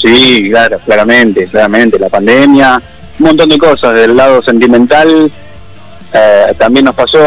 Sí, 0.00 0.48
claro, 0.50 0.78
claramente, 0.84 1.46
claramente. 1.46 1.98
La 1.98 2.08
pandemia, 2.08 2.80
un 3.18 3.26
montón 3.26 3.48
de 3.48 3.58
cosas 3.58 3.94
del 3.94 4.16
lado 4.16 4.40
sentimental. 4.42 5.30
Eh, 6.12 6.54
también 6.58 6.86
nos 6.86 6.94
pasó 6.94 7.18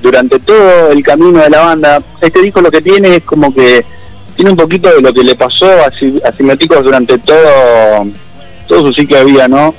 durante 0.00 0.38
todo 0.38 0.90
el 0.90 1.02
camino 1.02 1.40
de 1.40 1.50
la 1.50 1.66
banda. 1.66 2.02
Este 2.20 2.40
disco 2.42 2.60
lo 2.60 2.70
que 2.70 2.80
tiene 2.82 3.16
es 3.16 3.24
como 3.24 3.52
que 3.52 3.84
tiene 4.36 4.50
un 4.50 4.56
poquito 4.56 4.88
de 4.94 5.02
lo 5.02 5.12
que 5.12 5.22
le 5.24 5.34
pasó 5.34 5.66
a, 5.66 5.90
Ci- 5.90 6.22
a 6.24 6.32
Simioticos 6.32 6.82
durante 6.82 7.18
todo, 7.18 8.06
todo 8.66 8.86
su 8.86 8.92
ciclo 8.94 9.18
de 9.18 9.24
vida, 9.24 9.48
¿no? 9.48 9.74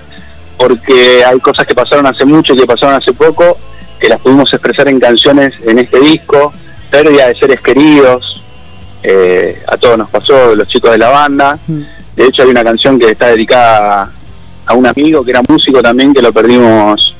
Porque 0.58 1.24
hay 1.26 1.40
cosas 1.40 1.66
que 1.66 1.74
pasaron 1.74 2.06
hace 2.06 2.26
mucho 2.26 2.54
y 2.54 2.58
que 2.58 2.68
pasaron 2.68 2.96
hace 2.96 3.14
poco, 3.14 3.58
que 4.00 4.10
las 4.10 4.20
pudimos 4.20 4.52
expresar 4.54 4.88
en 4.88 5.00
canciones 5.00 5.54
en 5.66 5.80
este 5.80 6.00
disco, 6.00 6.54
pérdida 6.92 7.28
de 7.28 7.36
seres 7.36 7.62
queridos, 7.62 8.44
eh, 9.02 9.62
a 9.68 9.78
todos 9.78 9.98
nos 9.98 10.10
pasó, 10.10 10.56
los 10.56 10.68
chicos 10.68 10.92
de 10.92 10.98
la 10.98 11.10
banda. 11.10 11.58
De 12.16 12.26
hecho, 12.26 12.44
hay 12.44 12.50
una 12.50 12.64
canción 12.64 13.00
que 13.00 13.10
está 13.10 13.28
dedicada 13.28 14.12
a 14.66 14.74
un 14.76 14.86
amigo 14.86 15.26
que 15.26 15.32
era 15.32 15.42
músico 15.48 15.82
también, 15.82 16.14
que 16.14 16.22
lo 16.22 16.32
perdimos 16.32 17.16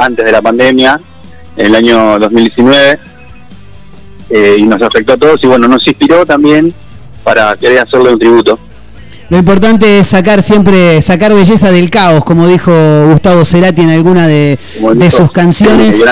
antes 0.00 0.24
de 0.24 0.32
la 0.32 0.42
pandemia, 0.42 1.00
en 1.56 1.66
el 1.66 1.74
año 1.74 2.18
2019, 2.18 2.98
eh, 4.30 4.56
y 4.58 4.62
nos 4.62 4.80
afectó 4.82 5.14
a 5.14 5.16
todos, 5.16 5.42
y 5.44 5.46
bueno, 5.46 5.68
nos 5.68 5.86
inspiró 5.86 6.24
también 6.24 6.72
para 7.22 7.56
querer 7.56 7.80
hacerle 7.80 8.12
un 8.12 8.18
tributo. 8.18 8.58
Lo 9.30 9.38
importante 9.38 10.00
es 10.00 10.08
sacar 10.08 10.42
siempre, 10.42 11.00
sacar 11.00 11.32
belleza 11.32 11.70
del 11.70 11.88
caos, 11.88 12.24
como 12.24 12.48
dijo 12.48 12.72
Gustavo 13.10 13.44
Cerati 13.44 13.80
en 13.80 13.90
alguna 13.90 14.26
de, 14.26 14.58
sus 15.08 15.30
canciones. 15.30 16.04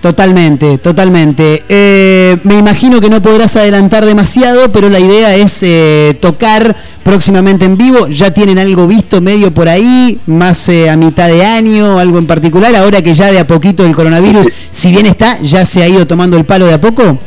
Totalmente, 0.00 0.78
totalmente. 0.78 1.64
Eh, 1.68 2.36
me 2.44 2.54
imagino 2.54 3.00
que 3.00 3.10
no 3.10 3.20
podrás 3.20 3.56
adelantar 3.56 4.04
demasiado, 4.06 4.70
pero 4.70 4.88
la 4.88 5.00
idea 5.00 5.34
es 5.34 5.64
eh, 5.64 6.16
tocar 6.20 6.76
próximamente 7.02 7.64
en 7.64 7.76
vivo. 7.76 8.06
¿Ya 8.06 8.32
tienen 8.32 8.60
algo 8.60 8.86
visto 8.86 9.20
medio 9.20 9.52
por 9.52 9.68
ahí? 9.68 10.20
¿Más 10.26 10.68
eh, 10.68 10.88
a 10.88 10.96
mitad 10.96 11.26
de 11.26 11.44
año? 11.44 11.98
¿Algo 11.98 12.18
en 12.18 12.28
particular? 12.28 12.72
Ahora 12.76 13.02
que 13.02 13.14
ya 13.14 13.32
de 13.32 13.40
a 13.40 13.48
poquito 13.48 13.84
el 13.84 13.96
coronavirus, 13.96 14.46
si 14.70 14.92
bien 14.92 15.06
está, 15.06 15.40
ya 15.40 15.64
se 15.64 15.82
ha 15.82 15.88
ido 15.88 16.06
tomando 16.06 16.36
el 16.36 16.44
palo 16.44 16.66
de 16.66 16.74
a 16.74 16.80
poco. 16.80 17.18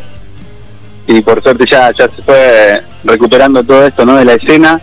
y 1.06 1.20
por 1.20 1.44
suerte 1.44 1.66
ya, 1.70 1.92
ya 1.92 2.10
se 2.16 2.22
fue 2.22 2.82
recuperando 3.04 3.62
todo 3.62 3.86
esto 3.86 4.06
¿no? 4.06 4.16
de 4.16 4.24
la 4.24 4.36
escena. 4.36 4.82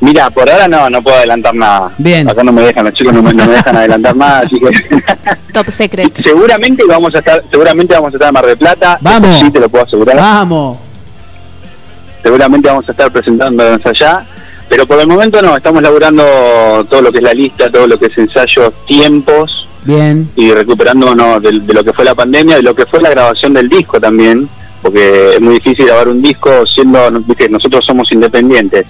Mira, 0.00 0.30
por 0.30 0.50
ahora 0.50 0.66
no, 0.66 0.88
no 0.88 1.02
puedo 1.02 1.16
adelantar 1.18 1.54
nada. 1.54 1.92
Bien. 1.98 2.28
Acá 2.28 2.42
no 2.42 2.52
me 2.52 2.62
dejan, 2.62 2.84
los 2.86 2.94
chicos 2.94 3.14
no 3.14 3.22
me, 3.22 3.34
no 3.34 3.44
me 3.44 3.52
dejan 3.52 3.76
adelantar 3.76 4.16
nada, 4.16 4.40
así 4.40 4.58
que 4.58 5.02
Top 5.52 5.68
secret. 5.70 6.16
seguramente 6.22 6.82
vamos 6.88 7.14
a 7.14 7.18
estar, 7.18 7.42
seguramente 7.50 7.94
vamos 7.94 8.12
a 8.12 8.16
estar 8.16 8.28
en 8.28 8.34
Mar 8.34 8.46
del 8.46 8.56
Plata. 8.56 8.98
Vamos. 9.02 9.28
Eso 9.36 9.44
Sí, 9.44 9.50
te 9.50 9.60
lo 9.60 9.68
puedo 9.68 9.84
asegurar. 9.84 10.16
Vamos. 10.16 10.78
Seguramente 12.22 12.68
vamos 12.68 12.88
a 12.88 12.92
estar 12.92 13.10
presentándonos 13.12 13.84
allá. 13.84 14.26
Pero 14.68 14.86
por 14.86 15.00
el 15.00 15.06
momento 15.08 15.42
no, 15.42 15.56
estamos 15.56 15.82
laburando 15.82 16.22
todo 16.88 17.02
lo 17.02 17.10
que 17.10 17.18
es 17.18 17.24
la 17.24 17.34
lista, 17.34 17.70
todo 17.70 17.86
lo 17.88 17.98
que 17.98 18.06
es 18.06 18.16
ensayos, 18.16 18.72
tiempos 18.86 19.68
Bien. 19.84 20.30
y 20.36 20.52
recuperándonos 20.52 21.42
de, 21.42 21.58
de 21.60 21.74
lo 21.74 21.82
que 21.82 21.92
fue 21.92 22.04
la 22.04 22.14
pandemia, 22.14 22.56
de 22.56 22.62
lo 22.62 22.74
que 22.74 22.86
fue 22.86 23.00
la 23.02 23.10
grabación 23.10 23.52
del 23.52 23.68
disco 23.68 24.00
también, 24.00 24.48
porque 24.80 25.34
es 25.34 25.40
muy 25.40 25.54
difícil 25.54 25.86
grabar 25.86 26.06
un 26.08 26.22
disco 26.22 26.64
siendo, 26.66 27.10
viste, 27.26 27.48
nosotros 27.48 27.84
somos 27.84 28.12
independientes. 28.12 28.86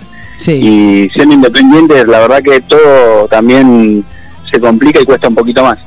Y 0.49 1.11
siendo 1.11 1.35
independientes, 1.35 2.07
la 2.09 2.21
verdad 2.21 2.43
que 2.43 2.61
todo 2.63 3.29
también 3.29 4.05
se 4.51 4.59
complica 4.59 5.01
y 5.01 5.05
cuesta 5.05 5.29
un 5.29 5.35
poquito 5.35 5.63
más. 5.63 5.79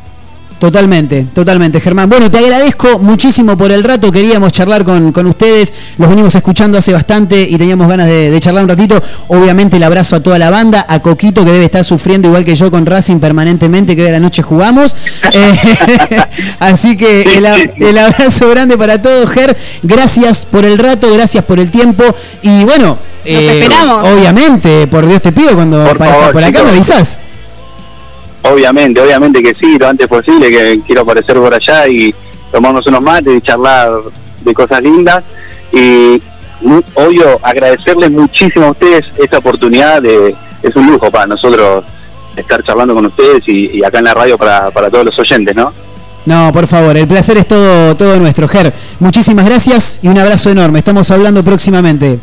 Totalmente, 0.63 1.27
totalmente, 1.33 1.81
Germán. 1.81 2.07
Bueno, 2.07 2.31
te 2.31 2.37
agradezco 2.37 2.97
muchísimo 2.99 3.57
por 3.57 3.69
el 3.69 3.83
rato. 3.83 4.09
Queríamos 4.13 4.53
charlar 4.53 4.85
con, 4.85 5.11
con 5.11 5.27
ustedes. 5.27 5.73
Los 5.97 6.07
venimos 6.07 6.33
escuchando 6.35 6.77
hace 6.77 6.93
bastante 6.93 7.43
y 7.43 7.57
teníamos 7.57 7.85
ganas 7.89 8.07
de, 8.07 8.31
de 8.31 8.39
charlar 8.39 8.63
un 8.63 8.69
ratito. 8.69 9.03
Obviamente 9.27 9.75
el 9.75 9.83
abrazo 9.83 10.15
a 10.15 10.23
toda 10.23 10.39
la 10.39 10.49
banda, 10.49 10.85
a 10.87 11.01
Coquito 11.01 11.43
que 11.43 11.51
debe 11.51 11.65
estar 11.65 11.83
sufriendo 11.83 12.29
igual 12.29 12.45
que 12.45 12.55
yo 12.55 12.71
con 12.71 12.85
Racing 12.85 13.19
permanentemente, 13.19 13.93
que 13.93 14.03
hoy 14.03 14.07
a 14.07 14.11
la 14.13 14.21
noche 14.21 14.41
jugamos. 14.41 14.95
Eh, 15.33 16.21
así 16.59 16.95
que 16.95 17.23
el, 17.23 17.97
abrazo 17.97 18.47
grande 18.49 18.77
para 18.77 19.01
todos, 19.01 19.29
Ger. 19.31 19.57
Gracias 19.81 20.45
por 20.45 20.63
el 20.63 20.77
rato, 20.77 21.11
gracias 21.11 21.43
por 21.43 21.59
el 21.59 21.71
tiempo. 21.71 22.03
Y 22.43 22.63
bueno, 22.65 22.99
eh, 23.25 23.59
esperamos. 23.61 24.05
obviamente, 24.13 24.85
por 24.87 25.07
Dios 25.07 25.21
te 25.21 25.31
pido, 25.31 25.55
cuando 25.55 25.83
Por 25.85 25.97
favor, 25.97 26.31
por 26.31 26.43
acá 26.43 26.63
me 26.63 26.69
avisás. 26.69 27.17
Obviamente, 28.43 28.99
obviamente 28.99 29.41
que 29.41 29.55
sí, 29.55 29.77
lo 29.79 29.87
antes 29.87 30.07
posible, 30.07 30.49
que 30.51 30.81
quiero 30.85 31.01
aparecer 31.01 31.37
por 31.37 31.53
allá 31.53 31.87
y 31.87 32.13
tomarnos 32.51 32.85
unos 32.87 33.01
mates 33.01 33.35
y 33.35 33.41
charlar 33.41 33.91
de 34.41 34.53
cosas 34.53 34.83
lindas. 34.83 35.23
Y 35.71 36.21
obvio, 36.95 37.39
agradecerles 37.41 38.11
muchísimo 38.11 38.67
a 38.67 38.71
ustedes 38.71 39.05
esta 39.17 39.37
oportunidad 39.37 40.01
de, 40.01 40.35
es 40.61 40.75
un 40.75 40.87
lujo 40.87 41.09
para 41.09 41.25
nosotros 41.25 41.85
estar 42.35 42.63
charlando 42.63 42.93
con 42.93 43.05
ustedes 43.05 43.47
y, 43.47 43.77
y 43.77 43.83
acá 43.83 43.99
en 43.99 44.05
la 44.05 44.13
radio 44.13 44.37
para, 44.37 44.71
para 44.71 44.89
todos 44.89 45.05
los 45.05 45.19
oyentes, 45.19 45.55
¿no? 45.55 45.71
No, 46.25 46.51
por 46.53 46.67
favor, 46.67 46.95
el 46.95 47.07
placer 47.07 47.37
es 47.37 47.47
todo, 47.47 47.95
todo 47.95 48.17
nuestro, 48.17 48.47
Ger. 48.47 48.73
Muchísimas 48.99 49.45
gracias 49.45 49.99
y 50.01 50.07
un 50.07 50.17
abrazo 50.17 50.49
enorme. 50.49 50.79
Estamos 50.79 51.11
hablando 51.11 51.43
próximamente. 51.43 52.19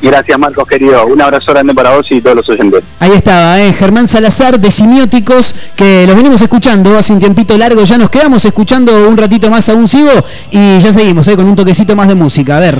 Gracias 0.00 0.38
Marcos 0.38 0.66
querido, 0.68 1.06
un 1.06 1.20
abrazo 1.20 1.52
grande 1.52 1.74
para 1.74 1.96
vos 1.96 2.06
y 2.10 2.20
todos 2.20 2.36
los 2.36 2.48
oyentes. 2.48 2.84
Ahí 3.00 3.10
estaba, 3.12 3.60
¿eh? 3.60 3.72
Germán 3.72 4.06
Salazar 4.06 4.60
de 4.60 4.70
Simióticos, 4.70 5.54
que 5.74 6.06
los 6.06 6.14
venimos 6.14 6.40
escuchando 6.40 6.96
hace 6.96 7.12
un 7.12 7.18
tiempito 7.18 7.56
largo. 7.58 7.82
Ya 7.82 7.98
nos 7.98 8.08
quedamos 8.08 8.44
escuchando 8.44 9.08
un 9.08 9.16
ratito 9.16 9.50
más, 9.50 9.68
aún 9.68 9.88
sigo, 9.88 10.10
y 10.52 10.78
ya 10.78 10.92
seguimos 10.92 11.26
¿eh? 11.28 11.36
con 11.36 11.46
un 11.46 11.56
toquecito 11.56 11.96
más 11.96 12.06
de 12.06 12.14
música. 12.14 12.58
A 12.58 12.60
ver. 12.60 12.78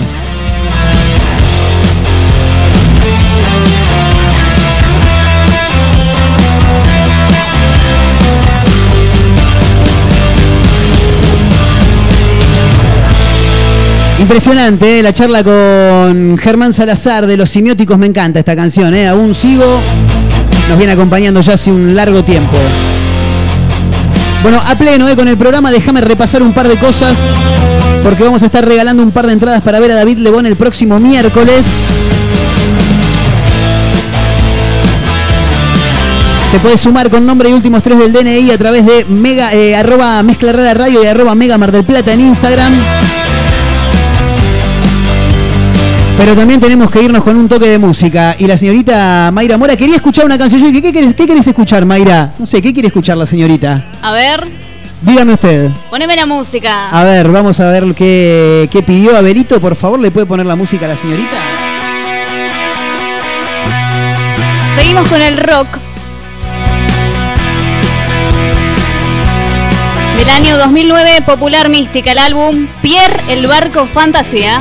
Impresionante, 14.19 14.99
¿eh? 14.99 15.03
la 15.03 15.13
charla 15.13 15.45
con 15.45 16.37
Germán 16.39 16.73
Salazar 16.73 17.25
de 17.27 17.37
Los 17.37 17.51
Simióticos. 17.51 17.97
Me 17.99 18.07
encanta 18.07 18.41
esta 18.41 18.57
canción, 18.57 18.93
¿eh? 18.93 19.07
aún 19.07 19.33
sigo. 19.33 19.65
Nos 20.69 20.77
viene 20.77 20.93
acompañando 20.93 21.41
ya 21.41 21.55
hace 21.55 21.71
un 21.71 21.95
largo 21.95 22.25
tiempo. 22.25 22.57
Bueno, 24.43 24.59
a 24.59 24.77
pleno 24.77 25.09
¿eh? 25.09 25.15
con 25.15 25.29
el 25.29 25.39
programa, 25.39 25.71
déjame 25.71 26.01
repasar 26.01 26.43
un 26.43 26.53
par 26.53 26.67
de 26.67 26.77
cosas. 26.77 27.21
Porque 28.03 28.25
vamos 28.25 28.43
a 28.43 28.47
estar 28.47 28.67
regalando 28.67 29.05
un 29.05 29.13
par 29.13 29.27
de 29.27 29.35
entradas 29.35 29.63
para 29.63 29.79
ver 29.79 29.93
a 29.93 29.95
David 29.95 30.19
Lebón 30.19 30.47
el 30.47 30.57
próximo 30.57 30.99
miércoles. 30.99 31.67
Te 36.51 36.59
puedes 36.59 36.81
sumar 36.81 37.09
con 37.09 37.25
nombre 37.25 37.51
y 37.51 37.53
últimos 37.53 37.85
tres 37.85 37.99
del 37.99 38.13
DNI 38.13 38.51
a 38.51 38.59
través 38.59 38.85
de 38.85 39.05
mega, 39.05 39.51
arroba 39.79 40.23
mezcla 40.25 40.53
radio 40.53 41.05
y 41.05 41.07
arroba 41.07 41.37
mega 41.37 41.57
mar 41.57 41.71
del 41.71 41.85
plata 41.85 42.13
en 42.13 42.21
Instagram. 42.23 42.73
Pero 46.19 46.35
también 46.35 46.61
tenemos 46.61 46.91
que 46.91 47.01
irnos 47.01 47.23
con 47.23 47.37
un 47.37 47.49
toque 47.49 47.67
de 47.69 47.79
música. 47.79 48.35
Y 48.39 48.47
la 48.49 48.59
señorita 48.59 49.31
Mayra 49.33 49.57
Mora 49.57 49.77
quería 49.77 49.95
escuchar 49.97 50.25
una 50.27 50.37
canción. 50.37 50.61
Yo 50.61 50.67
dije, 50.67 50.83
¿qué 50.83 50.93
querés, 50.93 51.15
qué 51.15 51.27
querés 51.29 51.47
escuchar, 51.47 51.87
Mayra? 51.87 52.35
No 52.39 52.45
sé, 52.45 52.61
¿qué 52.61 52.73
quiere 52.73 52.89
escuchar 52.89 53.17
la 53.17 53.25
señorita? 53.25 53.85
A 54.03 54.11
ver, 54.13 54.49
Dígame 55.01 55.35
usted. 55.35 55.71
poneme 55.91 56.17
la 56.17 56.27
música. 56.27 56.89
A 56.89 57.05
ver, 57.05 57.31
vamos 57.31 57.61
a 57.61 57.71
ver 57.71 57.95
qué, 57.95 58.69
qué 58.73 58.83
pidió 58.83 59.17
Abelito. 59.17 59.61
Por 59.61 59.77
favor, 59.77 60.01
¿le 60.01 60.11
puede 60.11 60.27
poner 60.27 60.45
la 60.45 60.57
música 60.57 60.87
a 60.87 60.89
la 60.89 60.97
señorita? 60.97 61.37
Seguimos 64.77 65.09
con 65.09 65.23
el 65.23 65.37
rock. 65.37 65.69
Del 70.19 70.31
año 70.31 70.59
2009, 70.59 71.23
Popular 71.25 71.69
Mística, 71.69 72.11
el 72.11 72.19
álbum 72.19 72.67
Pierre 72.83 73.23
el 73.29 73.47
Barco 73.47 73.87
Fantasía. 73.87 74.61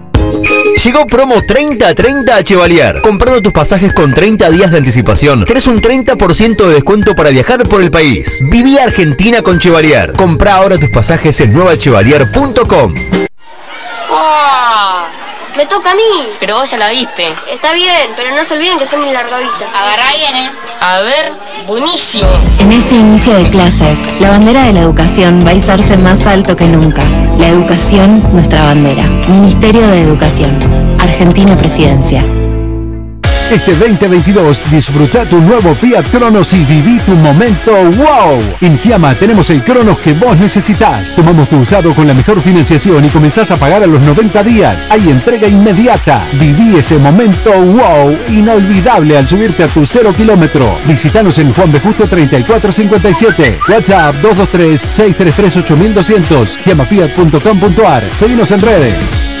Llegó 0.83 1.05
promo 1.05 1.35
30-30 1.35 2.31
a 2.31 2.43
Chevalier. 2.43 3.01
Comprando 3.03 3.39
tus 3.39 3.53
pasajes 3.53 3.93
con 3.93 4.15
30 4.15 4.49
días 4.49 4.71
de 4.71 4.79
anticipación, 4.79 5.45
tenés 5.45 5.67
un 5.67 5.79
30% 5.79 6.55
de 6.55 6.73
descuento 6.73 7.13
para 7.13 7.29
viajar 7.29 7.69
por 7.69 7.83
el 7.83 7.91
país. 7.91 8.39
Viví 8.41 8.79
Argentina 8.79 9.43
con 9.43 9.59
Chevalier. 9.59 10.13
Compra 10.13 10.55
ahora 10.55 10.79
tus 10.79 10.89
pasajes 10.89 11.39
en 11.41 11.53
nuevachevalier.com. 11.53 12.95
¡Fua! 14.07 15.07
Me 15.55 15.67
toca 15.67 15.91
a 15.91 15.95
mí. 15.95 16.29
Pero 16.39 16.55
vos 16.55 16.71
ya 16.71 16.77
la 16.77 16.89
viste. 16.89 17.31
Está 17.51 17.73
bien, 17.73 18.09
pero 18.15 18.35
no 18.35 18.43
se 18.43 18.55
olviden 18.55 18.79
que 18.79 18.87
soy 18.87 19.01
mi 19.05 19.13
largavista. 19.13 19.65
Agarrá 19.79 20.07
bien, 20.15 20.35
¿eh? 20.35 20.51
A 20.79 21.01
ver, 21.01 21.31
En 21.73 22.69
este 22.73 22.95
inicio 22.95 23.33
de 23.33 23.49
clases, 23.49 23.99
la 24.19 24.31
bandera 24.31 24.65
de 24.65 24.73
la 24.73 24.81
educación 24.81 25.45
va 25.45 25.51
a 25.51 25.53
izarse 25.53 25.95
más 25.95 26.27
alto 26.27 26.57
que 26.57 26.67
nunca. 26.67 27.01
La 27.37 27.47
educación, 27.47 28.21
nuestra 28.33 28.65
bandera. 28.65 29.07
Ministerio 29.29 29.87
de 29.87 30.01
Educación. 30.01 30.51
Argentina 30.99 31.55
Presidencia. 31.55 32.25
Este 33.51 33.75
2022 33.75 34.71
disfruta 34.71 35.25
tu 35.25 35.41
nuevo 35.41 35.75
Fiat 35.75 36.09
Cronos 36.09 36.53
y 36.53 36.63
viví 36.63 36.97
tu 36.99 37.11
momento 37.15 37.73
wow. 37.97 38.41
En 38.61 38.79
Giama 38.79 39.13
tenemos 39.13 39.49
el 39.49 39.61
Cronos 39.61 39.99
que 39.99 40.13
vos 40.13 40.37
necesitas. 40.37 41.13
Tomamos 41.17 41.49
tu 41.49 41.57
usado 41.57 41.93
con 41.93 42.07
la 42.07 42.13
mejor 42.13 42.39
financiación 42.39 43.03
y 43.03 43.09
comenzás 43.09 43.51
a 43.51 43.57
pagar 43.57 43.83
a 43.83 43.87
los 43.87 44.01
90 44.03 44.41
días. 44.43 44.89
Hay 44.89 45.09
entrega 45.09 45.49
inmediata. 45.49 46.25
Viví 46.39 46.77
ese 46.77 46.97
momento 46.97 47.51
wow 47.51 48.17
inolvidable 48.29 49.17
al 49.17 49.27
subirte 49.27 49.63
a 49.63 49.67
tu 49.67 49.85
cero 49.85 50.13
kilómetro. 50.15 50.79
Visítanos 50.87 51.37
en 51.37 51.51
Juan 51.51 51.73
B. 51.73 51.81
Justo 51.81 52.07
3457. 52.07 53.59
WhatsApp 53.67 54.15
223-633-8200. 54.23 56.57
Giamafiat.com.ar. 56.63 58.09
Seguimos 58.15 58.49
en 58.51 58.61
redes. 58.61 59.40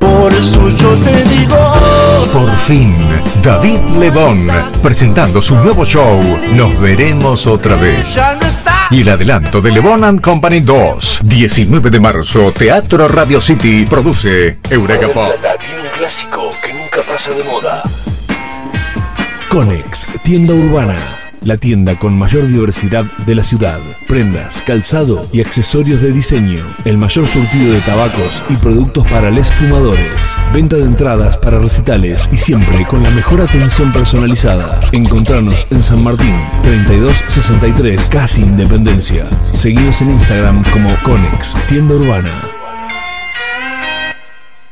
Por 0.00 0.32
eso 0.32 0.68
yo 0.70 0.94
te 0.96 1.24
digo. 1.24 1.74
Por 2.32 2.50
fin, 2.58 2.96
David 3.42 3.78
Lebón, 3.98 4.48
presentando 4.82 5.40
su 5.40 5.54
nuevo 5.56 5.84
show, 5.84 6.20
Nos 6.54 6.80
veremos 6.80 7.46
otra 7.46 7.76
vez. 7.76 8.18
Y 8.90 9.02
el 9.02 9.08
adelanto 9.10 9.60
de 9.60 9.70
Lebón 9.70 10.02
and 10.02 10.20
Company 10.20 10.60
2, 10.60 11.20
19 11.22 11.90
de 11.90 12.00
marzo, 12.00 12.52
Teatro 12.52 13.06
Radio 13.06 13.40
City, 13.40 13.86
produce 13.88 14.58
Eureka 14.68 15.08
Pop. 15.08 15.30
tiene 15.60 15.82
un 15.82 15.88
clásico 15.96 16.50
que 16.64 16.72
nunca 16.72 17.02
pasa 17.08 17.30
de 17.32 17.44
moda. 17.44 17.82
Conex, 19.48 20.18
tienda 20.24 20.54
urbana. 20.54 21.29
La 21.42 21.56
tienda 21.56 21.98
con 21.98 22.18
mayor 22.18 22.46
diversidad 22.48 23.06
de 23.24 23.34
la 23.34 23.42
ciudad. 23.42 23.80
Prendas, 24.06 24.62
calzado 24.66 25.26
y 25.32 25.40
accesorios 25.40 26.02
de 26.02 26.12
diseño. 26.12 26.66
El 26.84 26.98
mayor 26.98 27.26
surtido 27.26 27.72
de 27.72 27.80
tabacos 27.80 28.44
y 28.50 28.56
productos 28.56 29.06
para 29.06 29.30
les 29.30 29.50
fumadores. 29.50 30.36
Venta 30.52 30.76
de 30.76 30.84
entradas 30.84 31.38
para 31.38 31.58
recitales 31.58 32.28
y 32.30 32.36
siempre 32.36 32.86
con 32.86 33.02
la 33.02 33.10
mejor 33.10 33.40
atención 33.40 33.90
personalizada. 33.90 34.82
Encontrarnos 34.92 35.66
en 35.70 35.82
San 35.82 36.04
Martín, 36.04 36.36
3263, 36.62 38.08
casi 38.10 38.42
Independencia. 38.42 39.24
Seguidos 39.52 40.02
en 40.02 40.10
Instagram 40.10 40.62
como 40.70 40.94
Conex, 41.02 41.54
tienda 41.68 41.94
urbana. 41.94 42.50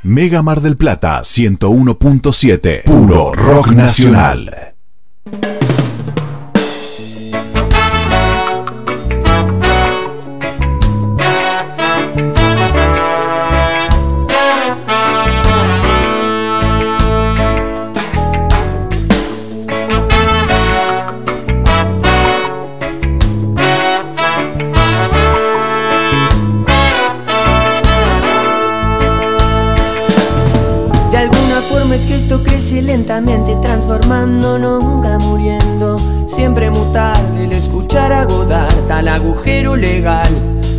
Mega 0.03 0.43
Mar 0.43 0.61
del 0.61 0.77
Plata 0.77 1.23
101.7. 1.23 2.83
Puro 2.85 3.33
rock 3.33 3.69
nacional. 3.73 4.75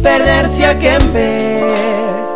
Perderse 0.10 0.66
a 0.66 0.74
Kempes. 0.80 2.28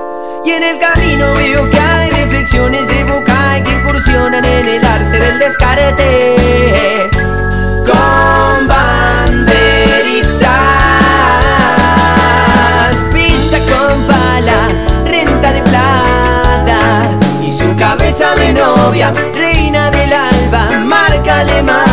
Y 0.46 0.52
en 0.52 0.64
el 0.64 0.78
camino 0.80 1.26
veo 1.36 1.70
que 1.72 1.80
hay 1.80 2.12
reflexiones 2.12 2.86
de 2.88 3.04
boca 3.06 3.34
que 3.66 3.72
incursionan 3.72 4.46
en 4.46 4.68
el 4.68 4.86
arte 4.86 5.20
del 5.20 5.40
descarete. 5.40 7.10
Con 7.90 8.68
banderitas, 8.68 10.36
pizza 13.12 13.58
con 13.72 14.04
pala, 14.04 14.60
renta 15.06 15.54
de 15.54 15.62
plata 15.64 17.10
y 17.42 17.52
su 17.52 17.76
cabeza 17.76 18.36
de 18.36 18.54
novia, 18.54 19.12
reina 19.34 19.90
del 19.90 20.14
alba, 20.14 20.80
marca 20.86 21.40
alemana. 21.40 21.93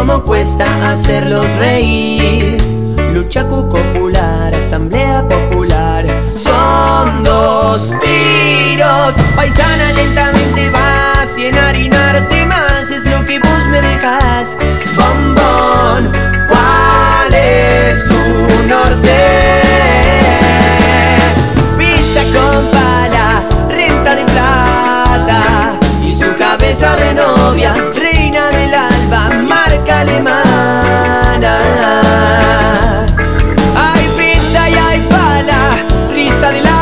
Cómo 0.00 0.22
cuesta 0.22 0.90
hacerlos 0.90 1.44
reír. 1.56 2.56
Lucha 3.12 3.46
popular, 3.46 4.54
asamblea 4.54 5.28
popular, 5.28 6.06
son 6.32 7.22
dos 7.22 7.92
tiros. 8.00 9.14
Paisana 9.36 9.92
lentamente 9.92 10.70
vas 10.70 11.36
y 11.36 11.46
enharinarte 11.48 12.46
más 12.46 12.90
es 12.90 13.04
lo 13.04 13.26
que 13.26 13.40
vos 13.40 13.66
me 13.70 13.82
dejas. 13.82 14.56
Bombón, 14.96 16.10
¿cuál 16.48 17.34
es 17.34 18.02
tu 18.06 18.68
norte? 18.68 19.18
Pizza 21.76 22.22
con 22.32 22.64
pala, 22.72 23.44
renta 23.68 24.14
de 24.14 24.24
plata 24.24 25.78
y 26.02 26.14
su 26.14 26.34
cabeza 26.38 26.96
de 26.96 27.12
novia, 27.12 27.74
alemana. 30.00 31.54
Hay 33.76 34.04
pizza 34.16 34.70
y 34.70 34.74
hay 34.74 35.00
pala, 35.02 35.84
risa 36.12 36.50
de 36.50 36.62
lata 36.62 36.79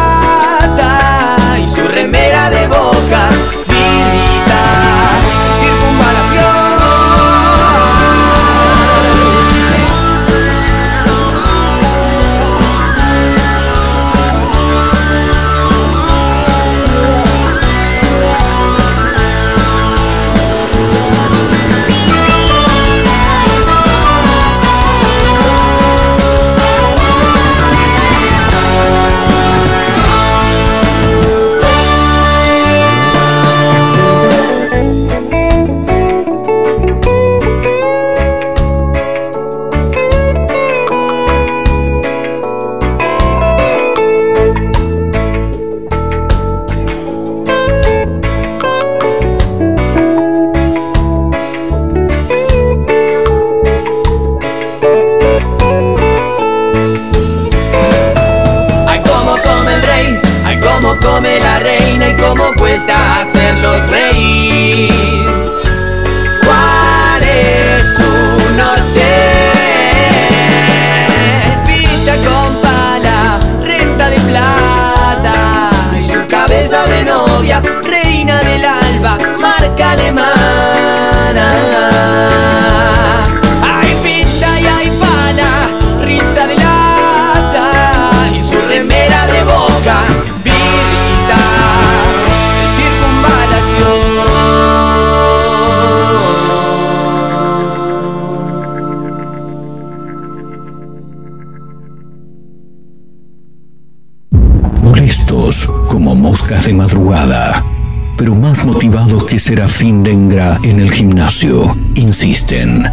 que 109.29 109.39
Serafín 109.39 110.03
Dengra 110.03 110.59
en 110.63 110.81
el 110.81 110.91
gimnasio, 110.91 111.71
insisten. 111.97 112.91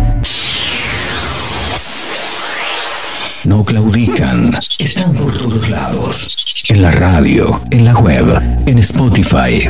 No 3.45 3.63
claudican, 3.63 4.51
están 4.79 5.13
por 5.13 5.37
todos 5.37 5.69
lados. 5.69 6.65
En 6.67 6.81
la 6.81 6.91
radio, 6.91 7.61
en 7.71 7.85
la 7.85 7.93
web, 7.93 8.41
en 8.65 8.79
Spotify 8.79 9.69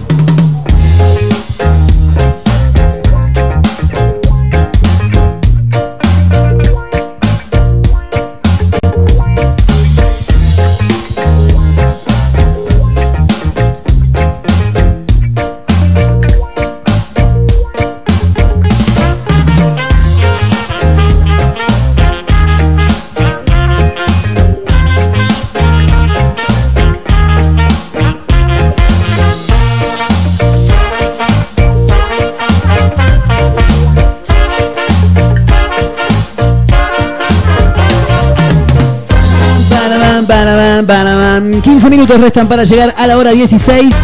15 41.81 41.97
minutos 41.97 42.21
restan 42.21 42.47
para 42.47 42.63
llegar 42.63 42.93
a 42.95 43.07
la 43.07 43.17
hora 43.17 43.31
16. 43.31 43.95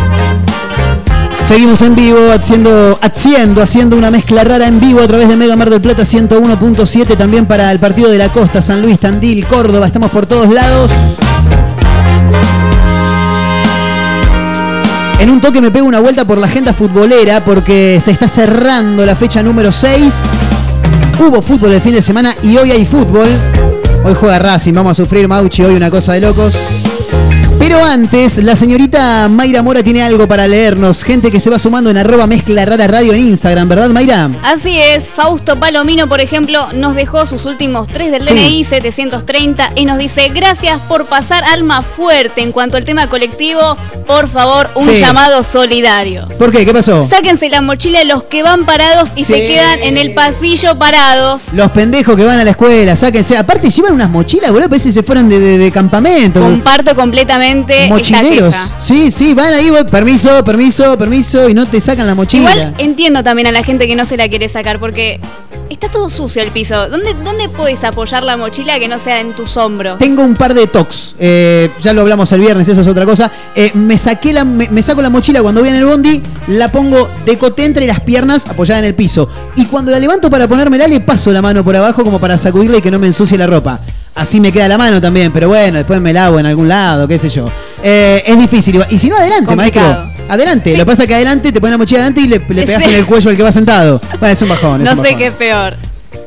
Seguimos 1.43 1.79
en 1.83 1.93
vivo 1.93 2.17
haciendo, 2.31 2.97
haciendo, 3.03 3.61
haciendo 3.61 3.95
una 3.95 4.09
mezcla 4.09 4.43
rara 4.43 4.65
en 4.65 4.79
vivo 4.79 4.99
a 4.99 5.05
través 5.05 5.29
de 5.29 5.35
Mega 5.35 5.55
Mar 5.55 5.69
del 5.69 5.79
Plata 5.79 6.01
101.7 6.01 7.15
también 7.15 7.45
para 7.45 7.71
el 7.71 7.77
partido 7.77 8.09
de 8.09 8.17
la 8.17 8.31
costa, 8.31 8.63
San 8.63 8.81
Luis, 8.81 8.97
Tandil, 8.97 9.45
Córdoba, 9.45 9.85
estamos 9.85 10.09
por 10.09 10.25
todos 10.25 10.51
lados. 10.51 10.89
En 15.19 15.29
un 15.29 15.39
toque 15.39 15.61
me 15.61 15.69
pego 15.69 15.85
una 15.85 15.99
vuelta 15.99 16.25
por 16.25 16.39
la 16.39 16.47
agenda 16.47 16.73
futbolera 16.73 17.45
porque 17.45 18.01
se 18.03 18.09
está 18.09 18.27
cerrando 18.27 19.05
la 19.05 19.15
fecha 19.15 19.43
número 19.43 19.71
6. 19.71 20.29
Hubo 21.19 21.43
fútbol 21.43 21.73
el 21.73 21.81
fin 21.81 21.93
de 21.93 22.01
semana 22.01 22.35
y 22.41 22.57
hoy 22.57 22.71
hay 22.71 22.85
fútbol. 22.87 23.27
Hoy 24.03 24.15
juega 24.15 24.39
Racing, 24.39 24.73
vamos 24.73 24.97
a 24.97 25.03
sufrir 25.03 25.27
Mauchi, 25.27 25.63
hoy 25.63 25.75
una 25.75 25.91
cosa 25.91 26.13
de 26.13 26.21
locos. 26.21 26.55
Pero 27.59 27.83
antes, 27.83 28.37
la 28.43 28.55
señorita 28.55 29.27
Mayra 29.29 29.63
Mora 29.63 29.81
tiene 29.81 30.03
algo 30.03 30.27
para 30.27 30.47
leernos. 30.47 31.03
Gente 31.03 31.31
que 31.31 31.39
se 31.39 31.49
va 31.49 31.57
sumando 31.57 31.89
en 31.89 31.97
arroba 31.97 32.27
mezcla 32.27 32.63
rara 32.65 32.85
radio 32.87 33.13
en 33.13 33.19
Instagram, 33.19 33.67
¿verdad 33.67 33.89
Mayra? 33.89 34.29
Así 34.43 34.77
es, 34.77 35.09
Fausto 35.09 35.59
Palomino, 35.59 36.07
por 36.07 36.21
ejemplo, 36.21 36.67
nos 36.73 36.95
dejó 36.95 37.25
sus 37.25 37.45
últimos 37.45 37.87
tres 37.87 38.11
del 38.11 38.21
Sí. 38.21 38.35
DNI 38.35 38.63
730 38.63 39.71
y 39.75 39.85
nos 39.85 39.97
dice, 39.97 40.29
gracias 40.33 40.79
por 40.87 41.07
pasar 41.07 41.43
alma 41.45 41.81
fuerte 41.81 42.41
en 42.43 42.51
cuanto 42.51 42.77
al 42.77 42.85
tema 42.85 43.09
colectivo, 43.09 43.75
por 44.05 44.29
favor, 44.29 44.69
un 44.75 44.85
Sí. 44.85 44.99
llamado 44.99 45.43
solidario. 45.43 46.27
¿Por 46.37 46.51
qué? 46.51 46.63
¿Qué 46.63 46.73
pasó? 46.73 47.07
Sáquense 47.09 47.49
la 47.49 47.61
mochila 47.61 48.03
los 48.03 48.23
que 48.23 48.43
van 48.43 48.65
parados 48.65 49.09
y 49.15 49.23
Sí. 49.23 49.33
se 49.33 49.47
quedan 49.47 49.79
en 49.81 49.97
el 49.97 50.13
pasillo 50.13 50.77
parados. 50.77 51.41
Los 51.53 51.71
pendejos 51.71 52.15
que 52.15 52.23
van 52.23 52.39
a 52.39 52.43
la 52.43 52.51
escuela, 52.51 52.95
sáquense. 52.95 53.35
Aparte 53.35 53.69
llevan 53.71 53.93
unas 53.93 54.09
mochilas, 54.11 54.51
boludo, 54.51 54.69
parece 54.69 54.89
que 54.89 54.93
se 54.93 55.03
fueron 55.03 55.27
de, 55.27 55.39
de- 55.39 55.57
de 55.57 55.71
campamento. 55.71 56.39
Comparto 56.39 56.95
completamente 56.95 57.46
Mochileros. 57.89 58.55
Sí, 58.79 59.11
sí, 59.11 59.33
van 59.33 59.53
ahí, 59.53 59.69
vos, 59.69 59.85
permiso, 59.85 60.43
permiso, 60.43 60.97
permiso, 60.97 61.49
y 61.49 61.53
no 61.53 61.65
te 61.67 61.79
sacan 61.81 62.07
la 62.07 62.15
mochila. 62.15 62.51
Igual 62.51 62.75
entiendo 62.77 63.23
también 63.23 63.47
a 63.47 63.51
la 63.51 63.63
gente 63.63 63.87
que 63.87 63.95
no 63.95 64.05
se 64.05 64.17
la 64.17 64.27
quiere 64.27 64.49
sacar 64.49 64.79
porque 64.79 65.19
está 65.69 65.89
todo 65.89 66.09
sucio 66.09 66.41
el 66.41 66.51
piso. 66.51 66.89
¿Dónde, 66.89 67.13
dónde 67.23 67.49
puedes 67.49 67.83
apoyar 67.83 68.23
la 68.23 68.37
mochila 68.37 68.79
que 68.79 68.87
no 68.87 68.99
sea 68.99 69.19
en 69.19 69.33
tus 69.33 69.57
hombros? 69.57 69.97
Tengo 69.97 70.23
un 70.23 70.35
par 70.35 70.53
de 70.53 70.67
tocs. 70.67 71.15
eh, 71.19 71.69
ya 71.81 71.93
lo 71.93 72.01
hablamos 72.01 72.31
el 72.31 72.39
viernes, 72.39 72.67
eso 72.67 72.81
es 72.81 72.87
otra 72.87 73.05
cosa. 73.05 73.31
Eh, 73.55 73.71
me 73.73 73.97
saqué 73.97 74.33
la, 74.33 74.43
me, 74.45 74.69
me 74.69 74.81
saco 74.81 75.01
la 75.01 75.09
mochila 75.09 75.41
cuando 75.41 75.61
voy 75.61 75.69
en 75.69 75.75
el 75.75 75.85
bondi, 75.85 76.21
la 76.47 76.71
pongo 76.71 77.09
de 77.25 77.37
coté 77.37 77.65
entre 77.65 77.85
las 77.87 77.99
piernas 78.01 78.47
apoyada 78.47 78.79
en 78.79 78.85
el 78.85 78.95
piso. 78.95 79.27
Y 79.55 79.65
cuando 79.65 79.91
la 79.91 79.99
levanto 79.99 80.29
para 80.29 80.47
ponérmela, 80.47 80.87
le 80.87 80.99
paso 80.99 81.31
la 81.31 81.41
mano 81.41 81.63
por 81.63 81.75
abajo 81.75 82.03
como 82.03 82.19
para 82.19 82.37
sacudirla 82.37 82.77
y 82.77 82.81
que 82.81 82.91
no 82.91 82.99
me 82.99 83.07
ensucie 83.07 83.37
la 83.37 83.47
ropa. 83.47 83.79
Así 84.17 84.39
me 84.39 84.51
queda 84.51 84.67
la 84.67 84.77
mano 84.77 84.99
también, 84.99 85.31
pero 85.31 85.47
bueno, 85.47 85.77
después 85.77 86.01
me 86.01 86.11
lavo 86.11 86.39
en 86.39 86.45
algún 86.47 86.67
lado, 86.67 87.07
qué 87.07 87.17
sé 87.17 87.29
yo. 87.29 87.45
Eh, 87.83 88.23
es 88.25 88.37
difícil. 88.37 88.81
Y 88.89 88.97
si 88.97 89.09
no, 89.09 89.15
adelante, 89.17 89.45
Complicado. 89.45 90.05
maestro. 90.05 90.33
Adelante. 90.33 90.71
Lo 90.73 90.79
que 90.79 90.85
pasa 90.87 91.03
es 91.03 91.07
que 91.07 91.15
adelante 91.15 91.51
te 91.51 91.59
pones 91.61 91.71
la 91.71 91.77
mochila 91.77 91.99
adelante 92.01 92.21
y 92.21 92.27
le, 92.27 92.39
le 92.39 92.65
pegas 92.65 92.83
Sí. 92.83 92.89
en 92.89 92.95
el 92.95 93.05
cuello 93.05 93.29
al 93.29 93.37
que 93.37 93.43
va 93.43 93.51
sentado. 93.51 94.01
Bueno, 94.19 94.33
es 94.33 94.41
un 94.41 94.49
bajón. 94.49 94.81
es 94.81 94.85
No 94.93 94.99
un 94.99 95.05
sé 95.07 95.15
qué 95.15 95.27
es 95.27 95.33
peor. 95.33 95.75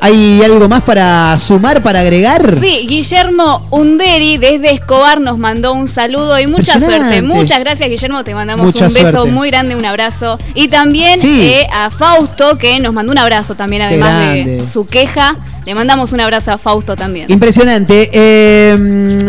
¿Hay 0.03 0.41
algo 0.43 0.67
más 0.69 0.83
para 0.83 1.37
sumar, 1.37 1.83
para 1.83 2.01
agregar? 2.01 2.57
Sí, 2.61 2.87
Guillermo 2.89 3.67
Underi 3.71 4.39
desde 4.39 4.73
Escobar 4.73 5.21
nos 5.21 5.37
mandó 5.37 5.73
un 5.75 5.89
saludo 5.89 6.39
y 6.39 6.47
mucha 6.47 6.81
suerte. 6.81 7.21
Muchas 7.23 7.59
gracias, 7.61 7.89
Guillermo. 7.89 8.25
Te 8.25 8.35
mandamos 8.35 8.65
Mucha 8.65 8.87
un 8.87 8.95
beso 8.95 9.11
suerte. 9.11 9.31
muy 9.31 9.51
grande, 9.51 9.77
un 9.77 9.85
abrazo. 9.85 10.39
Y 10.55 10.69
también 10.69 11.19
Sí. 11.19 11.43
eh, 11.43 11.67
a 11.73 11.91
Fausto, 11.91 12.57
que 12.57 12.79
nos 12.81 12.95
mandó 12.95 13.13
un 13.13 13.19
abrazo 13.19 13.55
también, 13.55 13.83
además 13.83 14.35
de 14.35 14.65
su 14.73 14.87
queja. 14.87 15.37
Le 15.67 15.75
mandamos 15.75 16.13
un 16.13 16.21
abrazo 16.21 16.53
a 16.53 16.59
Fausto 16.59 16.97
también. 16.97 17.31
Impresionante. 17.31 18.09
Eh, 18.13 18.77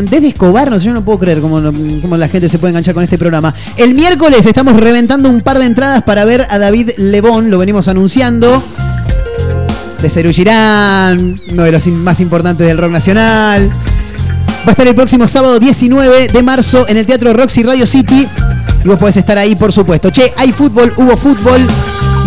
desde 0.10 0.28
Escobar, 0.30 0.70
no 0.72 0.80
sé, 0.80 0.86
yo 0.86 0.94
no 0.94 1.04
puedo 1.04 1.20
creer 1.20 1.42
cómo, 1.42 1.62
cómo 2.02 2.16
la 2.18 2.30
gente 2.30 2.48
se 2.48 2.58
puede 2.60 2.70
enganchar 2.72 2.94
con 2.94 3.04
este 3.04 3.18
programa. 3.18 3.54
El 3.76 3.94
miércoles 3.94 4.46
estamos 4.46 4.78
reventando 4.80 5.30
un 5.30 5.42
par 5.42 5.60
de 5.60 5.66
entradas 5.66 6.02
para 6.04 6.24
ver 6.24 6.48
a 6.50 6.58
David 6.58 6.92
Lebón, 6.98 7.50
lo 7.52 7.58
venimos 7.58 7.90
anunciando. 7.90 8.64
De 10.02 10.10
Cerú 10.10 10.32
Girán, 10.32 11.40
uno 11.52 11.64
de 11.64 11.72
los 11.72 11.86
más 11.88 12.20
importantes 12.22 12.66
del 12.66 12.78
rock 12.78 12.92
nacional. 12.92 13.70
Va 13.70 14.68
a 14.68 14.72
estar 14.72 14.88
el 14.88 14.96
próximo 14.96 15.28
sábado 15.28 15.60
19 15.60 16.30
de 16.30 16.44
marzo 16.44 16.88
en 16.88 16.98
el 16.98 17.06
Teatro 17.06 17.34
Roxy 17.34 17.62
Radio 17.62 17.86
City. 17.86 18.28
Y 18.84 18.88
vos 18.88 18.98
podés 18.98 19.18
estar 19.18 19.38
ahí, 19.38 19.56
por 19.56 19.72
supuesto. 19.72 20.10
Che, 20.10 20.34
hay 20.38 20.52
fútbol, 20.52 20.92
hubo 20.98 21.16
fútbol. 21.16 21.68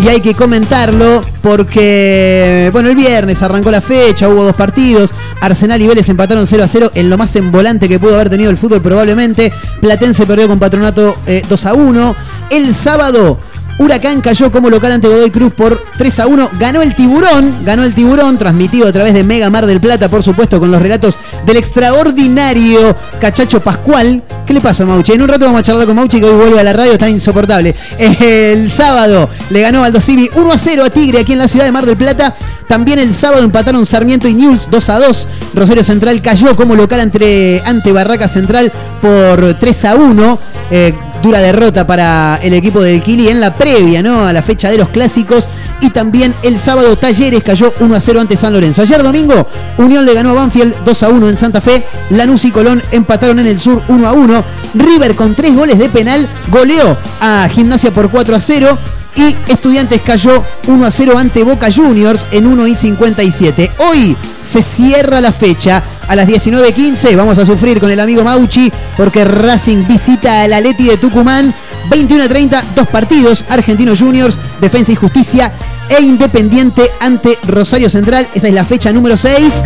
Y 0.03 0.07
hay 0.07 0.21
que 0.21 0.33
comentarlo 0.33 1.21
porque, 1.41 2.69
bueno, 2.71 2.89
el 2.89 2.95
viernes 2.95 3.41
arrancó 3.41 3.71
la 3.71 3.81
fecha, 3.81 4.29
hubo 4.29 4.43
dos 4.43 4.55
partidos. 4.55 5.13
Arsenal 5.41 5.81
y 5.81 5.87
Vélez 5.87 6.07
empataron 6.07 6.47
0 6.47 6.63
a 6.63 6.67
0 6.67 6.91
en 6.95 7.09
lo 7.09 7.17
más 7.17 7.35
envolante 7.35 7.89
que 7.89 7.99
pudo 7.99 8.15
haber 8.15 8.29
tenido 8.29 8.49
el 8.51 8.57
fútbol 8.57 8.81
probablemente. 8.81 9.51
Platense 9.81 10.25
perdió 10.25 10.47
con 10.47 10.59
Patronato 10.59 11.17
eh, 11.25 11.41
2 11.49 11.65
a 11.65 11.73
1. 11.73 12.15
El 12.51 12.73
sábado 12.73 13.37
Huracán 13.77 14.21
cayó 14.21 14.51
como 14.51 14.69
local 14.69 14.93
ante 14.93 15.07
Godoy 15.07 15.31
Cruz 15.31 15.53
por 15.53 15.83
3 15.97 16.19
a 16.19 16.27
1. 16.27 16.51
Ganó 16.59 16.81
el 16.81 16.95
tiburón, 16.95 17.65
ganó 17.65 17.83
el 17.83 17.93
tiburón, 17.93 18.37
transmitido 18.37 18.87
a 18.87 18.93
través 18.93 19.13
de 19.13 19.23
Mega 19.23 19.49
Mar 19.49 19.65
del 19.65 19.81
Plata, 19.81 20.09
por 20.09 20.23
supuesto, 20.23 20.59
con 20.59 20.71
los 20.71 20.81
relatos 20.81 21.19
del 21.45 21.57
extraordinario 21.57 22.95
Cachacho 23.19 23.61
Pascual. 23.61 24.23
¿Qué 24.45 24.53
le 24.53 24.61
pasa, 24.61 24.85
Mauchi? 24.85 25.13
En 25.13 25.21
un 25.23 25.27
rato 25.27 25.45
vamos 25.45 25.61
a 25.61 25.63
charlar 25.63 25.87
con 25.87 25.95
Mauchi, 25.95 26.19
que 26.19 26.25
hoy 26.27 26.35
vuelve 26.35 26.59
a 26.59 26.63
la 26.63 26.71
radio, 26.71 26.93
está 26.93 27.09
insoportable. 27.09 27.73
El 27.97 28.69
sábado 28.69 29.27
le 29.49 29.61
ganó 29.61 29.83
Aldo 29.83 29.99
Civi 29.99 30.29
1 30.35 30.51
a 30.51 30.57
0 30.57 30.83
a 30.85 30.89
Tigre 30.91 31.19
aquí 31.19 31.33
en 31.33 31.39
la 31.39 31.47
ciudad 31.47 31.65
de 31.65 31.71
Mar 31.71 31.85
del 31.85 31.97
Plata. 31.97 32.35
También 32.67 32.99
el 32.99 33.11
sábado 33.13 33.43
empataron 33.43 33.85
Sarmiento 33.87 34.27
y 34.27 34.35
Newell's 34.35 34.69
2 34.69 34.89
a 34.89 34.99
2. 34.99 35.27
Rosario 35.55 35.83
Central 35.83 36.21
cayó 36.21 36.55
como 36.55 36.75
local 36.75 36.99
ante, 36.99 37.61
ante 37.65 37.91
Barraca 37.91 38.27
Central 38.27 38.71
por 39.01 39.55
3 39.55 39.85
a 39.85 39.95
1. 39.95 40.39
Eh, 40.69 40.93
dura 41.23 41.41
derrota 41.41 41.87
para 41.87 42.39
el 42.43 42.53
equipo 42.53 42.81
del 42.81 43.01
Kili 43.01 43.29
en 43.29 43.39
la 43.39 43.51
previa, 43.53 44.03
¿no? 44.03 44.27
A 44.27 44.33
la 44.33 44.43
fecha 44.43 44.69
de 44.69 44.77
los 44.77 44.89
clásicos. 44.89 45.49
Y 45.81 45.89
también 45.89 46.33
el 46.43 46.57
sábado 46.57 46.95
Talleres 46.95 47.43
cayó 47.43 47.73
1 47.79 47.95
a 47.95 47.99
0 47.99 48.21
ante 48.21 48.37
San 48.37 48.53
Lorenzo. 48.53 48.81
Ayer 48.81 49.03
domingo, 49.03 49.47
Unión 49.77 50.05
le 50.05 50.13
ganó 50.13 50.31
a 50.31 50.33
Banfield 50.33 50.73
2 50.85 51.03
a 51.03 51.09
1 51.09 51.29
en 51.29 51.37
Santa 51.37 51.61
Fe. 51.61 51.83
Lanús 52.11 52.45
y 52.45 52.51
Colón 52.51 52.81
empataron 52.91 53.39
en 53.39 53.47
el 53.47 53.59
sur 53.59 53.83
1 53.87 54.07
a 54.07 54.13
1. 54.13 54.34
River 54.73 55.15
con 55.15 55.35
tres 55.35 55.55
goles 55.55 55.77
de 55.77 55.89
penal 55.89 56.27
goleó 56.47 56.97
a 57.21 57.47
Gimnasia 57.49 57.93
por 57.93 58.09
4 58.09 58.35
a 58.35 58.39
0. 58.39 58.77
Y 59.17 59.35
Estudiantes 59.49 60.01
cayó 60.01 60.43
1 60.67 60.85
a 60.85 60.91
0 60.91 61.17
ante 61.17 61.43
Boca 61.43 61.69
Juniors 61.73 62.25
en 62.31 62.47
1 62.47 62.67
y 62.67 62.75
57. 62.75 63.71
Hoy 63.89 64.17
se 64.41 64.61
cierra 64.61 65.21
la 65.21 65.31
fecha. 65.31 65.81
A 66.07 66.15
las 66.15 66.27
19.15 66.27 67.15
vamos 67.15 67.37
a 67.37 67.45
sufrir 67.45 67.79
con 67.79 67.89
el 67.89 67.99
amigo 67.99 68.23
Mauchi 68.23 68.71
porque 68.97 69.23
Racing 69.23 69.87
visita 69.87 70.43
al 70.43 70.53
Aleti 70.53 70.83
de 70.83 70.97
Tucumán. 70.97 71.53
21 71.89 72.23
a 72.23 72.27
30, 72.27 72.63
dos 72.75 72.87
partidos. 72.87 73.45
Argentinos 73.49 73.99
Juniors, 73.99 74.37
Defensa 74.59 74.91
y 74.91 74.95
Justicia 74.95 75.51
e 75.89 76.01
Independiente 76.01 76.91
ante 76.99 77.39
Rosario 77.47 77.89
Central. 77.89 78.27
Esa 78.33 78.47
es 78.47 78.53
la 78.53 78.65
fecha 78.65 78.91
número 78.91 79.15
6. 79.15 79.63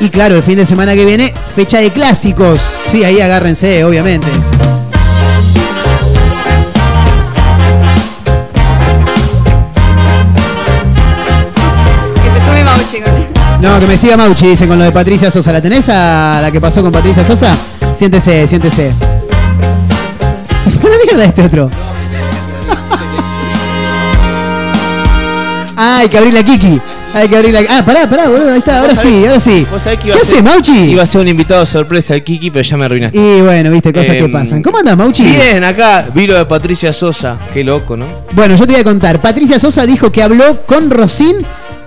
Y 0.00 0.10
claro, 0.10 0.36
el 0.36 0.42
fin 0.42 0.56
de 0.56 0.66
semana 0.66 0.94
que 0.94 1.04
viene, 1.04 1.32
fecha 1.54 1.78
de 1.78 1.92
clásicos. 1.92 2.60
Sí, 2.60 3.04
ahí 3.04 3.20
agárrense, 3.20 3.84
obviamente. 3.84 4.28
No, 13.60 13.80
que 13.80 13.86
me 13.86 13.96
siga 13.96 14.16
Mauchi, 14.16 14.48
dicen 14.48 14.68
con 14.68 14.78
lo 14.78 14.84
de 14.84 14.92
Patricia 14.92 15.30
Sosa. 15.30 15.50
¿La 15.50 15.60
tenés 15.62 15.88
a 15.88 16.40
la 16.42 16.50
que 16.52 16.60
pasó 16.60 16.82
con 16.82 16.92
Patricia 16.92 17.24
Sosa? 17.24 17.56
Siéntese, 17.96 18.46
siéntese. 18.46 18.92
Se 20.62 20.70
fue 20.70 20.90
a 20.90 20.92
la 20.96 21.04
mierda 21.04 21.24
este 21.24 21.42
otro. 21.42 21.70
Hay 25.76 26.08
que 26.08 26.18
abrir 26.18 26.34
la 26.34 26.44
Kiki. 26.44 26.80
Hay 27.16 27.28
que 27.30 27.36
abrir 27.36 27.54
la. 27.54 27.60
Ah, 27.70 27.82
pará, 27.82 28.06
pará, 28.06 28.28
boludo. 28.28 28.50
Ahí 28.50 28.58
está, 28.58 28.80
ahora 28.80 28.94
sí, 28.94 29.24
ahora 29.26 29.40
sí. 29.40 29.66
vos 29.70 29.80
sabés 29.80 29.98
que 30.00 30.04
¿Qué 30.04 30.10
iba 30.10 30.20
hace, 30.20 30.42
Mauchi? 30.42 30.90
Iba 30.90 31.02
a 31.02 31.06
ser 31.06 31.22
un 31.22 31.28
invitado 31.28 31.64
sorpresa 31.64 32.14
el 32.14 32.22
Kiki, 32.22 32.50
pero 32.50 32.62
ya 32.62 32.76
me 32.76 32.84
arruinaste. 32.84 33.18
Y 33.18 33.40
bueno, 33.40 33.70
viste, 33.70 33.90
cosas 33.90 34.16
que 34.16 34.24
Em, 34.24 34.30
pasan. 34.30 34.60
¿Cómo 34.62 34.76
andás, 34.76 34.98
Mauchi? 34.98 35.24
Bien, 35.24 35.64
acá 35.64 36.04
vi 36.12 36.26
lo 36.26 36.36
de 36.36 36.44
Patricia 36.44 36.92
Sosa. 36.92 37.38
Qué 37.54 37.64
loco, 37.64 37.96
¿no? 37.96 38.06
Bueno, 38.32 38.54
yo 38.54 38.66
te 38.66 38.72
voy 38.72 38.82
a 38.82 38.84
contar. 38.84 39.22
Patricia 39.22 39.58
Sosa 39.58 39.86
dijo 39.86 40.12
que 40.12 40.22
habló 40.22 40.66
con 40.66 40.90
Rosín 40.90 41.36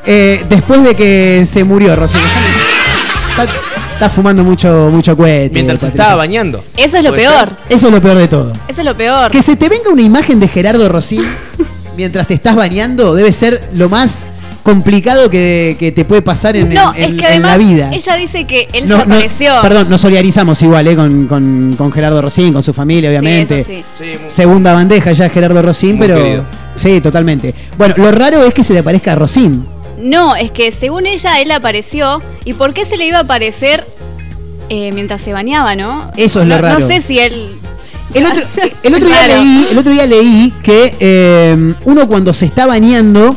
eh, 0.03 0.43
después 0.49 0.83
de 0.83 0.95
que 0.95 1.43
se 1.45 1.63
murió 1.63 1.95
Rosín. 1.95 2.21
Está, 3.93 4.09
fumando 4.09 4.43
mucho, 4.43 4.89
mucho 4.91 5.15
cohete. 5.15 5.53
Mientras 5.53 5.81
se 5.81 5.87
estaba 5.89 6.15
bañando. 6.15 6.63
Eso 6.75 6.97
es 6.97 7.03
lo 7.03 7.11
¿Puede 7.11 7.27
peor. 7.27 7.49
Eso 7.69 7.87
es 7.87 7.93
lo 7.93 8.01
peor 8.01 8.17
de 8.17 8.27
todo. 8.27 8.53
Eso 8.67 8.81
es 8.81 8.85
lo 8.85 8.97
peor. 8.97 9.29
Que 9.29 9.43
se 9.43 9.55
te 9.57 9.69
venga 9.69 9.91
una 9.91 10.01
imagen 10.01 10.39
de 10.39 10.47
Gerardo 10.47 10.89
Rosín 10.89 11.23
mientras 11.97 12.25
te 12.25 12.33
estás 12.33 12.55
bañando 12.55 13.13
debe 13.13 13.31
ser 13.31 13.61
lo 13.73 13.89
más 13.89 14.25
complicado 14.73 15.29
que, 15.29 15.75
que 15.79 15.91
te 15.91 16.05
puede 16.05 16.21
pasar 16.21 16.55
en, 16.55 16.73
no, 16.73 16.93
en- 16.95 17.01
es 17.03 17.09
en 17.09 17.17
que 17.17 17.25
además 17.25 17.51
la 17.51 17.57
vida. 17.57 17.89
ella 17.93 18.15
dice 18.15 18.45
que 18.45 18.67
él 18.73 18.87
No, 18.87 18.99
se 18.99 19.07
no, 19.07 19.13
apareció. 19.13 19.53
perdón, 19.61 19.89
nos 19.89 20.01
solidarizamos 20.01 20.61
igual 20.61 20.87
eh, 20.87 20.95
con, 20.95 21.27
con- 21.27 21.75
con 21.77 21.91
Gerardo 21.91 22.21
Rosín, 22.21 22.53
con 22.53 22.63
su 22.63 22.73
familia, 22.73 23.09
obviamente. 23.09 23.61
eso 23.61 23.69
sí. 23.97 24.11
Segunda 24.27 24.73
bandeja 24.73 25.11
ya 25.13 25.29
Gerardo 25.29 25.61
Rosín, 25.61 25.95
Muy 25.97 26.07
pero. 26.07 26.21
querido. 26.23 26.45
Sí, 26.75 27.01
totalmente. 27.01 27.53
Bueno, 27.77 27.95
lo 27.97 28.11
raro 28.11 28.43
es 28.43 28.53
que 28.53 28.63
se 28.63 28.73
le 28.73 28.79
aparezca 28.79 29.11
a 29.13 29.15
Rosín. 29.15 29.65
No, 29.97 30.35
es 30.35 30.51
que 30.51 30.71
según 30.71 31.05
ella, 31.05 31.41
él 31.41 31.51
apareció. 31.51 32.21
¿Y 32.45 32.53
por 32.53 32.73
qué 32.73 32.85
se 32.85 32.95
le 32.95 33.05
iba 33.05 33.17
a 33.17 33.21
aparecer 33.21 33.85
eh, 34.69 34.91
mientras 34.93 35.21
se 35.21 35.33
bañaba, 35.33 35.75
no? 35.75 36.09
Eso 36.15 36.41
es 36.41 36.47
lo 36.47 36.55
No- 36.55 36.61
raro. 36.61 36.79
No 36.79 36.87
sé 36.87 37.01
si 37.01 37.19
él. 37.19 37.55
El 38.13 38.25
otro, 38.25 38.43
el 38.83 38.93
otro 38.95 39.07
día 39.07 39.25
Claro. 39.25 39.43
leí, 39.43 39.67
el 39.71 39.77
otro 39.77 39.91
día 39.91 40.05
leí 40.05 40.53
que 40.63 40.95
eh, 40.99 41.73
uno 41.85 42.07
cuando 42.07 42.33
se 42.33 42.45
está 42.45 42.65
bañando 42.65 43.35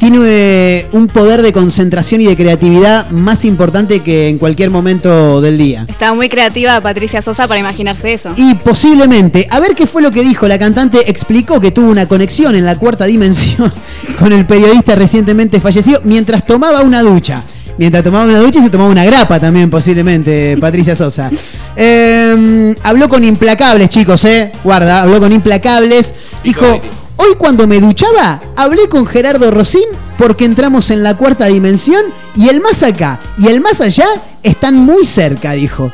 tiene 0.00 0.18
eh, 0.22 0.88
un 0.92 1.08
poder 1.08 1.42
de 1.42 1.52
concentración 1.52 2.22
y 2.22 2.24
de 2.24 2.34
creatividad 2.34 3.10
más 3.10 3.44
importante 3.44 4.00
que 4.00 4.28
en 4.28 4.38
cualquier 4.38 4.70
momento 4.70 5.42
del 5.42 5.58
día. 5.58 5.84
Estaba 5.88 6.14
muy 6.14 6.30
creativa 6.30 6.80
Patricia 6.80 7.20
Sosa 7.20 7.46
para 7.46 7.60
imaginarse 7.60 8.14
eso. 8.14 8.32
Y 8.34 8.54
posiblemente, 8.54 9.46
a 9.50 9.60
ver 9.60 9.74
qué 9.74 9.86
fue 9.86 10.00
lo 10.00 10.10
que 10.10 10.22
dijo. 10.22 10.48
La 10.48 10.58
cantante 10.58 11.10
explicó 11.10 11.60
que 11.60 11.70
tuvo 11.70 11.90
una 11.90 12.08
conexión 12.08 12.56
en 12.56 12.64
la 12.64 12.78
cuarta 12.78 13.04
dimensión 13.04 13.70
con 14.18 14.32
el 14.32 14.46
periodista 14.46 14.94
recientemente 14.94 15.60
fallecido 15.60 16.00
mientras 16.02 16.46
tomaba 16.46 16.80
una 16.80 17.02
ducha. 17.02 17.44
Mientras 17.76 18.02
tomaba 18.02 18.24
una 18.24 18.38
ducha 18.38 18.58
y 18.58 18.62
se 18.62 18.70
tomaba 18.70 18.88
una 18.88 19.04
grapa 19.04 19.38
también, 19.38 19.68
posiblemente, 19.68 20.56
Patricia 20.58 20.96
Sosa. 20.96 21.30
Eh, 21.76 22.74
habló 22.82 23.08
con 23.08 23.24
implacables, 23.24 23.88
chicos, 23.88 24.24
¿eh? 24.26 24.52
Guarda, 24.64 25.02
habló 25.02 25.18
con 25.20 25.32
implacables. 25.32 26.14
Dijo, 26.44 26.82
hoy 27.20 27.34
cuando 27.36 27.66
me 27.66 27.80
duchaba, 27.80 28.40
hablé 28.56 28.88
con 28.88 29.06
Gerardo 29.06 29.50
Rosín 29.50 29.84
porque 30.16 30.44
entramos 30.44 30.90
en 30.90 31.02
la 31.02 31.16
cuarta 31.16 31.46
dimensión 31.46 32.02
y 32.34 32.48
el 32.48 32.60
más 32.60 32.82
acá 32.82 33.20
y 33.38 33.48
el 33.48 33.60
más 33.60 33.80
allá 33.80 34.06
están 34.42 34.76
muy 34.76 35.04
cerca, 35.04 35.52
dijo. 35.52 35.92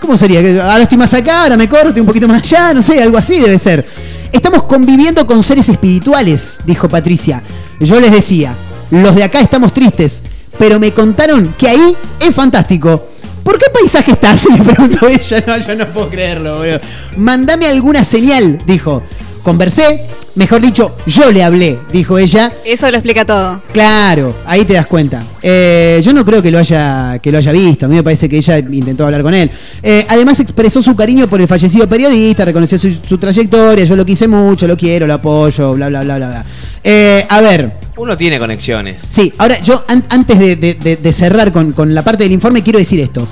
¿Cómo 0.00 0.16
sería? 0.16 0.40
Ahora 0.64 0.82
estoy 0.82 0.98
más 0.98 1.12
acá, 1.14 1.42
ahora 1.42 1.56
me 1.56 1.68
corto, 1.68 2.00
un 2.00 2.06
poquito 2.06 2.28
más 2.28 2.42
allá, 2.42 2.72
no 2.72 2.82
sé, 2.82 3.02
algo 3.02 3.18
así 3.18 3.40
debe 3.40 3.58
ser. 3.58 3.84
Estamos 4.30 4.62
conviviendo 4.64 5.26
con 5.26 5.42
seres 5.42 5.68
espirituales, 5.68 6.60
dijo 6.64 6.88
Patricia. 6.88 7.42
Yo 7.80 7.98
les 7.98 8.12
decía, 8.12 8.54
los 8.90 9.14
de 9.14 9.24
acá 9.24 9.40
estamos 9.40 9.72
tristes, 9.72 10.22
pero 10.58 10.78
me 10.78 10.92
contaron 10.92 11.54
que 11.58 11.68
ahí 11.68 11.96
es 12.20 12.34
fantástico. 12.34 13.08
¿Por 13.42 13.58
qué 13.58 13.66
paisaje 13.72 14.12
estás? 14.12 14.44
Le 14.50 14.62
preguntó 14.62 15.08
ella. 15.08 15.42
No, 15.46 15.58
yo 15.58 15.74
no 15.74 15.88
puedo 15.88 16.10
creerlo, 16.10 16.58
boludo. 16.58 16.80
Mandame 17.16 17.66
alguna 17.66 18.04
señal, 18.04 18.60
dijo. 18.66 19.02
Conversé, 19.42 20.06
mejor 20.38 20.62
dicho, 20.62 20.96
yo 21.06 21.30
le 21.30 21.42
hablé, 21.42 21.78
dijo 21.92 22.16
ella. 22.16 22.50
Eso 22.64 22.88
lo 22.90 22.96
explica 22.96 23.24
todo. 23.26 23.60
Claro, 23.72 24.34
ahí 24.46 24.64
te 24.64 24.72
das 24.74 24.86
cuenta. 24.86 25.22
Eh, 25.42 26.00
yo 26.02 26.12
no 26.12 26.24
creo 26.24 26.40
que 26.40 26.50
lo 26.50 26.58
haya 26.58 27.18
que 27.20 27.30
lo 27.30 27.38
haya 27.38 27.52
visto. 27.52 27.86
A 27.86 27.88
mí 27.88 27.96
me 27.96 28.02
parece 28.02 28.28
que 28.28 28.36
ella 28.38 28.58
intentó 28.58 29.04
hablar 29.04 29.22
con 29.22 29.34
él. 29.34 29.50
Eh, 29.82 30.06
además 30.08 30.40
expresó 30.40 30.80
su 30.80 30.94
cariño 30.96 31.26
por 31.28 31.40
el 31.40 31.48
fallecido 31.48 31.88
periodista, 31.88 32.44
reconoció 32.44 32.78
su, 32.78 32.90
su 32.92 33.18
trayectoria. 33.18 33.84
Yo 33.84 33.96
lo 33.96 34.06
quise 34.06 34.26
mucho, 34.28 34.66
lo 34.66 34.76
quiero, 34.76 35.06
lo 35.06 35.14
apoyo, 35.14 35.74
bla 35.74 35.88
bla 35.88 36.02
bla 36.02 36.16
bla 36.16 36.28
bla. 36.28 36.44
Eh, 36.84 37.26
a 37.28 37.40
ver, 37.40 37.72
Uno 37.96 38.16
tiene 38.16 38.38
conexiones. 38.38 39.02
Sí, 39.08 39.32
ahora 39.38 39.60
yo 39.60 39.84
an- 39.88 40.04
antes 40.08 40.38
de, 40.38 40.56
de- 40.56 40.74
de- 40.74 40.96
de 40.96 41.12
cerrar 41.12 41.50
con, 41.52 41.72
con 41.72 41.92
la 41.94 42.02
parte 42.04 42.22
del 42.24 42.32
informe 42.32 42.62
quiero 42.62 42.78
decir 42.78 43.00
esto. 43.00 43.26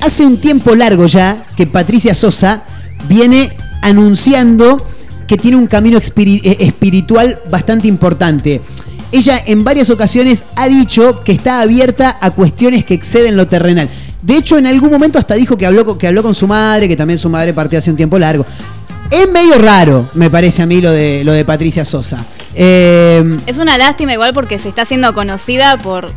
Hace 0.00 0.24
un 0.24 0.38
tiempo 0.38 0.74
largo 0.74 1.06
ya 1.06 1.44
que 1.56 1.66
Patricia 1.66 2.14
Sosa 2.14 2.64
viene 3.08 3.50
anunciando 3.82 4.86
que 5.26 5.36
tiene 5.36 5.56
un 5.56 5.66
camino 5.66 5.98
eh, 5.98 6.56
espiritual 6.60 7.40
bastante 7.50 7.88
importante. 7.88 8.60
Ella 9.12 9.40
en 9.46 9.64
varias 9.64 9.90
ocasiones 9.90 10.44
ha 10.56 10.68
dicho 10.68 11.22
que 11.24 11.32
está 11.32 11.60
abierta 11.60 12.18
a 12.20 12.30
cuestiones 12.30 12.84
que 12.84 12.94
exceden 12.94 13.36
lo 13.36 13.46
terrenal. 13.46 13.88
De 14.22 14.36
hecho, 14.36 14.58
en 14.58 14.66
algún 14.66 14.90
momento 14.90 15.18
hasta 15.18 15.34
dijo 15.34 15.56
que 15.56 15.66
habló, 15.66 15.84
con- 15.84 15.98
que 15.98 16.08
habló 16.08 16.22
con 16.22 16.34
su 16.34 16.46
madre, 16.46 16.88
que 16.88 16.96
también 16.96 17.18
su 17.18 17.28
madre 17.28 17.54
partió 17.54 17.78
hace 17.78 17.90
un 17.90 17.96
tiempo 17.96 18.18
largo. 18.18 18.44
Es 19.10 19.28
medio 19.30 19.56
raro, 19.58 20.08
me 20.14 20.28
parece 20.30 20.62
a 20.62 20.66
mí, 20.66 20.80
lo 20.80 20.90
de, 20.90 21.22
lo 21.22 21.32
de 21.32 21.44
Patricia 21.44 21.84
Sosa. 21.84 22.24
Eh, 22.54 23.36
Es 23.46 23.58
una 23.58 23.78
lástima 23.78 24.12
igual 24.12 24.32
porque 24.34 24.58
se 24.58 24.68
está 24.68 24.82
haciendo 24.82 25.14
conocida 25.14 25.78
por 25.78 26.10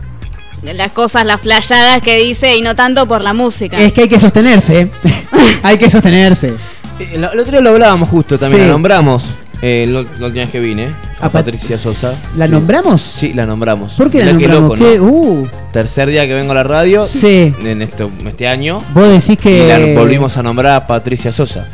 las 0.64 0.92
cosas, 0.92 1.24
las 1.26 1.40
flayadas 1.40 2.02
que 2.02 2.18
dice 2.18 2.58
y 2.58 2.62
no 2.62 2.76
tanto 2.76 3.08
por 3.08 3.22
la 3.22 3.34
música. 3.34 3.78
Es 3.78 3.94
que 3.94 4.02
hay 4.02 4.10
que 4.10 4.18
sostenerse. 4.20 4.82
¿eh? 4.82 4.92
hay 5.64 5.78
que 5.78 5.90
sostenerse. 5.90 6.56
Eh, 7.00 7.10
El, 7.14 7.24
el 7.24 7.40
otro 7.40 7.52
día 7.52 7.62
lo 7.62 7.70
hablábamos 7.72 8.10
justo 8.10 8.38
también, 8.38 8.62
Sí. 8.62 8.66
la 8.68 8.72
nombramos. 8.74 9.24
eh, 9.62 9.86
la, 9.90 10.02
la 10.20 10.26
última 10.28 10.44
vez 10.44 10.50
que 10.50 10.60
vine, 10.60 10.96
a, 11.20 11.26
A 11.26 11.32
Pat- 11.32 11.44
Patricia 11.46 11.78
Sosa. 11.78 12.32
¿La 12.38 12.48
nombramos? 12.48 13.02
Sí, 13.02 13.34
la 13.34 13.46
nombramos. 13.46 13.94
¿Por 13.94 14.10
qué 14.10 14.20
la 14.24 14.32
Mirá 14.34 14.38
qué 14.38 14.48
nombramos? 14.60 14.80
loco, 14.80 14.92
¿Qué? 14.92 14.98
¿no? 14.98 15.04
Uh, 15.04 15.48
Tercer 15.74 16.10
día 16.10 16.26
que 16.28 16.34
vengo 16.34 16.52
a 16.52 16.56
la 16.56 16.64
radio. 16.64 17.06
Sí. 17.06 17.54
En 17.64 17.82
este, 17.82 18.08
este 18.26 18.48
año. 18.48 18.78
vos 18.94 19.08
decís 19.08 19.30
Y 19.32 19.38
que. 19.38 19.68
la 19.94 20.00
volvimos 20.00 20.38
a 20.38 20.44
nombrar 20.44 20.76
a 20.76 20.88
Patricia 20.88 21.32
Sosa. 21.32 21.66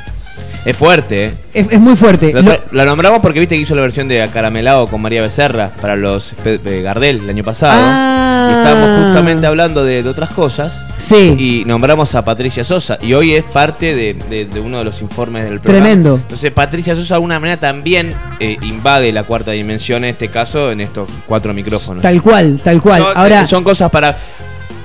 Es 0.66 0.76
fuerte, 0.76 1.26
¿eh? 1.26 1.34
Es, 1.54 1.72
es 1.74 1.80
muy 1.80 1.96
fuerte. 1.96 2.34
La, 2.34 2.42
Lo- 2.42 2.52
la 2.72 2.86
nombramos 2.86 3.20
porque 3.22 3.40
viste 3.40 3.56
que 3.56 3.62
hizo 3.62 3.76
la 3.76 3.82
versión 3.84 4.08
de 4.08 4.24
Acaramelado 4.24 4.88
con 4.88 5.00
María 5.00 5.22
Becerra 5.22 5.70
para 5.80 5.96
los 5.96 6.34
de 6.44 6.82
Gardel 6.82 7.20
el 7.24 7.30
año 7.30 7.44
pasado. 7.44 7.74
Ah. 7.76 8.48
Y 8.50 8.54
estábamos 8.58 9.06
justamente 9.06 9.46
hablando 9.46 9.84
de, 9.86 10.02
de 10.02 10.10
otras 10.10 10.32
cosas. 10.32 10.74
Sí. 10.98 11.36
Y 11.38 11.66
nombramos 11.66 12.16
a 12.16 12.24
Patricia 12.24 12.64
Sosa. 12.64 12.98
Y 13.02 13.14
hoy 13.14 13.34
es 13.34 13.44
parte 13.44 13.94
de, 13.94 14.14
de- 14.30 14.46
de 14.46 14.60
uno 14.62 14.78
de 14.80 14.86
los 14.86 15.02
informes 15.02 15.44
del 15.44 15.60
programa. 15.60 15.86
Tremendo. 15.86 16.16
Entonces 16.22 16.52
Patricia 16.54 16.96
Sosa 16.96 17.10
de 17.10 17.14
alguna 17.16 17.40
manera 17.40 17.60
también 17.60 18.14
eh, 18.40 18.58
invade 18.62 19.12
la 19.12 19.24
cuarta 19.24 19.52
dimensión 19.52 20.04
en 20.06 20.12
este 20.12 20.30
caso 20.30 20.72
en 20.72 20.82
estos 20.82 21.10
cuatro 21.26 21.54
micrófonos. 21.54 22.02
Tal 22.02 22.22
cual, 22.22 22.60
tal 22.64 22.82
cual. 22.82 23.06
Ahora, 23.16 23.48
son 23.48 23.64
cosas 23.64 23.92
para. 23.92 24.18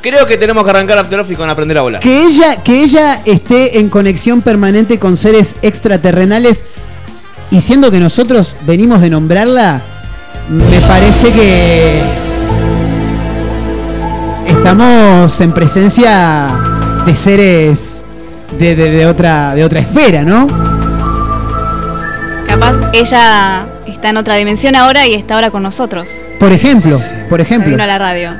Creo 0.02 0.26
que 0.26 0.36
tenemos 0.38 0.64
que 0.64 0.70
arrancar 0.70 0.98
After 0.98 1.20
Office 1.20 1.36
con 1.36 1.48
aprender 1.50 1.76
a 1.78 1.82
volar. 1.82 2.00
que 2.00 2.24
ella, 2.24 2.62
que 2.64 2.82
ella 2.82 3.20
esté 3.26 3.78
en 3.78 3.88
conexión 3.90 4.40
permanente 4.40 4.98
con 4.98 5.16
seres 5.16 5.56
extraterrenales 5.62 6.64
y 7.50 7.60
siendo 7.60 7.90
que 7.90 8.00
nosotros 8.00 8.56
venimos 8.66 9.00
de 9.02 9.10
nombrarla, 9.10 9.82
me 10.48 10.80
parece 10.88 11.30
que 11.32 12.02
estamos 14.50 15.40
en 15.40 15.52
presencia 15.52 16.48
de 17.06 17.16
seres 17.16 18.02
de, 18.58 18.74
de- 18.76 18.90
de 18.90 19.06
otra, 19.06 19.54
de 19.54 19.64
otra 19.64 19.80
esfera, 19.80 20.22
¿no? 20.22 20.46
Capaz 22.46 22.76
ella 22.92 23.66
está 23.86 24.10
en 24.10 24.16
otra 24.16 24.34
dimensión 24.36 24.74
ahora 24.76 25.06
y 25.06 25.14
está 25.14 25.34
ahora 25.34 25.50
con 25.50 25.62
nosotros. 25.62 26.08
Por 26.38 26.52
ejemplo, 26.52 27.00
por 27.28 27.38
Se 27.40 27.44
ejemplo. 27.46 27.70
vino 27.70 27.82
a 27.82 27.86
la 27.86 27.98
radio. 27.98 28.32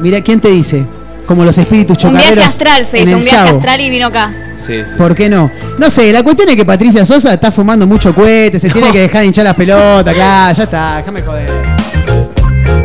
Mira, 0.00 0.20
¿quién 0.20 0.40
te 0.40 0.48
dice? 0.48 0.84
Como 1.26 1.44
los 1.44 1.56
espíritus 1.56 2.02
Un 2.04 2.10
viaje 2.12 2.24
chocarreros 2.30 2.44
astral 2.52 2.86
se 2.86 3.00
hizo, 3.02 3.16
un 3.16 3.24
viaje 3.24 3.46
Chavo. 3.46 3.58
astral 3.58 3.80
y 3.80 3.90
vino 3.90 4.06
acá. 4.08 4.32
Sí, 4.66 4.74
sí. 4.84 4.92
¿Por 4.96 5.14
qué 5.14 5.28
no? 5.28 5.50
No 5.78 5.90
sé, 5.90 6.12
la 6.12 6.22
cuestión 6.22 6.48
es 6.48 6.56
que 6.56 6.64
Patricia 6.64 7.04
Sosa 7.06 7.34
está 7.34 7.50
fumando 7.52 7.86
mucho 7.86 8.12
cohete, 8.14 8.58
se 8.58 8.68
tiene 8.70 8.90
que 8.92 9.00
dejar 9.02 9.20
de 9.22 9.26
hinchar 9.28 9.44
las 9.44 9.54
pelotas 9.54 10.14
acá, 10.14 10.52
ya 10.52 10.62
está, 10.64 10.96
déjame 10.96 11.22
joder. 11.22 11.48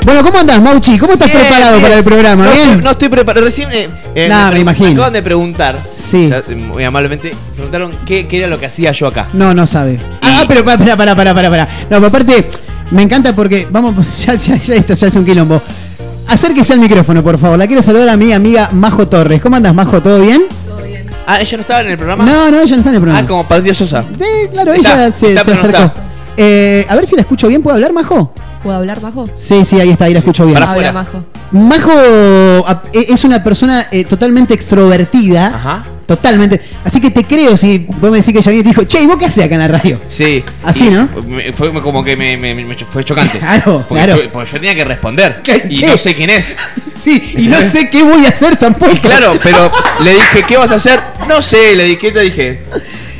Bueno, 0.07 0.23
¿cómo 0.23 0.39
andás, 0.39 0.61
Mauchi? 0.61 0.97
¿Cómo 0.97 1.13
estás 1.13 1.27
Bien, 1.27 1.41
preparado 1.41 1.71
bien. 1.73 1.83
para 1.83 1.95
el 1.97 2.03
programa? 2.05 2.45
No, 2.45 2.51
¿Bien? 2.53 2.81
No 2.81 2.91
estoy 2.91 3.09
preparado. 3.09 3.45
Recién. 3.45 3.69
eh, 3.73 3.89
eh, 4.15 4.27
Nah, 4.29 4.45
me 4.45 4.51
pre- 4.51 4.59
imagino. 4.61 4.91
acaban 4.93 5.11
de 5.13 5.21
preguntar. 5.21 5.77
Sí. 5.93 6.29
eh, 6.31 6.55
Muy 6.55 6.85
amablemente. 6.85 7.35
Preguntaron 7.55 7.91
qué, 8.05 8.25
qué 8.25 8.37
era 8.37 8.47
lo 8.47 8.57
que 8.57 8.67
hacía 8.67 8.93
yo 8.93 9.07
acá. 9.07 9.27
No, 9.33 9.53
no 9.53 9.67
sabe. 9.67 9.99
Ah, 10.21 10.45
pero 10.47 10.63
para, 10.63 10.77
para, 10.95 10.95
para, 11.15 11.33
para, 11.35 11.49
para. 11.49 11.65
No, 11.89 11.97
pero 11.97 12.07
aparte, 12.07 12.49
me 12.91 13.01
encanta 13.01 13.35
porque, 13.35 13.67
vamos, 13.69 13.95
ya, 14.25 14.33
ya, 14.35 14.55
ya 14.55 14.75
esto 14.75 14.93
ya 14.93 15.07
es 15.07 15.15
un 15.17 15.25
quilombo. 15.25 15.61
Acérquese 16.27 16.71
al 16.71 16.79
micrófono, 16.79 17.21
por 17.21 17.37
favor. 17.37 17.57
La 17.59 17.67
quiero 17.67 17.81
saludar 17.81 18.07
a 18.07 18.15
mi 18.15 18.31
amiga 18.31 18.69
Majo 18.71 19.09
Torres. 19.09 19.41
¿Cómo 19.41 19.57
andas, 19.57 19.73
Majo? 19.75 20.01
¿Todo 20.01 20.21
bien? 20.21 20.45
Ah, 21.25 21.41
ella 21.41 21.57
no 21.57 21.61
estaba 21.61 21.81
en 21.81 21.87
el 21.89 21.97
programa. 21.97 22.23
No, 22.25 22.49
no, 22.49 22.61
ella 22.61 22.75
no 22.75 22.79
está 22.79 22.89
en 22.89 22.95
el 22.95 23.01
programa. 23.01 23.19
Ah, 23.25 23.27
como 23.27 23.45
Patricia 23.45 23.73
Sosa. 23.73 24.05
Eh, 24.17 24.47
claro, 24.53 24.71
Está, 24.71 24.93
ella 25.07 25.11
se, 25.11 25.27
se 25.27 25.33
no 25.35 25.41
acercó. 25.41 25.91
Eh, 26.37 26.85
a 26.87 26.95
ver 26.95 27.05
si 27.05 27.15
la 27.15 27.21
escucho 27.23 27.49
bien. 27.49 27.61
¿Puedo 27.61 27.75
hablar, 27.75 27.91
Majo? 27.91 28.31
¿Puedo 28.63 28.77
hablar, 28.77 29.01
Majo? 29.01 29.29
Sí, 29.35 29.63
sí, 29.65 29.79
ahí 29.79 29.91
está, 29.91 30.05
ahí 30.05 30.13
la 30.13 30.19
escucho 30.19 30.45
bien. 30.45 30.55
Para 30.59 30.71
Habla, 30.71 30.89
afuera. 30.89 30.91
Majo. 30.93 31.23
Majo 31.51 32.65
e- 32.93 33.13
es 33.13 33.23
una 33.23 33.43
persona 33.43 33.87
eh, 33.91 34.03
totalmente 34.05 34.53
extrovertida. 34.53 35.47
Ajá. 35.47 35.83
Totalmente. 36.05 36.61
Así 36.85 37.01
que 37.01 37.11
te 37.11 37.25
creo 37.25 37.57
si 37.57 37.79
vos 37.99 38.09
me 38.11 38.17
decís 38.21 38.33
que 38.33 38.39
y 38.55 38.63
te 38.63 38.69
dijo, 38.69 38.83
che, 38.85 39.01
¿y 39.01 39.05
vos 39.05 39.17
qué 39.17 39.25
haces 39.25 39.43
acá 39.43 39.55
en 39.55 39.61
la 39.61 39.67
radio? 39.67 39.99
Sí. 40.09 40.41
Así, 40.63 40.87
Y 40.87 40.89
¿no? 40.89 41.07
me- 41.27 41.51
Fue 41.51 41.69
como 41.81 42.01
que 42.03 42.15
me, 42.15 42.37
me- 42.37 42.55
me 42.55 42.75
cho- 42.77 42.85
fue 42.89 43.03
chocante. 43.03 43.39
Claro, 43.47 43.83
porque, 43.87 44.03
claro. 44.05 44.23
yo, 44.23 44.29
porque 44.31 44.51
yo 44.51 44.59
tenía 44.59 44.75
que 44.75 44.85
responder. 44.85 45.41
¿Qué- 45.43 45.65
y 45.69 45.81
qué? 45.81 45.87
no 45.87 45.97
sé 45.97 46.15
quién 46.15 46.29
es. 46.29 46.55
Sí, 46.97 47.33
y 47.37 47.47
no 47.47 47.63
sé 47.63 47.91
qué 47.91 48.01
voy 48.01 48.25
a 48.25 48.29
hacer 48.29 48.57
tampoco. 48.57 48.91
Y 48.91 48.97
claro, 48.97 49.33
pero 49.43 49.69
le 50.03 50.15
dije, 50.15 50.43
¿qué 50.47 50.57
vas 50.57 50.71
a 50.71 50.75
hacer? 50.75 50.99
No 51.27 51.41
sé, 51.43 51.75
le 51.75 51.83
dije, 51.83 51.97
¿qué 51.99 52.11
te 52.11 52.21
dije? 52.21 52.63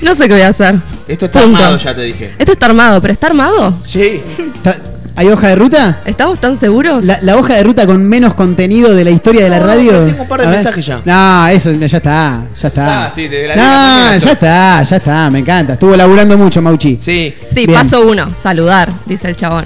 No 0.02 0.16
sé 0.16 0.28
qué 0.28 0.34
voy 0.34 0.42
a 0.42 0.48
hacer. 0.48 0.76
Esto 1.08 1.26
está 1.28 1.42
Punto. 1.42 1.58
armado, 1.58 1.78
ya 1.78 1.94
te 1.96 2.02
dije. 2.02 2.34
Esto 2.40 2.54
está 2.54 2.66
armado, 2.66 3.00
pero 3.02 3.14
¿está 3.14 3.28
armado? 3.28 3.78
Sí. 3.86 4.20
Ta- 4.64 4.78
¿Hay 5.20 5.28
hoja 5.30 5.48
de 5.48 5.56
ruta? 5.56 6.02
¿Estamos 6.06 6.40
tan 6.40 6.56
seguros? 6.56 7.04
La, 7.04 7.18
la 7.24 7.38
hoja 7.38 7.56
de 7.56 7.64
ruta 7.64 7.88
con 7.88 8.08
menos 8.08 8.36
contenido 8.36 8.94
de 8.94 9.04
la 9.04 9.10
historia 9.10 9.44
de 9.46 9.50
la 9.50 9.60
radio. 9.60 10.06
tengo 10.06 10.22
un 10.22 10.28
par 10.28 10.42
de 10.42 10.46
A 10.46 10.50
ver. 10.52 10.58
mensajes 10.58 10.86
ya. 10.86 11.02
No, 11.04 11.48
eso 11.48 11.72
ya 11.72 11.86
está, 11.98 12.44
ya 12.62 12.68
está. 12.68 13.06
Ah, 13.08 13.12
sí, 13.16 13.28
de 13.28 13.48
la 13.48 13.56
no, 13.56 13.62
mañana 13.64 14.18
ya 14.20 14.32
está, 14.32 14.84
ya 14.84 14.96
está, 14.98 15.30
me 15.32 15.40
encanta. 15.40 15.74
Estuvo 15.74 15.96
laburando 15.98 16.38
mucho, 16.38 16.62
Mauchi. 16.62 17.00
Sí. 17.02 17.34
Sí, 17.48 17.66
Bien. 17.66 17.80
paso 17.80 18.06
uno, 18.08 18.32
saludar, 18.40 18.94
dice 19.08 19.28
el 19.30 19.36
chabón. 19.36 19.66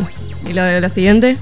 ¿Y 0.49 0.53
lo, 0.53 0.79
lo 0.79 0.87
siguiente? 0.87 1.37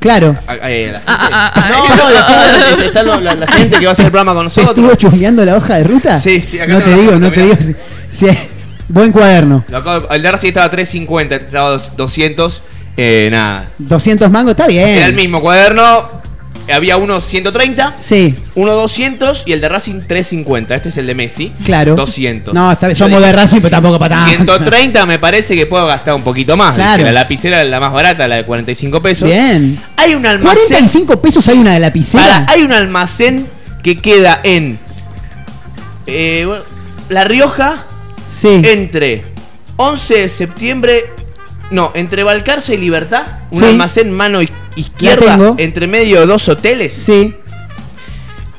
Claro. 0.00 0.36
Ah, 0.48 0.56
ahí, 0.60 0.86
la 0.86 0.98
gente. 0.98 1.02
Ah, 1.06 1.28
ah, 1.32 1.52
ah, 1.54 1.70
no, 1.70 1.96
no, 1.96 2.66
después 2.66 2.86
está 2.88 3.02
lo- 3.04 3.20
la, 3.20 3.34
la 3.36 3.46
gente 3.46 3.78
que 3.78 3.84
va 3.84 3.90
a 3.90 3.92
hacer 3.92 4.06
el 4.06 4.10
programa 4.10 4.34
con 4.34 4.42
nosotros. 4.44 4.70
¿Estuvo 4.76 4.92
chusmeando 4.96 5.44
la 5.44 5.56
hoja 5.56 5.76
de 5.76 5.84
ruta? 5.84 6.20
Sí, 6.20 6.40
sí, 6.40 6.58
acá 6.58 6.72
No 6.72 6.78
tengo 6.80 6.90
te 6.90 6.90
la 6.90 6.96
digo, 6.96 7.12
foto, 7.12 7.20
no 7.20 7.30
te 7.32 7.42
digo. 7.42 7.54
mirá. 7.60 7.76
Si, 8.10 8.26
si- 8.26 8.38
buen 8.88 9.12
cuaderno. 9.12 9.64
Lo 9.68 9.78
acabo- 9.78 10.08
el 10.10 10.20
de 10.20 10.28
Arce 10.28 10.48
estaba 10.48 10.68
350, 10.68 11.36
estaba 11.36 11.70
dos- 11.70 11.92
200. 11.96 12.62
Eh, 12.96 13.28
nada. 13.30 13.68
200 13.78 14.30
mangos, 14.30 14.50
está 14.52 14.66
bien. 14.66 14.86
Era 14.88 15.06
el 15.06 15.14
mismo 15.14 15.40
cuaderno. 15.40 16.22
había 16.72 16.96
uno 16.96 17.20
130, 17.20 17.94
Sí, 17.98 18.34
uno 18.54 18.72
200 18.72 19.42
y 19.46 19.52
el 19.52 19.60
de 19.60 19.68
Racing 19.68 20.02
350. 20.06 20.74
Este 20.74 20.88
es 20.90 20.96
el 20.98 21.06
de 21.06 21.14
Messi. 21.14 21.52
claro. 21.64 21.94
200. 21.96 22.54
No, 22.54 22.70
está 22.70 22.86
bien, 22.86 22.96
Yo 22.96 23.04
somos 23.06 23.18
dije, 23.20 23.32
de 23.32 23.36
Racing, 23.36 23.56
pero 23.58 23.70
tampoco 23.70 23.98
para 23.98 24.16
tanto. 24.16 24.30
130 24.58 25.06
me 25.06 25.18
parece 25.18 25.56
que 25.56 25.66
puedo 25.66 25.86
gastar 25.86 26.14
un 26.14 26.22
poquito 26.22 26.56
más. 26.56 26.74
Claro. 26.76 26.98
Dije, 26.98 27.04
La 27.06 27.12
lapicera 27.22 27.62
es 27.62 27.68
la 27.70 27.80
más 27.80 27.92
barata, 27.92 28.28
la 28.28 28.36
de 28.36 28.44
45 28.44 29.00
pesos. 29.02 29.28
Bien. 29.28 29.78
Hay 29.96 30.14
un 30.14 30.24
almacén. 30.26 30.58
45 30.68 31.20
pesos 31.22 31.48
hay 31.48 31.58
una 31.58 31.72
de 31.72 31.80
lapicera. 31.80 32.22
Para, 32.24 32.46
hay 32.52 32.62
un 32.62 32.72
almacén 32.72 33.46
que 33.82 33.96
queda 33.96 34.40
en 34.44 34.78
eh, 36.06 36.44
bueno, 36.46 36.62
La 37.08 37.24
Rioja 37.24 37.84
Sí. 38.24 38.62
entre 38.64 39.24
11 39.76 40.14
de 40.18 40.28
septiembre, 40.28 41.04
no, 41.72 41.90
entre 41.94 42.22
Balcarce 42.22 42.74
y 42.74 42.78
Libertad, 42.78 43.22
un 43.50 43.58
Sí. 43.58 43.64
almacén 43.64 44.12
mano 44.12 44.40
izquierda, 44.76 45.36
tengo. 45.36 45.54
entre 45.58 45.86
medio 45.86 46.20
de 46.20 46.26
dos 46.26 46.48
hoteles. 46.48 46.92
Sí. 46.94 47.34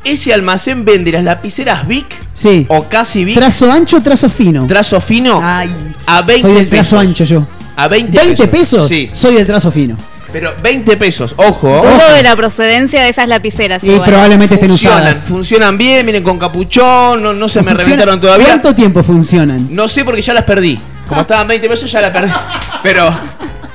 Ese 0.04 0.34
almacén 0.34 0.84
vende 0.84 1.12
las 1.14 1.24
lapiceras 1.24 1.88
Vic 1.88 2.08
Sí. 2.34 2.66
o 2.70 2.84
casi 2.90 3.24
Vic, 3.24 3.36
Trazo 3.36 3.72
ancho, 3.72 4.02
trazo 4.02 4.30
fino. 4.30 4.68
trazo 4.68 5.00
fino, 5.00 5.40
Ay, 5.42 5.70
a 6.06 6.22
20 6.22 6.42
soy 6.48 6.58
del 6.58 6.70
trazo 6.70 6.98
pesos. 6.98 7.08
ancho 7.08 7.24
yo. 7.24 7.48
A 7.78 7.88
20, 7.88 8.18
¿20 8.20 8.48
pesos? 8.50 8.90
Sí, 8.90 9.10
Soy 9.14 9.36
del 9.36 9.48
trazo 9.48 9.72
fino. 9.72 9.98
pero 10.34 10.54
20 10.62 10.98
pesos, 10.98 11.34
ojo. 11.38 11.68
Dudo 11.82 12.14
de 12.16 12.22
la 12.24 12.36
procedencia 12.36 13.02
de 13.02 13.10
esas 13.10 13.28
lapiceras. 13.30 13.82
Y 13.84 13.92
igual. 13.92 14.10
probablemente 14.10 14.56
estén 14.56 14.72
usadas. 14.72 15.28
funcionan 15.30 15.78
bien, 15.78 16.06
vienen 16.06 16.24
con 16.24 16.38
capuchón, 16.38 17.24
no, 17.24 17.34
no 17.34 17.48
se 17.48 17.62
me 17.62 17.74
reventaron 17.74 18.20
todavía. 18.20 18.48
¿Cuánto 18.48 18.76
tiempo 18.76 19.04
funcionan? 19.04 19.68
No 19.74 19.88
sé 19.88 20.04
porque 20.04 20.22
ya 20.22 20.34
las 20.34 20.44
perdí. 20.44 20.78
Como 21.08 21.22
estaban 21.22 21.48
20 21.48 21.70
pesos 21.70 21.90
ya 21.92 22.02
las 22.02 22.12
perdí. 22.12 22.32
Pero 22.84 23.16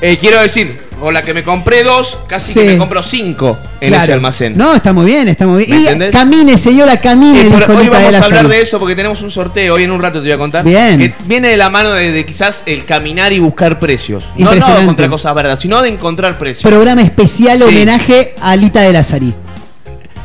eh, 0.01 0.17
quiero 0.21 0.41
decir, 0.41 0.87
o 1.01 1.11
la 1.11 1.23
que 1.23 1.33
me 1.33 1.43
compré 1.43 1.83
dos, 1.83 2.19
casi 2.29 2.53
Sí. 2.53 2.61
que 2.61 2.67
me 2.73 2.79
compro 2.79 3.03
cinco 3.03 3.57
en 3.81 3.95
ese 3.95 4.13
almacén. 4.13 4.57
No, 4.57 4.75
está 4.75 4.93
muy 4.93 5.07
bien, 5.07 5.27
está 5.29 5.47
muy 5.47 5.65
bien. 5.65 5.71
¿Me 5.77 5.83
Y 5.83 5.87
entendés? 5.87 6.11
camine, 6.13 6.59
señora, 6.59 7.01
camine, 7.01 7.41
Eh, 7.43 7.45
por- 7.51 7.61
dijo 7.61 7.73
hoy 7.73 7.85
de 7.85 7.91
vamos 7.91 8.13
la 8.13 8.19
a 8.19 8.23
hablar 8.25 8.41
Sal. 8.43 8.49
de 8.51 8.61
eso 8.61 8.79
porque 8.79 8.95
tenemos 8.95 9.23
un 9.23 9.31
sorteo. 9.31 9.75
Hoy 9.75 9.85
en 9.85 9.91
un 9.93 10.03
rato 10.03 10.19
te 10.19 10.25
voy 10.27 10.33
a 10.33 10.39
contar. 10.39 10.65
Bien. 10.65 10.99
Que 10.99 11.15
viene 11.25 11.49
de 11.49 11.57
la 11.57 11.71
mano 11.71 11.93
de, 11.93 12.13
de 12.13 12.27
quizás 12.27 12.63
el 12.67 12.85
caminar 12.85 13.33
y 13.33 13.39
buscar 13.39 13.79
precios. 13.79 14.25
No, 14.25 14.31
no 14.35 14.41
Impresionante. 14.51 14.87
contra 14.87 15.09
cosas 15.09 15.35
verdes, 15.35 15.61
sino 15.61 15.81
de 15.81 15.89
encontrar 15.89 16.37
precios. 16.37 16.71
Programa 16.71 17.01
especial 17.03 17.59
Sí. 17.59 17.65
homenaje 17.65 18.35
a 18.41 18.57
Lita 18.57 18.81
de 18.83 18.93
Lazari. 18.93 19.35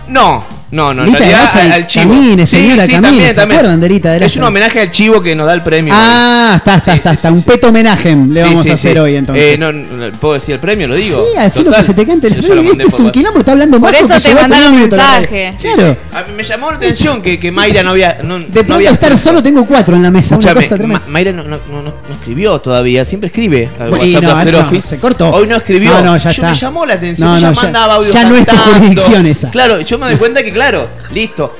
No, 0.07 0.43
no, 0.73 0.93
no. 0.93 1.05
En 1.05 1.13
realidad 1.13 1.47
al, 1.55 1.71
al 1.71 1.87
chivo. 1.87 2.11
camine, 2.11 2.45
señora, 2.45 2.87
camine, 2.87 3.01
también, 3.01 3.29
¿se 3.29 3.35
también. 3.35 3.59
acuerdan 3.59 3.79
de 3.81 3.89
Lita 3.89 4.11
de 4.11 4.25
Es 4.25 4.35
un 4.37 4.43
homenaje 4.43 4.81
al 4.81 4.89
chivo 4.91 5.21
que 5.21 5.35
nos 5.35 5.45
da 5.47 5.53
el 5.53 5.61
premio. 5.61 5.93
Ah, 5.95 6.53
está, 6.57 6.75
está, 6.75 6.93
está, 6.95 7.11
está. 7.13 7.31
Un 7.31 7.43
peto 7.43 7.69
homenaje 7.69 8.15
le 8.15 8.41
Sí, 8.41 8.47
vamos 8.47 8.63
sí, 8.65 8.71
a 8.71 8.73
hacer 8.73 8.93
sí. 8.93 8.97
hoy 8.99 9.15
entonces. 9.15 9.45
Eh, 9.45 9.57
no, 9.57 10.11
¿Puedo 10.19 10.33
decir 10.33 10.55
el 10.55 10.59
premio? 10.59 10.87
Lo 10.87 10.95
digo. 10.95 11.15
Sí, 11.31 11.37
así 11.37 11.63
lo 11.63 11.71
que 11.71 11.83
se 11.83 11.93
te 11.93 12.05
cante 12.05 12.27
el 12.27 12.35
premio. 12.43 12.71
Este 12.71 12.83
es 12.83 12.99
un 12.99 13.11
quilombo, 13.11 13.39
está 13.39 13.51
hablando 13.51 13.79
Por 13.79 13.91
más 13.91 14.01
eso 14.01 14.29
te 14.29 14.35
mandaron 14.35 14.73
un 14.73 14.79
mensaje. 14.81 15.55
Claro. 15.61 15.97
A 16.13 16.21
mí 16.23 16.33
me 16.35 16.43
llamó 16.43 16.71
la 16.71 16.77
atención 16.77 17.21
que, 17.21 17.39
que 17.39 17.51
Mayra 17.51 17.83
no 17.83 17.91
había. 17.91 18.17
No, 18.23 18.39
De 18.39 18.63
pronto 18.63 18.89
estar 18.89 19.17
solo 19.17 19.41
tengo 19.43 19.65
cuatro 19.65 19.95
en 19.95 20.03
la 20.03 20.11
mesa. 20.11 20.37
Una 20.37 20.53
cosa 20.53 20.75
tremenda. 20.77 20.99
Ma- 21.05 21.11
Mayra 21.11 21.31
no, 21.31 21.43
no, 21.43 21.57
no, 21.69 21.81
no- 21.81 21.93
no 22.07 22.13
escribió 22.13 22.59
todavía, 22.59 23.05
siempre 23.05 23.27
escribe. 23.27 23.69
WhatsApp 23.79 24.81
se 24.81 24.99
cortó. 24.99 25.29
Hoy 25.29 25.47
no 25.47 25.57
escribió. 25.57 25.91
No, 25.93 26.01
no, 26.01 26.17
ya 26.17 26.31
está. 26.31 26.49
me 26.49 26.55
llamó 26.55 26.85
la 26.85 26.93
atención, 26.95 27.29
No, 27.29 27.37
ella 27.37 27.47
no, 27.47 27.53
ya- 27.53 28.23
no 28.29 28.35
es 28.35 28.45
tu 28.45 28.55
jurisdicción 28.57 29.25
esa. 29.25 29.49
Claro, 29.51 29.81
yo 29.81 29.97
me 29.97 30.07
doy 30.07 30.15
cuenta 30.17 30.43
que, 30.43 30.51
claro, 30.71 30.89
listo. 31.11 31.55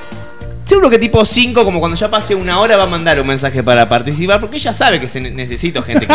Seguro 0.64 0.88
que 0.88 0.98
tipo 0.98 1.22
5, 1.26 1.62
como 1.62 1.78
cuando 1.78 1.94
ya 1.96 2.10
pase 2.10 2.34
una 2.34 2.58
hora, 2.58 2.76
va 2.78 2.84
a 2.84 2.86
mandar 2.86 3.20
un 3.20 3.26
mensaje 3.26 3.62
para 3.62 3.86
participar, 3.86 4.40
porque 4.40 4.56
ella 4.56 4.72
sabe 4.72 4.98
que 4.98 5.08
se 5.10 5.20
ne- 5.20 5.30
necesito 5.30 5.82
gente 5.82 6.06
que, 6.06 6.14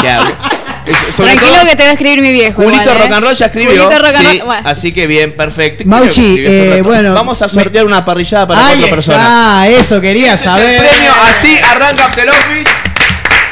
que 0.00 0.08
hable. 0.10 0.34
Es- 0.86 0.96
sobre 1.14 1.32
Tranquilo 1.34 1.58
todo, 1.60 1.66
que 1.70 1.76
te 1.76 1.82
va 1.82 1.90
a 1.90 1.92
escribir 1.92 2.22
mi 2.22 2.32
viejo. 2.32 2.62
Julito 2.62 2.80
igual, 2.82 2.96
¿eh? 2.96 3.00
Rock 3.02 3.12
and 3.12 3.24
Roll 3.26 3.36
ya 3.36 3.46
escribió. 3.46 3.70
Julito 3.84 3.98
Rock 4.02 4.14
and 4.16 4.18
sí, 4.30 4.38
Roll- 4.38 4.46
bueno. 4.46 4.62
Así 4.70 4.92
que 4.92 5.06
bien, 5.06 5.36
perfecto. 5.36 5.84
Mauchi, 5.86 6.14
Creo 6.14 6.24
que 6.24 6.30
escribió 6.30 6.70
hace 6.70 6.78
eh, 6.78 6.82
bueno, 6.82 7.12
Vamos 7.14 7.42
a 7.42 7.48
sortear 7.50 7.84
una 7.84 8.02
parrillada 8.02 8.46
para 8.46 8.60
Ahí 8.66 8.78
cuatro 8.78 8.96
personas. 8.96 9.20
está, 9.20 9.68
eso 9.68 10.00
quería 10.00 10.28
Ese 10.28 10.34
es 10.36 10.40
saber. 10.40 10.70
el 10.70 10.76
premio, 10.80 11.12
así 11.26 11.58
arranca 11.58 12.06
After 12.06 12.30
Office. 12.30 12.70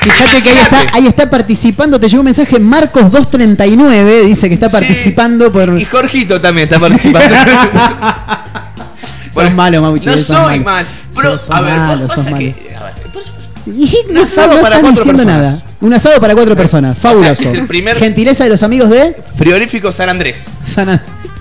Fíjate 0.00 0.42
que 0.42 0.50
ahí 0.50 0.58
está, 0.58 0.76
ahí 0.94 1.06
está 1.06 1.28
participando, 1.28 2.00
te 2.00 2.08
llegó 2.08 2.20
un 2.20 2.24
mensaje 2.24 2.56
Marcos239, 2.58 4.22
dice 4.24 4.48
que 4.48 4.54
está 4.54 4.70
participando 4.70 5.52
por... 5.52 5.78
Y 5.78 5.84
Jorgito 5.84 6.40
también 6.40 6.66
está 6.66 6.78
participando. 6.80 7.34
Sos 9.30 9.52
malo, 9.54 9.80
Mauchi. 9.82 10.08
no 10.08 10.12
soy 10.18 10.60
mal. 10.60 10.86
A 11.50 11.60
ver, 11.60 11.72
pasa 12.08 12.30
que- 12.38 12.76
a 12.76 12.84
ver, 12.84 12.94
no, 14.10 14.20
están 14.54 14.94
diciendo 14.94 15.22
personas. 15.22 15.26
nada. 15.26 15.62
Un 15.80 15.94
asado 15.94 16.20
para 16.20 16.34
cuatro 16.34 16.56
personas, 16.56 16.98
fabuloso. 16.98 17.42
es 17.48 17.54
el 17.54 17.66
primer- 17.66 17.96
Gentileza 17.98 18.42
de 18.44 18.50
los 18.50 18.62
amigos 18.64 18.90
de 18.90 19.14
Frigorífico 19.36 19.92
San 19.92 20.08
Andrés. 20.08 20.44
Sana. 20.62 21.00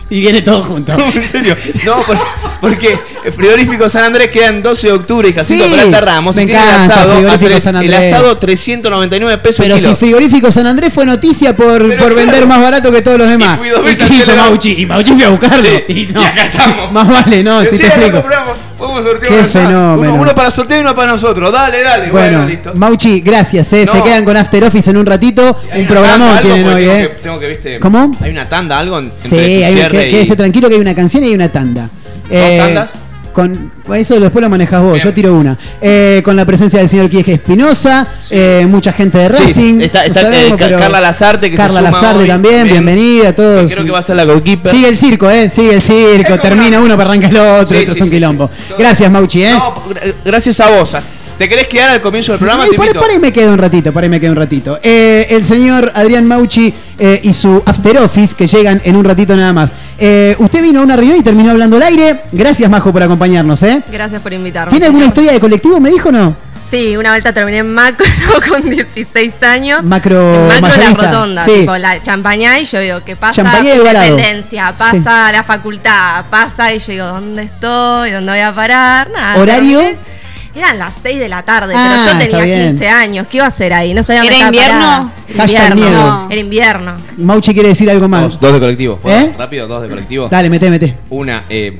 Y 0.09 0.21
viene 0.21 0.41
todo 0.41 0.63
junto. 0.63 0.93
en 1.15 1.23
serio. 1.23 1.55
No, 1.85 1.97
por- 1.97 2.17
porque 2.61 2.97
el 3.25 3.33
frigorífico 3.33 3.89
San 3.89 4.03
Andrés 4.05 4.29
queda 4.29 4.47
en 4.47 4.63
12 4.63 4.87
de 4.87 4.93
octubre 4.93 5.27
y 5.29 5.33
Jacinto 5.33 5.65
Sí, 5.65 5.71
Peralta 5.71 6.01
Ramos. 6.01 6.35
me 6.35 6.43
y 6.43 6.45
el 6.45 6.51
encanta 6.51 6.83
asado, 6.85 7.11
frigorífico 7.15 7.49
tres- 7.49 7.63
San 7.63 7.75
El 7.75 7.93
Andrés. 7.93 8.13
asado 8.13 8.37
399 8.37 9.37
pesos 9.39 9.57
Pero 9.59 9.73
el 9.75 9.79
si 9.81 9.85
kilo. 9.87 9.95
Frigorífico 9.97 10.51
San 10.51 10.65
Andrés 10.67 10.93
fue 10.93 11.05
noticia 11.05 11.55
por, 11.55 11.79
por 11.81 11.95
claro. 11.97 12.15
vender 12.15 12.47
más 12.47 12.61
barato 12.61 12.91
que 12.91 13.01
todos 13.01 13.17
los 13.17 13.29
demás. 13.29 13.57
fui 13.57 13.69
dos 13.69 13.81
¿Y 13.81 13.83
veces 13.83 14.07
qué 14.07 14.13
a 14.13 14.15
hizo 14.17 14.25
celebrar. 14.27 14.49
Mauchi? 14.49 14.81
Y 14.81 14.85
Mauchi 14.85 15.13
fue 15.13 15.23
a 15.25 15.29
buscarlo. 15.29 15.69
Sí, 15.87 16.09
Y 16.09 16.13
no. 16.13 16.21
y 16.21 16.25
acá 16.25 16.45
estamos. 16.45 16.91
Más 16.93 17.07
vale, 17.09 17.43
no, 17.43 17.61
si 17.63 17.69
Sí, 17.71 17.77
te 17.77 17.85
acá 17.87 17.95
explico. 17.95 18.21
compramos. 18.21 18.57
Podemos 18.77 19.03
sortear 19.03 19.33
Qué 19.33 19.39
uno 19.39 19.47
fenómeno. 19.49 20.13
Uno, 20.13 20.21
uno 20.21 20.35
para 20.35 20.51
sorteo 20.51 20.77
y 20.77 20.81
uno 20.81 20.93
para 20.95 21.11
nosotros. 21.13 21.51
Dale, 21.51 21.81
dale. 21.81 22.11
Bueno, 22.11 22.37
Bueno, 22.37 22.47
listo. 22.47 22.71
Mauchi, 22.75 23.21
gracias, 23.21 23.73
eh. 23.73 23.85
se 23.87 23.97
No. 23.97 24.03
quedan 24.03 24.23
con 24.27 24.35
After 24.35 24.61
Office 24.65 24.89
en 24.89 24.97
un 24.97 25.05
ratito. 25.05 25.57
Hay 25.71 25.81
Un 25.83 25.87
programón 25.87 26.41
tienen 26.41 26.67
hoy, 26.67 26.81
tengo 26.83 26.93
eh. 26.95 27.01
que- 27.15 27.23
tengo 27.23 27.39
que, 27.39 27.47
viste, 27.47 27.79
¿Cómo? 27.79 28.11
Hay 28.19 28.31
una 28.31 28.49
tanda, 28.49 28.77
algo 28.77 28.99
entre 28.99 29.17
Sí, 29.17 29.37
hay 29.37 29.73
que- 29.73 30.07
y- 30.07 30.11
quédese 30.11 30.35
tranquilo 30.35 30.67
que 30.67 30.75
hay 30.75 30.81
una 30.81 30.93
canción 30.93 31.23
y 31.23 31.27
hay 31.29 31.33
una 31.35 31.47
tanda. 31.49 31.89
Eh, 32.29 32.57
tandas? 32.59 32.89
Con, 33.31 33.71
eso 33.95 34.19
después 34.19 34.41
lo 34.43 34.49
manejas 34.49 34.81
vos, 34.81 35.01
yo 35.03 35.13
tiro 35.13 35.33
una. 35.33 35.57
Eh, 35.81 36.21
con 36.23 36.35
la 36.35 36.45
presencia 36.45 36.79
del 36.79 36.89
señor 36.89 37.09
Quique 37.09 37.33
Espinosa, 37.33 38.07
eh, 38.29 38.65
mucha 38.69 38.91
gente 38.91 39.17
de 39.17 39.27
Sí, 39.27 39.33
Racing. 39.43 39.81
está- 39.81 39.99
no 40.01 40.05
está, 40.07 40.21
sabemos, 40.21 40.51
eh, 40.51 40.55
pero- 40.57 40.79
Carla 40.79 41.01
Lazarte, 41.01 41.49
que 41.49 41.55
Carla 41.57 41.81
Lazarte 41.81 42.23
hoy. 42.23 42.27
también, 42.27 42.63
Bien. 42.63 42.67
bienvenida 42.85 43.29
a 43.29 43.35
todos. 43.35 43.71
Creo 43.71 43.85
que 43.85 43.91
va 43.91 43.99
a 43.99 44.03
ser 44.03 44.15
la 44.15 44.25
goalkeeper. 44.25 44.71
Sigue 44.71 44.87
el 44.89 44.97
circo, 44.97 45.29
¿eh? 45.29 45.49
Sigue 45.49 45.75
el 45.75 45.81
circo. 45.81 46.37
Termina 46.39 46.79
uno 46.79 46.97
para 46.97 47.09
arrancar 47.09 47.31
el 47.31 47.37
otro, 47.37 47.77
Sí, 47.77 47.83
otro 47.83 47.93
es 47.93 48.01
un 48.01 48.09
quilombo. 48.09 48.49
Gracias, 48.77 49.09
Mauchi, 49.11 49.43
¿eh? 49.43 49.51
No, 49.51 49.75
gra- 49.89 50.13
gracias 50.25 50.59
a 50.59 50.69
vos. 50.69 51.35
¿Te 51.37 51.47
querés 51.47 51.67
quedar 51.67 51.89
al 51.91 52.01
comienzo 52.01 52.31
del 52.33 52.39
programa? 52.39 52.65
invito. 52.65 52.99
por 52.99 53.09
ahí 53.11 53.19
me 53.19 53.31
quedo 53.31 53.51
un 53.53 53.57
ratito, 53.57 53.91
por 53.93 54.03
ahí 54.03 54.09
me 54.09 54.19
quedo 54.19 54.31
un 54.31 54.37
ratito. 54.37 54.79
Eh, 54.83 55.27
el 55.29 55.43
señor 55.43 55.91
Adrián 55.95 56.25
Mauchi 56.27 56.73
eh, 56.99 57.19
y 57.23 57.31
su 57.33 57.61
After 57.65 57.97
Office, 57.99 58.35
que 58.35 58.47
llegan 58.47 58.81
en 58.83 58.95
un 58.95 59.03
ratito 59.05 59.35
nada 59.35 59.53
más. 59.53 59.73
Eh, 59.99 60.35
usted 60.39 60.61
vino 60.61 60.79
a 60.79 60.83
una 60.83 60.95
reunión 60.95 61.17
y 61.19 61.23
terminó 61.23 61.51
hablando 61.51 61.75
al 61.77 61.83
aire. 61.83 62.21
Gracias, 62.31 62.69
Majo, 62.69 62.91
por 62.91 63.03
acompañarnos, 63.03 63.61
¿eh? 63.63 63.76
Gracias 63.91 64.21
por 64.21 64.33
invitarme. 64.33 64.71
¿Tiene 64.71 64.85
alguna 64.87 65.05
historia 65.05 65.31
de 65.33 65.39
colectivo, 65.39 65.79
me 65.79 65.89
dijo 65.89 66.09
o 66.09 66.11
no? 66.11 66.35
Sí, 66.69 66.97
una 66.97 67.11
vuelta 67.11 67.31
terminé 67.33 67.59
en 67.59 67.73
macro 67.73 68.05
con 68.49 68.69
16 68.69 69.41
años. 69.43 69.85
Macro 69.85 70.51
En 70.51 70.61
macro 70.61 70.83
la 70.83 70.89
rotonda, 71.05 71.41
Sí. 71.41 71.59
tipo 71.61 71.77
la 71.77 72.01
champañá 72.03 72.59
y 72.59 72.65
yo 72.65 72.79
digo, 72.81 72.99
¿qué 73.05 73.15
pasa? 73.15 73.41
Champañá 73.41 73.73
y. 73.73 73.77
Independencia, 73.77 74.73
pasa 74.77 75.31
la 75.31 75.43
facultad, 75.43 76.25
pasa 76.29 76.73
y 76.73 76.79
yo 76.79 76.91
digo, 76.91 77.05
¿dónde 77.05 77.43
estoy? 77.43 78.11
¿Dónde 78.11 78.31
voy 78.33 78.41
a 78.41 78.53
parar? 78.53 79.09
Nada. 79.11 79.39
¿Horario? 79.39 79.79
terminé. 79.79 80.17
Eran 80.55 80.79
las 80.79 80.95
6 81.03 81.19
de 81.19 81.29
la 81.29 81.43
tarde, 81.43 81.73
Ah, 81.77 81.85
pero 81.87 82.03
yo 82.03 82.11
está 82.11 82.19
tenía 82.39 82.43
bien. 82.57 82.69
15 82.71 82.89
años. 82.89 83.27
¿Qué 83.29 83.37
iba 83.37 83.45
a 83.45 83.49
hacer 83.49 83.73
ahí? 83.73 83.93
No 83.93 84.01
sabía 84.01 84.21
dónde 84.23 84.35
¿Era 84.35 84.47
estaba 84.47 84.57
invierno? 84.57 85.11
Invierno. 85.29 85.75
miedo. 85.75 86.27
Era 86.31 86.41
invierno. 86.41 86.91
Mauchi 87.17 87.53
quiere 87.53 87.69
decir 87.69 87.89
algo 87.91 88.07
más. 88.07 88.23
Dos, 88.23 88.39
dos 88.39 88.53
de 88.53 88.59
colectivo. 88.59 88.99
¿Eh? 89.05 89.35
Rápido, 89.37 89.67
dos 89.67 89.83
de 89.83 89.87
colectivo. 89.87 90.27
Dale, 90.29 90.49
mete, 90.49 90.69
mete. 90.71 90.97
Una, 91.11 91.43
eh. 91.47 91.77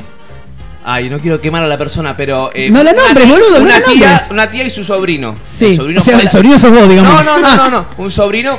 Ay, 0.90 1.10
no 1.10 1.20
quiero 1.20 1.42
quemar 1.42 1.64
a 1.64 1.68
la 1.68 1.78
persona, 1.78 2.16
pero. 2.16 2.50
eh, 2.54 2.70
No 2.70 2.82
la 2.82 2.94
nombres, 2.94 3.28
boludo, 3.28 3.58
no 3.58 3.62
Una 3.66 3.80
la 3.80 3.86
tía, 3.86 3.94
nombres. 4.08 4.32
una 4.32 4.50
tía 4.50 4.64
y 4.64 4.70
su 4.70 4.84
sobrino. 4.86 5.36
Sí, 5.42 5.78
o 5.78 6.02
sea, 6.02 6.18
el 6.18 6.30
sobrino 6.30 6.58
sos 6.58 6.72
vos, 6.72 6.88
digamos. 6.88 7.14
No, 7.14 7.24
no, 7.24 7.40
no, 7.40 7.48
Ah. 7.48 7.56
no, 7.58 7.70
no. 7.70 7.86
Un 7.98 8.10
sobrino, 8.10 8.58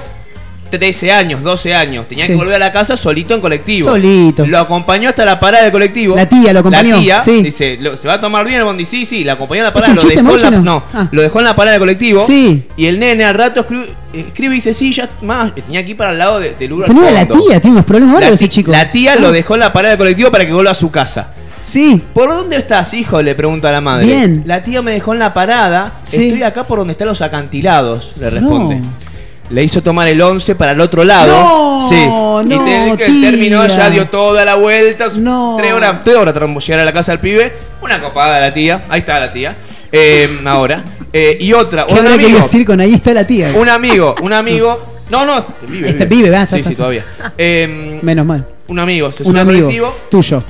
13 0.71 1.11
años, 1.11 1.43
12 1.43 1.75
años. 1.75 2.07
Tenía 2.07 2.27
Sí. 2.27 2.33
que 2.33 2.37
volver 2.37 2.57
a 2.57 2.59
la 2.59 2.71
casa 2.71 2.99
solito 2.99 3.33
en 3.35 3.41
colectivo. 3.41 3.89
Solito. 3.89 4.47
Lo 4.47 4.59
acompañó 4.59 5.09
hasta 5.09 5.25
la 5.25 5.41
parada 5.41 5.63
del 5.63 5.73
colectivo. 5.73 6.15
La 6.15 6.29
tía 6.29 6.53
lo 6.53 6.59
acompañó, 6.59 6.97
La 6.97 7.01
tía 7.03 7.19
sí. 7.21 7.43
dice, 7.43 7.79
"Lo- 7.81 7.97
¿se 7.97 8.07
va 8.07 8.15
a 8.15 8.21
tomar 8.21 8.45
bien 8.45 8.59
el 8.59 8.65
bondi? 8.65 8.85
Sí, 8.85 9.07
sí. 9.07 9.25
La 9.25 9.33
acompañó 9.33 9.61
en 9.61 9.65
la 9.65 9.69
¿Es 9.71 9.75
parada. 9.75 9.95
Lo 9.95 10.03
dejó, 10.03 10.21
en 10.37 10.43
la, 10.43 10.51
no, 10.51 10.63
no? 10.63 10.83
Ah. 10.93 11.09
lo 11.11 11.23
dejó 11.23 11.39
en 11.39 11.45
la 11.47 11.57
parada 11.57 11.73
del 11.73 11.81
colectivo. 11.81 12.21
Sí. 12.23 12.65
Y 12.77 12.85
el 12.85 12.99
nene 13.01 13.25
al 13.25 13.33
rato 13.33 13.61
escribe, 13.61 13.89
escribe 14.13 14.53
y 14.53 14.57
dice, 14.57 14.75
sí, 14.75 14.93
ya 14.93 15.09
más. 15.23 15.55
Tenía 15.55 15.83
que 15.83 15.93
ir 15.93 15.97
para 15.97 16.13
el 16.13 16.19
lado 16.19 16.39
de, 16.39 16.51
del 16.59 16.73
al 16.75 16.79
Pero 16.81 16.93
no 16.93 17.05
era 17.05 17.13
la 17.15 17.27
tía, 17.27 17.59
tiene 17.59 17.71
unos 17.77 17.87
problemas 17.87 18.13
bárbaros 18.17 18.35
ese 18.35 18.49
chico. 18.51 18.71
la 18.71 18.93
tía 18.93 19.15
Ah. 19.15 19.21
lo 19.21 19.33
dejó 19.33 19.55
en 19.55 19.61
la 19.61 19.73
parada 19.73 19.93
del 19.93 19.99
colectivo 19.99 20.31
para 20.31 20.45
que 20.45 20.53
vuelva 20.53 20.73
a 20.73 20.75
su 20.75 20.91
casa. 20.91 21.29
Sí. 21.61 22.03
¿Por 22.15 22.29
dónde 22.29 22.57
estás, 22.57 22.93
hijo? 22.95 23.21
Le 23.23 23.35
pregunta 23.35 23.69
a 23.69 23.73
la 23.73 23.81
madre. 23.81 24.07
Bien. 24.07 24.43
La 24.47 24.63
tía 24.63 24.83
me 24.83 24.93
dejó 24.93 25.13
en 25.13 25.19
la 25.19 25.33
parada. 25.35 26.01
Sí. 26.03 26.27
Estoy 26.29 26.43
acá 26.43 26.65
por 26.65 26.79
donde 26.79 26.93
están 26.93 27.09
los 27.09 27.21
acantilados, 27.23 28.13
le 28.21 28.31
responde. 28.31 28.77
No. 28.77 29.09
Le 29.51 29.65
hizo 29.65 29.83
tomar 29.83 30.07
el 30.09 30.21
11 30.21 30.55
para 30.57 30.73
el 30.73 30.81
otro 30.81 31.05
lado. 31.05 31.33
No, 31.33 31.89
sí. 31.89 32.07
no, 32.07 32.43
y 32.43 32.97
te- 32.97 32.97
que 32.99 33.07
tía. 33.07 33.31
terminó, 33.31 33.67
ya 33.67 33.89
dio 33.89 34.07
toda 34.07 34.45
la 34.45 34.57
vuelta. 34.57 35.09
No. 35.17 35.55
Tres 35.59 35.73
horas, 35.73 36.05
tres 36.05 36.17
horas 36.17 36.35
llegar 36.67 36.81
a 36.81 36.85
la 36.85 36.93
casa 36.93 37.13
del 37.13 37.21
pibe. 37.21 37.53
Una 37.81 37.99
copada 38.01 38.41
la 38.41 38.53
tía. 38.53 38.85
Ahí 38.91 39.01
está 39.01 39.19
la 39.19 39.33
tía. 39.33 39.57
Eh, 39.91 40.41
ahora. 40.45 40.85
Eh, 41.13 41.39
y 41.41 41.53
otra, 41.55 41.87
¿Qué 41.87 41.95
un 41.95 42.07
amigo. 42.07 42.39
decir 42.41 42.67
con 42.67 42.79
ahí 42.79 42.93
está 42.93 43.15
la 43.15 43.27
tía? 43.27 43.53
Un 43.57 43.71
amigo, 43.71 44.15
un 44.21 44.35
amigo. 44.35 44.79
No, 45.09 45.25
no, 45.25 45.47
vive. 45.67 45.89
Este 45.89 46.07
pibe, 46.07 46.29
va, 46.29 46.43
está, 46.43 46.57
Sí, 46.57 46.61
está, 46.61 46.71
sí, 46.71 46.77
todavía. 46.77 47.03
Eh, 47.39 47.99
Menos 48.03 48.27
mal. 48.27 48.47
un 48.67 48.79
amigo, 48.79 49.11
se 49.11 49.23
Un 49.23 49.39
amigo 49.39 49.71
tuyo. 50.11 50.45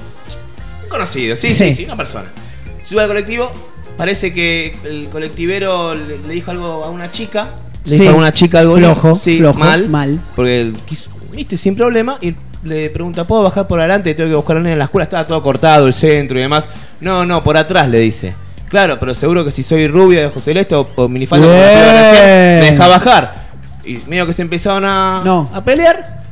Conocido, 0.89 1.37
sí, 1.37 1.47
Sí. 1.49 1.55
sí, 1.55 1.75
sí, 1.75 1.85
una 1.85 1.97
persona. 1.97 2.27
Sube 2.85 3.03
al 3.03 3.09
colectivo, 3.09 3.51
parece 3.97 4.33
que 4.33 4.77
el 4.85 5.09
colectivero 5.11 5.95
le, 5.95 6.19
le 6.27 6.35
dijo 6.35 6.51
algo 6.51 6.85
a 6.85 6.91
una 6.91 7.11
chica. 7.11 7.49
Le 7.85 7.97
Sí. 7.97 8.03
dijo 8.03 8.15
a 8.15 8.19
una 8.19 8.33
chica 8.33 8.61
algo 8.61 8.77
Flojo, 8.77 9.17
sí, 9.23 9.39
flojo, 9.39 9.59
mal, 9.59 9.89
mal. 9.89 10.21
Porque 10.37 10.61
él 10.61 10.77
quiso, 10.87 11.11
viste, 11.33 11.57
sin 11.57 11.75
problema. 11.77 12.19
Y 12.21 12.35
le 12.65 12.91
pregunta, 12.91 13.25
¿puedo 13.25 13.43
bajar 13.43 13.67
por 13.69 13.79
adelante? 13.79 14.15
Tengo 14.15 14.31
que 14.31 14.37
buscar 14.37 14.57
a 14.57 14.59
alguien 14.59 14.73
en 14.73 14.79
la 14.79 14.87
escuela. 14.87 15.05
Estaba 15.05 15.27
todo 15.27 15.43
cortado, 15.43 15.87
el 15.87 15.95
centro 15.95 16.39
y 16.39 16.43
demás. 16.43 16.69
No, 17.01 17.25
no, 17.25 17.43
por 17.45 17.57
atrás 17.57 17.89
le 17.89 18.01
dice. 18.01 18.35
Claro, 18.69 18.99
pero 19.01 19.15
seguro 19.15 19.45
que 19.45 19.51
si 19.51 19.63
soy 19.63 19.89
rubia 19.89 20.21
de 20.21 20.27
ojos 20.27 20.45
celeste 20.45 20.75
o, 20.75 20.89
o 20.97 21.09
minifalda, 21.09 21.47
me 21.47 21.53
deja 22.71 22.87
bajar. 22.89 23.47
Y 23.85 23.97
medio 24.07 24.27
que 24.27 24.33
se 24.35 24.43
empezaron 24.43 24.85
a, 24.85 25.23
No. 25.25 25.49
a 25.55 25.63
pelear. 25.65 26.23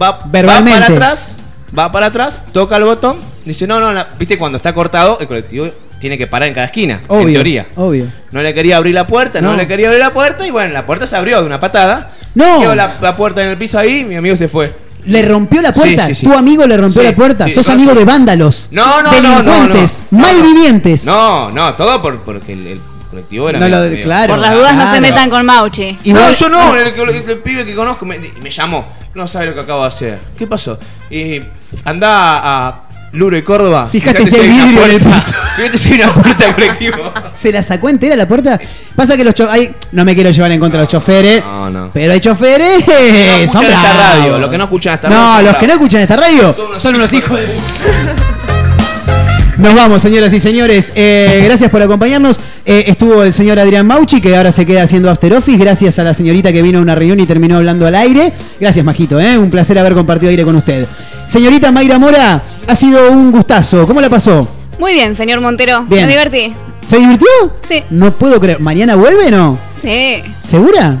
Va, 0.00 0.18
Verbalmente. 0.26 0.80
va 0.80 0.86
para 0.86 0.94
atrás, 0.94 1.32
va 1.78 1.90
para 1.92 2.06
atrás, 2.06 2.46
toca 2.52 2.76
el 2.76 2.84
botón. 2.84 3.16
Dice, 3.44 3.66
no, 3.66 3.80
no, 3.80 3.92
la- 3.92 4.08
viste, 4.18 4.38
cuando 4.38 4.56
está 4.56 4.72
cortado, 4.72 5.18
el 5.20 5.26
colectivo 5.26 5.68
tiene 6.00 6.18
que 6.18 6.26
parar 6.26 6.48
en 6.48 6.54
cada 6.54 6.66
esquina. 6.66 7.00
En 7.08 7.16
Obvio. 7.16 7.34
teoría. 7.34 7.66
Obvio. 7.76 8.06
No 8.32 8.42
le 8.42 8.52
quería 8.54 8.76
abrir 8.76 8.94
la 8.94 9.06
puerta, 9.06 9.40
no. 9.40 9.52
No. 9.52 9.56
le 9.56 9.66
quería 9.66 9.88
abrir 9.88 10.00
la 10.02 10.12
puerta 10.12 10.46
y 10.46 10.50
bueno, 10.50 10.72
la 10.74 10.84
puerta 10.86 11.06
se 11.06 11.16
abrió 11.16 11.40
de 11.40 11.46
una 11.46 11.60
patada. 11.60 12.10
No. 12.34 12.60
Quedó 12.60 12.74
la, 12.74 12.98
la 13.00 13.16
puerta 13.16 13.42
en 13.42 13.50
el 13.50 13.56
piso 13.58 13.78
ahí 13.78 14.00
y 14.00 14.04
mi 14.04 14.16
amigo 14.16 14.36
se 14.36 14.48
fue. 14.48 14.74
¿Le 15.06 15.22
rompió 15.22 15.60
la 15.60 15.72
puerta? 15.72 16.06
Sí, 16.06 16.14
sí, 16.14 16.20
sí. 16.20 16.26
¿Tu 16.26 16.32
amigo 16.32 16.66
le 16.66 16.76
rompió 16.78 17.02
la 17.02 17.14
puerta? 17.14 17.48
¿Sos 17.50 17.68
amigo 17.68 17.94
de 17.94 18.04
vándalos? 18.06 18.68
No, 18.70 19.02
no, 19.02 19.12
no, 19.12 19.20
no, 19.20 19.42
Delincuentes, 19.42 20.04
no, 20.10 20.18
no. 20.18 20.26
malvivientes. 20.26 21.04
No, 21.04 21.50
no, 21.50 21.74
todo 21.74 22.00
por, 22.00 22.20
porque 22.20 22.54
el, 22.54 22.66
el 22.66 22.80
colectivo 23.14 23.48
era 23.48 23.58
No 23.58 23.64
medio- 23.66 23.78
lo- 23.82 23.90
medio- 23.90 24.02
claro. 24.04 24.28
Por 24.34 24.38
las 24.38 24.54
dudas 24.54 24.74
no 24.74 24.92
se 24.92 25.00
metan 25.00 25.30
con 25.30 25.44
Mauchi. 25.46 25.98
No, 26.06 26.32
yo 26.32 26.48
no, 26.48 26.74
el, 26.76 26.88
el- 26.88 27.30
el 27.30 27.38
pibe 27.38 27.64
que 27.64 27.74
conozco 27.74 28.04
me, 28.06 28.18
me 28.18 28.50
llamó. 28.50 28.86
No 29.14 29.26
sabe 29.28 29.46
lo 29.46 29.54
que 29.54 29.60
acabo 29.60 29.82
de 29.82 29.88
hacer. 29.88 30.20
¿Qué 30.36 30.46
pasó? 30.46 30.78
Y 31.10 31.40
anda 31.84 32.40
a 32.68 32.80
Luro 33.12 33.36
y 33.36 33.42
Córdoba. 33.42 33.86
Fíjate 33.86 34.26
si 34.26 34.34
hay 34.34 34.48
vidrio 34.48 34.84
en 34.86 34.90
el 34.90 35.00
piso. 35.00 35.36
Fíjate 35.56 35.78
si 35.78 35.92
hay 35.92 36.00
una 36.02 36.12
puerta 36.14 36.44
del 36.46 36.54
colectivo. 36.54 37.12
¿Se 37.34 37.52
la 37.52 37.62
sacó 37.62 37.88
entera 37.88 38.16
la 38.16 38.26
puerta? 38.26 38.58
Pasa 38.96 39.16
que 39.16 39.22
los 39.22 39.34
choferes. 39.34 39.70
No 39.92 40.04
me 40.04 40.14
quiero 40.16 40.30
llevar 40.30 40.50
en 40.50 40.58
contra 40.58 40.78
de 40.80 40.84
los 40.86 40.90
choferes. 40.92 41.40
No, 41.44 41.70
no. 41.70 41.90
Pero 41.94 42.12
hay 42.12 42.18
choferes. 42.20 42.84
No 42.88 43.48
son 43.48 43.64
esta 43.66 43.92
radio, 43.92 44.38
los 44.38 44.50
que 44.50 44.58
no 44.58 44.64
escuchan 44.64 44.94
esta 44.94 45.08
radio 45.08 45.22
No, 45.22 45.42
los 45.42 45.56
que 45.56 45.66
no 45.68 45.72
escuchan 45.74 46.00
esta 46.00 46.16
radio 46.16 46.56
son 46.76 46.94
unos 46.96 47.12
hijos 47.12 47.38
de. 47.38 47.54
Nos 49.58 49.72
vamos, 49.74 50.02
señoras 50.02 50.32
y 50.32 50.40
señores. 50.40 50.92
Eh, 50.96 51.42
gracias 51.44 51.70
por 51.70 51.80
acompañarnos. 51.80 52.40
Eh, 52.66 52.84
estuvo 52.88 53.22
el 53.22 53.32
señor 53.32 53.58
Adrián 53.60 53.86
Mauchi, 53.86 54.20
que 54.20 54.36
ahora 54.36 54.50
se 54.50 54.66
queda 54.66 54.82
haciendo 54.82 55.08
After 55.10 55.32
Office. 55.32 55.58
Gracias 55.58 55.98
a 56.00 56.04
la 56.04 56.12
señorita 56.12 56.52
que 56.52 56.60
vino 56.60 56.80
a 56.80 56.82
una 56.82 56.96
reunión 56.96 57.20
y 57.20 57.26
terminó 57.26 57.56
hablando 57.56 57.86
al 57.86 57.94
aire. 57.94 58.32
Gracias, 58.58 58.84
Majito. 58.84 59.20
¿eh? 59.20 59.38
Un 59.38 59.50
placer 59.50 59.78
haber 59.78 59.94
compartido 59.94 60.30
aire 60.30 60.44
con 60.44 60.56
usted. 60.56 60.86
Señorita 61.26 61.70
Mayra 61.70 61.98
Mora, 61.98 62.42
ha 62.66 62.74
sido 62.74 63.12
un 63.12 63.30
gustazo. 63.30 63.86
¿Cómo 63.86 64.00
la 64.00 64.10
pasó? 64.10 64.48
Muy 64.80 64.92
bien, 64.92 65.14
señor 65.14 65.40
Montero. 65.40 65.84
Bien. 65.88 66.06
Me 66.06 66.12
divertí. 66.12 66.52
¿Se 66.84 66.98
divirtió? 66.98 67.28
Sí. 67.66 67.84
No 67.90 68.12
puedo 68.12 68.40
creer. 68.40 68.58
¿Mañana 68.58 68.96
vuelve 68.96 69.26
o 69.26 69.30
no? 69.30 69.58
Sí. 69.80 70.16
¿Segura? 70.42 71.00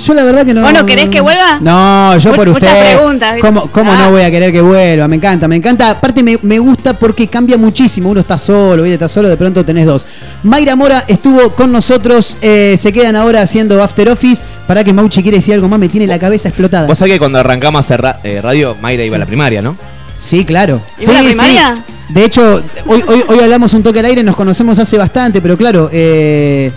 Yo 0.00 0.14
la 0.14 0.24
verdad 0.24 0.46
que 0.46 0.54
no. 0.54 0.62
¿Vos 0.62 0.72
no 0.72 0.86
querés 0.86 1.08
que 1.10 1.20
vuelva? 1.20 1.58
No, 1.60 2.16
yo 2.18 2.34
por 2.34 2.48
muchas 2.48 2.72
usted. 2.72 2.94
preguntas. 2.96 3.34
¿Cómo, 3.40 3.70
cómo 3.70 3.92
Ah. 3.92 3.96
no 3.98 4.10
voy 4.10 4.22
a 4.22 4.30
querer 4.30 4.50
que 4.50 4.60
vuelva? 4.62 5.06
Me 5.06 5.16
encanta, 5.16 5.46
me 5.48 5.56
encanta. 5.56 5.90
Aparte 5.90 6.22
me, 6.22 6.38
me 6.42 6.58
gusta 6.58 6.94
porque 6.94 7.28
cambia 7.28 7.58
muchísimo. 7.58 8.08
Uno 8.10 8.20
está 8.20 8.38
solo, 8.38 8.82
¿viste? 8.82 8.94
Está 8.94 9.08
solo, 9.08 9.28
de 9.28 9.36
pronto 9.36 9.64
tenés 9.64 9.84
dos. 9.86 10.06
Mayra 10.44 10.76
Mora 10.76 11.04
estuvo 11.08 11.50
con 11.54 11.70
nosotros. 11.72 12.38
eh, 12.40 12.76
se 12.78 12.92
quedan 12.92 13.16
ahora 13.16 13.42
haciendo 13.42 13.82
After 13.82 14.08
Office. 14.08 14.42
Para 14.66 14.82
que 14.84 14.92
Mauchi 14.92 15.22
quiere 15.22 15.38
decir 15.38 15.52
algo 15.54 15.68
más, 15.68 15.78
me 15.78 15.88
tiene 15.88 16.06
la 16.06 16.18
cabeza 16.18 16.48
explotada. 16.48 16.86
Vos 16.86 16.96
sabés 16.96 17.14
que 17.14 17.18
cuando 17.18 17.38
arrancamos 17.38 17.78
a 17.78 17.80
hacer 17.80 18.00
ra- 18.00 18.20
eh, 18.24 18.40
radio, 18.40 18.74
Mayra 18.80 19.02
Sí. 19.02 19.08
iba 19.08 19.16
a 19.16 19.18
la 19.18 19.26
primaria, 19.26 19.60
¿no? 19.60 19.76
Sí, 20.16 20.44
claro. 20.44 20.80
¿Iba 20.98 21.12
a 21.12 21.14
la 21.16 21.20
Sí, 21.22 21.28
primaria? 21.28 21.74
sí. 21.76 21.82
De 22.14 22.24
hecho, 22.24 22.62
hoy, 22.86 23.02
hoy, 23.08 23.22
hoy 23.28 23.40
hablamos 23.40 23.74
un 23.74 23.82
toque 23.82 23.98
al 23.98 24.06
aire, 24.06 24.22
nos 24.22 24.36
conocemos 24.36 24.78
hace 24.78 24.96
bastante, 24.96 25.42
pero 25.42 25.56
claro, 25.58 25.90
eh, 25.92 26.70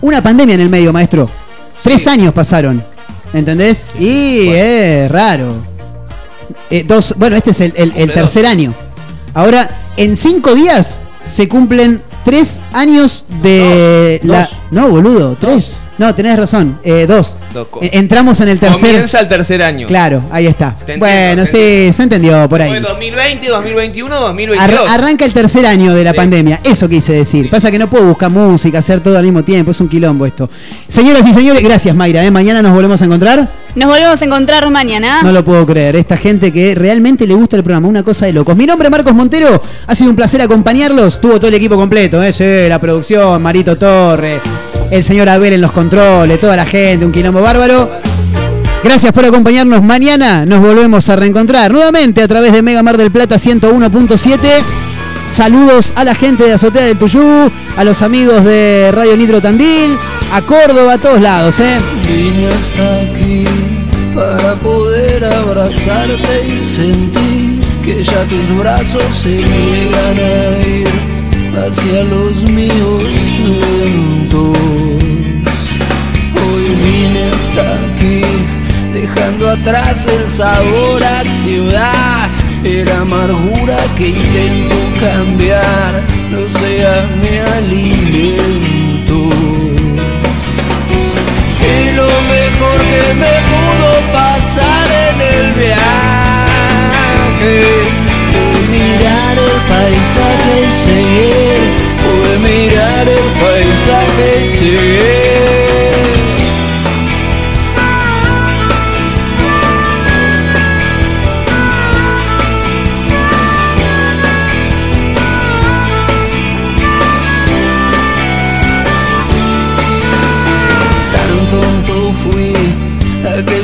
una 0.00 0.22
pandemia 0.22 0.54
en 0.54 0.60
el 0.60 0.68
medio, 0.68 0.92
maestro. 0.92 1.28
Tres 1.82 2.06
años 2.06 2.32
pasaron. 2.32 2.82
¿Entendés? 3.32 3.92
y 3.98 4.48
es 4.48 5.10
raro. 5.10 5.54
Eh, 6.70 6.84
dos, 6.86 7.14
bueno, 7.16 7.36
este 7.36 7.50
es 7.50 7.60
el, 7.60 7.72
el- 7.76 8.12
tercer 8.12 8.44
año. 8.46 8.74
Ahora, 9.34 9.68
en 9.96 10.16
cinco 10.16 10.54
días 10.54 11.00
se 11.24 11.48
cumplen 11.48 12.02
tres 12.24 12.60
años 12.72 13.24
de 13.42 14.20
No, 14.22 14.32
la. 14.32 14.40
dos. 14.40 14.48
No, 14.70 14.88
boludo, 14.90 15.36
tres. 15.40 15.78
No, 16.02 16.12
tenés 16.16 16.36
razón, 16.36 16.80
eh, 16.82 17.06
dos. 17.06 17.36
Dos 17.54 17.68
Eh, 17.80 17.90
Entramos 17.92 18.40
en 18.40 18.48
el 18.48 18.58
tercer. 18.58 18.88
Comienza 18.90 19.20
el 19.20 19.28
tercer 19.28 19.62
año. 19.62 19.86
Claro, 19.86 20.20
ahí 20.32 20.48
está. 20.48 20.74
Entiendo, 20.80 21.06
bueno, 21.06 21.46
sí, 21.46 21.92
se 21.92 22.02
entendió 22.02 22.48
por 22.48 22.60
ahí. 22.60 22.70
Fue 22.70 22.80
2020, 22.80 23.46
2021, 23.48 24.12
Ar- 24.16 24.20
2022. 24.22 24.90
arranca 24.90 25.24
el 25.24 25.32
tercer 25.32 25.64
año 25.64 25.94
de 25.94 26.02
la 26.02 26.12
pandemia, 26.12 26.58
eso 26.64 26.88
quise 26.88 27.12
decir. 27.12 27.48
Pasa 27.48 27.70
que 27.70 27.78
no 27.78 27.88
puedo 27.88 28.04
buscar 28.04 28.30
música, 28.32 28.80
hacer 28.80 28.98
todo 28.98 29.16
al 29.16 29.22
mismo 29.22 29.44
tiempo, 29.44 29.70
es 29.70 29.80
un 29.80 29.88
quilombo 29.88 30.26
esto. 30.26 30.50
Señoras 30.88 31.24
y 31.24 31.32
señores, 31.32 31.62
gracias 31.62 31.94
Mayra, 31.94 32.24
¿eh? 32.24 32.32
mañana 32.32 32.62
nos 32.62 32.72
volvemos 32.74 33.00
a 33.00 33.04
encontrar. 33.04 33.48
Nos 33.76 33.88
volvemos 33.88 34.20
a 34.20 34.24
encontrar 34.24 34.68
mañana. 34.70 35.22
No 35.22 35.30
lo 35.30 35.44
puedo 35.44 35.64
creer, 35.64 35.94
esta 35.94 36.16
gente 36.16 36.52
que 36.52 36.74
realmente 36.74 37.28
le 37.28 37.34
gusta 37.34 37.56
el 37.56 37.62
programa, 37.62 37.86
una 37.86 38.02
cosa 38.02 38.26
de 38.26 38.32
locos. 38.32 38.56
Mi 38.56 38.66
nombre 38.66 38.88
es 38.88 38.90
Marcos 38.90 39.14
Montero, 39.14 39.62
ha 39.86 39.94
sido 39.94 40.10
un 40.10 40.16
placer 40.16 40.42
acompañarlos, 40.42 41.20
tuvo 41.20 41.34
todo 41.38 41.46
el 41.46 41.54
equipo 41.54 41.76
completo, 41.76 42.20
¿eh? 42.24 42.32
Sí, 42.32 42.44
la 42.68 42.80
producción, 42.80 43.40
Marito 43.40 43.76
Torre, 43.76 44.40
el 44.92 45.02
señor 45.02 45.26
Abel 45.30 45.54
en 45.54 45.62
los 45.62 45.72
controles, 45.72 46.38
toda 46.38 46.54
la 46.54 46.66
gente, 46.66 47.06
un 47.06 47.12
quilombo 47.12 47.40
bárbaro. 47.40 47.90
Gracias 48.84 49.10
por 49.12 49.24
acompañarnos. 49.24 49.82
Mañana 49.82 50.44
nos 50.44 50.60
volvemos 50.60 51.08
a 51.08 51.16
reencontrar 51.16 51.72
nuevamente 51.72 52.20
a 52.20 52.28
través 52.28 52.52
de 52.52 52.60
Mega 52.60 52.82
Mar 52.82 52.98
del 52.98 53.10
Plata 53.10 53.36
101.7. 53.36 54.38
Saludos 55.30 55.94
a 55.96 56.04
la 56.04 56.14
gente 56.14 56.44
de 56.44 56.52
Azotea 56.52 56.84
del 56.84 56.98
Tuyú, 56.98 57.50
a 57.74 57.84
los 57.84 58.02
amigos 58.02 58.44
de 58.44 58.90
Radio 58.92 59.16
Nitro 59.16 59.40
Tandil, 59.40 59.96
a 60.30 60.42
Córdoba, 60.42 60.92
a 60.92 60.98
todos 60.98 61.22
lados, 61.22 61.58
¿eh? 61.60 61.80
Vine 62.06 62.48
hasta 62.48 62.96
aquí 63.00 63.46
para 64.14 64.54
poder 64.56 65.24
abrazarte 65.24 66.48
y 66.54 66.60
sentir 66.60 67.62
que 67.82 68.04
ya 68.04 68.24
tus 68.24 68.58
brazos 68.58 69.02
se 69.22 69.38
llegan 69.38 70.18
a 70.18 70.66
ir 70.66 70.88
hacia 71.56 72.04
los 72.04 72.42
míos 72.44 73.01
dejando 79.42 79.50
atrás 79.50 80.06
el 80.06 80.28
sabor 80.28 81.02
a 81.02 81.24
ciudad. 81.24 82.28
Era 82.64 83.00
amargura 83.00 83.76
que 83.96 84.08
intento 84.08 84.76
cambiar, 85.00 86.02
no 86.30 86.48
sea 86.48 87.08
mi 87.20 87.38
alimento. 87.58 89.30
Y 91.60 91.90
lo 91.96 92.10
mejor 92.34 92.78
que 92.92 93.04
me 93.14 93.34
pudo 93.50 93.90
pasar 94.12 94.86
en 95.08 95.16
el 95.34 95.46
viaje 95.54 97.56
fue 98.30 98.60
mirar 98.70 99.36
el 99.38 99.58
paisaje 99.72 100.52
y 100.60 100.62
seguir, 100.84 101.62
fue 102.02 102.32
mirar 102.38 103.06
el 103.08 103.28
paisaje 103.40 104.26
y 104.44 104.46
seguir. 104.48 105.61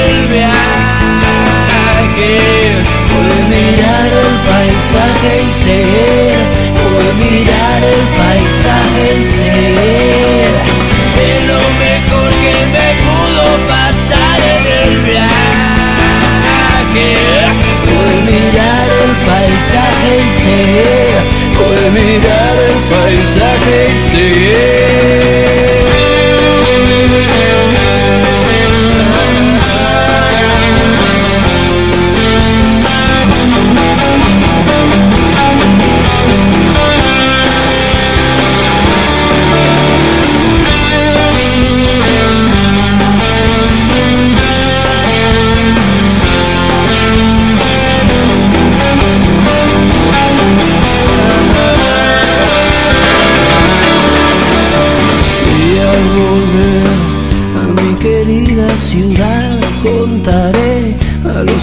vuelve 0.00 0.44
a 0.44 0.48
caer. 2.16 2.74
Por 3.10 3.28
mirar 3.48 4.10
el 4.24 4.34
paisaje 4.48 5.32
y 5.46 5.50
ser, 5.50 6.38
por 6.80 7.04
mirar 7.22 7.80
el 7.94 8.04
paisaje 8.18 9.04
y 9.18 9.24
ser, 9.24 10.52
De 11.18 11.32
lo 11.50 11.62
mejor 11.84 12.30
que 12.42 12.56
me 12.74 12.88
pudo 13.04 13.44
pasar 13.68 14.38
en 14.54 14.64
el 14.82 14.92
viaje. 15.02 16.28
Por 17.84 18.08
mirar 18.30 18.86
el 19.02 19.12
paisaje 19.28 20.10
y 20.16 20.30
ser, 20.42 21.20
por 21.58 21.78
mirar 21.92 22.56
el 22.68 22.78
paisaje 22.92 23.76
y 23.94 23.98
ser. 24.10 25.49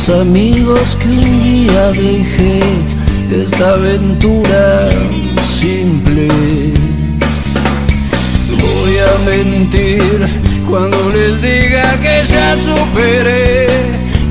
amigos 0.10 0.98
que 1.02 1.10
un 1.10 1.44
día 1.44 1.92
dejé 1.92 2.62
esta 3.30 3.74
aventura 3.74 4.90
simple. 5.60 6.28
Voy 8.50 8.94
a 8.98 9.30
mentir 9.30 10.28
cuando 10.70 11.10
les 11.12 11.42
diga 11.42 11.94
que 12.02 12.24
ya 12.26 12.56
superé, 12.56 13.68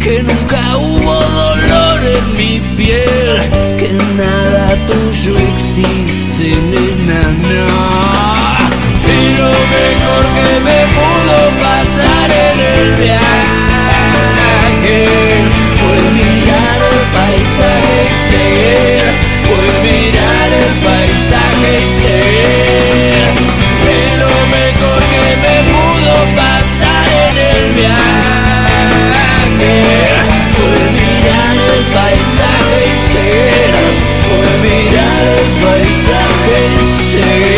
que 0.00 0.22
nunca 0.22 0.78
hubo 0.78 1.20
dolor 1.20 2.00
en 2.04 2.36
mi 2.36 2.60
piel, 2.76 3.42
que 3.78 3.92
nada 4.16 4.76
tuyo 4.86 5.36
existe, 5.36 6.56
nena, 6.70 7.22
no. 7.42 7.66
Y 9.12 9.38
lo 9.40 9.52
mejor 9.76 10.24
que 10.36 10.50
me 10.64 10.80
pudo 10.96 11.36
pasar 11.60 12.30
en 12.30 12.60
el 12.60 12.96
viaje 12.96 13.25
viaje 27.76 27.96
por 30.56 30.76
mirar 30.96 31.56
el 31.74 31.84
paisaje 31.94 32.78
y 32.86 32.96
ser, 33.12 33.74
por 34.28 34.46
mirar 34.64 35.24
el 35.36 35.48
paisaje 35.62 36.56
y 36.72 36.78
ser. 37.10 37.55